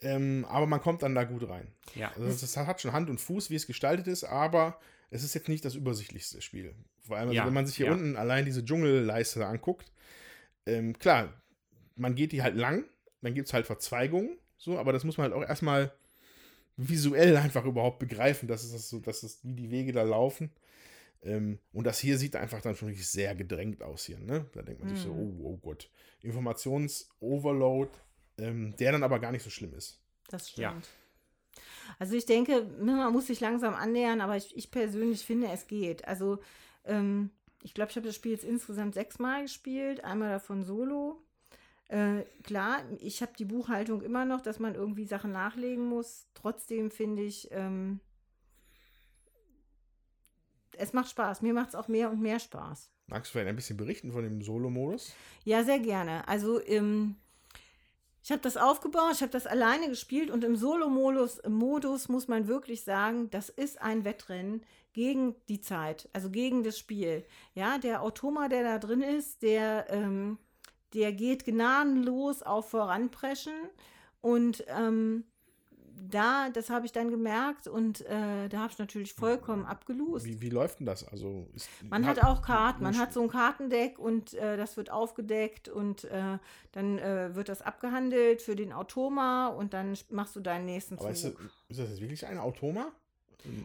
Ähm, 0.00 0.44
aber 0.48 0.66
man 0.66 0.80
kommt 0.80 1.02
dann 1.02 1.14
da 1.14 1.24
gut 1.24 1.48
rein. 1.48 1.68
ja. 1.94 2.08
Also 2.12 2.24
das, 2.26 2.40
das 2.40 2.56
hat 2.56 2.80
schon 2.80 2.92
Hand 2.92 3.08
und 3.10 3.20
Fuß, 3.20 3.50
wie 3.50 3.54
es 3.54 3.66
gestaltet 3.66 4.06
ist, 4.06 4.24
aber 4.24 4.78
es 5.14 5.22
ist 5.22 5.34
jetzt 5.34 5.48
nicht 5.48 5.64
das 5.64 5.76
übersichtlichste 5.76 6.42
Spiel. 6.42 6.74
Vor 7.06 7.16
allem, 7.16 7.28
also 7.28 7.36
Ja, 7.36 7.46
wenn 7.46 7.52
man 7.52 7.66
sich 7.66 7.76
hier 7.76 7.86
ja. 7.86 7.92
unten 7.92 8.16
allein 8.16 8.44
diese 8.44 8.64
Dschungelleiste 8.64 9.46
anguckt, 9.46 9.92
ähm, 10.66 10.98
klar, 10.98 11.32
man 11.94 12.16
geht 12.16 12.32
die 12.32 12.42
halt 12.42 12.56
lang, 12.56 12.84
dann 13.22 13.32
gibt 13.32 13.46
es 13.46 13.54
halt 13.54 13.64
Verzweigungen, 13.64 14.36
so, 14.58 14.76
aber 14.76 14.92
das 14.92 15.04
muss 15.04 15.16
man 15.16 15.30
halt 15.30 15.34
auch 15.34 15.48
erstmal 15.48 15.92
visuell 16.76 17.36
einfach 17.36 17.64
überhaupt 17.64 18.00
begreifen, 18.00 18.48
dass 18.48 18.64
es 18.64 18.72
das 18.72 18.88
so, 18.88 18.98
dass 18.98 19.22
es, 19.22 19.38
wie 19.44 19.54
die 19.54 19.70
Wege 19.70 19.92
da 19.92 20.02
laufen. 20.02 20.50
Ähm, 21.22 21.60
und 21.72 21.86
das 21.86 22.00
hier 22.00 22.18
sieht 22.18 22.34
einfach 22.34 22.60
dann 22.60 22.74
schon 22.74 22.88
wirklich 22.88 23.06
sehr 23.08 23.36
gedrängt 23.36 23.82
aus 23.82 24.04
hier, 24.06 24.18
ne? 24.18 24.46
Da 24.52 24.62
denkt 24.62 24.80
man 24.80 24.90
sich 24.90 24.98
so, 24.98 25.14
Mhm. 25.14 25.40
oh, 25.40 25.52
oh 25.52 25.56
Gott. 25.58 25.88
Informations-Overload, 26.22 27.90
ähm, 28.38 28.74
der 28.78 28.92
dann 28.92 29.04
aber 29.04 29.20
gar 29.20 29.30
nicht 29.30 29.44
so 29.44 29.50
schlimm 29.50 29.74
ist. 29.74 30.00
Das 30.28 30.56
Ja. 30.56 30.76
Also 31.98 32.14
ich 32.14 32.26
denke, 32.26 32.66
ne, 32.80 32.92
man 32.92 33.12
muss 33.12 33.26
sich 33.26 33.40
langsam 33.40 33.74
annähern, 33.74 34.20
aber 34.20 34.36
ich, 34.36 34.56
ich 34.56 34.70
persönlich 34.70 35.24
finde, 35.24 35.48
es 35.48 35.66
geht. 35.66 36.06
Also 36.06 36.38
ähm, 36.84 37.30
ich 37.62 37.74
glaube, 37.74 37.90
ich 37.90 37.96
habe 37.96 38.06
das 38.06 38.16
Spiel 38.16 38.32
jetzt 38.32 38.44
insgesamt 38.44 38.94
sechsmal 38.94 39.42
gespielt, 39.42 40.04
einmal 40.04 40.30
davon 40.30 40.64
solo. 40.64 41.22
Äh, 41.88 42.22
klar, 42.42 42.82
ich 42.98 43.22
habe 43.22 43.32
die 43.38 43.44
Buchhaltung 43.44 44.02
immer 44.02 44.24
noch, 44.24 44.40
dass 44.40 44.58
man 44.58 44.74
irgendwie 44.74 45.04
Sachen 45.06 45.32
nachlegen 45.32 45.86
muss. 45.86 46.26
Trotzdem 46.34 46.90
finde 46.90 47.22
ich, 47.22 47.48
ähm, 47.52 48.00
es 50.76 50.92
macht 50.92 51.10
Spaß. 51.10 51.42
Mir 51.42 51.54
macht 51.54 51.70
es 51.70 51.74
auch 51.74 51.88
mehr 51.88 52.10
und 52.10 52.20
mehr 52.20 52.38
Spaß. 52.38 52.90
Magst 53.06 53.30
du 53.30 53.32
vielleicht 53.32 53.48
ein 53.48 53.56
bisschen 53.56 53.76
berichten 53.76 54.12
von 54.12 54.24
dem 54.24 54.42
Solo-Modus? 54.42 55.14
Ja, 55.44 55.62
sehr 55.62 55.78
gerne. 55.78 56.26
Also 56.26 56.64
ähm, 56.64 57.16
ich 58.24 58.32
habe 58.32 58.40
das 58.40 58.56
aufgebaut, 58.56 59.12
ich 59.12 59.20
habe 59.20 59.32
das 59.32 59.46
alleine 59.46 59.90
gespielt 59.90 60.30
und 60.30 60.44
im 60.44 60.56
Solo-Modus 60.56 61.42
Modus 61.46 62.08
muss 62.08 62.26
man 62.26 62.48
wirklich 62.48 62.82
sagen, 62.82 63.28
das 63.28 63.50
ist 63.50 63.82
ein 63.82 64.06
Wettrennen 64.06 64.64
gegen 64.94 65.34
die 65.50 65.60
Zeit, 65.60 66.08
also 66.14 66.30
gegen 66.30 66.62
das 66.62 66.78
Spiel. 66.78 67.26
Ja, 67.54 67.76
der 67.76 68.00
Automa, 68.00 68.48
der 68.48 68.62
da 68.62 68.78
drin 68.78 69.02
ist, 69.02 69.42
der, 69.42 69.90
ähm, 69.90 70.38
der 70.94 71.12
geht 71.12 71.44
gnadenlos 71.44 72.42
auf 72.42 72.70
Voranpreschen 72.70 73.52
und 74.22 74.64
ähm, 74.68 75.24
da, 76.10 76.48
das 76.50 76.70
habe 76.70 76.86
ich 76.86 76.92
dann 76.92 77.10
gemerkt 77.10 77.66
und 77.66 78.02
äh, 78.02 78.48
da 78.48 78.58
habe 78.58 78.72
ich 78.72 78.78
natürlich 78.78 79.14
vollkommen 79.14 79.64
abgelost. 79.64 80.24
Wie, 80.24 80.40
wie 80.40 80.50
läuft 80.50 80.80
denn 80.80 80.86
das? 80.86 81.06
Also 81.08 81.48
ist, 81.54 81.68
Man 81.88 82.06
hat 82.06 82.22
auch 82.22 82.42
Karten, 82.42 82.82
man 82.82 82.98
hat 82.98 83.12
so 83.12 83.22
ein 83.22 83.28
Kartendeck 83.28 83.98
und 83.98 84.34
äh, 84.34 84.56
das 84.56 84.76
wird 84.76 84.90
aufgedeckt 84.90 85.68
und 85.68 86.04
äh, 86.04 86.38
dann 86.72 86.98
äh, 86.98 87.34
wird 87.34 87.48
das 87.48 87.62
abgehandelt 87.62 88.42
für 88.42 88.56
den 88.56 88.72
Automa 88.72 89.48
und 89.48 89.72
dann 89.74 89.96
machst 90.10 90.36
du 90.36 90.40
deinen 90.40 90.66
nächsten 90.66 90.98
Aber 90.98 91.10
ist 91.10 91.24
das, 91.24 91.32
Zug. 91.32 91.40
ist 91.68 91.80
das 91.80 91.88
jetzt 91.90 92.00
wirklich 92.00 92.26
ein 92.26 92.38
Automa? 92.38 92.92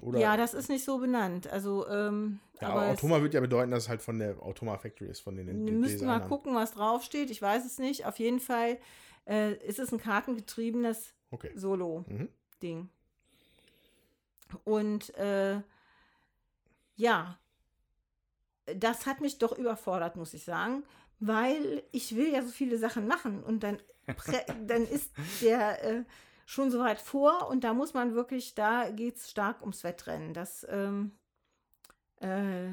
Oder, 0.01 0.19
ja, 0.19 0.35
das 0.35 0.53
ist 0.53 0.67
nicht 0.69 0.83
so 0.83 0.97
benannt. 0.97 1.47
Also, 1.47 1.87
ähm, 1.87 2.39
ja, 2.59 2.69
aber 2.69 2.87
Automa 2.87 3.21
würde 3.21 3.35
ja 3.35 3.41
bedeuten, 3.41 3.71
dass 3.71 3.83
es 3.83 3.89
halt 3.89 4.01
von 4.01 4.19
der 4.19 4.41
Automa 4.43 4.77
Factory 4.77 5.09
ist, 5.09 5.21
von 5.21 5.37
den, 5.37 5.47
wir 5.47 5.53
den 5.53 5.79
müssten 5.79 6.05
mal 6.05 6.15
Designern. 6.15 6.29
gucken, 6.29 6.55
was 6.55 6.71
draufsteht. 6.73 7.31
Ich 7.31 7.41
weiß 7.41 7.65
es 7.65 7.79
nicht. 7.79 8.05
Auf 8.05 8.19
jeden 8.19 8.41
Fall 8.41 8.77
äh, 9.25 9.53
ist 9.65 9.79
es 9.79 9.93
ein 9.93 9.99
kartengetriebenes 9.99 11.13
Okay. 11.31 11.51
Solo-Ding. 11.55 12.79
Mhm. 12.79 12.89
Und 14.63 15.15
äh, 15.15 15.61
ja, 16.95 17.37
das 18.65 19.05
hat 19.05 19.21
mich 19.21 19.37
doch 19.37 19.57
überfordert, 19.57 20.15
muss 20.15 20.33
ich 20.33 20.43
sagen. 20.43 20.83
weil 21.19 21.83
ich 21.91 22.15
will 22.15 22.31
ja 22.31 22.41
so 22.41 22.49
viele 22.49 22.77
Sachen 22.77 23.07
machen 23.07 23.43
und 23.43 23.63
dann, 23.63 23.77
dann 24.67 24.83
ist 24.83 25.11
der 25.41 25.83
äh, 25.83 26.03
schon 26.45 26.71
so 26.71 26.79
weit 26.79 26.99
vor 26.99 27.49
und 27.49 27.63
da 27.63 27.73
muss 27.73 27.93
man 27.93 28.15
wirklich, 28.15 28.55
da 28.55 28.89
geht 28.89 29.17
es 29.17 29.29
stark 29.29 29.61
ums 29.61 29.83
Wettrennen. 29.83 30.33
Das, 30.33 30.65
ähm, 30.69 31.11
äh, 32.21 32.69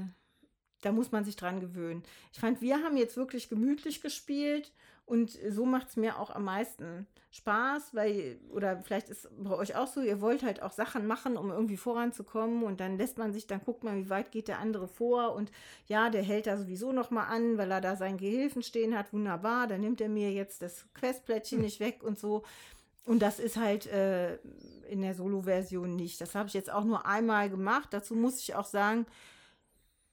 da 0.83 0.93
muss 0.93 1.12
man 1.12 1.24
sich 1.24 1.37
dran 1.37 1.61
gewöhnen. 1.61 2.05
Ich 2.33 2.39
fand, 2.39 2.61
wir 2.61 2.83
haben 2.83 2.97
jetzt 2.97 3.16
wirklich 3.16 3.49
gemütlich 3.49 4.01
gespielt 4.01 4.73
und 5.05 5.31
so 5.31 5.66
macht 5.66 5.89
es 5.89 5.97
mir 5.97 6.19
auch 6.19 6.31
am 6.31 6.45
meisten 6.45 7.07
Spaß, 7.36 7.94
weil, 7.94 8.38
oder 8.50 8.82
vielleicht 8.82 9.08
ist 9.08 9.28
bei 9.38 9.54
euch 9.54 9.76
auch 9.76 9.86
so, 9.86 10.00
ihr 10.00 10.20
wollt 10.20 10.42
halt 10.42 10.62
auch 10.62 10.72
Sachen 10.72 11.06
machen, 11.06 11.36
um 11.36 11.50
irgendwie 11.50 11.76
voranzukommen 11.76 12.62
und 12.62 12.80
dann 12.80 12.98
lässt 12.98 13.18
man 13.18 13.32
sich, 13.32 13.46
dann 13.46 13.60
guckt 13.64 13.84
man, 13.84 14.04
wie 14.04 14.10
weit 14.10 14.32
geht 14.32 14.48
der 14.48 14.58
andere 14.58 14.88
vor 14.88 15.34
und 15.34 15.52
ja, 15.86 16.10
der 16.10 16.22
hält 16.22 16.46
da 16.46 16.56
sowieso 16.56 16.92
nochmal 16.92 17.26
an, 17.28 17.58
weil 17.58 17.70
er 17.70 17.80
da 17.80 17.96
seinen 17.96 18.16
Gehilfen 18.16 18.62
stehen 18.62 18.96
hat, 18.96 19.12
wunderbar, 19.12 19.66
dann 19.66 19.80
nimmt 19.82 20.00
er 20.00 20.08
mir 20.08 20.32
jetzt 20.32 20.62
das 20.62 20.86
Questplättchen 20.94 21.58
hm. 21.58 21.64
nicht 21.64 21.80
weg 21.80 22.02
und 22.02 22.18
so. 22.18 22.42
Und 23.04 23.20
das 23.20 23.38
ist 23.38 23.56
halt 23.56 23.86
äh, 23.86 24.36
in 24.88 25.02
der 25.02 25.14
Solo-Version 25.14 25.94
nicht. 25.94 26.20
Das 26.20 26.34
habe 26.34 26.48
ich 26.48 26.54
jetzt 26.54 26.72
auch 26.72 26.82
nur 26.82 27.06
einmal 27.06 27.48
gemacht. 27.48 27.90
Dazu 27.92 28.16
muss 28.16 28.40
ich 28.40 28.56
auch 28.56 28.64
sagen, 28.64 29.06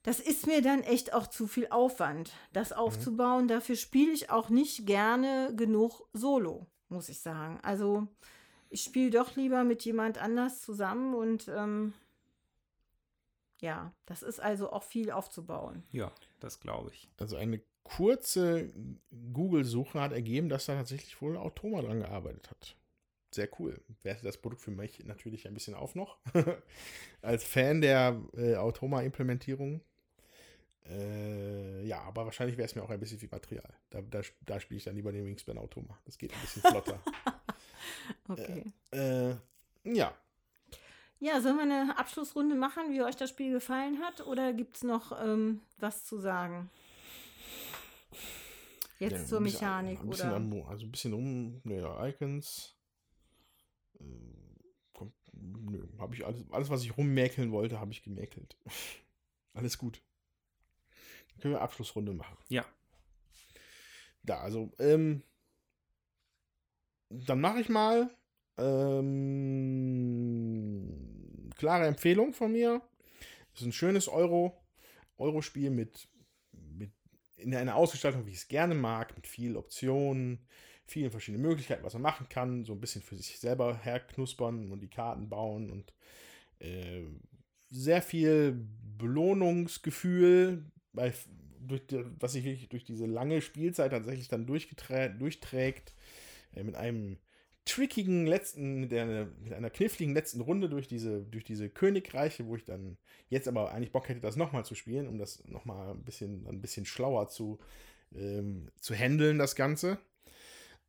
das 0.04 0.20
ist 0.20 0.46
mir 0.46 0.62
dann 0.62 0.84
echt 0.84 1.14
auch 1.14 1.28
zu 1.28 1.48
viel 1.48 1.68
Aufwand, 1.70 2.34
das 2.52 2.70
mhm. 2.70 2.76
aufzubauen. 2.76 3.46
Mhm. 3.46 3.48
Dafür 3.48 3.76
spiele 3.76 4.12
ich 4.12 4.30
auch 4.30 4.50
nicht 4.50 4.86
gerne 4.86 5.54
genug 5.56 6.04
Solo, 6.14 6.68
muss 6.94 7.10
ich 7.10 7.20
sagen. 7.20 7.60
Also 7.64 8.08
ich 8.70 8.82
spiele 8.82 9.12
doch 9.12 9.36
lieber 9.36 9.64
mit 9.64 9.84
jemand 9.84 10.18
anders 10.18 10.62
zusammen 10.62 11.14
und 11.14 11.48
ähm, 11.50 11.94
ja, 13.60 13.94
das 14.06 14.24
ist 14.24 14.40
also 14.40 14.72
auch 14.72 14.84
viel 14.84 15.12
aufzubauen. 15.12 15.84
Ja, 15.92 16.12
das 16.40 16.60
glaube 16.60 16.92
ich. 16.94 17.10
Also 17.18 17.36
eine 17.36 17.62
kurze 17.84 18.74
Google-Suche 19.34 20.00
hat 20.02 20.12
ergeben, 20.12 20.50
dass 20.50 20.66
da 20.66 20.76
tatsächlich 20.76 21.22
wohl 21.22 21.38
Automa 21.38 21.82
dran 21.82 22.00
gearbeitet 22.00 22.50
hat. 22.50 22.76
Sehr 23.32 23.50
cool. 23.60 23.82
Werte 24.04 24.24
das 24.24 24.38
Produkt 24.38 24.62
für 24.62 24.72
mich 24.72 25.04
natürlich 25.06 25.48
ein 25.48 25.54
bisschen 25.54 25.74
auf 25.74 25.96
noch. 25.96 26.18
Als 27.22 27.44
Fan 27.44 27.82
der 27.82 28.22
äh, 28.36 28.56
Automa-Implementierung 28.56 29.82
äh, 30.90 31.86
ja, 31.86 32.02
aber 32.02 32.26
wahrscheinlich 32.26 32.58
wäre 32.58 32.66
es 32.66 32.76
mir 32.76 32.84
auch 32.84 32.90
ein 32.90 33.00
bisschen 33.00 33.20
viel 33.20 33.30
Material. 33.32 33.74
Da, 33.90 34.02
da, 34.02 34.22
da 34.42 34.60
spiele 34.60 34.78
ich 34.78 34.84
dann 34.84 34.96
lieber 34.96 35.12
den 35.12 35.26
Wingspan 35.26 35.58
Automa. 35.58 35.98
Das 36.06 36.18
geht 36.18 36.34
ein 36.34 36.42
bisschen 36.42 36.62
flotter. 36.70 37.00
okay. 38.28 38.66
Äh, 38.92 39.32
äh, 39.32 39.36
ja. 39.84 40.14
Ja, 41.20 41.40
sollen 41.40 41.56
wir 41.56 41.64
eine 41.64 41.98
Abschlussrunde 41.98 42.56
machen, 42.56 42.92
wie 42.92 43.02
euch 43.02 43.16
das 43.16 43.30
Spiel 43.30 43.54
gefallen 43.54 44.00
hat? 44.02 44.28
Oder 44.28 44.52
gibt 44.52 44.76
es 44.76 44.84
noch 44.84 45.18
ähm, 45.24 45.62
was 45.80 46.06
zu 46.06 46.18
sagen? 46.18 46.70
Jetzt 49.00 49.14
ja, 49.14 49.26
zur 49.26 49.40
Mechanik, 49.40 50.02
ein 50.02 50.10
oder? 50.10 50.36
An, 50.36 50.64
also 50.68 50.86
ein 50.86 50.92
bisschen 50.92 51.14
um, 51.14 51.62
naja, 51.64 52.08
Icons. 52.08 52.76
Äh, 54.00 54.04
habe 55.98 56.14
ich 56.14 56.26
alles, 56.26 56.44
alles, 56.52 56.70
was 56.70 56.84
ich 56.84 56.98
rummäkeln 56.98 57.52
wollte, 57.52 57.80
habe 57.80 57.92
ich 57.92 58.04
gemäkelt. 58.04 58.58
alles 59.54 59.78
gut. 59.78 60.02
Können 61.44 61.56
wir 61.56 61.62
Abschlussrunde 61.62 62.14
machen? 62.14 62.38
Ja. 62.48 62.66
Da, 64.22 64.40
also, 64.40 64.72
ähm, 64.80 65.24
dann 67.10 67.42
mache 67.42 67.60
ich 67.60 67.68
mal 67.68 68.10
ähm, 68.58 69.28
klare 71.58 71.86
Empfehlung 71.88 72.32
von 72.32 72.54
mir. 72.54 72.82
Das 73.52 73.60
ist 73.60 73.68
ein 73.68 73.74
schönes 73.74 74.08
Euro, 74.08 74.58
Euro-Spiel 75.18 75.70
mit, 75.70 76.08
mit 76.54 76.94
in 77.36 77.54
einer 77.54 77.76
Ausgestaltung, 77.76 78.26
wie 78.26 78.32
ich 78.32 78.38
es 78.38 78.48
gerne 78.48 78.74
mag, 78.74 79.14
mit 79.18 79.28
vielen 79.28 79.58
Optionen, 79.58 80.48
vielen 80.86 81.12
verschiedenen 81.12 81.46
Möglichkeiten, 81.46 81.84
was 81.84 81.96
man 81.96 82.04
machen 82.04 82.30
kann, 82.30 82.64
so 82.64 82.72
ein 82.72 82.80
bisschen 82.80 83.02
für 83.02 83.18
sich 83.18 83.38
selber 83.38 83.76
herknuspern 83.76 84.72
und 84.72 84.80
die 84.80 84.90
Karten 84.90 85.28
bauen 85.28 85.70
und 85.70 85.94
äh, 86.60 87.04
sehr 87.70 88.02
viel 88.02 88.66
Belohnungsgefühl, 88.98 90.72
bei, 90.94 91.14
durch 91.60 91.86
die, 91.88 92.06
was 92.20 92.34
sich 92.34 92.44
wirklich 92.44 92.70
durch 92.70 92.84
diese 92.84 93.06
lange 93.06 93.42
Spielzeit 93.42 93.92
tatsächlich 93.92 94.28
dann 94.28 94.46
durchträgt, 94.46 95.94
äh, 96.56 96.64
mit 96.64 96.76
einem 96.76 97.18
trickigen 97.66 98.28
letzten, 98.28 98.82
mit 98.82 98.94
einer, 98.94 99.28
mit 99.42 99.54
einer 99.54 99.70
kniffligen 99.70 100.14
letzten 100.14 100.42
Runde 100.42 100.70
durch 100.70 100.88
diese, 100.88 101.22
durch 101.22 101.44
diese 101.44 101.70
Königreiche, 101.70 102.46
wo 102.48 102.56
ich 102.56 102.66
dann 102.66 102.98
jetzt 103.30 103.48
aber 103.48 103.72
eigentlich 103.72 103.92
Bock 103.92 104.10
hätte, 104.10 104.20
das 104.20 104.36
nochmal 104.36 104.66
zu 104.66 104.76
spielen, 104.76 105.08
um 105.08 105.18
das 105.18 105.44
nochmal 105.48 105.92
ein 105.92 106.04
bisschen, 106.04 106.46
ein 106.48 106.62
bisschen 106.62 106.86
schlauer 106.86 107.30
zu, 107.30 107.60
ähm, 108.14 108.70
zu 108.80 108.94
handeln, 108.94 109.40
das 109.40 109.56
Ganze. 109.56 109.98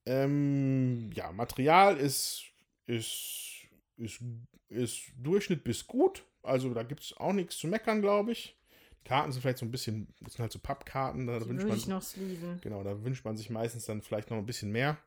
Ähm, 0.06 1.10
ja, 1.14 1.30
Material 1.32 1.96
ist, 1.96 2.44
ist, 2.86 3.68
ist, 3.96 4.20
ist 4.68 5.02
Durchschnitt 5.16 5.64
bis 5.64 5.86
gut. 5.86 6.24
Also 6.42 6.74
da 6.74 6.82
gibt 6.82 7.02
es 7.02 7.16
auch 7.16 7.32
nichts 7.32 7.56
zu 7.56 7.68
meckern, 7.68 8.02
glaube 8.02 8.32
ich. 8.32 8.56
Karten 9.04 9.32
sind 9.32 9.42
vielleicht 9.42 9.58
so 9.58 9.66
ein 9.66 9.70
bisschen, 9.70 10.08
das 10.20 10.34
sind 10.34 10.42
halt 10.42 10.52
so 10.52 10.58
Pappkarten, 10.58 11.26
da 11.26 11.38
die 11.38 11.48
wünscht 11.48 11.66
man. 11.66 11.76
Ich 11.76 11.86
noch 11.86 12.02
sleeven. 12.02 12.58
Genau, 12.62 12.82
da 12.82 13.04
wünscht 13.04 13.24
man 13.24 13.36
sich 13.36 13.50
meistens 13.50 13.84
dann 13.84 14.02
vielleicht 14.02 14.30
noch 14.30 14.38
ein 14.38 14.46
bisschen 14.46 14.72
mehr. 14.72 14.98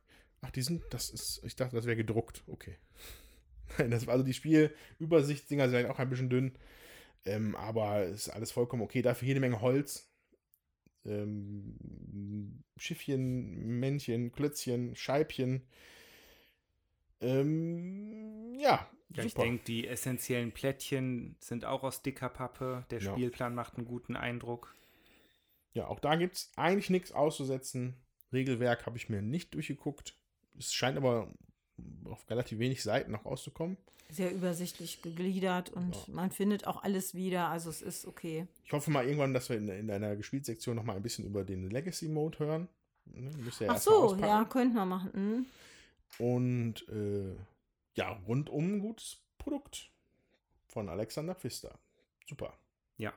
Ach, 0.41 0.51
die 0.51 0.61
sind, 0.61 0.83
das 0.91 1.09
ist, 1.09 1.41
ich 1.43 1.55
dachte, 1.55 1.75
das 1.75 1.85
wäre 1.85 1.97
gedruckt. 1.97 2.43
Okay. 2.47 2.77
Nein, 3.77 3.91
das 3.91 4.05
war 4.05 4.13
also 4.13 4.25
die 4.25 4.33
Spielübersichtsdinger 4.33 5.69
sind 5.69 5.87
auch 5.87 5.99
ein 5.99 6.09
bisschen 6.09 6.29
dünn. 6.29 6.53
Ähm, 7.25 7.55
aber 7.55 8.05
ist 8.05 8.29
alles 8.29 8.51
vollkommen 8.51 8.83
okay. 8.83 9.01
Dafür 9.01 9.27
jede 9.27 9.39
Menge 9.39 9.61
Holz. 9.61 10.09
Ähm, 11.05 12.63
Schiffchen, 12.77 13.79
Männchen, 13.79 14.31
Klötzchen, 14.31 14.95
Scheibchen. 14.95 15.67
Ähm, 17.19 18.53
ja, 18.59 18.87
ja, 19.09 19.23
ich 19.23 19.33
denke, 19.33 19.63
die 19.65 19.87
essentiellen 19.87 20.51
Plättchen 20.51 21.35
sind 21.39 21.65
auch 21.65 21.83
aus 21.83 22.01
dicker 22.01 22.29
Pappe. 22.29 22.85
Der 22.89 22.99
ja. 22.99 23.11
Spielplan 23.11 23.55
macht 23.55 23.77
einen 23.77 23.85
guten 23.85 24.15
Eindruck. 24.15 24.75
Ja, 25.73 25.87
auch 25.87 25.99
da 25.99 26.15
gibt 26.15 26.35
es 26.35 26.51
eigentlich 26.55 26.89
nichts 26.89 27.11
auszusetzen. 27.11 27.95
Regelwerk 28.33 28.85
habe 28.85 28.97
ich 28.97 29.09
mir 29.09 29.21
nicht 29.21 29.53
durchgeguckt. 29.53 30.17
Es 30.57 30.73
scheint 30.73 30.97
aber 30.97 31.31
auf 32.05 32.29
relativ 32.29 32.59
wenig 32.59 32.83
Seiten 32.83 33.11
noch 33.11 33.25
auszukommen. 33.25 33.77
Sehr 34.09 34.33
übersichtlich 34.33 35.01
gegliedert 35.01 35.69
und 35.69 35.93
ja. 35.93 36.13
man 36.13 36.31
findet 36.31 36.65
auch 36.65 36.83
alles 36.83 37.13
wieder, 37.13 37.49
also 37.49 37.69
es 37.69 37.81
ist 37.81 38.05
okay. 38.05 38.47
Ich 38.63 38.71
hoffe 38.71 38.89
mal 38.89 39.05
irgendwann, 39.05 39.33
dass 39.33 39.49
wir 39.49 39.57
in, 39.57 39.67
in 39.67 39.91
einer 39.91 40.15
Gespielsektion 40.15 40.77
noch 40.77 40.83
mal 40.83 40.95
ein 40.95 41.03
bisschen 41.03 41.25
über 41.25 41.43
den 41.43 41.69
Legacy 41.69 42.07
Mode 42.07 42.39
hören. 42.39 42.69
Ne? 43.05 43.31
Ja 43.59 43.67
Ach 43.69 43.77
so, 43.77 44.15
ja, 44.15 44.45
könnten 44.45 44.75
wir 44.75 44.85
machen. 44.85 45.45
Mhm. 46.19 46.25
Und 46.25 46.87
äh, 46.87 47.35
ja, 47.97 48.11
rundum 48.27 48.79
gutes 48.79 49.17
Produkt 49.37 49.91
von 50.67 50.87
Alexander 50.87 51.35
Pfister. 51.35 51.77
Super. 52.27 52.57
Ja. 52.97 53.13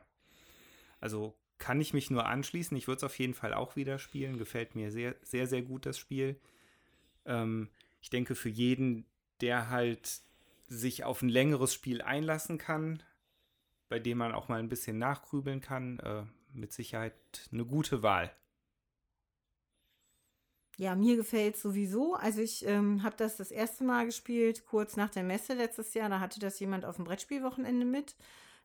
Also 1.01 1.37
kann 1.59 1.81
ich 1.81 1.93
mich 1.93 2.11
nur 2.11 2.27
anschließen. 2.27 2.77
Ich 2.77 2.89
würde 2.89 2.99
es 2.99 3.05
auf 3.05 3.19
jeden 3.19 3.35
Fall 3.35 3.55
auch 3.55 3.77
wieder 3.77 3.99
spielen. 3.99 4.39
Gefällt 4.39 4.75
mir 4.75 4.91
sehr, 4.91 5.15
sehr, 5.23 5.47
sehr 5.47 5.63
gut 5.63 5.87
das 5.87 5.99
Spiel. 5.99 6.41
Ähm, 7.27 7.69
ich 8.01 8.11
denke, 8.11 8.35
für 8.35 8.49
jeden, 8.49 9.05
der 9.41 9.69
halt 9.69 10.23
sich 10.67 11.05
auf 11.05 11.23
ein 11.23 11.29
längeres 11.29 11.75
Spiel 11.75 12.01
einlassen 12.01 12.57
kann, 12.57 13.03
bei 13.89 13.99
dem 13.99 14.19
man 14.19 14.33
auch 14.33 14.49
mal 14.49 14.61
ein 14.61 14.69
bisschen 14.69 14.99
nachgrübeln 14.99 15.61
kann, 15.61 15.99
äh, 15.99 16.23
mit 16.53 16.73
Sicherheit 16.73 17.15
eine 17.53 17.67
gute 17.67 18.03
Wahl. 18.03 18.35
Ja, 20.81 20.95
mir 20.95 21.17
gefällt 21.17 21.57
es 21.57 21.63
sowieso. 21.63 22.15
Also 22.15 22.41
ich 22.41 22.65
ähm, 22.67 23.03
habe 23.03 23.15
das 23.15 23.37
das 23.37 23.51
erste 23.51 23.85
Mal 23.85 24.07
gespielt, 24.07 24.65
kurz 24.65 24.97
nach 24.97 25.11
der 25.11 25.23
Messe 25.23 25.53
letztes 25.53 25.93
Jahr. 25.93 26.09
Da 26.09 26.21
hatte 26.21 26.41
das 26.41 26.59
jemand 26.59 26.87
auf 26.87 26.97
dem 26.97 27.05
Brettspielwochenende 27.05 27.85
mit. 27.85 28.17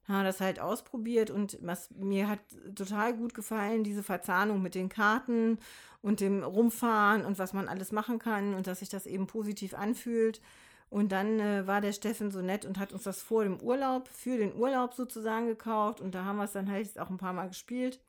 Da 0.08 0.24
das 0.24 0.40
halt 0.40 0.62
ausprobiert 0.62 1.30
und 1.30 1.58
was 1.62 1.92
mir 1.92 2.30
hat 2.30 2.40
total 2.74 3.18
gut 3.18 3.34
gefallen, 3.34 3.84
diese 3.84 4.02
Verzahnung 4.02 4.62
mit 4.62 4.76
den 4.76 4.88
Karten 4.88 5.60
und 6.02 6.22
dem 6.22 6.42
Rumfahren 6.42 7.26
und 7.26 7.38
was 7.38 7.52
man 7.52 7.68
alles 7.68 7.92
machen 7.92 8.18
kann 8.18 8.54
und 8.54 8.66
dass 8.66 8.80
sich 8.80 8.88
das 8.88 9.08
eben 9.08 9.28
positiv 9.28 9.74
anfühlt. 9.74 10.40
Und 10.90 11.12
dann 11.12 11.42
äh, 11.42 11.68
war 11.68 11.82
der 11.82 11.92
Steffen 11.92 12.32
so 12.32 12.42
nett 12.42 12.64
und 12.64 12.80
hat 12.80 12.94
uns 12.94 13.04
das 13.04 13.22
vor 13.22 13.44
dem 13.44 13.60
Urlaub, 13.60 14.08
für 14.08 14.38
den 14.38 14.56
Urlaub 14.56 14.94
sozusagen 14.94 15.48
gekauft. 15.48 16.00
Und 16.00 16.16
da 16.16 16.24
haben 16.24 16.38
wir 16.38 16.46
es 16.46 16.54
dann 16.54 16.72
halt 16.72 16.98
auch 16.98 17.10
ein 17.10 17.18
paar 17.18 17.34
Mal 17.34 17.50
gespielt. 17.50 18.00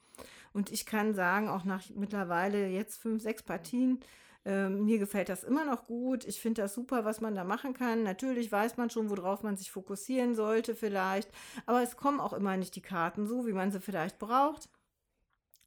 Und 0.57 0.73
ich 0.73 0.87
kann 0.87 1.13
sagen, 1.13 1.51
auch 1.51 1.65
nach 1.65 1.83
mittlerweile 1.95 2.69
jetzt 2.69 2.97
fünf, 2.97 3.23
sechs 3.23 3.43
Partien, 3.43 4.01
äh, 4.47 4.71
mir 4.71 4.99
gefällt 4.99 5.29
das 5.29 5.45
immer 5.45 5.67
noch 5.67 5.87
gut. 5.87 6.25
Ich 6.25 6.41
finde 6.41 6.63
das 6.63 6.73
super, 6.73 7.05
was 7.05 7.21
man 7.21 7.35
da 7.35 7.45
machen 7.45 7.75
kann. 7.75 8.05
Natürlich 8.05 8.51
weiß 8.51 8.79
man 8.79 8.89
schon, 8.89 9.11
worauf 9.11 9.43
man 9.43 9.59
sich 9.59 9.71
fokussieren 9.71 10.35
sollte 10.35 10.75
vielleicht. 10.75 11.29
Aber 11.67 11.83
es 11.83 11.99
kommen 11.99 12.21
auch 12.21 12.33
immer 12.33 12.57
nicht 12.57 12.75
die 12.75 12.81
Karten 12.81 13.27
so, 13.27 13.47
wie 13.47 13.53
man 13.53 13.71
sie 13.71 13.83
vielleicht 13.83 14.19
braucht. 14.19 14.71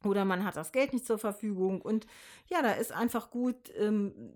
Oder 0.04 0.24
man 0.24 0.44
hat 0.44 0.56
das 0.56 0.72
Geld 0.72 0.92
nicht 0.92 1.06
zur 1.06 1.20
Verfügung. 1.20 1.80
Und 1.82 2.08
ja, 2.48 2.60
da 2.60 2.72
ist 2.72 2.90
einfach 2.90 3.30
gut. 3.30 3.72
Ähm, 3.76 4.32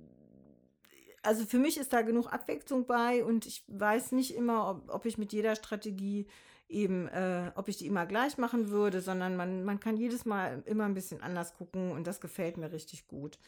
also 1.24 1.46
für 1.46 1.58
mich 1.58 1.78
ist 1.78 1.92
da 1.92 2.02
genug 2.02 2.32
Abwechslung 2.32 2.86
bei 2.86 3.24
und 3.24 3.44
ich 3.44 3.64
weiß 3.66 4.12
nicht 4.12 4.36
immer, 4.36 4.70
ob, 4.70 4.94
ob 4.94 5.04
ich 5.04 5.18
mit 5.18 5.32
jeder 5.32 5.56
Strategie 5.56 6.28
eben, 6.74 7.08
äh, 7.08 7.52
ob 7.54 7.68
ich 7.68 7.78
die 7.78 7.86
immer 7.86 8.04
gleich 8.04 8.36
machen 8.36 8.68
würde, 8.68 9.00
sondern 9.00 9.36
man, 9.36 9.64
man 9.64 9.80
kann 9.80 9.96
jedes 9.96 10.24
Mal 10.24 10.62
immer 10.66 10.84
ein 10.84 10.94
bisschen 10.94 11.22
anders 11.22 11.54
gucken 11.54 11.92
und 11.92 12.06
das 12.06 12.20
gefällt 12.20 12.56
mir 12.56 12.72
richtig 12.72 13.06
gut. 13.06 13.38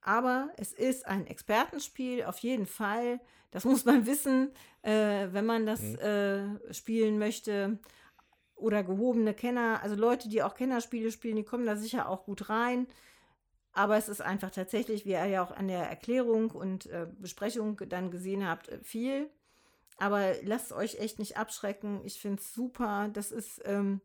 Aber 0.00 0.50
es 0.56 0.72
ist 0.72 1.06
ein 1.06 1.26
Expertenspiel, 1.26 2.24
auf 2.24 2.38
jeden 2.38 2.66
Fall. 2.66 3.20
Das 3.52 3.64
muss 3.64 3.84
man 3.84 4.06
wissen, 4.06 4.50
äh, 4.82 5.28
wenn 5.30 5.46
man 5.46 5.66
das 5.66 5.80
mhm. 5.80 5.98
äh, 5.98 6.74
spielen 6.74 7.18
möchte. 7.18 7.78
Oder 8.56 8.84
gehobene 8.84 9.34
Kenner, 9.34 9.80
also 9.82 9.96
Leute, 9.96 10.28
die 10.28 10.42
auch 10.42 10.54
Kennerspiele 10.54 11.10
spielen, 11.10 11.36
die 11.36 11.44
kommen 11.44 11.66
da 11.66 11.76
sicher 11.76 12.08
auch 12.08 12.24
gut 12.24 12.48
rein. 12.48 12.86
Aber 13.72 13.96
es 13.96 14.08
ist 14.08 14.20
einfach 14.20 14.50
tatsächlich, 14.50 15.04
wie 15.04 15.12
ihr 15.12 15.24
ja 15.26 15.42
auch 15.42 15.50
an 15.50 15.68
der 15.68 15.88
Erklärung 15.88 16.50
und 16.50 16.86
äh, 16.86 17.06
Besprechung 17.18 17.80
dann 17.88 18.10
gesehen 18.10 18.46
habt, 18.46 18.68
äh, 18.68 18.78
viel. 18.82 19.30
Aber 20.02 20.34
lasst 20.42 20.72
euch 20.72 20.98
echt 20.98 21.20
nicht 21.20 21.36
abschrecken. 21.36 22.00
Ich 22.04 22.20
finde 22.20 22.42
es 22.42 22.52
super. 22.52 23.08
Das 23.12 23.30
ist 23.30 23.62
ähm, 23.64 24.00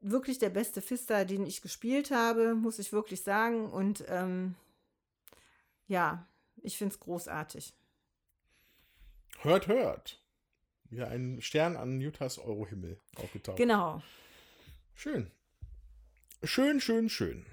wirklich 0.00 0.38
der 0.38 0.50
beste 0.50 0.80
Fister, 0.80 1.24
den 1.24 1.44
ich 1.44 1.60
gespielt 1.60 2.12
habe, 2.12 2.54
muss 2.54 2.78
ich 2.78 2.92
wirklich 2.92 3.24
sagen. 3.24 3.68
Und 3.68 4.04
ähm, 4.06 4.54
ja, 5.88 6.28
ich 6.62 6.78
finde 6.78 6.94
es 6.94 7.00
großartig. 7.00 7.74
Hört, 9.40 9.66
hört. 9.66 10.22
Ja, 10.88 11.08
ein 11.08 11.40
Stern 11.40 11.74
an 11.76 11.98
Utahs 11.98 12.38
Eurohimmel 12.38 13.00
aufgetaucht. 13.16 13.56
Genau. 13.56 14.04
Schön. 14.94 15.32
Schön, 16.44 16.80
schön, 16.80 17.08
schön. 17.08 17.44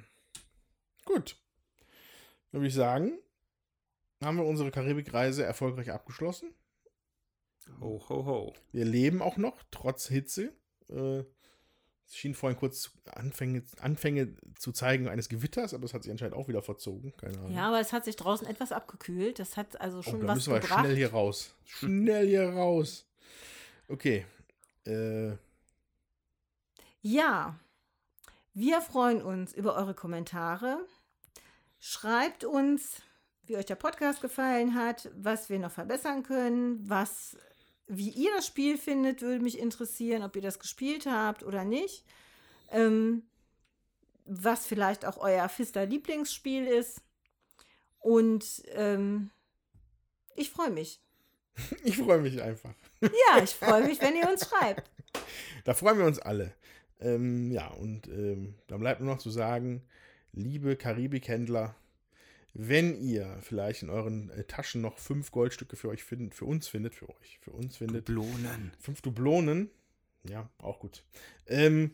Gut. 1.05 1.35
Dann 2.51 2.61
würde 2.61 2.67
ich 2.67 2.75
sagen, 2.75 3.17
haben 4.23 4.37
wir 4.37 4.45
unsere 4.45 4.69
Karibikreise 4.69 5.43
erfolgreich 5.43 5.89
abgeschlossen. 5.89 6.53
Ho, 7.79 8.03
ho, 8.09 8.25
ho. 8.25 8.53
Wir 8.71 8.85
leben 8.85 9.21
auch 9.21 9.37
noch, 9.37 9.63
trotz 9.71 10.07
Hitze. 10.07 10.53
Äh, 10.89 11.23
es 12.07 12.17
schien 12.17 12.33
vorhin 12.33 12.59
kurz 12.59 12.91
Anfänge, 13.05 13.63
Anfänge 13.79 14.35
zu 14.59 14.71
zeigen 14.71 15.07
eines 15.07 15.29
Gewitters, 15.29 15.73
aber 15.73 15.85
es 15.85 15.93
hat 15.93 16.03
sich 16.03 16.11
anscheinend 16.11 16.35
auch 16.35 16.47
wieder 16.47 16.61
verzogen. 16.61 17.13
Keine 17.15 17.37
Ahnung. 17.37 17.51
Ja, 17.53 17.67
aber 17.69 17.79
es 17.79 17.93
hat 17.93 18.03
sich 18.03 18.17
draußen 18.17 18.45
etwas 18.47 18.71
abgekühlt. 18.71 19.39
Das 19.39 19.55
hat 19.55 19.79
also 19.79 19.99
oh, 19.99 20.01
schon 20.01 20.23
oh, 20.23 20.27
was 20.27 20.35
müssen 20.35 20.53
wir 20.53 20.59
gebracht. 20.59 20.81
schnell 20.81 20.95
hier 20.95 21.11
raus. 21.11 21.55
Schnell 21.63 22.27
hier 22.27 22.49
raus. 22.49 23.07
Okay. 23.87 24.25
Äh. 24.85 25.37
Ja, 27.01 27.59
wir 28.53 28.81
freuen 28.81 29.21
uns 29.21 29.53
über 29.53 29.75
eure 29.75 29.93
Kommentare. 29.93 30.85
Schreibt 31.79 32.43
uns, 32.43 33.01
wie 33.45 33.55
euch 33.55 33.65
der 33.65 33.75
Podcast 33.75 34.21
gefallen 34.21 34.75
hat, 34.75 35.09
was 35.15 35.49
wir 35.49 35.57
noch 35.57 35.71
verbessern 35.71 36.23
können, 36.23 36.77
was, 36.89 37.37
wie 37.93 38.09
ihr 38.09 38.31
das 38.35 38.47
Spiel 38.47 38.77
findet, 38.77 39.21
würde 39.21 39.43
mich 39.43 39.59
interessieren, 39.59 40.23
ob 40.23 40.35
ihr 40.37 40.41
das 40.41 40.59
gespielt 40.59 41.05
habt 41.05 41.43
oder 41.43 41.65
nicht. 41.65 42.05
Ähm, 42.71 43.23
was 44.25 44.65
vielleicht 44.65 45.05
auch 45.05 45.17
euer 45.17 45.49
Fister 45.49 45.85
Lieblingsspiel 45.85 46.65
ist. 46.65 47.01
Und 47.99 48.63
ähm, 48.73 49.29
ich 50.35 50.49
freue 50.49 50.71
mich. 50.71 51.01
Ich 51.83 51.97
freue 51.97 52.21
mich 52.21 52.41
einfach. 52.41 52.73
Ja, 53.01 53.09
ich 53.43 53.51
freue 53.51 53.85
mich, 53.85 54.01
wenn 54.01 54.15
ihr 54.15 54.29
uns 54.29 54.47
schreibt. 54.47 54.89
Da 55.65 55.73
freuen 55.73 55.97
wir 55.97 56.05
uns 56.05 56.17
alle. 56.17 56.53
Ähm, 57.01 57.51
ja, 57.51 57.67
und 57.67 58.07
ähm, 58.07 58.55
dann 58.67 58.79
bleibt 58.79 59.01
nur 59.01 59.13
noch 59.13 59.21
zu 59.21 59.29
sagen, 59.29 59.83
liebe 60.31 60.77
Karibikhändler, 60.77 61.75
wenn 62.53 63.01
ihr 63.01 63.37
vielleicht 63.41 63.83
in 63.83 63.89
euren 63.89 64.29
äh, 64.31 64.43
Taschen 64.43 64.81
noch 64.81 64.97
fünf 64.97 65.31
Goldstücke 65.31 65.75
für 65.75 65.89
euch 65.89 66.03
findet, 66.03 66.35
für 66.35 66.45
uns 66.45 66.67
findet, 66.67 66.95
für 66.95 67.09
euch, 67.09 67.39
für 67.39 67.51
uns 67.51 67.77
findet. 67.77 68.09
Dublonen. 68.09 68.71
Fünf 68.79 69.01
Dublonen. 69.01 69.69
Ja, 70.23 70.49
auch 70.59 70.79
gut. 70.79 71.03
Ähm, 71.47 71.93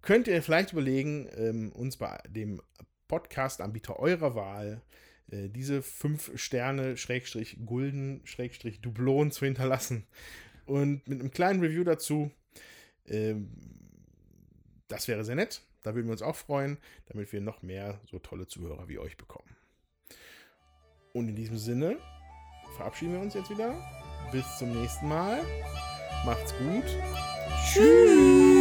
könnt 0.00 0.28
ihr 0.28 0.42
vielleicht 0.42 0.72
überlegen, 0.72 1.28
ähm, 1.36 1.72
uns 1.72 1.96
bei 1.96 2.18
dem 2.28 2.62
Podcast-Anbieter 3.08 3.98
eurer 3.98 4.34
Wahl 4.34 4.82
äh, 5.30 5.48
diese 5.48 5.82
fünf 5.82 6.38
Sterne, 6.38 6.96
Schrägstrich, 6.96 7.58
Gulden, 7.64 8.20
Schrägstrich, 8.24 8.80
Dublon 8.80 9.30
zu 9.30 9.44
hinterlassen. 9.44 10.06
Und 10.66 11.06
mit 11.08 11.20
einem 11.20 11.30
kleinen 11.30 11.60
Review 11.60 11.84
dazu. 11.84 12.30
Ähm, 13.06 13.50
das 14.88 15.08
wäre 15.08 15.24
sehr 15.24 15.34
nett. 15.34 15.62
Da 15.82 15.94
würden 15.94 16.06
wir 16.06 16.12
uns 16.12 16.22
auch 16.22 16.36
freuen, 16.36 16.78
damit 17.06 17.32
wir 17.32 17.40
noch 17.40 17.62
mehr 17.62 18.00
so 18.10 18.18
tolle 18.18 18.46
Zuhörer 18.46 18.88
wie 18.88 18.98
euch 18.98 19.16
bekommen. 19.16 19.57
Und 21.18 21.28
in 21.28 21.34
diesem 21.34 21.58
Sinne 21.58 21.96
verabschieden 22.76 23.14
wir 23.14 23.20
uns 23.20 23.34
jetzt 23.34 23.50
wieder. 23.50 23.74
Bis 24.30 24.44
zum 24.56 24.72
nächsten 24.80 25.08
Mal. 25.08 25.42
Macht's 26.24 26.54
gut. 26.58 26.84
Tschüss. 27.66 28.57